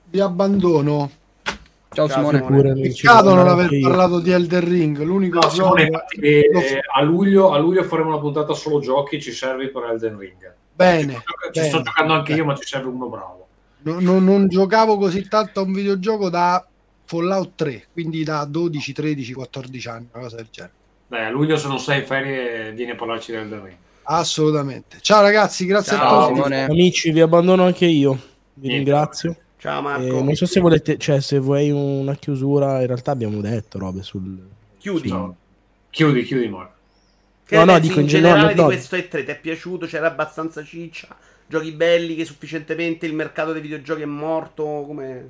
Vi 0.06 0.20
abbandono. 0.20 1.10
Ciao, 1.90 2.08
Ciao 2.08 2.18
Simone. 2.18 2.38
Simone. 2.40 2.82
Peccato 2.82 3.34
non 3.34 3.48
aver 3.48 3.70
parlato 3.80 4.20
di 4.20 4.32
Elder 4.32 4.64
Ring. 4.64 5.02
L'unico 5.02 5.40
no, 5.40 5.50
Simone, 5.50 5.84
infatti, 5.84 6.20
eh, 6.20 6.50
a, 6.94 7.02
luglio, 7.02 7.52
a, 7.52 7.58
luglio, 7.58 7.84
faremo 7.84 8.10
una 8.10 8.20
puntata 8.20 8.54
solo 8.54 8.80
giochi. 8.80 9.22
Ci 9.22 9.32
serve 9.32 9.70
per 9.70 9.84
Elden 9.84 10.18
Ring. 10.18 10.54
Bene. 10.74 11.14
Ci, 11.14 11.20
sto, 11.20 11.62
ci 11.62 11.68
sto 11.68 11.82
giocando 11.82 12.14
anche 12.14 12.34
io, 12.34 12.46
ma 12.46 12.56
ci 12.56 12.66
serve 12.66 12.90
uno 12.90 13.08
bravo. 13.08 13.48
No, 13.84 14.00
no, 14.00 14.20
non 14.20 14.48
giocavo 14.48 14.98
così 14.98 15.28
tanto 15.28 15.62
a 15.62 15.64
un 15.64 15.74
videogioco 15.74 16.30
da 16.30 16.66
Fallout 17.06 17.52
3, 17.56 17.88
quindi 17.94 18.24
da 18.24 18.44
12, 18.44 18.92
13, 18.94 19.34
14 19.34 19.88
anni, 19.88 20.08
una 20.12 20.24
cosa 20.24 20.36
del 20.36 20.48
genere. 20.52 20.74
Dai, 21.08 21.26
a 21.26 21.30
luglio 21.30 21.56
se 21.56 21.68
non 21.70 21.80
sei 21.80 22.02
in 22.02 22.06
ferie 22.06 22.74
vieni 22.74 22.92
a 22.92 22.96
parlarci 22.96 23.32
di 23.32 23.38
Elden 23.38 23.64
Ring. 23.64 23.78
Assolutamente. 24.04 24.98
Ciao 25.02 25.22
ragazzi, 25.22 25.66
grazie 25.66 25.96
Ciao, 25.96 26.20
a 26.20 26.22
tutti. 26.22 26.36
Simone. 26.36 26.64
Amici, 26.66 27.12
vi 27.12 27.22
abbandono 27.22 27.64
anche 27.64 27.86
io. 27.86 28.12
Vi 28.54 28.68
Niente. 28.68 28.92
ringrazio. 28.92 29.36
Ciao 29.58 29.82
Marco. 29.82 30.20
Eh, 30.20 30.22
non 30.22 30.36
so 30.36 30.46
se 30.46 30.60
volete, 30.60 30.98
cioè 30.98 31.20
se 31.20 31.40
vuoi 31.40 31.72
una 31.72 32.16
chiusura, 32.16 32.82
in 32.82 32.88
realtà 32.88 33.12
abbiamo 33.12 33.42
detto 33.42 33.80
robe 33.80 34.04
sul... 34.04 34.40
Chiudi. 34.78 35.08
Sul... 35.08 35.34
Chiudi, 35.90 36.24
chiudi 36.24 36.48
Marco. 36.48 36.76
Che 37.48 37.56
no, 37.56 37.64
no, 37.64 37.80
dico 37.80 38.02
in 38.02 38.08
generale 38.08 38.54
no, 38.54 38.62
di 38.62 38.76
questo 38.76 38.98
E3 38.98 39.10
ti 39.10 39.32
è 39.32 39.40
piaciuto? 39.40 39.86
C'era 39.86 40.08
abbastanza 40.08 40.64
ciccia? 40.64 41.08
Giochi 41.48 41.72
belli 41.72 42.16
che 42.16 42.26
sufficientemente 42.26 43.06
il 43.06 43.14
mercato 43.14 43.54
dei 43.54 43.62
videogiochi 43.62 44.02
è 44.02 44.06
morto? 44.06 44.84
Come... 44.86 45.30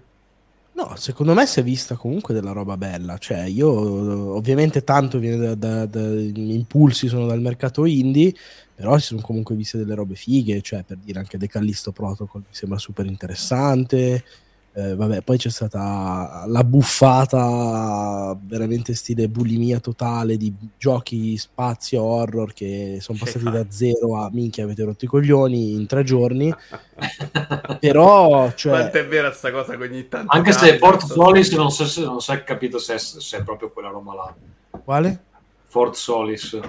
No, 0.73 0.95
secondo 0.95 1.33
me 1.35 1.45
si 1.45 1.59
è 1.59 1.63
vista 1.63 1.95
comunque 1.95 2.33
della 2.33 2.53
roba 2.53 2.75
bella. 2.75 3.19
Cioè, 3.19 3.43
io 3.43 4.35
ovviamente 4.35 4.83
tanto 4.83 5.19
viene 5.19 5.37
da, 5.37 5.55
da, 5.55 5.85
da 5.85 6.01
impulsi 6.01 7.07
sono 7.07 7.27
dal 7.27 7.39
mercato 7.39 7.85
indie, 7.85 8.33
però 8.77 8.95
si 8.99 9.07
sono 9.07 9.21
comunque 9.21 9.55
viste 9.55 9.79
delle 9.79 9.95
robe 9.95 10.13
fighe, 10.13 10.61
cioè 10.61 10.83
per 10.83 10.97
dire 10.97 11.17
anche 11.17 11.39
The 11.39 11.47
Callisto 11.47 11.91
Protocol 11.91 12.41
mi 12.41 12.53
sembra 12.53 12.77
super 12.77 13.07
interessante. 13.07 14.23
Eh, 14.71 14.95
vabbè, 14.95 15.23
poi 15.23 15.37
c'è 15.39 15.49
stata 15.49 16.43
la 16.45 16.63
buffata 16.63 18.37
veramente 18.39 18.93
stile 18.93 19.29
bulimia 19.29 19.79
totale 19.79 20.37
di 20.37 20.53
giochi 20.77 21.35
spazio 21.37 22.03
horror 22.03 22.53
che 22.53 22.99
sono 23.01 23.17
passati 23.17 23.45
da 23.49 23.65
zero 23.69 24.15
a 24.15 24.29
minchia 24.31 24.65
avete 24.65 24.83
rotto 24.83 25.05
i 25.05 25.07
coglioni 25.07 25.71
in 25.73 25.87
tre 25.87 26.03
giorni. 26.03 26.53
Però, 27.81 28.53
cioè... 28.53 28.73
Quanto 28.73 28.97
è 28.99 29.07
vera 29.07 29.31
sta 29.31 29.49
cosa 29.51 29.75
che 29.75 29.83
ogni 29.83 30.07
tanto... 30.07 30.37
Anche 30.37 30.51
se 30.51 30.77
Fort 30.77 31.03
Solis 31.03 31.51
non 31.53 31.71
so 31.71 31.87
se 31.87 32.03
non 32.03 32.21
si 32.21 32.31
è 32.31 32.43
capito 32.43 32.77
se 32.77 32.93
è, 32.93 32.97
se 32.99 33.37
è 33.37 33.41
proprio 33.41 33.71
quella 33.71 33.89
roba 33.89 34.13
là. 34.13 34.35
Quale? 34.83 35.23
Fort 35.65 35.95
Solis. 35.95 36.59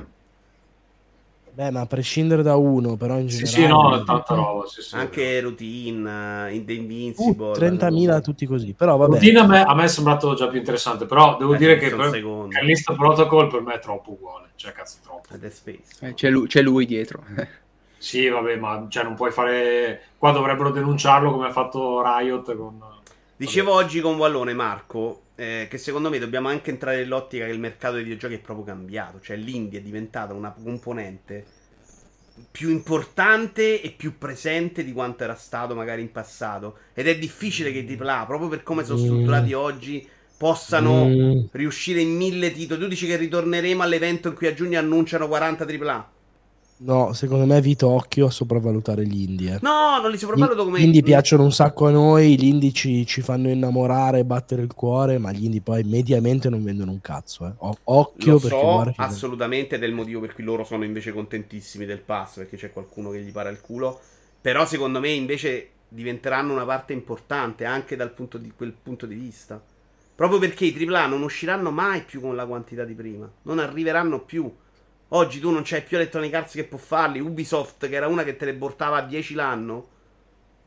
Beh, 1.58 1.72
ma 1.72 1.80
a 1.80 1.86
prescindere 1.86 2.44
da 2.44 2.54
uno, 2.54 2.94
però 2.94 3.18
in 3.18 3.26
generale... 3.26 3.50
Sì, 3.50 3.62
sì, 3.62 3.66
no, 3.66 4.04
tanta 4.04 4.34
roba. 4.36 4.64
Sì, 4.68 4.80
sì, 4.80 4.94
Anche 4.94 5.40
routine, 5.40 6.52
in 6.52 6.64
The 6.64 6.72
Invincible... 6.72 7.50
Uh, 7.50 7.58
30.000 7.58 8.22
tutti 8.22 8.46
così, 8.46 8.74
però 8.74 8.96
vabbè. 8.96 9.14
Routine 9.14 9.40
a 9.40 9.44
me, 9.44 9.62
a 9.64 9.74
me, 9.74 9.82
è 9.82 9.88
sembrato 9.88 10.34
già 10.34 10.46
più 10.46 10.58
interessante, 10.58 11.04
però 11.06 11.36
devo 11.36 11.54
eh, 11.54 11.58
dire 11.58 11.76
che 11.76 11.92
per, 11.92 12.10
Callisto 12.48 12.94
Protocol 12.94 13.48
per 13.48 13.62
me 13.62 13.74
è 13.74 13.80
troppo 13.80 14.12
uguale, 14.12 14.50
cioè 14.54 14.70
cazzo 14.70 14.98
troppo. 15.02 15.34
Eh, 15.34 16.14
c'è, 16.14 16.30
lui, 16.30 16.46
c'è 16.46 16.62
lui 16.62 16.86
dietro. 16.86 17.24
sì, 17.98 18.28
vabbè, 18.28 18.54
ma 18.54 18.86
cioè, 18.88 19.02
non 19.02 19.16
puoi 19.16 19.32
fare... 19.32 20.02
Qua 20.16 20.30
dovrebbero 20.30 20.70
denunciarlo 20.70 21.32
come 21.32 21.48
ha 21.48 21.52
fatto 21.52 22.00
Riot 22.04 22.54
con... 22.54 22.80
Dicevo 23.34 23.72
vabbè. 23.72 23.84
oggi 23.84 24.00
con 24.00 24.14
Wallone, 24.14 24.54
Marco, 24.54 25.22
eh, 25.40 25.68
che 25.70 25.78
secondo 25.78 26.10
me 26.10 26.18
dobbiamo 26.18 26.48
anche 26.48 26.70
entrare 26.70 26.96
nell'ottica 26.96 27.44
che 27.44 27.52
il 27.52 27.60
mercato 27.60 27.94
dei 27.94 28.02
videogiochi 28.02 28.34
è 28.34 28.40
proprio 28.40 28.64
cambiato. 28.64 29.20
Cioè, 29.20 29.36
l'indie 29.36 29.78
è 29.78 29.82
diventata 29.82 30.34
una 30.34 30.50
componente 30.50 31.44
più 32.50 32.70
importante 32.70 33.80
e 33.80 33.90
più 33.90 34.18
presente 34.18 34.82
di 34.82 34.92
quanto 34.92 35.22
era 35.22 35.36
stato 35.36 35.76
magari 35.76 36.02
in 36.02 36.10
passato. 36.10 36.78
Ed 36.92 37.06
è 37.06 37.16
difficile 37.16 37.70
che 37.70 37.78
i 37.78 37.98
AAA, 37.98 38.26
proprio 38.26 38.48
per 38.48 38.64
come 38.64 38.82
sono 38.82 38.98
strutturati 38.98 39.52
mm. 39.52 39.56
oggi, 39.56 40.08
possano 40.36 41.06
mm. 41.06 41.40
riuscire 41.52 42.00
in 42.00 42.16
mille 42.16 42.50
titoli. 42.50 42.80
Tu 42.80 42.88
dici 42.88 43.06
che 43.06 43.16
ritorneremo 43.16 43.80
all'evento 43.80 44.28
in 44.28 44.34
cui 44.34 44.48
a 44.48 44.54
giugno 44.54 44.80
annunciano 44.80 45.28
40 45.28 45.64
AAA? 45.64 46.10
No, 46.80 47.12
secondo 47.12 47.44
me 47.44 47.60
Vito 47.60 47.88
occhio 47.88 48.26
a 48.26 48.30
sopravvalutare 48.30 49.04
gli 49.04 49.22
indie. 49.28 49.54
Eh. 49.54 49.58
No, 49.62 50.00
non 50.00 50.10
li 50.10 50.18
sopravvaluto 50.18 50.64
come... 50.64 50.80
Gli 50.80 50.84
indie 50.84 51.02
piacciono 51.02 51.42
un 51.42 51.52
sacco 51.52 51.86
a 51.86 51.90
noi, 51.90 52.38
gli 52.38 52.44
indie 52.44 52.72
ci, 52.72 53.04
ci 53.04 53.20
fanno 53.20 53.48
innamorare, 53.48 54.24
battere 54.24 54.62
il 54.62 54.72
cuore, 54.72 55.18
ma 55.18 55.32
gli 55.32 55.44
indie 55.44 55.60
poi 55.60 55.82
mediamente 55.82 56.48
non 56.48 56.62
vendono 56.62 56.92
un 56.92 57.00
cazzo. 57.00 57.46
Eh. 57.46 57.52
O- 57.58 57.78
occhio 57.84 58.32
Lo 58.32 58.38
perché 58.38 58.56
so, 58.56 58.92
assolutamente 58.96 59.74
ed 59.74 59.82
è 59.82 59.86
il 59.86 59.94
motivo 59.94 60.20
per 60.20 60.34
cui 60.34 60.44
loro 60.44 60.64
sono 60.64 60.84
invece 60.84 61.12
contentissimi 61.12 61.84
del 61.84 62.00
pass, 62.00 62.36
perché 62.36 62.56
c'è 62.56 62.72
qualcuno 62.72 63.10
che 63.10 63.22
gli 63.22 63.32
para 63.32 63.50
il 63.50 63.60
culo. 63.60 63.98
Però 64.40 64.64
secondo 64.64 65.00
me 65.00 65.10
invece 65.10 65.70
diventeranno 65.88 66.52
una 66.52 66.64
parte 66.64 66.92
importante 66.92 67.64
anche 67.64 67.96
dal 67.96 68.12
punto 68.12 68.38
di 68.38 68.52
quel 68.54 68.72
punto 68.72 69.06
di 69.06 69.14
vista. 69.16 69.60
Proprio 70.14 70.38
perché 70.38 70.64
i 70.64 70.86
AAA 70.86 71.06
non 71.06 71.22
usciranno 71.22 71.70
mai 71.70 72.02
più 72.02 72.20
con 72.20 72.34
la 72.36 72.46
quantità 72.46 72.84
di 72.84 72.94
prima, 72.94 73.28
non 73.42 73.58
arriveranno 73.58 74.20
più. 74.20 74.52
Oggi 75.08 75.40
tu 75.40 75.50
non 75.50 75.62
c'hai 75.64 75.82
più 75.82 75.96
Electronic 75.96 76.34
Arts 76.34 76.54
che 76.54 76.64
può 76.64 76.78
farli. 76.78 77.20
Ubisoft, 77.20 77.88
che 77.88 77.94
era 77.94 78.08
una 78.08 78.24
che 78.24 78.36
te 78.36 78.44
ne 78.44 78.54
portava 78.54 78.98
a 78.98 79.02
10 79.02 79.34
l'anno, 79.34 79.88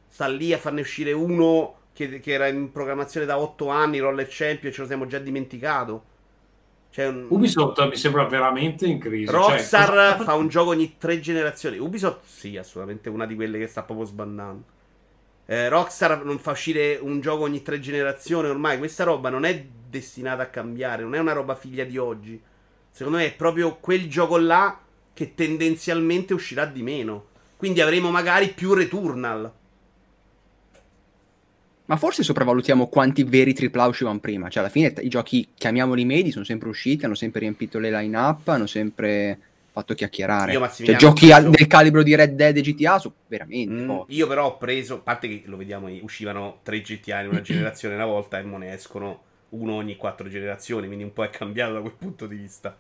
sta 0.08 0.28
lì 0.28 0.52
a 0.52 0.58
farne 0.58 0.82
uscire 0.82 1.12
uno 1.12 1.76
che, 1.94 2.20
che 2.20 2.32
era 2.32 2.48
in 2.48 2.72
programmazione 2.72 3.26
da 3.26 3.38
8 3.40 3.68
anni, 3.68 4.00
Roller 4.00 4.28
Champion, 4.30 4.72
ce 4.72 4.82
lo 4.82 4.88
siamo 4.88 5.06
già 5.06 5.20
dimenticato. 5.20 6.10
Un... 6.94 7.28
Ubisoft 7.30 7.88
mi 7.88 7.96
sembra 7.96 8.26
veramente 8.26 8.86
in 8.86 9.00
crisi. 9.00 9.28
Cioè, 9.28 9.36
Rockstar 9.36 9.88
cioè, 9.88 10.12
cosa... 10.14 10.24
fa 10.24 10.34
un 10.34 10.48
gioco 10.48 10.72
ogni 10.72 10.98
tre 10.98 11.20
generazioni. 11.20 11.78
Ubisoft, 11.78 12.26
sì, 12.26 12.58
assolutamente 12.58 13.10
una 13.10 13.26
di 13.26 13.36
quelle 13.36 13.60
che 13.60 13.68
sta 13.68 13.84
proprio 13.84 14.06
sbandando. 14.06 14.64
Eh, 15.46 15.70
Rockstar 15.70 16.26
non 16.26 16.40
fa 16.40 16.52
uscire 16.52 16.98
un 17.00 17.22
gioco 17.22 17.44
ogni 17.44 17.62
tre 17.62 17.80
generazioni 17.80 18.50
ormai. 18.50 18.78
Questa 18.78 19.04
roba 19.04 19.30
non 19.30 19.46
è 19.46 19.66
destinata 19.88 20.44
a 20.44 20.48
cambiare, 20.48 21.04
non 21.04 21.16
è 21.16 21.20
una 21.20 21.34
roba 21.34 21.56
figlia 21.56 21.86
di 21.86 21.98
oggi. 21.98 22.42
Secondo 22.92 23.20
me 23.20 23.26
è 23.26 23.34
proprio 23.34 23.78
quel 23.78 24.08
gioco 24.10 24.38
là 24.38 24.80
che 25.14 25.34
tendenzialmente 25.34 26.34
uscirà 26.34 26.66
di 26.66 26.84
meno. 26.84 27.28
Quindi 27.58 27.82
avremo 27.82 28.12
magari 28.12 28.50
più 28.50 28.74
Returnal. 28.74 29.52
Ma 31.86 31.98
forse 31.98 32.24
sopravvalutiamo 32.24 32.88
quanti 32.88 33.24
veri 33.24 33.54
AAA 33.54 33.88
uscivano 33.88 34.20
prima. 34.20 34.50
Cioè, 34.50 34.64
alla 34.64 34.72
fine 34.72 34.94
i 35.02 35.10
giochi, 35.10 35.50
chiamiamoli 35.54 36.06
medi, 36.06 36.32
sono 36.32 36.46
sempre 36.46 36.70
usciti, 36.70 37.06
hanno 37.06 37.16
sempre 37.16 37.42
riempito 37.42 37.80
le 37.80 37.92
line-up, 37.92 38.48
hanno 38.48 38.66
sempre 38.66 39.38
fatto 39.72 39.94
chiacchierare. 39.94 40.54
Io, 40.54 40.70
cioè, 40.70 40.96
giochi 40.96 41.28
preso... 41.28 41.50
del 41.50 41.68
calibro 41.68 42.04
di 42.04 42.16
Red 42.16 42.36
Dead 42.36 42.56
e 42.56 42.62
GTA 42.62 43.00
sono 43.00 43.14
veramente 43.28 43.74
mm, 43.74 44.00
Io 44.08 44.28
però 44.28 44.48
ho 44.48 44.58
preso, 44.58 44.96
a 44.96 45.00
parte 45.00 45.28
che 45.28 45.44
lo 45.46 45.58
vediamo, 45.58 45.90
uscivano 46.02 46.60
tre 46.64 46.82
GTA 46.82 47.22
in 47.22 47.30
una 47.30 47.42
generazione 47.44 47.96
una 47.96 48.06
volta 48.06 48.40
e 48.40 48.44
mo 48.44 48.58
ne 48.58 48.74
escono 48.74 49.24
uno 49.52 49.74
ogni 49.74 49.96
quattro 49.96 50.28
generazioni, 50.28 50.88
quindi 50.88 51.04
un 51.04 51.14
po' 51.14 51.24
è 51.24 51.30
cambiato 51.30 51.74
da 51.74 51.82
quel 51.82 51.94
punto 51.94 52.28
di 52.28 52.36
vista. 52.36 52.78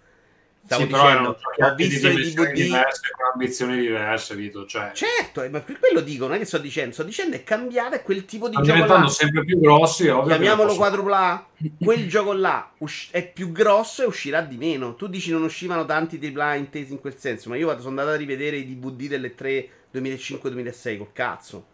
Stavo 0.64 0.84
sì, 0.84 0.88
dicendo, 0.90 1.30
ho 1.30 1.76
visto 1.76 2.08
i 2.08 2.14
DVD 2.14 2.52
diverse, 2.52 3.12
con 3.16 3.26
ambizioni 3.34 3.80
diverse, 3.80 4.36
Vito. 4.36 4.66
Cioè... 4.68 4.92
Certo, 4.94 5.48
ma 5.50 5.60
per 5.60 5.80
quello 5.80 6.02
dico, 6.02 6.28
non 6.28 6.36
è 6.36 6.38
che 6.38 6.46
sto 6.46 6.60
dicendo, 6.60 6.94
sto 6.94 7.04
dicendo 7.04 7.36
è 7.36 7.44
cambiare 7.44 8.04
quel 8.04 8.26
tipo 8.26 8.48
di 8.48 8.54
Stanno 8.54 8.68
gioco 8.68 8.78
diventando 8.78 9.08
là. 9.08 9.12
sempre 9.12 9.44
più 9.44 9.60
grossi, 9.60 10.08
ovvio. 10.08 10.28
Chiamiamolo 10.28 10.76
quadrupla 10.76 11.48
quel 11.84 12.08
gioco 12.08 12.34
là 12.34 12.72
è 13.10 13.28
più 13.28 13.52
grosso 13.52 14.04
e 14.04 14.06
uscirà 14.06 14.42
di 14.42 14.58
meno. 14.58 14.96
Tu 14.96 15.08
dici 15.08 15.32
non 15.32 15.42
uscivano 15.42 15.84
tanti 15.86 16.20
AAA 16.24 16.56
intesi 16.56 16.94
in 16.94 17.00
quel 17.00 17.18
senso, 17.18 17.50
ma 17.50 17.56
io 17.56 17.68
sono 17.80 17.90
andato 17.90 18.10
a 18.10 18.16
rivedere 18.16 18.58
i 18.58 18.66
DVD 18.66 19.08
delle 19.08 19.34
3 19.34 19.70
2005-2006 19.94 20.98
col 20.98 21.12
cazzo. 21.12 21.66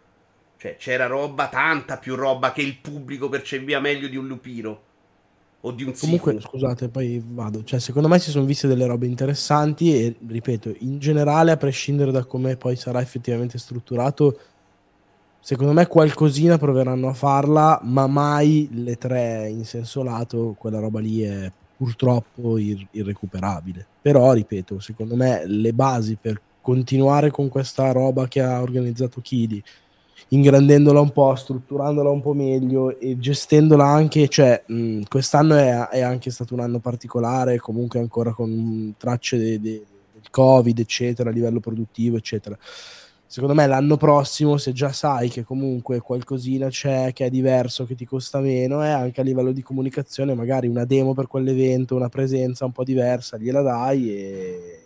Cioè, 0.58 0.78
c'era 0.78 1.06
roba, 1.06 1.50
tanta 1.50 1.98
più 1.98 2.16
roba 2.16 2.52
che 2.52 2.62
il 2.62 2.78
pubblico 2.78 3.30
percepiva 3.30 3.80
meglio 3.80 4.08
di 4.08 4.16
un 4.16 4.28
lupino 4.28 4.86
o 5.62 5.72
di 5.72 5.84
un 5.84 5.94
Comunque, 5.98 6.34
sifu. 6.34 6.48
scusate, 6.48 6.90
poi 6.90 7.22
vado. 7.26 7.64
Cioè, 7.64 7.80
secondo 7.80 8.08
me 8.08 8.20
si 8.20 8.30
sono 8.30 8.46
viste 8.46 8.68
delle 8.68 8.86
robe 8.86 9.08
interessanti 9.08 9.94
e, 9.94 10.16
ripeto, 10.26 10.76
in 10.80 11.00
generale, 11.00 11.52
a 11.52 11.58
prescindere 11.58 12.12
da 12.12 12.24
come 12.26 12.56
poi 12.56 12.76
sarà 12.76 13.02
effettivamente 13.02 13.58
strutturato, 13.58 14.40
secondo 15.40 15.74
me 15.74 15.88
qualcosina 15.88 16.58
proveranno 16.58 17.08
a 17.08 17.14
farla, 17.14 17.80
ma 17.84 18.06
mai 18.08 18.70
le 18.72 18.98
tre 18.98 19.50
in 19.50 19.66
senso 19.66 20.04
lato, 20.04 20.56
quella 20.58 20.80
roba 20.80 21.00
lì 21.00 21.22
è 21.22 21.52
purtroppo 21.76 22.58
ir- 22.58 22.88
irrecuperabile. 22.92 23.86
Però, 24.02 24.34
ripeto, 24.34 24.80
secondo 24.80 25.16
me 25.16 25.44
le 25.46 25.74
basi 25.74 26.18
per 26.20 26.42
continuare 26.62 27.32
con 27.32 27.48
questa 27.48 27.92
roba 27.92 28.28
che 28.28 28.42
ha 28.42 28.62
organizzato 28.62 29.22
Kidi 29.22 29.64
ingrandendola 30.30 31.00
un 31.00 31.12
po', 31.12 31.36
strutturandola 31.36 32.10
un 32.10 32.22
po' 32.22 32.34
meglio 32.34 32.98
e 33.00 33.18
gestendola 33.18 33.86
anche, 33.86 34.28
cioè 34.28 34.64
mh, 34.66 35.04
quest'anno 35.08 35.56
è, 35.56 35.88
è, 35.88 36.02
anche 36.02 36.32
stato 36.32 36.54
un 36.54 36.60
anno 36.60 36.80
particolare, 36.80 37.60
comunque 37.60 38.00
ancora 38.00 38.32
con 38.34 38.94
tracce 38.98 39.38
de, 39.38 39.62
de, 39.62 39.84
del 40.14 40.30
Covid, 40.30 40.78
eccetera, 40.80 41.30
a 41.30 41.34
livello 41.34 41.60
produttivo, 41.60 42.18
eccetera. 42.18 42.58
Secondo 43.30 43.54
me 43.56 43.68
l'anno 43.68 43.98
prossimo, 43.98 44.58
se 44.58 44.72
già 44.72 44.94
sai 44.94 45.30
che 45.30 45.44
comunque 45.44 46.00
qualcosina 46.00 46.70
c'è, 46.70 47.12
che 47.12 47.26
è 47.26 47.30
diverso, 47.30 47.86
che 47.86 47.96
ti 47.96 48.06
costa 48.06 48.40
meno, 48.40 48.84
e 48.84 48.90
anche 48.90 49.20
a 49.20 49.24
livello 49.24 49.52
di 49.52 49.62
comunicazione, 49.62 50.34
magari 50.34 50.68
una 50.68 50.86
demo 50.86 51.14
per 51.14 51.28
quell'evento, 51.28 51.96
una 51.96 52.10
presenza 52.10 52.64
un 52.66 52.72
po' 52.72 52.86
diversa, 52.86 53.38
gliela 53.38 53.62
dai 53.62 54.14
e 54.14 54.82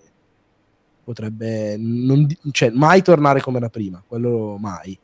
potrebbe 1.03 1.77
non, 1.77 2.27
cioè, 2.51 2.69
mai 2.71 3.01
tornare 3.01 3.41
come 3.41 3.57
era 3.57 3.69
prima, 3.69 4.03
quello 4.05 4.57
mai 4.59 4.97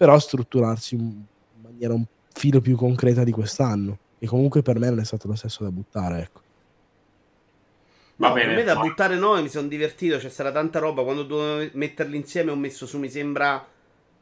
però 0.00 0.18
strutturarsi 0.18 0.94
in 0.94 1.24
maniera 1.60 1.92
un 1.92 2.06
filo 2.32 2.62
più 2.62 2.74
concreta 2.74 3.22
di 3.22 3.32
quest'anno. 3.32 3.98
E 4.18 4.26
comunque 4.26 4.62
per 4.62 4.78
me 4.78 4.88
non 4.88 4.98
è 4.98 5.04
stato 5.04 5.28
lo 5.28 5.34
stesso 5.34 5.62
da 5.62 5.70
buttare, 5.70 6.22
ecco. 6.22 6.40
Va 8.16 8.28
no, 8.28 8.32
bene, 8.32 8.46
per 8.46 8.56
me 8.56 8.64
da 8.64 8.76
buttare 8.76 9.16
no, 9.16 9.38
mi 9.42 9.50
sono 9.50 9.68
divertito, 9.68 10.16
c'è 10.16 10.30
stata 10.30 10.52
tanta 10.52 10.78
roba, 10.78 11.02
quando 11.02 11.24
dovevo 11.24 11.70
metterli 11.74 12.16
insieme 12.16 12.50
ho 12.50 12.56
messo 12.56 12.86
su, 12.86 12.98
mi 12.98 13.10
sembra, 13.10 13.62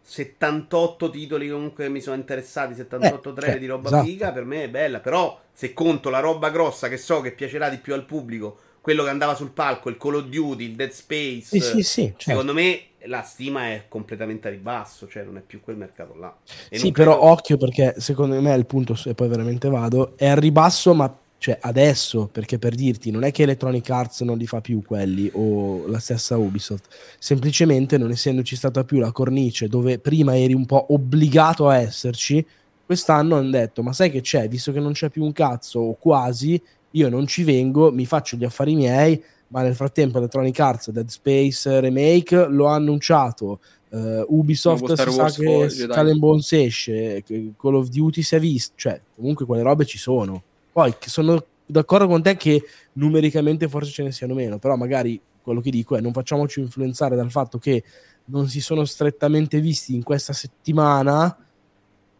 78 0.02 1.10
titoli 1.10 1.48
comunque 1.48 1.88
mi 1.88 2.00
sono 2.00 2.16
interessati, 2.16 2.74
78 2.74 3.30
eh, 3.30 3.32
trailer 3.34 3.52
cioè, 3.52 3.60
di 3.60 3.66
roba 3.68 3.86
esatto. 3.86 4.04
figa, 4.04 4.32
per 4.32 4.44
me 4.44 4.64
è 4.64 4.68
bella, 4.68 4.98
però 4.98 5.40
se 5.52 5.74
conto 5.74 6.10
la 6.10 6.18
roba 6.18 6.50
grossa 6.50 6.88
che 6.88 6.96
so 6.96 7.20
che 7.20 7.30
piacerà 7.30 7.68
di 7.68 7.78
più 7.78 7.94
al 7.94 8.04
pubblico, 8.04 8.58
quello 8.80 9.04
che 9.04 9.10
andava 9.10 9.36
sul 9.36 9.52
palco, 9.52 9.90
il 9.90 9.96
Call 9.96 10.16
of 10.16 10.24
Duty, 10.24 10.64
il 10.64 10.74
Dead 10.74 10.90
Space, 10.90 11.44
sì, 11.44 11.60
sì, 11.60 11.82
sì, 11.84 12.02
certo. 12.02 12.30
secondo 12.30 12.52
me 12.52 12.87
la 13.06 13.22
stima 13.22 13.68
è 13.68 13.84
completamente 13.88 14.48
a 14.48 14.50
ribasso, 14.50 15.06
cioè 15.08 15.22
non 15.22 15.36
è 15.36 15.40
più 15.40 15.60
quel 15.60 15.76
mercato 15.76 16.14
là. 16.16 16.36
E 16.68 16.78
sì, 16.78 16.92
però 16.92 17.12
credo... 17.12 17.30
occhio 17.30 17.56
perché 17.56 17.94
secondo 17.98 18.40
me 18.40 18.54
il 18.54 18.66
punto, 18.66 18.96
e 19.06 19.14
poi 19.14 19.28
veramente 19.28 19.68
vado, 19.68 20.16
è 20.16 20.26
a 20.26 20.34
ribasso 20.34 20.94
ma 20.94 21.16
cioè 21.40 21.56
adesso, 21.60 22.28
perché 22.30 22.58
per 22.58 22.74
dirti, 22.74 23.12
non 23.12 23.22
è 23.22 23.30
che 23.30 23.44
Electronic 23.44 23.88
Arts 23.88 24.22
non 24.22 24.36
li 24.36 24.46
fa 24.46 24.60
più 24.60 24.82
quelli 24.82 25.30
o 25.34 25.86
la 25.86 26.00
stessa 26.00 26.36
Ubisoft, 26.36 26.88
semplicemente 27.18 27.96
non 27.96 28.10
essendoci 28.10 28.56
stata 28.56 28.82
più 28.82 28.98
la 28.98 29.12
cornice 29.12 29.68
dove 29.68 30.00
prima 30.00 30.36
eri 30.36 30.52
un 30.52 30.66
po' 30.66 30.92
obbligato 30.92 31.68
a 31.68 31.78
esserci, 31.78 32.44
quest'anno 32.84 33.36
hanno 33.36 33.50
detto, 33.50 33.84
ma 33.84 33.92
sai 33.92 34.10
che 34.10 34.20
c'è, 34.20 34.48
visto 34.48 34.72
che 34.72 34.80
non 34.80 34.92
c'è 34.92 35.10
più 35.10 35.22
un 35.22 35.32
cazzo 35.32 35.78
o 35.78 35.94
quasi, 35.94 36.60
io 36.92 37.08
non 37.08 37.26
ci 37.28 37.44
vengo, 37.44 37.92
mi 37.92 38.04
faccio 38.04 38.36
gli 38.36 38.44
affari 38.44 38.74
miei, 38.74 39.22
ma 39.48 39.62
nel 39.62 39.74
frattempo 39.74 40.18
Electronic 40.18 40.58
Arts 40.58 40.90
Dead 40.90 41.08
Space 41.08 41.80
Remake 41.80 42.46
lo 42.48 42.68
ha 42.68 42.74
annunciato. 42.74 43.60
Uh, 43.90 44.22
Ubisoft 44.28 44.92
si 44.92 45.10
sa 45.12 45.30
che 45.30 45.70
Skull 45.70 46.08
and 46.10 46.18
Bones 46.18 46.52
esce 46.52 47.24
Call 47.56 47.74
of 47.74 47.88
Duty 47.88 48.20
si 48.20 48.34
è 48.34 48.38
visto 48.38 48.74
cioè 48.76 49.00
comunque 49.16 49.46
quelle 49.46 49.62
robe 49.62 49.86
ci 49.86 49.96
sono. 49.96 50.42
Poi 50.70 50.94
sono 51.00 51.42
d'accordo 51.64 52.06
con 52.06 52.22
te 52.22 52.36
che 52.36 52.62
numericamente 52.94 53.66
forse 53.68 53.90
ce 53.90 54.02
ne 54.02 54.12
siano 54.12 54.34
meno 54.34 54.58
però 54.58 54.76
magari 54.76 55.18
quello 55.40 55.62
che 55.62 55.70
dico 55.70 55.96
è 55.96 56.00
non 56.00 56.12
facciamoci 56.12 56.60
influenzare 56.60 57.16
dal 57.16 57.30
fatto 57.30 57.56
che 57.58 57.82
non 58.26 58.48
si 58.48 58.60
sono 58.60 58.84
strettamente 58.84 59.58
visti 59.60 59.94
in 59.94 60.02
questa 60.02 60.34
settimana 60.34 61.34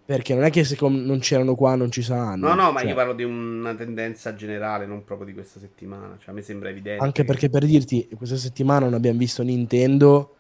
perché 0.09 0.33
non 0.33 0.45
è 0.45 0.49
che 0.49 0.65
se 0.65 0.75
non 0.81 1.19
c'erano 1.19 1.55
qua 1.55 1.75
non 1.75 1.91
ci 1.91 2.01
saranno. 2.01 2.49
No, 2.49 2.55
no, 2.55 2.73
ma 2.73 2.81
cioè, 2.81 2.89
io 2.89 2.95
parlo 2.95 3.13
di 3.13 3.25
una 3.25 3.75
tendenza 3.75 4.35
generale, 4.35 4.87
non 4.87 5.05
proprio 5.05 5.27
di 5.27 5.35
questa 5.35 5.61
settimana. 5.61 6.17
Cioè, 6.19 6.31
a 6.31 6.33
me 6.33 6.41
sembra 6.41 6.71
evidente. 6.71 7.05
Anche 7.05 7.21
che... 7.21 7.29
perché 7.29 7.51
per 7.51 7.67
dirti, 7.67 8.09
questa 8.17 8.39
settimana 8.39 8.87
non 8.87 8.95
abbiamo 8.95 9.19
visto 9.19 9.43
Nintendo, 9.43 10.35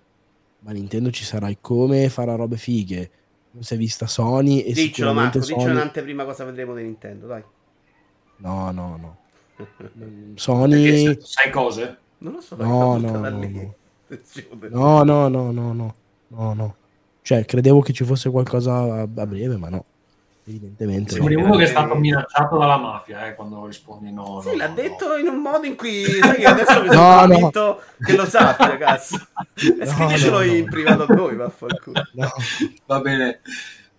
ma 0.60 0.70
Nintendo 0.70 1.10
ci 1.10 1.22
sarà 1.22 1.50
come 1.60 2.08
farà 2.08 2.34
robe 2.34 2.56
fighe. 2.56 3.10
Non 3.50 3.62
si 3.62 3.74
è 3.74 3.76
vista 3.76 4.06
Sony 4.06 4.60
e 4.60 4.72
Diccelo 4.72 5.12
Marco, 5.12 5.42
Sony... 5.42 5.58
diccelo 5.58 5.74
un'anteprima 5.74 6.24
cosa 6.24 6.44
vedremo 6.44 6.74
di 6.74 6.82
Nintendo, 6.84 7.26
dai. 7.26 7.42
No, 8.36 8.70
no, 8.70 8.96
no. 8.96 9.16
Sony... 10.36 11.18
sai 11.20 11.50
cose? 11.50 11.98
Non 12.20 12.32
lo 12.32 12.40
so. 12.40 12.56
No, 12.64 12.96
no, 12.96 13.10
no, 13.10 13.28
no. 13.28 13.74
no, 14.70 15.02
no, 15.02 15.28
no, 15.28 15.52
no, 15.52 15.72
no, 15.74 15.94
no, 16.28 16.54
no. 16.54 16.76
Cioè, 17.28 17.44
credevo 17.44 17.80
che 17.80 17.92
ci 17.92 18.04
fosse 18.04 18.30
qualcosa 18.30 18.72
a, 18.72 19.00
a 19.02 19.26
breve, 19.26 19.58
ma 19.58 19.68
no. 19.68 19.84
Evidentemente. 20.46 21.12
Sembri 21.12 21.34
no. 21.34 21.44
uno 21.44 21.56
che 21.56 21.64
è 21.64 21.66
stato 21.66 21.94
minacciato 21.94 22.56
dalla 22.56 22.78
mafia 22.78 23.26
eh, 23.26 23.34
quando 23.34 23.66
rispondi 23.66 24.10
no. 24.10 24.40
Sì, 24.40 24.52
no, 24.52 24.56
l'ha 24.56 24.68
no, 24.68 24.74
detto 24.74 25.14
in 25.14 25.26
un 25.26 25.42
modo 25.42 25.66
in 25.66 25.76
cui 25.76 26.04
sai 26.22 26.36
che 26.36 26.46
adesso 26.46 26.80
mi 26.80 26.88
sono 26.90 27.26
convinto 27.26 27.82
che 28.02 28.16
lo 28.16 28.24
sappia, 28.24 28.78
cazzo. 28.80 29.18
E 29.54 29.84
scrivicelo 29.84 30.40
in 30.40 30.70
privato 30.70 31.02
a 31.02 31.14
noi, 31.14 31.36
vaffanculo. 31.36 32.02
Va 32.86 33.00
bene. 33.00 33.40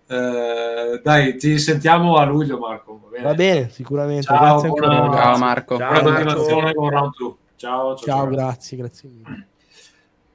Uh, 0.08 1.00
dai, 1.04 1.38
ti 1.38 1.60
sentiamo 1.60 2.16
a 2.16 2.26
luglio, 2.26 2.58
Marco. 2.58 3.00
Va 3.04 3.10
bene, 3.10 3.24
va 3.24 3.34
bene 3.36 3.70
sicuramente. 3.70 4.24
Ciao, 4.24 4.60
buona... 4.60 5.12
ciao 5.14 5.38
Marco. 5.38 5.78
Ciao, 5.78 6.02
buona 6.02 6.24
continuazione 6.24 6.74
con 6.74 6.90
Round 6.90 7.14
2. 7.16 7.34
Ciao, 7.58 7.96
ciao, 7.96 7.96
ciao, 7.96 8.06
ciao, 8.06 8.28
grazie, 8.28 8.76
grazie 8.76 9.08
mille. 9.08 9.48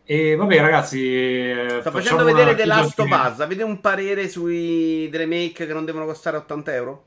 E 0.07 0.37
vabbè, 0.37 0.61
ragazzi, 0.61 1.81
sto 1.81 1.91
facendo 1.91 2.25
vedere 2.25 2.55
The 2.55 2.67
Last 2.67 2.99
of 2.99 3.09
Us. 3.09 3.41
Avete 3.41 3.63
un 3.63 3.81
parere 3.81 4.29
sui 4.29 5.09
remake 5.11 5.67
che 5.67 5.73
non 5.73 5.87
devono 5.87 6.05
costare 6.05 6.37
80 6.37 6.75
euro? 6.75 7.05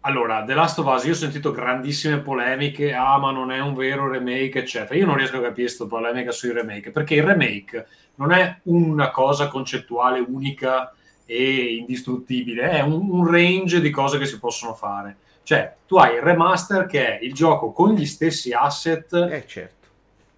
Allora, 0.00 0.42
The 0.44 0.54
Last 0.54 0.78
of 0.78 0.86
Us, 0.86 1.04
io 1.04 1.12
ho 1.12 1.16
sentito 1.16 1.50
grandissime 1.50 2.20
polemiche, 2.20 2.94
ah 2.94 3.18
ma 3.18 3.30
non 3.30 3.52
è 3.52 3.60
un 3.60 3.74
vero 3.74 4.08
remake, 4.08 4.60
eccetera. 4.60 4.98
Io 4.98 5.04
non 5.04 5.16
riesco 5.16 5.36
a 5.36 5.42
capire 5.42 5.66
questa 5.66 5.84
polemica 5.86 6.30
sui 6.30 6.50
remake, 6.50 6.90
perché 6.90 7.16
il 7.16 7.24
remake 7.24 7.86
non 8.14 8.32
è 8.32 8.60
una 8.64 9.10
cosa 9.10 9.48
concettuale 9.48 10.24
unica 10.26 10.94
e 11.26 11.74
indistruttibile, 11.74 12.70
è 12.70 12.80
un, 12.80 13.10
un 13.10 13.30
range 13.30 13.82
di 13.82 13.90
cose 13.90 14.16
che 14.16 14.26
si 14.26 14.38
possono 14.38 14.72
fare. 14.72 15.16
Cioè, 15.42 15.74
tu 15.86 15.96
hai 15.96 16.14
il 16.14 16.22
remaster 16.22 16.86
che 16.86 17.18
è 17.18 17.22
il 17.22 17.34
gioco 17.34 17.72
con 17.72 17.92
gli 17.92 18.06
stessi 18.06 18.52
asset 18.52 19.12
eh, 19.12 19.44
certo 19.46 19.83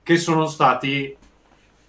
che 0.07 0.19
sono 0.19 0.47
stati 0.47 1.17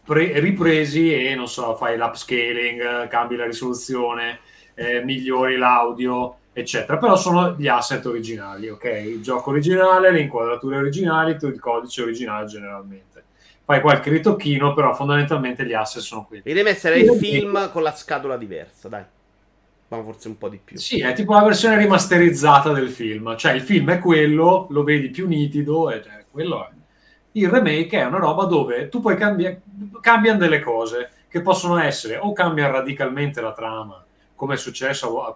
pre- 0.03 0.39
ripresi 0.39 1.13
e 1.13 1.35
non 1.35 1.47
so, 1.47 1.75
fai 1.75 1.95
l'upscaling, 1.97 3.07
cambi 3.09 3.35
la 3.35 3.45
risoluzione, 3.45 4.39
eh, 4.73 5.03
migliori 5.03 5.55
l'audio, 5.55 6.37
eccetera. 6.51 6.97
Però 6.97 7.15
sono 7.15 7.53
gli 7.55 7.67
asset 7.67 8.03
originali, 8.07 8.69
ok? 8.69 8.85
Il 9.05 9.21
gioco 9.21 9.51
originale, 9.51 10.11
le 10.11 10.21
inquadrature 10.21 10.77
originali, 10.77 11.37
il 11.39 11.59
codice 11.59 12.01
originale 12.01 12.47
generalmente. 12.47 13.23
Fai 13.63 13.81
qualche 13.81 14.09
ritocchino, 14.09 14.73
però 14.73 14.95
fondamentalmente 14.95 15.63
gli 15.63 15.73
asset 15.73 16.01
sono 16.01 16.25
quelli. 16.25 16.41
Deve 16.41 16.71
essere 16.71 16.97
il 16.97 17.11
film 17.19 17.69
con 17.71 17.83
la 17.83 17.93
scatola 17.93 18.35
diversa, 18.35 18.89
dai. 18.89 19.03
Ma 19.89 20.01
forse 20.01 20.27
un 20.27 20.39
po' 20.39 20.49
di 20.49 20.59
più. 20.63 20.75
Sì, 20.75 21.01
è 21.01 21.13
tipo 21.13 21.33
la 21.33 21.43
versione 21.43 21.77
rimasterizzata 21.77 22.73
del 22.73 22.89
film. 22.89 23.37
Cioè, 23.37 23.51
il 23.51 23.61
film 23.61 23.91
è 23.91 23.99
quello, 23.99 24.65
lo 24.71 24.83
vedi 24.83 25.09
più 25.09 25.27
nitido, 25.27 25.91
e 25.91 26.01
cioè, 26.01 26.25
quello 26.31 26.67
è. 26.67 26.75
Il 27.37 27.49
remake 27.49 27.99
è 27.99 28.05
una 28.05 28.17
roba 28.17 28.45
dove 28.45 28.89
tu 28.89 28.99
puoi 28.99 29.15
cambiare, 29.15 29.61
cambiano 30.01 30.39
delle 30.39 30.59
cose 30.59 31.11
che 31.27 31.41
possono 31.41 31.77
essere 31.79 32.17
o 32.17 32.33
cambiano 32.33 32.73
radicalmente 32.73 33.41
la 33.41 33.51
trama 33.51 34.01
come 34.37 34.53
è 34.53 34.57
successo 34.57 35.23
a, 35.25 35.35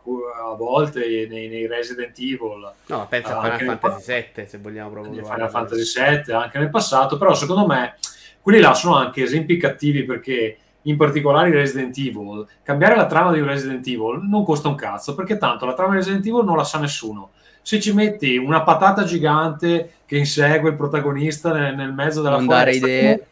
a 0.52 0.54
volte 0.54 1.28
nei, 1.28 1.48
nei, 1.48 1.66
Resident 1.66 2.16
Evil. 2.20 2.72
No, 2.86 3.08
pensa 3.10 3.40
a 3.40 3.58
Final 3.58 3.80
Fantasy 3.80 4.32
VII, 4.36 4.48
se 4.48 4.58
vogliamo 4.60 4.92
proprio. 4.92 5.26
Final 5.26 5.50
Fantasy 5.50 6.00
VII, 6.00 6.34
anche 6.34 6.60
nel 6.60 6.70
passato, 6.70 7.18
però 7.18 7.34
secondo 7.34 7.66
me 7.66 7.96
quelli 8.42 8.60
là 8.60 8.76
sono 8.76 8.96
anche 8.96 9.24
esempi 9.24 9.58
cattivi 9.58 10.04
perché 10.04 10.58
in 10.84 10.98
particolare 10.98 11.50
i 11.50 11.52
Resident 11.52 11.98
Evil, 11.98 12.48
cambiare 12.64 12.96
la 12.96 13.06
trama 13.08 13.32
di 13.32 13.40
un 13.40 13.48
Resident 13.48 13.86
Evil 13.86 14.20
non 14.22 14.44
costa 14.44 14.68
un 14.68 14.76
cazzo, 14.76 15.16
perché 15.16 15.38
tanto 15.38 15.66
la 15.66 15.74
trama 15.74 15.92
di 15.92 15.98
Resident 15.98 16.26
Evil 16.26 16.44
non 16.44 16.58
la 16.58 16.64
sa 16.64 16.80
nessuno. 16.80 17.32
Se 17.62 17.80
ci 17.80 17.94
metti 17.94 18.38
una 18.38 18.64
patata 18.64 19.04
gigante 19.04 19.94
che 20.06 20.18
insegue 20.18 20.72
il 20.72 20.76
protagonista 20.76 21.54
nel, 21.54 21.76
nel 21.76 21.94
mezzo 21.94 22.22
della 22.22 22.38
non 22.38 22.46
foresta, 22.46 22.86
idee. 22.88 23.28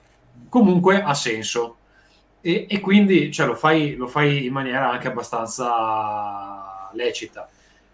comunque 0.50 1.02
ha 1.02 1.14
senso. 1.14 1.76
E, 2.42 2.68
e 2.70 2.80
quindi 2.80 3.32
cioè, 3.32 3.48
lo, 3.48 3.56
fai, 3.56 3.96
lo 3.96 4.08
fai 4.08 4.46
in 4.46 4.54
maniera 4.54 4.92
anche 4.92 5.08
abbastanza 5.08 6.90
lecita 6.94 7.50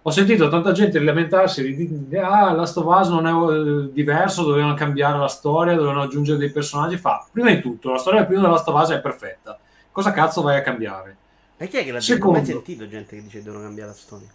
ho 0.08 0.12
sentito 0.12 0.50
tanta 0.50 0.72
gente 0.72 1.00
lamentarsi 1.00 1.64
di, 1.76 2.08
di 2.08 2.18
ah, 2.18 2.52
Last 2.52 2.78
of 2.78 2.86
Us 2.86 3.10
non 3.10 3.26
è 3.26 3.32
eh, 3.32 3.92
diverso, 3.92 4.44
dovevano 4.44 4.76
cambiare 4.76 5.18
la 5.18 5.28
storia, 5.28 5.74
dovevano 5.74 6.04
aggiungere 6.04 6.38
dei 6.38 6.52
personaggi. 6.52 6.96
Fa, 6.96 7.26
prima 7.32 7.50
di 7.50 7.60
tutto, 7.60 7.92
la 7.92 7.98
storia 7.98 8.20
del 8.20 8.28
primo 8.28 8.44
della 8.44 8.54
Last 8.54 8.68
of 8.68 8.80
Us 8.80 8.92
è 8.92 9.02
perfetta. 9.02 9.58
Cosa 9.92 10.12
cazzo 10.12 10.44
vai 10.44 10.58
a 10.58 10.62
cambiare? 10.62 11.18
E 11.58 11.68
chi 11.68 11.78
è 11.78 11.84
che 11.84 11.92
l'ha 11.92 12.00
Secondo, 12.00 12.38
mai 12.38 12.46
sentito 12.46 12.88
gente 12.88 13.16
che 13.16 13.24
dice 13.24 13.38
che 13.40 13.44
devono 13.44 13.64
cambiare 13.64 13.90
la 13.90 13.96
storia? 13.96 14.28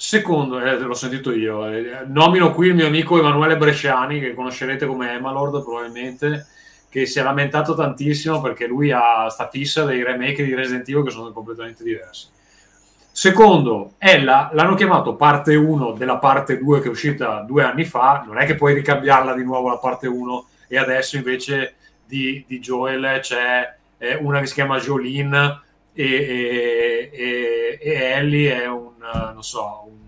Secondo, 0.00 0.60
eh, 0.60 0.78
l'ho 0.78 0.94
sentito 0.94 1.32
io, 1.32 1.66
eh, 1.66 2.04
nomino 2.06 2.54
qui 2.54 2.68
il 2.68 2.76
mio 2.76 2.86
amico 2.86 3.18
Emanuele 3.18 3.56
Bresciani, 3.56 4.20
che 4.20 4.32
conoscerete 4.32 4.86
come 4.86 5.12
Emalord 5.14 5.60
probabilmente, 5.60 6.46
che 6.88 7.04
si 7.04 7.18
è 7.18 7.22
lamentato 7.24 7.74
tantissimo 7.74 8.40
perché 8.40 8.68
lui 8.68 8.92
ha 8.92 9.28
sta 9.28 9.48
fissa 9.48 9.82
dei 9.82 10.04
remake 10.04 10.44
di 10.44 10.54
Resident 10.54 10.88
Evil 10.88 11.02
che 11.02 11.10
sono 11.10 11.32
completamente 11.32 11.82
diversi. 11.82 12.28
Secondo, 13.10 13.94
Ella 13.98 14.50
l'hanno 14.52 14.76
chiamato 14.76 15.16
parte 15.16 15.56
1 15.56 15.90
della 15.94 16.18
parte 16.18 16.58
2 16.58 16.80
che 16.80 16.86
è 16.86 16.90
uscita 16.90 17.40
due 17.40 17.64
anni 17.64 17.84
fa, 17.84 18.22
non 18.24 18.38
è 18.38 18.46
che 18.46 18.54
puoi 18.54 18.74
ricambiarla 18.74 19.34
di 19.34 19.42
nuovo 19.42 19.68
la 19.68 19.78
parte 19.78 20.06
1 20.06 20.46
e 20.68 20.78
adesso 20.78 21.16
invece 21.16 21.74
di, 22.04 22.44
di 22.46 22.60
Joel 22.60 23.18
c'è 23.20 23.74
eh, 23.98 24.14
una 24.14 24.38
che 24.38 24.46
si 24.46 24.54
chiama 24.54 24.78
Jolene 24.78 25.60
e, 26.04 27.10
e, 27.12 27.78
e, 27.80 27.92
Ellie 27.92 28.62
è 28.62 28.68
un, 28.68 28.92
non 29.32 29.42
so, 29.42 29.84
un, 29.86 29.98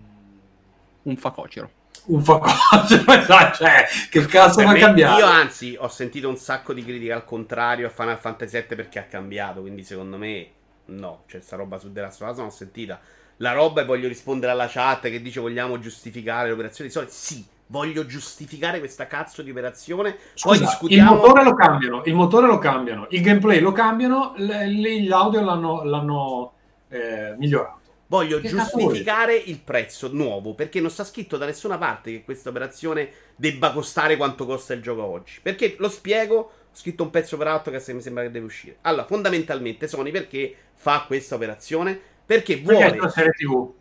un 1.03 1.17
facocero 1.17 1.69
un 2.03 2.23
facocero, 2.23 3.03
cioè, 3.53 3.85
che 4.09 4.25
cazzo 4.25 4.63
va 4.63 4.71
a 4.71 4.75
cambiare? 4.75 5.19
Io 5.19 5.25
anzi 5.25 5.75
ho 5.79 5.87
sentito 5.87 6.27
un 6.27 6.35
sacco 6.35 6.73
di 6.73 6.83
critiche 6.83 7.11
al 7.11 7.25
contrario 7.25 7.87
a 7.87 7.89
Final 7.89 8.17
Fantasy 8.17 8.57
VII 8.57 8.75
perché 8.75 8.99
ha 8.99 9.03
cambiato, 9.03 9.61
quindi 9.61 9.83
secondo 9.83 10.17
me 10.17 10.49
No, 10.91 11.23
c'è 11.27 11.41
sta 11.41 11.55
roba 11.55 11.77
su 11.77 11.91
The 11.91 12.01
Last 12.01 12.21
of 12.21 12.37
non 12.37 12.47
ho 12.47 12.49
sentita. 12.49 12.99
La 13.37 13.53
roba 13.53 13.81
e 13.81 13.85
voglio 13.85 14.07
rispondere 14.07 14.51
alla 14.51 14.67
chat 14.67 15.09
che 15.09 15.21
dice 15.21 15.39
vogliamo 15.39 15.79
giustificare 15.79 16.49
l'operazione 16.49 16.89
di 16.89 16.95
solito. 16.95 17.11
Sì, 17.13 17.45
voglio 17.71 18.05
giustificare 18.05 18.79
questa 18.79 19.07
cazzo 19.07 19.41
di 19.41 19.49
operazione. 19.49 20.17
Scusa, 20.33 20.57
Poi 20.57 20.67
discutiamo. 20.67 21.11
Il 21.11 21.17
motore 21.17 21.43
lo 21.43 21.55
cambiano, 21.55 22.01
il 22.05 22.13
motore 22.13 22.47
lo 22.47 22.57
cambiano, 22.59 23.07
il 23.09 23.21
gameplay 23.21 23.59
lo 23.59 23.71
cambiano, 23.71 24.33
l'audio 24.37 25.41
l'hanno, 25.41 25.83
l'hanno 25.83 26.53
eh, 26.89 27.33
migliorato. 27.37 27.79
Voglio 28.07 28.41
che 28.41 28.49
giustificare 28.49 29.37
il 29.37 29.59
prezzo 29.59 30.09
nuovo 30.11 30.53
perché 30.53 30.81
non 30.81 30.89
sta 30.89 31.05
scritto 31.05 31.37
da 31.37 31.45
nessuna 31.45 31.77
parte 31.77 32.11
che 32.11 32.23
questa 32.25 32.49
operazione 32.49 33.09
debba 33.37 33.71
costare 33.71 34.17
quanto 34.17 34.45
costa 34.45 34.73
il 34.73 34.81
gioco 34.81 35.05
oggi. 35.05 35.39
Perché 35.41 35.75
lo 35.79 35.87
spiego, 35.87 36.35
ho 36.37 36.51
scritto 36.73 37.03
un 37.03 37.09
pezzo 37.09 37.37
per 37.37 37.47
altro 37.47 37.71
che 37.71 37.93
mi 37.93 38.01
sembra 38.01 38.23
che 38.23 38.31
deve 38.31 38.45
uscire. 38.45 38.79
Allora, 38.81 39.05
fondamentalmente 39.05 39.87
Sony 39.87 40.11
perché 40.11 40.53
fa 40.73 41.05
questa 41.07 41.35
operazione? 41.35 41.97
Perché 42.25 42.57
vuole... 42.57 42.83
Perché 42.83 42.99
la 42.99 43.09
serie 43.09 43.31
TV. 43.31 43.73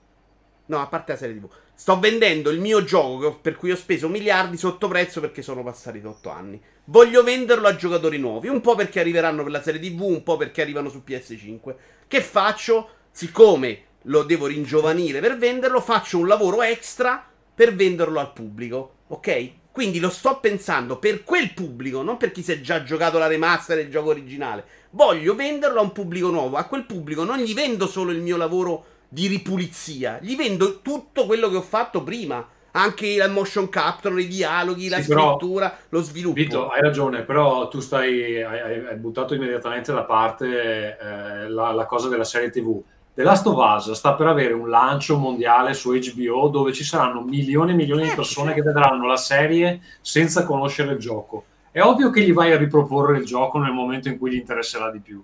No, 0.66 0.78
a 0.78 0.86
parte 0.86 1.10
la 1.10 1.18
serie 1.18 1.36
TV. 1.36 1.48
Sto 1.80 1.98
vendendo 1.98 2.50
il 2.50 2.60
mio 2.60 2.84
gioco 2.84 3.38
per 3.38 3.56
cui 3.56 3.70
ho 3.70 3.74
speso 3.74 4.06
miliardi 4.06 4.58
sotto 4.58 4.86
prezzo 4.86 5.18
perché 5.18 5.40
sono 5.40 5.62
passati 5.62 5.98
8 6.04 6.28
anni. 6.28 6.60
Voglio 6.84 7.22
venderlo 7.22 7.68
a 7.68 7.74
giocatori 7.74 8.18
nuovi, 8.18 8.48
un 8.48 8.60
po' 8.60 8.74
perché 8.74 9.00
arriveranno 9.00 9.42
per 9.42 9.50
la 9.50 9.62
serie 9.62 9.80
TV, 9.80 10.02
un 10.02 10.22
po' 10.22 10.36
perché 10.36 10.60
arrivano 10.60 10.90
su 10.90 11.02
PS5. 11.06 11.74
Che 12.06 12.20
faccio? 12.20 12.90
Siccome 13.10 13.84
lo 14.02 14.24
devo 14.24 14.44
ringiovanire 14.44 15.20
per 15.20 15.38
venderlo, 15.38 15.80
faccio 15.80 16.18
un 16.18 16.26
lavoro 16.26 16.60
extra 16.60 17.26
per 17.54 17.74
venderlo 17.74 18.20
al 18.20 18.34
pubblico, 18.34 18.96
ok? 19.06 19.52
Quindi 19.72 20.00
lo 20.00 20.10
sto 20.10 20.38
pensando 20.38 20.98
per 20.98 21.24
quel 21.24 21.54
pubblico, 21.54 22.02
non 22.02 22.18
per 22.18 22.30
chi 22.30 22.42
si 22.42 22.52
è 22.52 22.60
già 22.60 22.82
giocato 22.82 23.16
la 23.16 23.26
remaster 23.26 23.76
del 23.76 23.88
gioco 23.88 24.10
originale. 24.10 24.64
Voglio 24.90 25.34
venderlo 25.34 25.78
a 25.78 25.84
un 25.84 25.92
pubblico 25.92 26.28
nuovo. 26.28 26.58
A 26.58 26.64
quel 26.64 26.84
pubblico 26.84 27.24
non 27.24 27.38
gli 27.38 27.54
vendo 27.54 27.86
solo 27.86 28.10
il 28.10 28.20
mio 28.20 28.36
lavoro 28.36 28.89
di 29.10 29.26
ripulizia, 29.26 30.18
gli 30.22 30.36
vendo 30.36 30.80
tutto 30.80 31.26
quello 31.26 31.50
che 31.50 31.56
ho 31.56 31.62
fatto 31.62 32.02
prima. 32.02 32.46
Anche 32.72 33.08
il 33.08 33.28
motion 33.28 33.68
capture, 33.68 34.22
i 34.22 34.28
dialoghi, 34.28 34.88
la 34.88 34.98
sì, 34.98 35.10
scrittura, 35.10 35.70
però, 35.70 35.82
lo 35.88 36.02
sviluppo. 36.02 36.34
Vito, 36.34 36.68
hai 36.68 36.80
ragione, 36.80 37.22
però 37.22 37.66
tu 37.66 37.80
stai, 37.80 38.40
hai, 38.40 38.86
hai 38.86 38.94
buttato 38.94 39.34
immediatamente 39.34 39.92
da 39.92 40.04
parte 40.04 40.96
eh, 40.96 41.48
la, 41.48 41.72
la 41.72 41.84
cosa 41.86 42.08
della 42.08 42.22
serie 42.22 42.50
TV 42.50 42.80
The 43.12 43.26
Last 43.26 43.46
of 43.48 43.56
Us 43.56 43.92
sta 43.92 44.14
per 44.14 44.28
avere 44.28 44.54
un 44.54 44.70
lancio 44.70 45.18
mondiale 45.18 45.74
su 45.74 45.92
HBO 45.92 46.48
dove 46.48 46.72
ci 46.72 46.84
saranno 46.84 47.20
milioni 47.20 47.72
e 47.72 47.74
milioni 47.74 48.04
di 48.04 48.10
eh, 48.10 48.14
persone 48.14 48.54
che 48.54 48.62
vedranno 48.62 49.06
la 49.06 49.16
serie 49.16 49.80
senza 50.00 50.44
conoscere 50.44 50.92
il 50.92 50.98
gioco. 50.98 51.44
È 51.72 51.82
ovvio 51.82 52.10
che 52.10 52.22
gli 52.22 52.32
vai 52.32 52.52
a 52.52 52.56
riproporre 52.56 53.18
il 53.18 53.26
gioco 53.26 53.58
nel 53.58 53.72
momento 53.72 54.08
in 54.08 54.16
cui 54.16 54.30
gli 54.30 54.36
interesserà 54.36 54.90
di 54.90 55.00
più. 55.00 55.22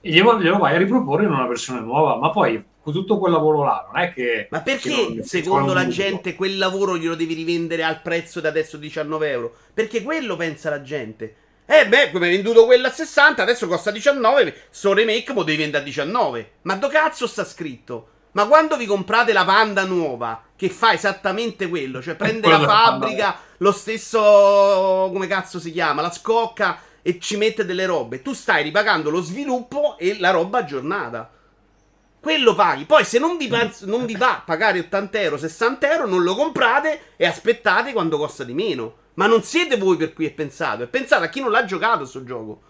E 0.00 0.10
glielo, 0.10 0.38
glielo 0.38 0.58
vai 0.58 0.74
a 0.74 0.78
riproporre 0.78 1.24
in 1.24 1.32
una 1.32 1.46
versione 1.46 1.80
nuova, 1.80 2.16
ma 2.16 2.30
poi 2.30 2.62
tutto 2.92 3.18
quel 3.18 3.32
lavoro 3.32 3.64
là 3.64 3.88
non 3.92 4.02
è 4.02 4.12
che... 4.12 4.48
Ma 4.50 4.60
perché 4.60 5.14
che 5.14 5.22
secondo 5.24 5.72
la 5.72 5.88
gente 5.88 6.34
quel 6.34 6.58
lavoro 6.58 6.96
glielo 6.96 7.14
devi 7.14 7.34
rivendere 7.34 7.84
al 7.84 8.02
prezzo 8.02 8.40
da 8.40 8.48
adesso 8.48 8.76
19 8.76 9.30
euro? 9.30 9.54
Perché 9.72 10.02
quello 10.02 10.36
pensa 10.36 10.70
la 10.70 10.82
gente. 10.82 11.34
Eh 11.66 11.86
beh, 11.86 12.10
come 12.12 12.26
hai 12.26 12.32
venduto 12.32 12.64
quella 12.64 12.88
a 12.88 12.92
60, 12.92 13.42
adesso 13.42 13.68
costa 13.68 13.90
19, 13.90 14.54
sto 14.70 14.94
remake 14.94 15.34
lo 15.34 15.42
devi 15.42 15.58
vendere 15.58 15.82
a 15.82 15.86
19. 15.86 16.50
Ma 16.62 16.76
do 16.76 16.88
cazzo 16.88 17.26
sta 17.26 17.44
scritto? 17.44 18.08
Ma 18.32 18.46
quando 18.46 18.76
vi 18.76 18.86
comprate 18.86 19.32
la 19.32 19.44
Panda 19.44 19.84
nuova, 19.84 20.42
che 20.56 20.70
fa 20.70 20.92
esattamente 20.92 21.68
quello, 21.68 22.00
cioè 22.00 22.14
prende 22.16 22.48
la 22.48 22.60
fabbrica, 22.60 23.36
lo 23.58 23.72
stesso, 23.72 25.10
come 25.12 25.26
cazzo 25.26 25.58
si 25.60 25.70
chiama, 25.72 26.02
la 26.02 26.10
scocca 26.10 26.80
e 27.02 27.18
ci 27.18 27.36
mette 27.36 27.64
delle 27.64 27.86
robe, 27.86 28.22
tu 28.22 28.32
stai 28.32 28.62
ripagando 28.62 29.10
lo 29.10 29.20
sviluppo 29.20 29.96
e 29.98 30.18
la 30.18 30.30
roba 30.30 30.58
aggiornata. 30.58 31.30
Quello 32.28 32.54
paghi. 32.54 32.84
Poi 32.84 33.06
se 33.06 33.18
non 33.18 33.38
vi, 33.38 33.48
penso, 33.48 33.86
non 33.86 34.04
vi 34.04 34.14
va 34.14 34.36
a 34.36 34.42
pagare 34.44 34.80
80 34.80 35.18
euro, 35.18 35.38
60 35.38 35.90
euro, 35.90 36.06
non 36.06 36.22
lo 36.22 36.34
comprate 36.34 37.00
e 37.16 37.24
aspettate 37.24 37.92
quando 37.92 38.18
costa 38.18 38.44
di 38.44 38.52
meno. 38.52 38.96
Ma 39.14 39.26
non 39.26 39.42
siete 39.42 39.78
voi 39.78 39.96
per 39.96 40.12
cui 40.12 40.26
è 40.26 40.30
pensato, 40.30 40.82
è 40.82 40.88
pensato 40.88 41.24
a 41.24 41.28
chi 41.28 41.40
non 41.40 41.50
l'ha 41.50 41.64
giocato 41.64 42.00
questo 42.00 42.24
gioco. 42.24 42.60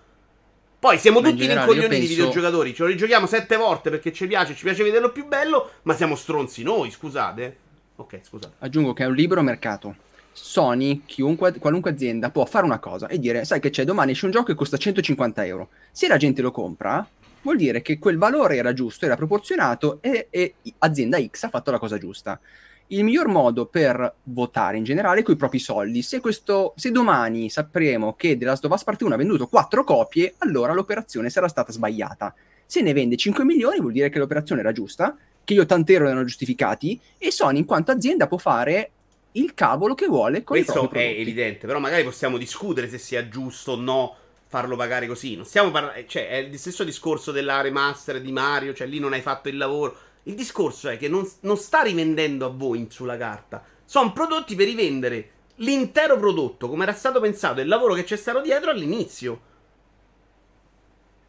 Poi 0.78 0.96
siamo 0.98 1.20
ma 1.20 1.30
tutti 1.30 1.44
rincoglioni 1.44 1.88
penso... 1.88 2.00
di 2.00 2.06
videogiocatori, 2.06 2.72
ce 2.72 2.82
lo 2.84 2.88
rigiochiamo 2.88 3.26
sette 3.26 3.56
volte 3.56 3.90
perché 3.90 4.12
ci 4.12 4.28
piace, 4.28 4.54
ci 4.54 4.62
piace 4.62 4.84
vederlo 4.84 5.10
più 5.10 5.26
bello, 5.26 5.72
ma 5.82 5.94
siamo 5.94 6.14
stronzi 6.14 6.62
noi, 6.62 6.92
scusate. 6.92 7.56
Ok, 7.96 8.20
scusate. 8.22 8.54
Aggiungo 8.60 8.92
che 8.92 9.02
è 9.02 9.06
un 9.06 9.14
libero 9.16 9.42
mercato. 9.42 9.96
Sony, 10.30 11.02
chiunque, 11.04 11.58
qualunque 11.58 11.90
azienda 11.90 12.30
può 12.30 12.44
fare 12.44 12.64
una 12.64 12.78
cosa 12.78 13.08
e 13.08 13.18
dire, 13.18 13.44
sai 13.44 13.58
che 13.58 13.70
c'è, 13.70 13.82
domani 13.82 14.12
c'è 14.12 14.26
un 14.26 14.30
gioco 14.30 14.44
che 14.44 14.54
costa 14.54 14.76
150 14.76 15.44
euro. 15.44 15.70
Se 15.90 16.06
la 16.06 16.16
gente 16.16 16.42
lo 16.42 16.52
compra, 16.52 17.04
vuol 17.48 17.56
dire 17.56 17.82
che 17.82 17.98
quel 17.98 18.18
valore 18.18 18.56
era 18.56 18.72
giusto, 18.72 19.06
era 19.06 19.16
proporzionato 19.16 19.98
e, 20.02 20.28
e 20.30 20.54
azienda 20.78 21.18
X 21.18 21.44
ha 21.44 21.48
fatto 21.48 21.70
la 21.70 21.78
cosa 21.78 21.98
giusta 21.98 22.38
il 22.88 23.04
miglior 23.04 23.28
modo 23.28 23.66
per 23.66 24.14
votare 24.24 24.78
in 24.78 24.84
generale 24.84 25.20
è 25.20 25.22
con 25.22 25.34
i 25.34 25.36
propri 25.36 25.58
soldi. 25.58 26.00
Se, 26.00 26.20
questo, 26.20 26.72
se 26.76 26.90
domani 26.90 27.50
sapremo 27.50 28.14
che 28.14 28.38
The 28.38 28.46
Last 28.46 28.64
of 28.64 28.72
Us 28.72 28.84
Part 28.84 29.02
1 29.02 29.12
ha 29.12 29.16
venduto 29.18 29.46
4 29.46 29.84
copie, 29.84 30.34
allora 30.38 30.72
l'operazione 30.72 31.28
sarà 31.28 31.48
stata 31.48 31.70
sbagliata. 31.70 32.34
Se 32.64 32.80
ne 32.80 32.94
vende 32.94 33.16
5 33.16 33.44
milioni, 33.44 33.78
vuol 33.80 33.92
dire 33.92 34.08
che 34.08 34.18
l'operazione 34.18 34.62
era 34.62 34.72
giusta, 34.72 35.14
che 35.44 35.54
gli 35.54 35.58
80 35.58 35.92
euro 35.92 36.06
erano 36.06 36.24
giustificati, 36.24 36.98
e 37.18 37.30
Sony, 37.30 37.58
in 37.58 37.64
quanto 37.66 37.90
azienda, 37.90 38.26
può 38.26 38.38
fare 38.38 38.90
il 39.32 39.52
cavolo 39.52 39.94
che 39.94 40.06
vuole 40.06 40.42
con 40.42 40.56
Questo 40.56 40.72
i 40.72 40.74
propri 40.76 41.00
è 41.00 41.20
evidente, 41.20 41.66
però 41.66 41.78
magari 41.78 42.04
possiamo 42.04 42.38
discutere 42.38 42.88
se 42.88 42.96
sia 42.96 43.28
giusto 43.28 43.72
o 43.72 43.76
no 43.76 44.16
farlo 44.48 44.74
pagare 44.74 45.06
così. 45.06 45.36
Non 45.36 45.44
stiamo 45.44 45.70
parlando, 45.70 46.04
cioè, 46.08 46.28
è 46.28 46.36
il 46.38 46.58
stesso 46.58 46.82
discorso 46.82 47.30
della 47.30 47.60
remaster 47.60 48.20
di 48.20 48.32
Mario, 48.32 48.74
cioè 48.74 48.86
lì 48.86 48.98
non 48.98 49.12
hai 49.12 49.20
fatto 49.20 49.48
il 49.48 49.56
lavoro 49.56 49.96
il 50.28 50.34
discorso 50.34 50.88
è 50.90 50.98
che 50.98 51.08
non, 51.08 51.28
non 51.40 51.56
sta 51.56 51.82
rivendendo 51.82 52.46
a 52.46 52.50
voi 52.50 52.86
sulla 52.90 53.16
carta. 53.16 53.64
Sono 53.84 54.12
prodotti 54.12 54.54
per 54.54 54.66
rivendere 54.66 55.30
l'intero 55.56 56.18
prodotto 56.18 56.68
come 56.68 56.82
era 56.82 56.92
stato 56.92 57.18
pensato, 57.18 57.60
il 57.60 57.66
lavoro 57.66 57.94
che 57.94 58.04
c'è 58.04 58.16
stato 58.16 58.42
dietro 58.42 58.70
all'inizio. 58.70 59.40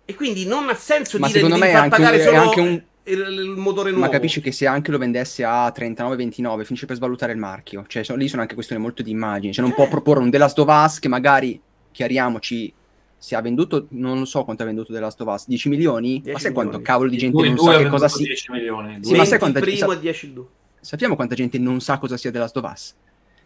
E 0.03 0.13
quindi 0.15 0.45
non 0.45 0.67
ha 0.69 0.75
senso 0.75 1.17
Ma 1.17 1.27
dire 1.27 1.47
di 1.47 1.59
far 1.59 1.87
pagare 1.87 2.21
solo 2.21 2.37
anche 2.37 2.59
un... 2.59 2.81
il, 3.03 3.19
il, 3.19 3.49
motore 3.55 3.91
nuovo. 3.91 4.05
Ma 4.05 4.11
capisci 4.11 4.41
che 4.41 4.51
se 4.51 4.67
anche 4.67 4.91
lo 4.91 4.97
vendesse 4.97 5.45
a 5.45 5.71
39-29 5.73 6.65
finisce 6.65 6.85
per 6.85 6.97
svalutare 6.97 7.31
il 7.31 7.37
marchio. 7.37 7.85
Cioè, 7.87 8.03
so, 8.03 8.15
lì 8.15 8.27
sono 8.27 8.41
anche 8.41 8.55
questioni 8.55 8.81
molto 8.81 9.01
di 9.01 9.11
immagini. 9.11 9.53
Cioè, 9.53 9.63
non 9.63 9.71
eh. 9.71 9.75
può 9.75 9.87
proporre 9.87 10.19
un 10.19 10.29
The 10.29 10.37
Last 10.39 10.59
of 10.59 10.67
Us 10.67 10.99
che 10.99 11.07
magari, 11.07 11.61
chiariamoci, 11.91 12.73
se 13.19 13.35
ha 13.35 13.41
venduto, 13.41 13.85
non 13.89 14.25
so 14.25 14.43
quanto 14.45 14.63
ha 14.63 14.65
venduto 14.65 14.91
The 14.93 14.99
Last 14.99 15.19
of 15.21 15.27
Us, 15.27 15.45
10 15.47 15.69
milioni? 15.69 16.21
10 16.21 16.31
ma 16.31 16.39
sai 16.39 16.51
quanto 16.53 16.77
milioni. 16.77 16.83
cavolo 16.85 17.09
di 17.09 17.17
gente 17.17 17.35
Due- 17.37 17.47
non 17.47 17.55
due 17.55 17.73
sa 17.73 17.77
che 17.79 17.87
cosa 17.89 18.07
sia? 18.07 18.25
10 18.25 18.51
milioni. 18.51 18.99
Sì, 19.03 19.15
ma 19.15 19.25
sai 19.25 19.39
quanta- 19.39 19.59
primo 19.59 19.77
sa- 19.77 19.93
e 19.93 19.99
10 19.99 20.25
il 20.25 20.31
2. 20.31 20.45
Sappiamo 20.79 21.15
quanta 21.15 21.35
gente 21.35 21.57
non 21.59 21.81
sa 21.81 21.97
cosa 21.99 22.15
sia 22.17 22.31
The 22.31 22.39
Last 22.39 22.57
of 22.57 22.71
Us. 22.71 22.95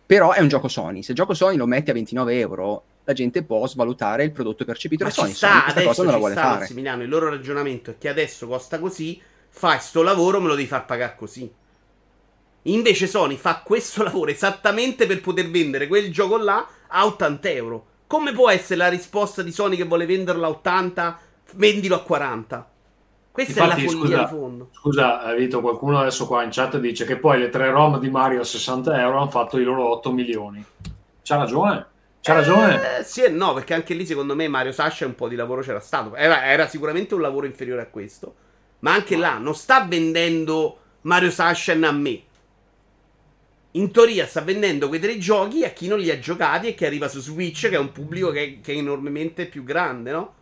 Però 0.05 0.31
è 0.31 0.41
un 0.41 0.47
gioco 0.47 0.67
Sony. 0.67 1.01
Se 1.01 1.11
il 1.11 1.17
gioco 1.17 1.33
Sony 1.33 1.55
lo 1.57 1.65
metti 1.65 1.89
a 1.89 1.93
29 1.93 2.37
euro, 2.37 2.83
la 3.03 3.13
gente 3.13 3.41
può 3.43 3.65
svalutare 3.67 4.23
il 4.25 4.31
prodotto 4.31 4.63
percepito 4.63 5.03
Ma 5.05 5.09
da 5.09 5.15
Sony. 5.15 5.33
sta, 5.33 5.47
Sony 5.47 5.61
questa 5.63 5.79
adesso 5.79 5.87
cosa 5.89 6.03
non 6.03 6.11
la 6.11 6.17
vuole 6.17 6.33
sta, 6.33 6.41
fare. 6.43 6.59
Massimiliano, 6.59 7.03
il 7.03 7.09
loro 7.09 7.29
ragionamento 7.29 7.89
è 7.91 7.97
che 7.97 8.09
adesso 8.09 8.45
costa 8.47 8.79
così, 8.79 9.19
fai 9.49 9.79
sto 9.79 10.01
lavoro, 10.03 10.39
me 10.39 10.47
lo 10.47 10.55
devi 10.55 10.67
far 10.67 10.85
pagare 10.85 11.15
così. 11.17 11.51
Invece 12.63 13.07
Sony 13.07 13.35
fa 13.35 13.61
questo 13.63 14.03
lavoro 14.03 14.29
esattamente 14.31 15.05
per 15.05 15.19
poter 15.21 15.49
vendere 15.49 15.87
quel 15.87 16.11
gioco 16.11 16.37
là 16.37 16.65
a 16.87 17.05
80 17.05 17.49
euro. 17.49 17.85
Come 18.13 18.31
può 18.31 18.47
essere 18.51 18.75
la 18.75 18.89
risposta 18.89 19.41
di 19.41 19.51
Sony 19.51 19.75
che 19.75 19.85
vuole 19.85 20.05
venderlo 20.05 20.45
a 20.45 20.49
80, 20.49 21.19
vendilo 21.53 21.95
a 21.95 22.03
40? 22.03 22.69
Questa 23.31 23.63
Infatti, 23.63 23.81
è 23.81 23.85
la 23.85 23.89
follia 23.89 24.05
scusa, 24.05 24.21
di 24.21 24.27
fondo. 24.27 24.69
Scusa, 24.71 25.31
eh, 25.31 25.35
Vito, 25.35 25.61
qualcuno 25.61 25.99
adesso 25.99 26.27
qua 26.27 26.43
in 26.43 26.51
chat 26.51 26.77
dice 26.77 27.05
che 27.05 27.17
poi 27.17 27.39
le 27.39 27.49
tre 27.49 27.71
ROM 27.71 27.97
di 27.97 28.11
Mario 28.11 28.41
a 28.41 28.43
60 28.43 29.01
euro 29.01 29.17
hanno 29.17 29.31
fatto 29.31 29.57
i 29.57 29.63
loro 29.63 29.89
8 29.89 30.11
milioni. 30.11 30.63
C'ha 31.23 31.37
ragione, 31.37 31.87
c'ha 32.21 32.33
ragione. 32.35 32.99
Eh, 32.99 33.03
sì 33.03 33.23
e 33.23 33.29
no, 33.29 33.55
perché 33.55 33.73
anche 33.73 33.95
lì 33.95 34.05
secondo 34.05 34.35
me 34.35 34.47
Mario 34.47 34.73
Sasha 34.73 35.07
un 35.07 35.15
po' 35.15 35.27
di 35.27 35.35
lavoro 35.35 35.61
c'era 35.61 35.79
stato. 35.79 36.13
Era, 36.13 36.45
era 36.45 36.67
sicuramente 36.67 37.15
un 37.15 37.21
lavoro 37.21 37.47
inferiore 37.47 37.81
a 37.81 37.87
questo. 37.87 38.35
Ma 38.81 38.93
anche 38.93 39.17
là 39.17 39.39
non 39.39 39.55
sta 39.55 39.85
vendendo 39.85 40.77
Mario 41.01 41.31
Sunshine 41.31 41.87
a 41.87 41.91
me. 41.91 42.21
In 43.75 43.91
teoria 43.91 44.27
sta 44.27 44.41
vendendo 44.41 44.87
quei 44.87 44.99
tre 44.99 45.17
giochi 45.17 45.63
a 45.63 45.69
chi 45.69 45.87
non 45.87 45.97
li 45.97 46.11
ha 46.11 46.19
giocati 46.19 46.67
e 46.67 46.75
che 46.75 46.85
arriva 46.85 47.07
su 47.07 47.19
Switch, 47.19 47.69
che 47.69 47.75
è 47.75 47.79
un 47.79 47.91
pubblico 47.91 48.29
che, 48.29 48.59
che 48.61 48.73
è 48.73 48.77
enormemente 48.77 49.47
più 49.47 49.63
grande, 49.63 50.11
no? 50.11 50.33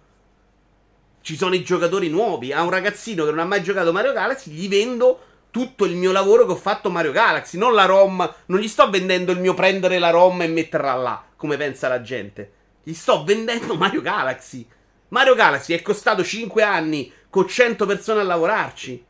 Ci 1.21 1.37
sono 1.37 1.55
i 1.55 1.63
giocatori 1.63 2.09
nuovi. 2.09 2.51
A 2.51 2.61
un 2.61 2.69
ragazzino 2.69 3.23
che 3.23 3.29
non 3.29 3.39
ha 3.39 3.45
mai 3.45 3.63
giocato 3.63 3.93
Mario 3.93 4.11
Galaxy, 4.11 4.51
gli 4.51 4.67
vendo 4.67 5.19
tutto 5.49 5.85
il 5.85 5.95
mio 5.95 6.11
lavoro 6.11 6.45
che 6.45 6.51
ho 6.51 6.57
fatto 6.57 6.89
Mario 6.89 7.13
Galaxy. 7.13 7.57
Non 7.57 7.73
la 7.73 7.85
ROM. 7.85 8.33
Non 8.47 8.59
gli 8.59 8.67
sto 8.67 8.89
vendendo 8.89 9.31
il 9.31 9.39
mio 9.39 9.53
prendere 9.53 9.97
la 9.97 10.09
ROM 10.09 10.41
e 10.41 10.47
metterla 10.47 10.93
là, 10.95 11.23
come 11.37 11.55
pensa 11.55 11.87
la 11.87 12.01
gente. 12.01 12.51
Gli 12.83 12.93
sto 12.93 13.23
vendendo 13.23 13.75
Mario 13.75 14.01
Galaxy. 14.01 14.67
Mario 15.09 15.35
Galaxy 15.35 15.73
è 15.73 15.81
costato 15.81 16.21
5 16.21 16.63
anni 16.63 17.11
con 17.29 17.47
100 17.47 17.85
persone 17.85 18.19
a 18.19 18.23
lavorarci. 18.23 19.05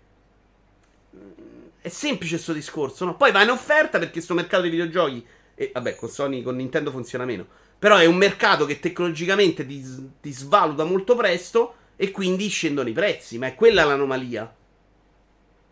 È 1.83 1.89
semplice 1.89 2.35
questo 2.35 2.53
discorso, 2.53 3.05
no? 3.05 3.15
Poi 3.15 3.31
va 3.31 3.41
in 3.41 3.49
offerta 3.49 3.97
perché 3.97 4.13
questo 4.13 4.35
mercato 4.35 4.61
dei 4.61 4.69
videogiochi, 4.69 5.25
e 5.55 5.71
vabbè, 5.73 5.95
con 5.95 6.09
Sony, 6.09 6.43
con 6.43 6.55
Nintendo 6.55 6.91
funziona 6.91 7.25
meno. 7.25 7.47
Però 7.79 7.97
è 7.97 8.05
un 8.05 8.17
mercato 8.17 8.65
che 8.67 8.79
tecnologicamente 8.79 9.65
ti, 9.65 9.83
ti 10.21 10.31
svaluta 10.31 10.83
molto 10.83 11.15
presto 11.15 11.73
e 11.95 12.11
quindi 12.11 12.47
scendono 12.49 12.87
i 12.87 12.93
prezzi. 12.93 13.39
Ma 13.39 13.47
è 13.47 13.55
quella 13.55 13.83
l'anomalia. 13.83 14.55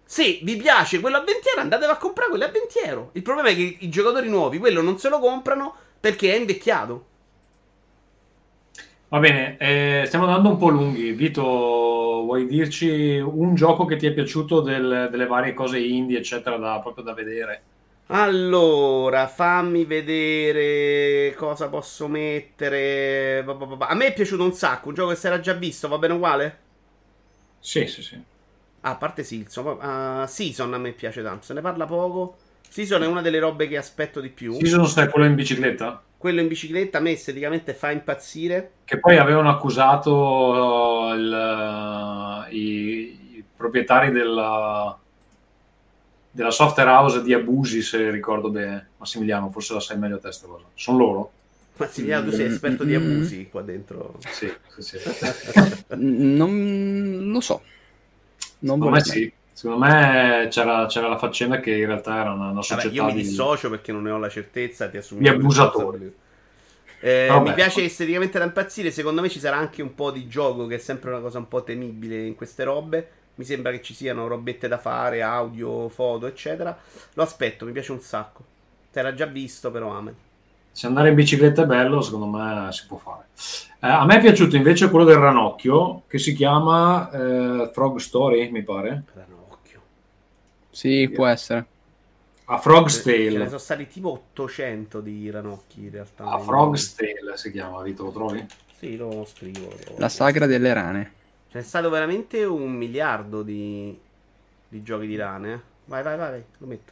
Se 0.03 0.39
vi 0.41 0.55
piace 0.57 0.99
quello 0.99 1.17
a 1.17 1.23
20 1.23 1.47
euro, 1.49 1.61
andatevi 1.61 1.91
a 1.91 1.97
comprare 1.97 2.29
quello 2.31 2.45
a 2.45 2.49
20 2.49 2.79
euro. 2.79 3.09
Il 3.13 3.21
problema 3.21 3.49
è 3.49 3.55
che 3.55 3.77
i 3.79 3.89
giocatori 3.89 4.29
nuovi 4.29 4.57
quello 4.57 4.81
non 4.81 4.97
se 4.97 5.09
lo 5.09 5.19
comprano 5.19 5.75
perché 5.99 6.33
è 6.33 6.37
invecchiato. 6.37 7.08
Va 9.09 9.19
bene, 9.19 9.57
eh, 9.57 10.03
stiamo 10.05 10.25
andando 10.25 10.49
un 10.49 10.57
po' 10.57 10.69
lunghi. 10.69 11.11
Vito, 11.13 11.41
vuoi 11.43 12.45
dirci 12.47 13.17
un 13.19 13.55
gioco 13.55 13.85
che 13.85 13.95
ti 13.95 14.05
è 14.05 14.13
piaciuto 14.13 14.61
del- 14.61 15.07
delle 15.11 15.25
varie 15.25 15.53
cose 15.53 15.79
indie, 15.79 16.19
eccetera, 16.19 16.57
da, 16.57 16.79
proprio 16.79 17.03
da 17.03 17.13
vedere? 17.13 17.63
Allora, 18.11 19.27
fammi 19.27 19.85
vedere 19.85 21.33
cosa 21.35 21.69
posso 21.69 22.07
mettere. 22.07 23.43
A 23.79 23.93
me 23.95 24.07
è 24.07 24.13
piaciuto 24.13 24.43
un 24.43 24.53
sacco. 24.53 24.89
Un 24.89 24.95
gioco 24.95 25.09
che 25.11 25.15
si 25.15 25.27
era 25.27 25.39
già 25.39 25.53
visto, 25.53 25.87
va 25.87 25.97
bene 25.99 26.13
uguale? 26.15 26.59
Sì, 27.59 27.87
sì, 27.87 28.01
sì. 28.01 28.21
Ah, 28.81 28.91
a 28.91 28.95
parte 28.95 29.23
Silson. 29.23 29.65
Uh, 29.65 30.25
Season 30.27 30.73
a 30.73 30.77
me 30.77 30.91
piace 30.93 31.21
tanto. 31.21 31.45
Se 31.45 31.53
ne 31.53 31.61
parla 31.61 31.85
poco. 31.85 32.37
Season 32.67 33.03
è 33.03 33.07
una 33.07 33.21
delle 33.21 33.39
robe 33.39 33.67
che 33.67 33.77
aspetto 33.77 34.19
di 34.21 34.29
più. 34.29 34.53
Season 34.53 34.87
sai 34.87 35.09
quello 35.09 35.27
in 35.27 35.35
bicicletta? 35.35 36.01
Quello 36.19 36.41
in 36.41 36.49
bicicletta 36.49 36.97
a 36.97 37.01
me 37.01 37.11
esteticamente 37.11 37.73
fa 37.73 37.91
impazzire. 37.91 38.71
Che 38.83 38.99
poi 38.99 39.15
avevano 39.17 39.49
accusato 39.49 41.13
il- 41.15 42.47
i, 42.49 43.37
i 43.37 43.43
proprietari 43.55 44.11
della, 44.11 44.99
della 46.29 46.51
software 46.51 46.89
house 46.89 47.23
di 47.23 47.33
abusi, 47.33 47.81
se 47.81 48.11
ricordo 48.11 48.49
bene. 48.49 48.89
Massimiliano, 48.97 49.49
forse 49.49 49.73
la 49.73 49.79
sai 49.79 49.97
meglio 49.97 50.17
a 50.17 50.19
te 50.19 50.33
sta 50.33 50.47
cosa. 50.47 50.65
Sono 50.73 50.97
loro? 50.97 51.31
Massimiliano, 51.77 52.25
tu 52.29 52.35
sei 52.35 52.47
esperto 52.47 52.83
di 52.83 52.95
abusi 52.95 53.47
qua 53.49 53.61
dentro. 53.61 54.19
Sì, 54.29 54.51
sì, 54.77 54.81
sì. 54.81 54.97
Non 55.95 57.31
lo 57.31 57.39
so. 57.39 57.61
Non 58.59 58.75
Secondo 58.75 58.89
me 58.89 59.03
sì. 59.05 59.33
Secondo 59.59 59.85
me 59.85 60.47
c'era, 60.49 60.85
c'era 60.85 61.09
la 61.09 61.17
faccenda 61.17 61.59
che 61.59 61.75
in 61.75 61.85
realtà 61.85 62.21
era 62.21 62.31
una, 62.31 62.45
una 62.45 62.53
Vabbè, 62.53 62.63
società 62.63 62.95
io 62.95 63.03
mi 63.03 63.11
di... 63.11 63.23
dissocio 63.23 63.69
perché 63.69 63.91
non 63.91 64.03
ne 64.03 64.11
ho 64.11 64.17
la 64.17 64.29
certezza. 64.29 64.87
Ti 64.87 64.95
assumo 64.95 65.19
Di 65.19 65.27
abusatori. 65.27 66.15
Eh, 67.01 67.27
Vabbè. 67.27 67.49
mi 67.49 67.53
piace 67.53 67.83
esteticamente 67.83 68.39
da 68.39 68.45
impazzire. 68.45 68.89
Secondo 68.89 69.19
me 69.19 69.27
ci 69.27 69.37
sarà 69.37 69.57
anche 69.57 69.81
un 69.81 69.95
po' 69.95 70.11
di 70.11 70.29
gioco, 70.29 70.65
che 70.65 70.75
è 70.75 70.77
sempre 70.77 71.09
una 71.09 71.19
cosa 71.19 71.39
un 71.39 71.49
po' 71.49 71.61
temibile 71.61 72.25
in 72.25 72.35
queste 72.35 72.63
robe. 72.63 73.09
Mi 73.35 73.43
sembra 73.43 73.71
che 73.71 73.81
ci 73.81 73.93
siano 73.93 74.27
robette 74.27 74.69
da 74.69 74.77
fare, 74.77 75.21
audio, 75.21 75.89
foto, 75.89 76.25
eccetera. 76.25 76.77
Lo 77.15 77.23
aspetto, 77.23 77.65
mi 77.65 77.73
piace 77.73 77.91
un 77.91 77.99
sacco. 77.99 78.41
Ti 78.93 78.97
era 78.97 79.13
già 79.13 79.25
visto, 79.25 79.71
però 79.71 79.91
amen. 79.91 80.15
Se 80.71 80.87
andare 80.87 81.09
in 81.09 81.15
bicicletta 81.15 81.63
è 81.63 81.65
bello, 81.65 81.99
secondo 81.99 82.27
me 82.27 82.71
si 82.71 82.85
può 82.87 82.95
fare. 82.95 83.25
Eh, 83.81 83.87
a 83.89 84.05
me 84.05 84.15
è 84.15 84.21
piaciuto 84.21 84.55
invece 84.55 84.89
quello 84.89 85.03
del 85.03 85.17
ranocchio, 85.17 86.03
che 86.07 86.17
si 86.17 86.33
chiama 86.33 87.11
eh, 87.11 87.69
Frog 87.73 87.97
Story, 87.97 88.49
mi 88.51 88.63
pare. 88.63 89.03
Ranocchio. 89.13 89.38
Sì, 90.79 91.09
può 91.09 91.25
essere. 91.25 91.65
A 92.45 92.57
Frog's 92.57 93.01
Ce 93.01 93.11
ne 93.11 93.31
Tale. 93.31 93.45
sono 93.47 93.57
stati 93.57 93.85
tipo 93.87 94.11
800 94.11 95.01
di 95.01 95.29
ranocchi 95.29 95.81
in 95.81 95.91
realtà. 95.91 96.23
A 96.23 96.39
Frog's 96.39 96.95
Tale 96.95 97.35
si 97.35 97.51
chiama, 97.51 97.81
Vito, 97.81 98.05
lo 98.05 98.11
trovi? 98.11 98.45
Sì, 98.77 98.95
lo 98.95 99.25
scrivo. 99.25 99.67
lo. 99.67 99.95
La 99.97 100.07
sagra 100.07 100.45
delle 100.45 100.71
rane. 100.71 101.11
C'è 101.51 101.61
stato 101.63 101.89
veramente 101.89 102.45
un 102.45 102.71
miliardo 102.71 103.43
di, 103.43 103.93
di 104.69 104.81
giochi 104.81 105.05
di 105.05 105.17
rane. 105.17 105.53
eh. 105.53 105.59
Vai, 105.83 106.01
vai, 106.01 106.15
vai, 106.15 106.29
vai, 106.31 106.43
lo 106.59 106.67
metto. 106.67 106.91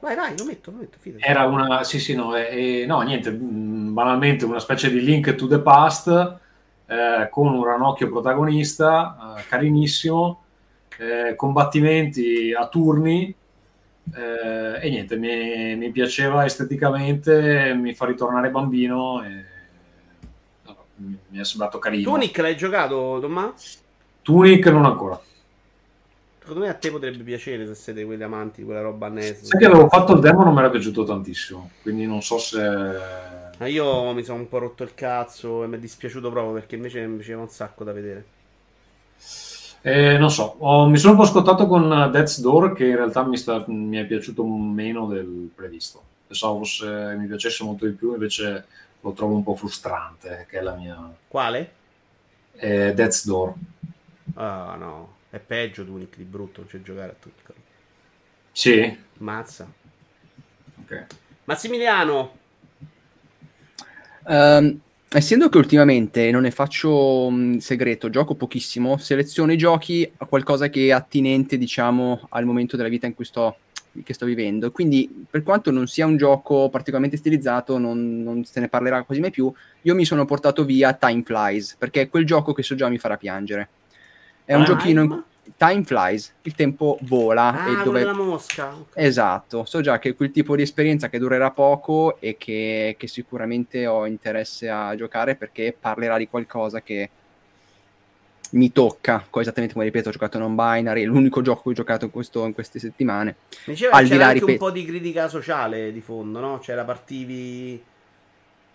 Vai, 0.00 0.16
vai, 0.16 0.36
lo 0.38 0.44
metto, 0.46 0.70
lo 0.70 0.78
metto, 0.78 0.96
fidati. 0.98 1.22
Era 1.22 1.44
una, 1.44 1.84
sì, 1.84 2.00
sì, 2.00 2.14
no, 2.14 2.34
e- 2.34 2.80
e- 2.80 2.86
no, 2.86 3.02
niente, 3.02 3.30
mh, 3.30 3.92
banalmente 3.92 4.46
una 4.46 4.58
specie 4.58 4.90
di 4.90 5.02
link 5.04 5.34
to 5.34 5.46
the 5.46 5.60
past 5.60 6.08
eh, 6.86 7.28
con 7.30 7.54
un 7.54 7.62
ranocchio 7.62 8.08
protagonista, 8.08 9.36
eh, 9.38 9.44
carinissimo, 9.48 10.41
eh, 11.02 11.34
combattimenti 11.34 12.52
a 12.52 12.68
turni 12.68 13.34
eh, 14.14 14.86
e 14.86 14.90
niente, 14.90 15.16
mi, 15.16 15.76
mi 15.76 15.90
piaceva 15.90 16.44
esteticamente, 16.44 17.74
mi 17.74 17.94
fa 17.94 18.06
ritornare 18.06 18.50
bambino 18.50 19.22
e 19.22 19.44
mi 20.96 21.18
mi 21.32 21.38
è 21.38 21.44
sembrato 21.44 21.78
carino. 21.78 22.10
Tunic 22.10 22.38
l'hai 22.38 22.56
giocato, 22.56 23.18
Tommaso? 23.20 23.78
Tunic 24.22 24.66
non 24.66 24.84
ancora. 24.84 25.20
Secondo 26.40 26.60
me 26.60 26.68
a 26.68 26.74
te 26.74 26.90
potrebbe 26.90 27.22
piacere 27.22 27.66
se 27.66 27.74
siete 27.74 28.04
quelli 28.04 28.22
amanti 28.22 28.60
di 28.60 28.66
quella 28.66 28.80
roba 28.80 29.08
NES. 29.08 29.42
Sai 29.42 29.60
che 29.60 29.66
avevo 29.66 29.88
fatto 29.88 30.12
il 30.14 30.20
demo 30.20 30.42
non 30.42 30.52
mi 30.52 30.58
era 30.58 30.70
piaciuto 30.70 31.04
tantissimo, 31.04 31.70
quindi 31.82 32.04
non 32.06 32.20
so 32.20 32.38
se... 32.38 32.60
Io 33.64 34.12
mi 34.12 34.24
sono 34.24 34.40
un 34.40 34.48
po' 34.48 34.58
rotto 34.58 34.82
il 34.82 34.92
cazzo 34.94 35.62
e 35.62 35.68
mi 35.68 35.76
è 35.76 35.78
dispiaciuto 35.78 36.30
proprio 36.30 36.52
perché 36.52 36.74
invece 36.74 37.06
mi 37.06 37.16
piaceva 37.16 37.42
un 37.42 37.48
sacco 37.48 37.84
da 37.84 37.92
vedere. 37.92 38.24
Eh, 39.84 40.16
non 40.16 40.30
so, 40.30 40.54
ho- 40.60 40.86
mi 40.88 40.96
sono 40.96 41.12
un 41.14 41.18
po' 41.18 41.24
scottato 41.26 41.66
con 41.66 41.88
Death's 42.12 42.40
Door 42.40 42.72
che 42.74 42.86
in 42.86 42.96
realtà 42.96 43.24
mi, 43.24 43.36
sta- 43.36 43.64
mi 43.66 43.96
è 43.96 44.06
piaciuto 44.06 44.44
meno 44.44 45.06
del 45.08 45.50
previsto. 45.54 46.00
Pensavo 46.26 46.58
fosse, 46.58 47.14
mi 47.18 47.26
piacesse 47.26 47.64
molto 47.64 47.86
di 47.86 47.92
più, 47.92 48.12
invece 48.12 48.66
lo 49.00 49.12
trovo 49.12 49.34
un 49.34 49.42
po' 49.42 49.56
frustrante, 49.56 50.46
che 50.48 50.58
è 50.58 50.62
la 50.62 50.74
mia... 50.76 50.96
Quale? 51.28 51.72
Eh, 52.60 52.92
Death's 52.94 53.26
Door. 53.26 53.54
Ah 54.34 54.76
no, 54.76 55.20
è 55.30 55.38
peggio 55.38 55.84
Tunic 55.86 56.16
di 56.16 56.24
brutto, 56.24 56.60
non 56.60 56.68
c'è 56.68 56.82
giocare 56.82 57.12
a 57.12 57.14
Tunic. 57.14 57.54
Sì, 58.52 58.96
Mazza. 59.18 59.74
ok. 60.82 60.92
Massimiliano, 61.46 62.32
Ehm, 64.26 64.80
essendo 65.12 65.48
che 65.48 65.58
ultimamente 65.58 66.30
non 66.30 66.42
ne 66.42 66.50
faccio 66.50 67.28
mh, 67.30 67.58
segreto, 67.58 68.10
gioco 68.10 68.34
pochissimo, 68.34 68.96
seleziono 68.96 69.52
i 69.52 69.56
giochi 69.56 70.10
a 70.18 70.26
qualcosa 70.26 70.68
che 70.68 70.86
è 70.86 70.90
attinente, 70.90 71.58
diciamo, 71.58 72.26
al 72.30 72.44
momento 72.44 72.76
della 72.76 72.88
vita 72.88 73.06
in 73.06 73.14
cui 73.14 73.24
sto, 73.24 73.56
che 74.02 74.14
sto 74.14 74.26
vivendo. 74.26 74.70
Quindi, 74.70 75.26
per 75.28 75.42
quanto 75.42 75.70
non 75.70 75.86
sia 75.86 76.06
un 76.06 76.16
gioco 76.16 76.68
particolarmente 76.70 77.16
stilizzato, 77.16 77.78
non, 77.78 78.22
non 78.22 78.44
se 78.44 78.60
ne 78.60 78.68
parlerà 78.68 79.02
quasi 79.02 79.20
mai 79.20 79.30
più, 79.30 79.52
io 79.82 79.94
mi 79.94 80.04
sono 80.04 80.24
portato 80.24 80.64
via 80.64 80.92
Time 80.94 81.22
Flies, 81.22 81.76
perché 81.78 82.02
è 82.02 82.08
quel 82.08 82.24
gioco 82.24 82.52
che 82.52 82.62
so 82.62 82.74
già 82.74 82.88
mi 82.88 82.98
farà 82.98 83.16
piangere. 83.16 83.68
È 84.44 84.54
un 84.54 84.64
Time? 84.64 84.76
giochino 84.76 85.02
in- 85.02 85.22
time 85.56 85.84
flies, 85.84 86.32
il 86.42 86.54
tempo 86.54 86.98
vola. 87.02 87.64
Ah, 87.64 87.80
e 87.80 87.84
dove... 87.84 88.04
la 88.04 88.12
mosca. 88.12 88.74
Okay. 88.74 89.04
Esatto, 89.04 89.64
so 89.64 89.80
già 89.80 89.98
che 89.98 90.14
quel 90.14 90.30
tipo 90.30 90.56
di 90.56 90.62
esperienza 90.62 91.08
che 91.08 91.18
durerà 91.18 91.50
poco 91.50 92.16
e 92.20 92.36
che, 92.36 92.96
che 92.98 93.06
sicuramente 93.06 93.86
ho 93.86 94.06
interesse 94.06 94.68
a 94.68 94.94
giocare 94.96 95.34
perché 95.34 95.76
parlerà 95.78 96.18
di 96.18 96.28
qualcosa 96.28 96.80
che 96.80 97.10
mi 98.52 98.70
tocca, 98.72 99.26
esattamente 99.36 99.74
come 99.74 99.86
ripeto, 99.86 100.08
ho 100.08 100.12
giocato 100.12 100.38
non 100.38 100.54
binary, 100.54 101.02
è 101.02 101.06
l'unico 101.06 101.40
gioco 101.40 101.62
che 101.62 101.68
ho 101.70 101.72
giocato 101.72 102.04
in, 102.04 102.10
questo, 102.10 102.44
in 102.44 102.52
queste 102.52 102.78
settimane. 102.78 103.36
Diceva 103.64 103.96
Al 103.96 104.06
c'era 104.06 104.26
anche 104.26 104.40
ripet- 104.40 104.60
un 104.60 104.66
po' 104.66 104.70
di 104.70 104.84
critica 104.84 105.28
sociale 105.28 105.92
di 105.92 106.00
fondo, 106.00 106.40
no? 106.40 106.58
C'era 106.58 106.84
partivi 106.84 107.82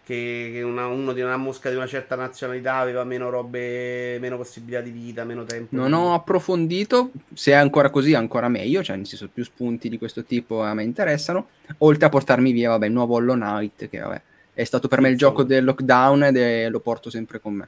che, 0.07 0.61
una, 0.63 0.87
uno 0.87 1.11
di 1.11 1.19
una 1.19 1.35
mosca 1.35 1.69
di 1.69 1.75
una 1.75 1.85
certa 1.85 2.15
nazionalità 2.15 2.75
aveva 2.75 3.03
meno 3.03 3.29
robe, 3.29 4.17
meno 4.19 4.37
possibilità 4.37 4.79
di 4.79 4.91
vita, 4.91 5.25
meno 5.25 5.43
tempo. 5.43 5.75
Non 5.75 5.91
ho 5.91 6.13
approfondito, 6.13 7.11
se 7.33 7.51
è 7.51 7.55
ancora 7.55 7.89
così 7.89 8.13
ancora 8.13 8.47
meglio, 8.47 8.81
cioè 8.81 8.95
nel 8.95 9.05
senso 9.05 9.27
più 9.27 9.43
spunti 9.43 9.89
di 9.89 9.97
questo 9.97 10.23
tipo 10.23 10.61
a 10.61 10.73
me 10.73 10.83
interessano, 10.83 11.49
oltre 11.79 12.05
a 12.05 12.09
portarmi 12.09 12.53
via, 12.53 12.69
vabbè, 12.69 12.85
il 12.85 12.93
nuovo 12.93 13.15
Hollow 13.15 13.35
Knight, 13.35 13.89
che 13.89 13.99
vabbè, 13.99 14.21
è 14.53 14.63
stato 14.63 14.87
per 14.87 15.01
me 15.01 15.09
il 15.09 15.17
gioco 15.17 15.43
del 15.43 15.65
lockdown 15.65 16.23
ed 16.23 16.37
è, 16.37 16.69
lo 16.69 16.79
porto 16.79 17.09
sempre 17.09 17.41
con 17.41 17.53
me. 17.55 17.67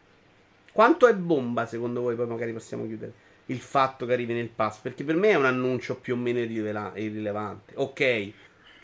Quanto 0.72 1.08
è 1.08 1.14
bomba 1.14 1.66
secondo 1.66 2.00
voi? 2.00 2.16
Poi 2.16 2.28
magari 2.28 2.54
possiamo 2.54 2.86
chiudere 2.86 3.12
il 3.48 3.60
fatto 3.60 4.06
che 4.06 4.14
arrivi 4.14 4.32
nel 4.32 4.48
pass, 4.48 4.78
perché 4.78 5.04
per 5.04 5.16
me 5.16 5.32
è 5.32 5.36
un 5.36 5.46
annuncio 5.46 5.98
più 5.98 6.14
o 6.14 6.18
meno 6.18 6.40
irrilevante. 6.40 7.74
Ok, 7.76 8.32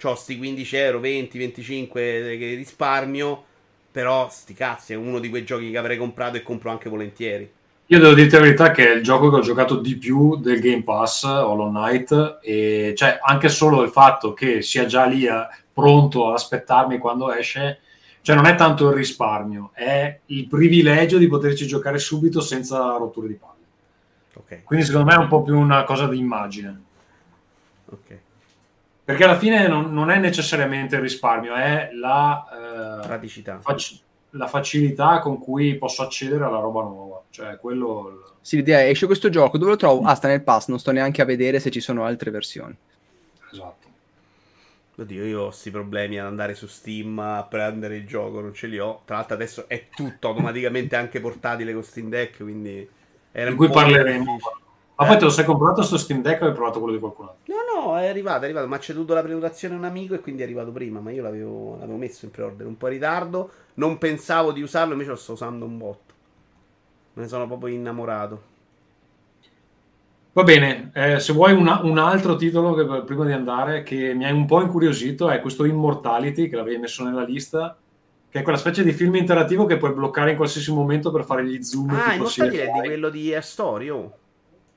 ho 0.04 0.16
sti 0.16 0.38
15 0.38 0.76
euro, 0.78 1.00
20, 1.00 1.38
25 1.38 2.02
che 2.38 2.54
risparmio, 2.56 3.44
però 3.92 4.28
sti 4.30 4.54
cazzi 4.54 4.94
è 4.94 4.96
uno 4.96 5.20
di 5.20 5.30
quei 5.30 5.46
giochi 5.46 5.72
che 5.72 5.78
avrei 5.78 5.98
comprato 5.98 6.38
e 6.38 6.44
compro 6.44 6.70
anche 6.70 6.90
volentieri. 6.90 7.50
Io 7.88 8.00
devo 8.00 8.16
dirti 8.16 8.34
la 8.34 8.42
verità 8.42 8.72
che 8.72 8.92
è 8.92 8.96
il 8.96 9.04
gioco 9.04 9.30
che 9.30 9.36
ho 9.36 9.42
giocato 9.42 9.78
di 9.78 9.96
più 9.96 10.38
del 10.38 10.60
Game 10.60 10.82
Pass, 10.82 11.24
Hollow 11.24 11.70
Knight, 11.70 12.40
e 12.42 12.94
cioè 12.98 13.20
anche 13.22 13.48
solo 13.48 13.84
il 13.84 13.90
fatto 13.90 14.34
che 14.34 14.64
sia 14.64 14.86
già 14.86 15.06
lì 15.06 15.28
a, 15.28 15.44
eh, 15.44 15.64
pronto 15.72 16.28
ad 16.28 16.34
aspettarmi 16.34 16.98
quando 16.98 17.32
esce, 17.32 17.82
cioè 18.22 18.36
non 18.36 18.48
è 18.48 18.56
tanto 18.56 18.90
il 18.90 18.96
risparmio, 18.96 19.70
è 19.74 20.20
il 20.26 20.48
privilegio 20.48 21.20
di 21.20 21.28
poterci 21.28 21.68
giocare 21.68 22.00
subito 22.00 22.42
senza 22.42 22.98
rotture 22.98 23.28
di 23.28 23.36
palle. 23.36 23.54
Okay. 24.34 24.64
Quindi 24.64 24.84
secondo 24.84 25.08
me 25.08 25.14
è 25.14 25.20
un 25.20 25.28
po' 25.28 25.44
più 25.44 25.56
una 25.56 25.84
cosa 25.84 26.08
di 26.08 26.18
immagine. 26.18 26.82
Ok. 27.86 28.20
Perché 29.06 29.24
alla 29.24 29.38
fine 29.38 29.68
non, 29.68 29.94
non 29.94 30.10
è 30.10 30.18
necessariamente 30.18 30.96
il 30.96 31.02
risparmio, 31.02 31.54
è 31.54 31.92
la, 31.94 33.00
eh, 33.04 33.06
praticità. 33.06 33.60
Fac- 33.62 34.00
la 34.32 34.48
facilità 34.48 35.20
con 35.20 35.38
cui 35.38 35.78
posso 35.78 36.02
accedere 36.02 36.44
alla 36.44 36.60
roba 36.60 36.82
nuova. 36.82 37.22
Cioè, 37.30 37.58
quello... 37.58 38.34
Sì, 38.42 38.58
l'idea 38.58 38.80
è, 38.80 38.90
esce 38.90 39.06
questo 39.06 39.30
gioco, 39.30 39.60
dove 39.60 39.72
lo 39.72 39.78
trovo? 39.78 40.08
Ah, 40.08 40.16
sta 40.16 40.28
nel 40.28 40.42
pass, 40.42 40.68
non 40.70 40.80
sto 40.80 40.92
neanche 40.92 41.22
a 41.22 41.26
vedere 41.26 41.60
se 41.60 41.70
ci 41.70 41.80
sono 41.80 42.04
altre 42.04 42.32
versioni. 42.32 42.76
Esatto. 43.52 43.88
Oddio, 44.98 45.24
io 45.24 45.42
ho 45.42 45.48
questi 45.48 45.72
problemi 45.72 46.20
ad 46.20 46.26
andare 46.26 46.56
su 46.56 46.66
Steam 46.66 47.20
a 47.20 47.46
prendere 47.48 47.98
il 47.98 48.08
gioco, 48.08 48.42
non 48.42 48.54
ce 48.54 48.68
li 48.68 48.80
ho. 48.80 49.02
Tra 49.06 49.18
l'altro 49.18 49.36
adesso 49.36 49.66
è 49.68 49.88
tutto 49.94 50.30
automaticamente 50.30 50.96
anche 50.96 51.20
portatile 51.20 51.74
con 51.74 51.84
Steam 51.84 52.10
Deck, 52.10 52.38
quindi... 52.38 52.90
Era 53.32 53.52
di 53.52 53.56
cui 53.56 53.70
parleremo. 53.70 54.34
Difficile. 54.34 54.64
Ma 54.96 55.04
eh. 55.04 55.08
poi 55.08 55.18
te 55.18 55.24
lo 55.26 55.30
sei 55.30 55.44
comprato 55.44 55.82
sto 55.82 55.98
Steam 55.98 56.22
Deck 56.22 56.42
o 56.42 56.46
hai 56.46 56.54
provato 56.54 56.80
quello 56.80 56.94
di 56.94 57.00
qualcun 57.00 57.28
altro? 57.28 57.54
No, 57.54 57.82
no, 57.82 57.98
è 57.98 58.08
arrivato, 58.08 58.42
è 58.42 58.46
arrivato. 58.46 58.68
Ma 58.68 58.78
c'è 58.78 58.84
ceduto 58.84 59.14
la 59.14 59.22
prenotazione 59.22 59.76
un 59.76 59.84
amico 59.84 60.14
e 60.14 60.22
quindi 60.22 60.42
è 60.42 60.46
arrivato 60.46 60.72
prima. 60.72 61.00
Ma 61.00 61.12
io 61.12 61.22
l'avevo, 61.22 61.78
l'avevo 61.80 61.98
messo 61.98 62.26
in 62.26 62.32
pre-order 62.32 62.66
un 62.66 62.78
po' 62.78 62.88
in 62.88 62.94
ritardo. 62.94 63.50
Non 63.76 63.98
pensavo 63.98 64.52
di 64.52 64.62
usarlo, 64.62 64.94
invece 64.94 65.12
lo 65.12 65.18
sto 65.18 65.34
usando 65.34 65.66
un 65.66 65.78
botto. 65.78 66.14
Me 67.14 67.24
ne 67.24 67.28
sono 67.28 67.46
proprio 67.46 67.74
innamorato. 67.74 68.54
Va 70.32 70.44
bene, 70.44 70.92
eh, 70.94 71.20
se 71.20 71.32
vuoi 71.32 71.54
una, 71.54 71.80
un 71.82 71.98
altro 71.98 72.36
titolo 72.36 72.74
che, 72.74 73.04
prima 73.04 73.24
di 73.26 73.32
andare 73.32 73.84
che 73.84 74.14
mi 74.14 74.26
hai 74.26 74.34
un 74.34 74.46
po' 74.46 74.60
incuriosito 74.60 75.30
è 75.30 75.40
questo 75.40 75.64
Immortality 75.64 76.50
che 76.50 76.58
l'avevi 76.58 76.78
messo 76.78 77.06
nella 77.06 77.24
lista 77.24 77.78
che 78.30 78.40
è 78.40 78.44
quella 78.44 78.58
specie 78.58 78.84
di 78.84 78.92
film 78.92 79.16
interattivo 79.16 79.66
che 79.66 79.78
puoi 79.78 79.94
bloccare 79.94 80.32
in 80.32 80.36
qualsiasi 80.36 80.74
momento 80.74 81.10
per 81.10 81.24
fare 81.24 81.46
gli 81.46 81.64
zoom. 81.64 81.90
Ah, 81.92 82.16
Immortality 82.16 82.58
è 82.58 82.70
di 82.70 82.80
quello 82.80 83.10
di 83.10 83.34
Story, 83.40 83.88
oh. 83.88 84.12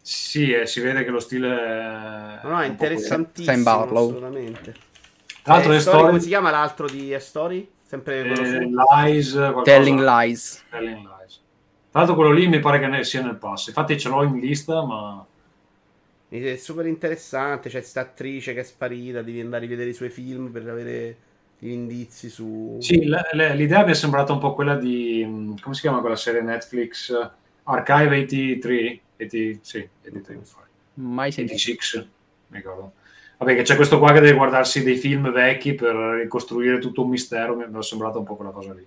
Sì, 0.01 0.53
eh, 0.53 0.66
si 0.66 0.81
vede 0.81 1.05
che 1.05 1.11
lo 1.11 1.20
stile 1.20 1.49
è... 1.49 2.41
No, 2.43 2.51
no, 2.51 2.61
è 2.61 2.66
interessantissimo, 2.66 3.83
assolutamente. 3.83 4.75
Tra 5.43 5.55
l'altro 5.55 5.73
eh, 5.73 5.81
story, 5.81 6.07
come 6.07 6.20
si 6.20 6.29
chiama 6.29 6.51
l'altro 6.51 6.87
di 6.87 7.15
A 7.15 7.20
Story? 7.20 7.69
Sempre 7.83 8.23
quello 8.23 8.43
eh, 8.43 8.69
Lies, 9.05 9.53
Telling 9.65 10.01
Lies. 10.01 10.65
Telling 10.70 10.99
Lies. 10.99 11.41
Tra 11.91 12.01
l'altro 12.01 12.15
quello 12.15 12.33
lì 12.33 12.47
mi 12.47 12.61
pare 12.61 12.79
che 12.79 12.87
ne 12.87 13.03
sia 13.03 13.23
nel 13.23 13.37
pass. 13.37 13.69
Infatti 13.69 13.99
ce 13.99 14.09
l'ho 14.11 14.23
in 14.23 14.39
lista, 14.39 14.85
ma... 14.85 15.25
È 16.29 16.57
super 16.57 16.85
interessante, 16.85 17.70
c'è 17.70 17.79
questa 17.79 18.01
attrice 18.03 18.53
che 18.53 18.61
è 18.61 18.62
sparita, 18.62 19.23
devi 19.23 19.41
andare 19.41 19.65
a 19.65 19.69
vedere 19.69 19.89
i 19.89 19.95
suoi 19.95 20.11
film 20.11 20.51
per 20.51 20.69
avere 20.69 21.16
gli 21.59 21.70
indizi 21.70 22.29
su... 22.29 22.77
Sì, 22.81 23.09
l'idea 23.33 23.85
mi 23.85 23.93
è 23.93 23.95
sembrata 23.95 24.35
un 24.35 24.39
po' 24.39 24.53
quella 24.53 24.77
di... 24.77 25.55
come 25.62 25.75
si 25.75 25.81
chiama 25.81 26.01
quella 26.01 26.16
serie 26.16 26.43
Netflix? 26.43 27.31
Archive 27.65 28.20
83 28.23 29.01
80, 29.19 29.59
sì, 29.62 29.89
83, 30.07 30.40
mai 30.95 31.32
sentito. 31.32 31.57
86, 31.57 32.09
mi 32.49 32.57
ricordo. 32.57 32.93
Vabbè, 33.39 33.55
che 33.55 33.62
c'è 33.62 33.77
questo 33.77 33.99
qua 33.99 34.12
che 34.12 34.20
deve 34.20 34.36
guardarsi 34.36 34.82
dei 34.82 34.97
film 34.97 35.31
vecchi 35.31 35.74
per 35.74 35.95
ricostruire 35.95 36.78
tutto 36.78 37.03
un 37.03 37.11
mistero, 37.11 37.55
mi 37.55 37.65
è 37.65 37.82
sembrata 37.82 38.19
un 38.19 38.24
po' 38.24 38.35
quella 38.35 38.51
cosa 38.51 38.73
lì. 38.73 38.85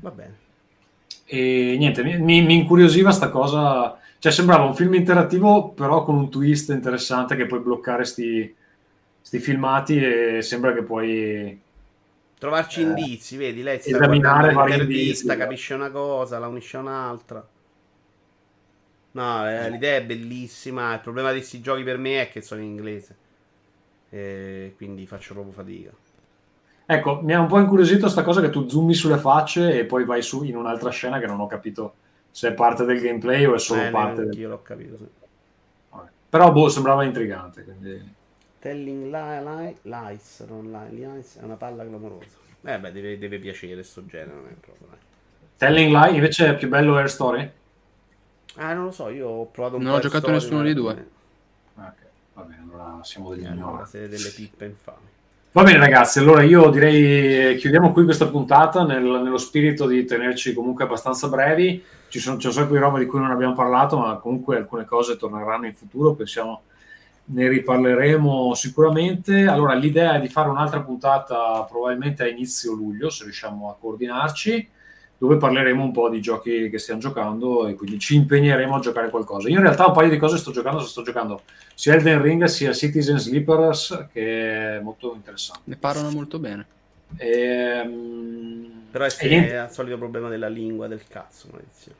Va 0.00 0.10
bene. 0.10 0.38
E 1.24 1.76
niente, 1.78 2.02
mi, 2.02 2.42
mi 2.42 2.54
incuriosiva 2.54 3.10
sta 3.10 3.30
cosa, 3.30 3.98
cioè 4.18 4.32
sembrava 4.32 4.64
un 4.64 4.74
film 4.74 4.94
interattivo 4.94 5.70
però 5.70 6.04
con 6.04 6.16
un 6.16 6.28
twist 6.28 6.70
interessante 6.70 7.36
che 7.36 7.46
puoi 7.46 7.60
bloccare 7.60 8.04
sti, 8.04 8.54
sti 9.22 9.38
filmati 9.38 10.02
e 10.02 10.42
sembra 10.42 10.74
che 10.74 10.82
puoi 10.82 11.58
Trovarci 12.40 12.80
eh, 12.80 12.84
indizi, 12.84 13.36
vedi, 13.36 13.62
lei 13.62 13.78
sta 13.80 13.98
guardando 13.98 14.64
l'intervista, 14.64 15.36
capisce 15.36 15.74
una 15.74 15.90
cosa, 15.90 16.38
la 16.38 16.48
unisce 16.48 16.78
a 16.78 16.80
un'altra. 16.80 17.46
No, 19.10 19.46
eh, 19.46 19.68
l'idea 19.68 19.96
è 19.96 20.04
bellissima. 20.04 20.94
Il 20.94 21.00
problema 21.00 21.32
di 21.32 21.40
questi 21.40 21.60
giochi 21.60 21.82
per 21.82 21.98
me 21.98 22.22
è 22.22 22.30
che 22.30 22.40
sono 22.40 22.62
in 22.62 22.68
inglese. 22.68 23.16
E 24.08 24.72
quindi 24.78 25.06
faccio 25.06 25.34
proprio 25.34 25.52
fatica. 25.52 25.90
Ecco, 26.86 27.20
mi 27.20 27.34
ha 27.34 27.40
un 27.40 27.46
po' 27.46 27.58
incuriosito 27.58 28.08
sta 28.08 28.22
cosa 28.22 28.40
che 28.40 28.48
tu 28.48 28.66
zoomi 28.66 28.94
sulle 28.94 29.18
facce 29.18 29.78
e 29.78 29.84
poi 29.84 30.06
vai 30.06 30.22
su 30.22 30.42
in 30.42 30.56
un'altra 30.56 30.88
scena 30.88 31.18
che 31.18 31.26
non 31.26 31.40
ho 31.40 31.46
capito 31.46 31.92
se 32.30 32.48
è 32.48 32.52
parte 32.54 32.86
del 32.86 33.02
gameplay 33.02 33.44
o 33.44 33.54
è 33.54 33.58
solo 33.58 33.82
eh, 33.82 33.90
parte 33.90 34.24
del... 34.24 34.38
Io 34.38 34.48
l'ho 34.48 34.62
capito, 34.62 34.96
sì. 34.96 35.08
Però 36.30 36.50
boh, 36.50 36.70
sembrava 36.70 37.04
intrigante, 37.04 37.64
quindi... 37.64 38.18
Telling 38.60 39.10
li- 39.10 39.10
li- 39.10 39.76
lies, 39.82 40.44
non 40.48 40.70
li- 40.70 40.96
lies, 40.98 41.38
è 41.38 41.42
una 41.42 41.56
palla 41.56 41.84
clamorosa. 41.84 42.36
Eh 42.62 42.78
beh, 42.78 42.92
deve, 42.92 43.18
deve 43.18 43.38
piacere 43.38 43.82
sto 43.82 44.04
genere, 44.04 44.34
non 44.34 44.46
è 44.46 44.54
proprio. 44.60 44.86
Dai. 44.90 44.98
Telling 45.56 45.90
Lie 45.90 46.14
invece 46.14 46.48
è 46.48 46.56
più 46.56 46.68
bello 46.68 46.96
Air 46.96 47.10
Story? 47.10 47.50
Ah, 48.56 48.74
non 48.74 48.84
lo 48.84 48.90
so, 48.90 49.08
io 49.08 49.28
ho 49.28 49.46
provato 49.46 49.76
un 49.76 49.82
non 49.82 49.92
po'. 49.92 49.96
Non 49.96 50.06
ho 50.06 50.08
giocato 50.08 50.26
story, 50.26 50.34
nessuno 50.34 50.62
dei 50.62 50.74
due. 50.74 51.06
Ah, 51.76 51.86
ok, 51.86 52.06
va 52.34 52.42
bene, 52.42 52.62
allora 52.62 53.00
siamo 53.02 53.30
degli 53.30 53.44
eh, 53.44 53.48
allora, 53.48 53.86
siete 53.86 54.08
delle 54.08 54.28
pippe 54.28 54.64
infami. 54.66 55.08
Va 55.52 55.62
bene 55.62 55.78
ragazzi, 55.78 56.18
allora 56.18 56.42
io 56.42 56.68
direi 56.70 57.56
chiudiamo 57.56 57.92
qui 57.92 58.04
questa 58.04 58.28
puntata 58.28 58.84
nel, 58.84 59.02
nello 59.02 59.38
spirito 59.38 59.86
di 59.86 60.04
tenerci 60.04 60.52
comunque 60.52 60.84
abbastanza 60.84 61.28
brevi. 61.28 61.82
Ci 62.08 62.18
sono, 62.20 62.36
c'è 62.36 62.48
un 62.48 62.52
sacco 62.52 62.72
di 62.72 62.78
roba 62.78 62.98
di 62.98 63.06
cui 63.06 63.18
non 63.20 63.30
abbiamo 63.30 63.54
parlato, 63.54 63.98
ma 63.98 64.16
comunque 64.16 64.58
alcune 64.58 64.84
cose 64.84 65.16
torneranno 65.16 65.66
in 65.66 65.74
futuro, 65.74 66.12
pensiamo 66.12 66.62
ne 67.32 67.48
riparleremo 67.48 68.54
sicuramente. 68.54 69.46
Allora, 69.46 69.74
l'idea 69.74 70.16
è 70.16 70.20
di 70.20 70.28
fare 70.28 70.48
un'altra 70.48 70.80
puntata 70.80 71.64
probabilmente 71.68 72.22
a 72.22 72.28
inizio 72.28 72.72
luglio, 72.72 73.10
se 73.10 73.24
riusciamo 73.24 73.70
a 73.70 73.76
coordinarci, 73.78 74.68
dove 75.16 75.36
parleremo 75.36 75.82
un 75.82 75.92
po' 75.92 76.08
di 76.08 76.20
giochi 76.20 76.70
che 76.70 76.78
stiamo 76.78 77.00
giocando 77.00 77.66
e 77.66 77.74
quindi 77.74 77.98
ci 77.98 78.16
impegneremo 78.16 78.76
a 78.76 78.80
giocare 78.80 79.10
qualcosa. 79.10 79.48
Io 79.48 79.56
in 79.56 79.62
realtà 79.62 79.86
un 79.86 79.92
paio 79.92 80.10
di 80.10 80.16
cose 80.16 80.38
sto 80.38 80.50
giocando, 80.50 80.80
sto 80.80 81.02
giocando 81.02 81.42
sia 81.74 81.94
Elden 81.94 82.22
Ring 82.22 82.44
sia 82.44 82.72
Citizen 82.72 83.18
Sleepers, 83.18 84.06
che 84.12 84.76
è 84.76 84.80
molto 84.80 85.12
interessante. 85.14 85.62
Ne 85.64 85.76
parlano 85.76 86.10
molto 86.10 86.38
bene. 86.38 86.66
E, 87.16 87.28
ehm, 87.28 88.82
Però 88.90 89.04
è, 89.04 89.14
è 89.14 89.64
il 89.64 89.68
solito 89.70 89.98
problema 89.98 90.28
della 90.28 90.48
lingua 90.48 90.88
del 90.88 91.02
cazzo. 91.08 91.48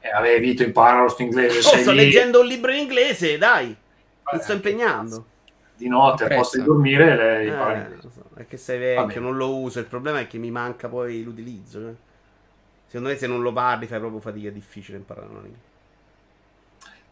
Eh, 0.01 0.09
avevi 0.09 0.47
vinto, 0.47 0.62
impara 0.62 1.02
lo 1.02 1.09
sto 1.09 1.23
inglese. 1.23 1.59
Oh, 1.59 1.77
sto 1.77 1.90
lì. 1.90 1.98
leggendo 1.98 2.40
un 2.40 2.47
libro 2.47 2.73
in 2.73 2.78
inglese, 2.78 3.39
dai! 3.39 3.77
Mi 4.32 4.40
sto 4.40 4.52
impegnando. 4.52 5.27
Di 5.77 5.89
notte, 5.89 6.24
al 6.24 6.35
posto 6.35 6.59
di 6.59 6.65
dormire, 6.65 7.16
lei 7.16 7.48
eh, 7.48 7.97
so. 8.01 8.24
È 8.35 8.47
che 8.47 8.57
sei 8.59 8.78
vecchio, 8.78 9.20
non 9.20 9.36
lo 9.36 9.57
uso. 9.57 9.78
Il 9.78 9.86
problema 9.86 10.20
è 10.20 10.27
che 10.27 10.36
mi 10.39 10.51
manca 10.51 10.89
poi 10.89 11.23
l'utilizzo. 11.23 11.89
Eh. 11.89 11.94
Secondo 12.86 13.09
me, 13.09 13.16
se 13.16 13.27
non 13.27 13.40
lo 13.40 13.52
parli, 13.52 13.86
fai 13.86 13.98
proprio 13.98 14.20
fatica. 14.20 14.48
È 14.48 14.52
difficile 14.52 14.98
imparare 14.98 15.28
una 15.28 15.40
lingua. 15.40 15.69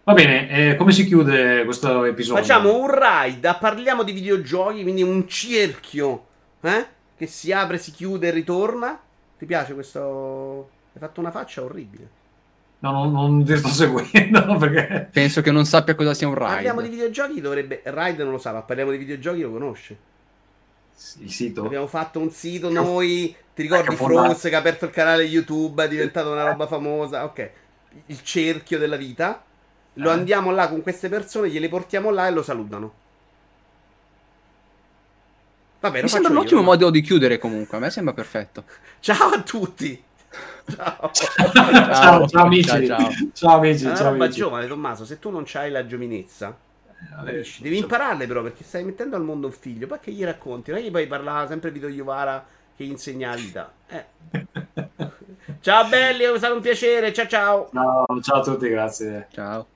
Va 0.05 0.15
bene, 0.15 0.71
eh, 0.71 0.77
come 0.77 0.93
si 0.93 1.05
chiude 1.05 1.65
questo 1.65 2.05
episodio? 2.05 2.43
Facciamo 2.43 2.79
un 2.79 2.91
ride, 2.91 3.57
parliamo 3.61 4.03
di 4.03 4.13
videogiochi, 4.13 4.81
quindi 4.83 5.03
un 5.03 5.29
cerchio 5.29 6.27
eh? 6.63 6.87
che 7.15 7.27
si 7.27 7.53
apre, 7.53 7.77
si 7.77 7.91
chiude 7.91 8.29
e 8.29 8.31
ritorna. 8.31 8.99
Ti 9.39 9.45
piace 9.45 9.75
questo? 9.75 10.71
Hai 10.95 11.01
fatto 11.01 11.21
una 11.21 11.31
faccia 11.31 11.63
orribile. 11.63 12.09
No, 12.81 12.93
non, 12.93 13.13
non 13.13 13.45
ti 13.45 13.57
sto 13.57 13.69
seguendo 13.69 14.57
perché... 14.59 15.09
Penso 15.11 15.41
che 15.41 15.51
non 15.51 15.65
sappia 15.65 15.95
cosa 15.95 16.15
sia 16.15 16.29
un 16.29 16.35
ride. 16.35 16.47
Parliamo 16.47 16.81
di 16.81 16.89
videogiochi, 16.89 17.41
dovrebbe... 17.41 17.83
Ride 17.85 18.23
non 18.23 18.33
lo 18.33 18.39
sa, 18.39 18.53
ma 18.53 18.63
parliamo 18.63 18.93
di 18.93 18.99
videogiochi 18.99 19.41
lo 19.41 19.51
conosce. 19.51 19.97
Il 21.19 21.31
sito? 21.31 21.65
Abbiamo 21.65 21.87
fatto 21.87 22.19
un 22.19 22.31
sito 22.31 22.71
noi, 22.71 23.35
ti 23.55 23.63
ricordi 23.63 23.95
Froze 23.95 24.49
che 24.49 24.57
ha 24.57 24.59
aperto 24.59 24.85
il 24.85 24.91
canale 24.91 25.23
YouTube, 25.23 25.85
è 25.85 25.89
diventata 25.89 26.29
una 26.29 26.45
roba 26.45 26.67
famosa, 26.67 27.25
ok. 27.25 27.51
Il 28.07 28.23
cerchio 28.23 28.79
della 28.79 28.97
vita. 28.97 29.45
Lo 29.95 30.11
eh. 30.11 30.13
andiamo 30.13 30.51
là 30.51 30.69
con 30.69 30.83
queste 30.83 31.09
persone, 31.09 31.51
gliele 31.51 31.69
portiamo 31.69 32.11
là 32.11 32.27
e 32.27 32.31
lo 32.31 32.43
salutano. 32.43 32.93
Vabbè, 35.81 36.03
Mi 36.03 36.09
sembra 36.09 36.33
un 36.33 36.39
ottimo 36.39 36.63
modo 36.63 36.91
di 36.91 37.01
chiudere 37.01 37.39
comunque, 37.39 37.77
a 37.77 37.81
me 37.81 37.91
sembra 37.91 38.13
perfetto. 38.13 38.65
Ciao 38.99 39.31
a 39.31 39.43
tutti! 39.43 40.07
Ciao. 40.75 41.11
ciao, 41.13 41.53
ciao, 41.53 42.27
ciao, 42.29 42.45
amici. 42.45 42.69
Ciao, 42.69 42.87
ciao. 42.87 43.11
ciao 43.33 43.57
amici. 43.57 43.85
È 43.85 43.87
una 43.87 43.97
ciao, 43.97 44.11
roba 44.11 44.25
amici. 44.25 44.39
giovane, 44.39 44.67
Tommaso. 44.67 45.05
Se 45.05 45.19
tu 45.19 45.31
non 45.31 45.45
hai 45.55 45.71
la 45.71 45.87
giovinezza, 45.87 46.57
eh, 47.27 47.47
devi 47.61 47.79
impararle 47.79 48.27
però 48.27 48.43
perché 48.43 48.65
stai 48.65 48.85
mettendo 48.85 49.17
al 49.17 49.23
mondo 49.23 49.47
un 49.47 49.53
figlio. 49.53 49.87
Poi 49.87 49.99
che 50.01 50.13
gli 50.13 50.25
racconti? 50.25 50.71
Non 50.71 50.81
è 50.81 50.83
che 50.83 50.91
poi 50.91 51.07
parlava 51.07 51.47
sempre 51.47 51.71
Vito 51.71 51.89
Iovara 51.89 52.45
che 52.77 52.85
gli 52.85 52.91
insegna 52.91 53.31
la 53.31 53.37
vita. 53.37 53.73
Eh. 53.89 54.07
ciao 55.61 55.89
belli, 55.89 56.25
è 56.25 56.39
stato 56.39 56.55
un 56.55 56.61
piacere. 56.61 57.13
Ciao 57.13 57.27
ciao. 57.27 57.71
Ciao, 57.73 58.21
ciao 58.21 58.41
a 58.41 58.43
tutti, 58.43 58.69
grazie. 58.69 59.29
Ciao. 59.33 59.67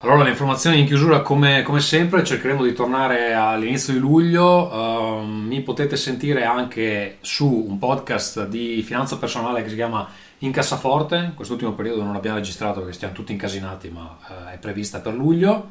Allora, 0.00 0.22
le 0.22 0.30
informazioni 0.30 0.78
in 0.78 0.86
chiusura, 0.86 1.22
come, 1.22 1.64
come, 1.64 1.80
sempre, 1.80 2.22
cercheremo 2.22 2.62
di 2.62 2.72
tornare 2.72 3.34
all'inizio 3.34 3.92
di 3.92 3.98
luglio. 3.98 4.72
Uh, 4.72 5.24
mi 5.24 5.60
potete 5.60 5.96
sentire 5.96 6.44
anche 6.44 7.16
su 7.20 7.66
un 7.68 7.80
podcast 7.80 8.46
di 8.46 8.80
finanza 8.82 9.18
personale 9.18 9.64
che 9.64 9.70
si 9.70 9.74
chiama 9.74 10.08
In 10.38 10.52
Cassaforte. 10.52 11.16
In 11.16 11.34
quest'ultimo 11.34 11.72
periodo 11.72 12.04
non 12.04 12.12
l'abbiamo 12.12 12.36
registrato 12.36 12.78
perché 12.78 12.94
stiamo 12.94 13.12
tutti 13.12 13.32
incasinati, 13.32 13.88
ma 13.88 14.16
uh, 14.28 14.50
è 14.52 14.58
prevista 14.58 15.00
per 15.00 15.14
luglio. 15.14 15.70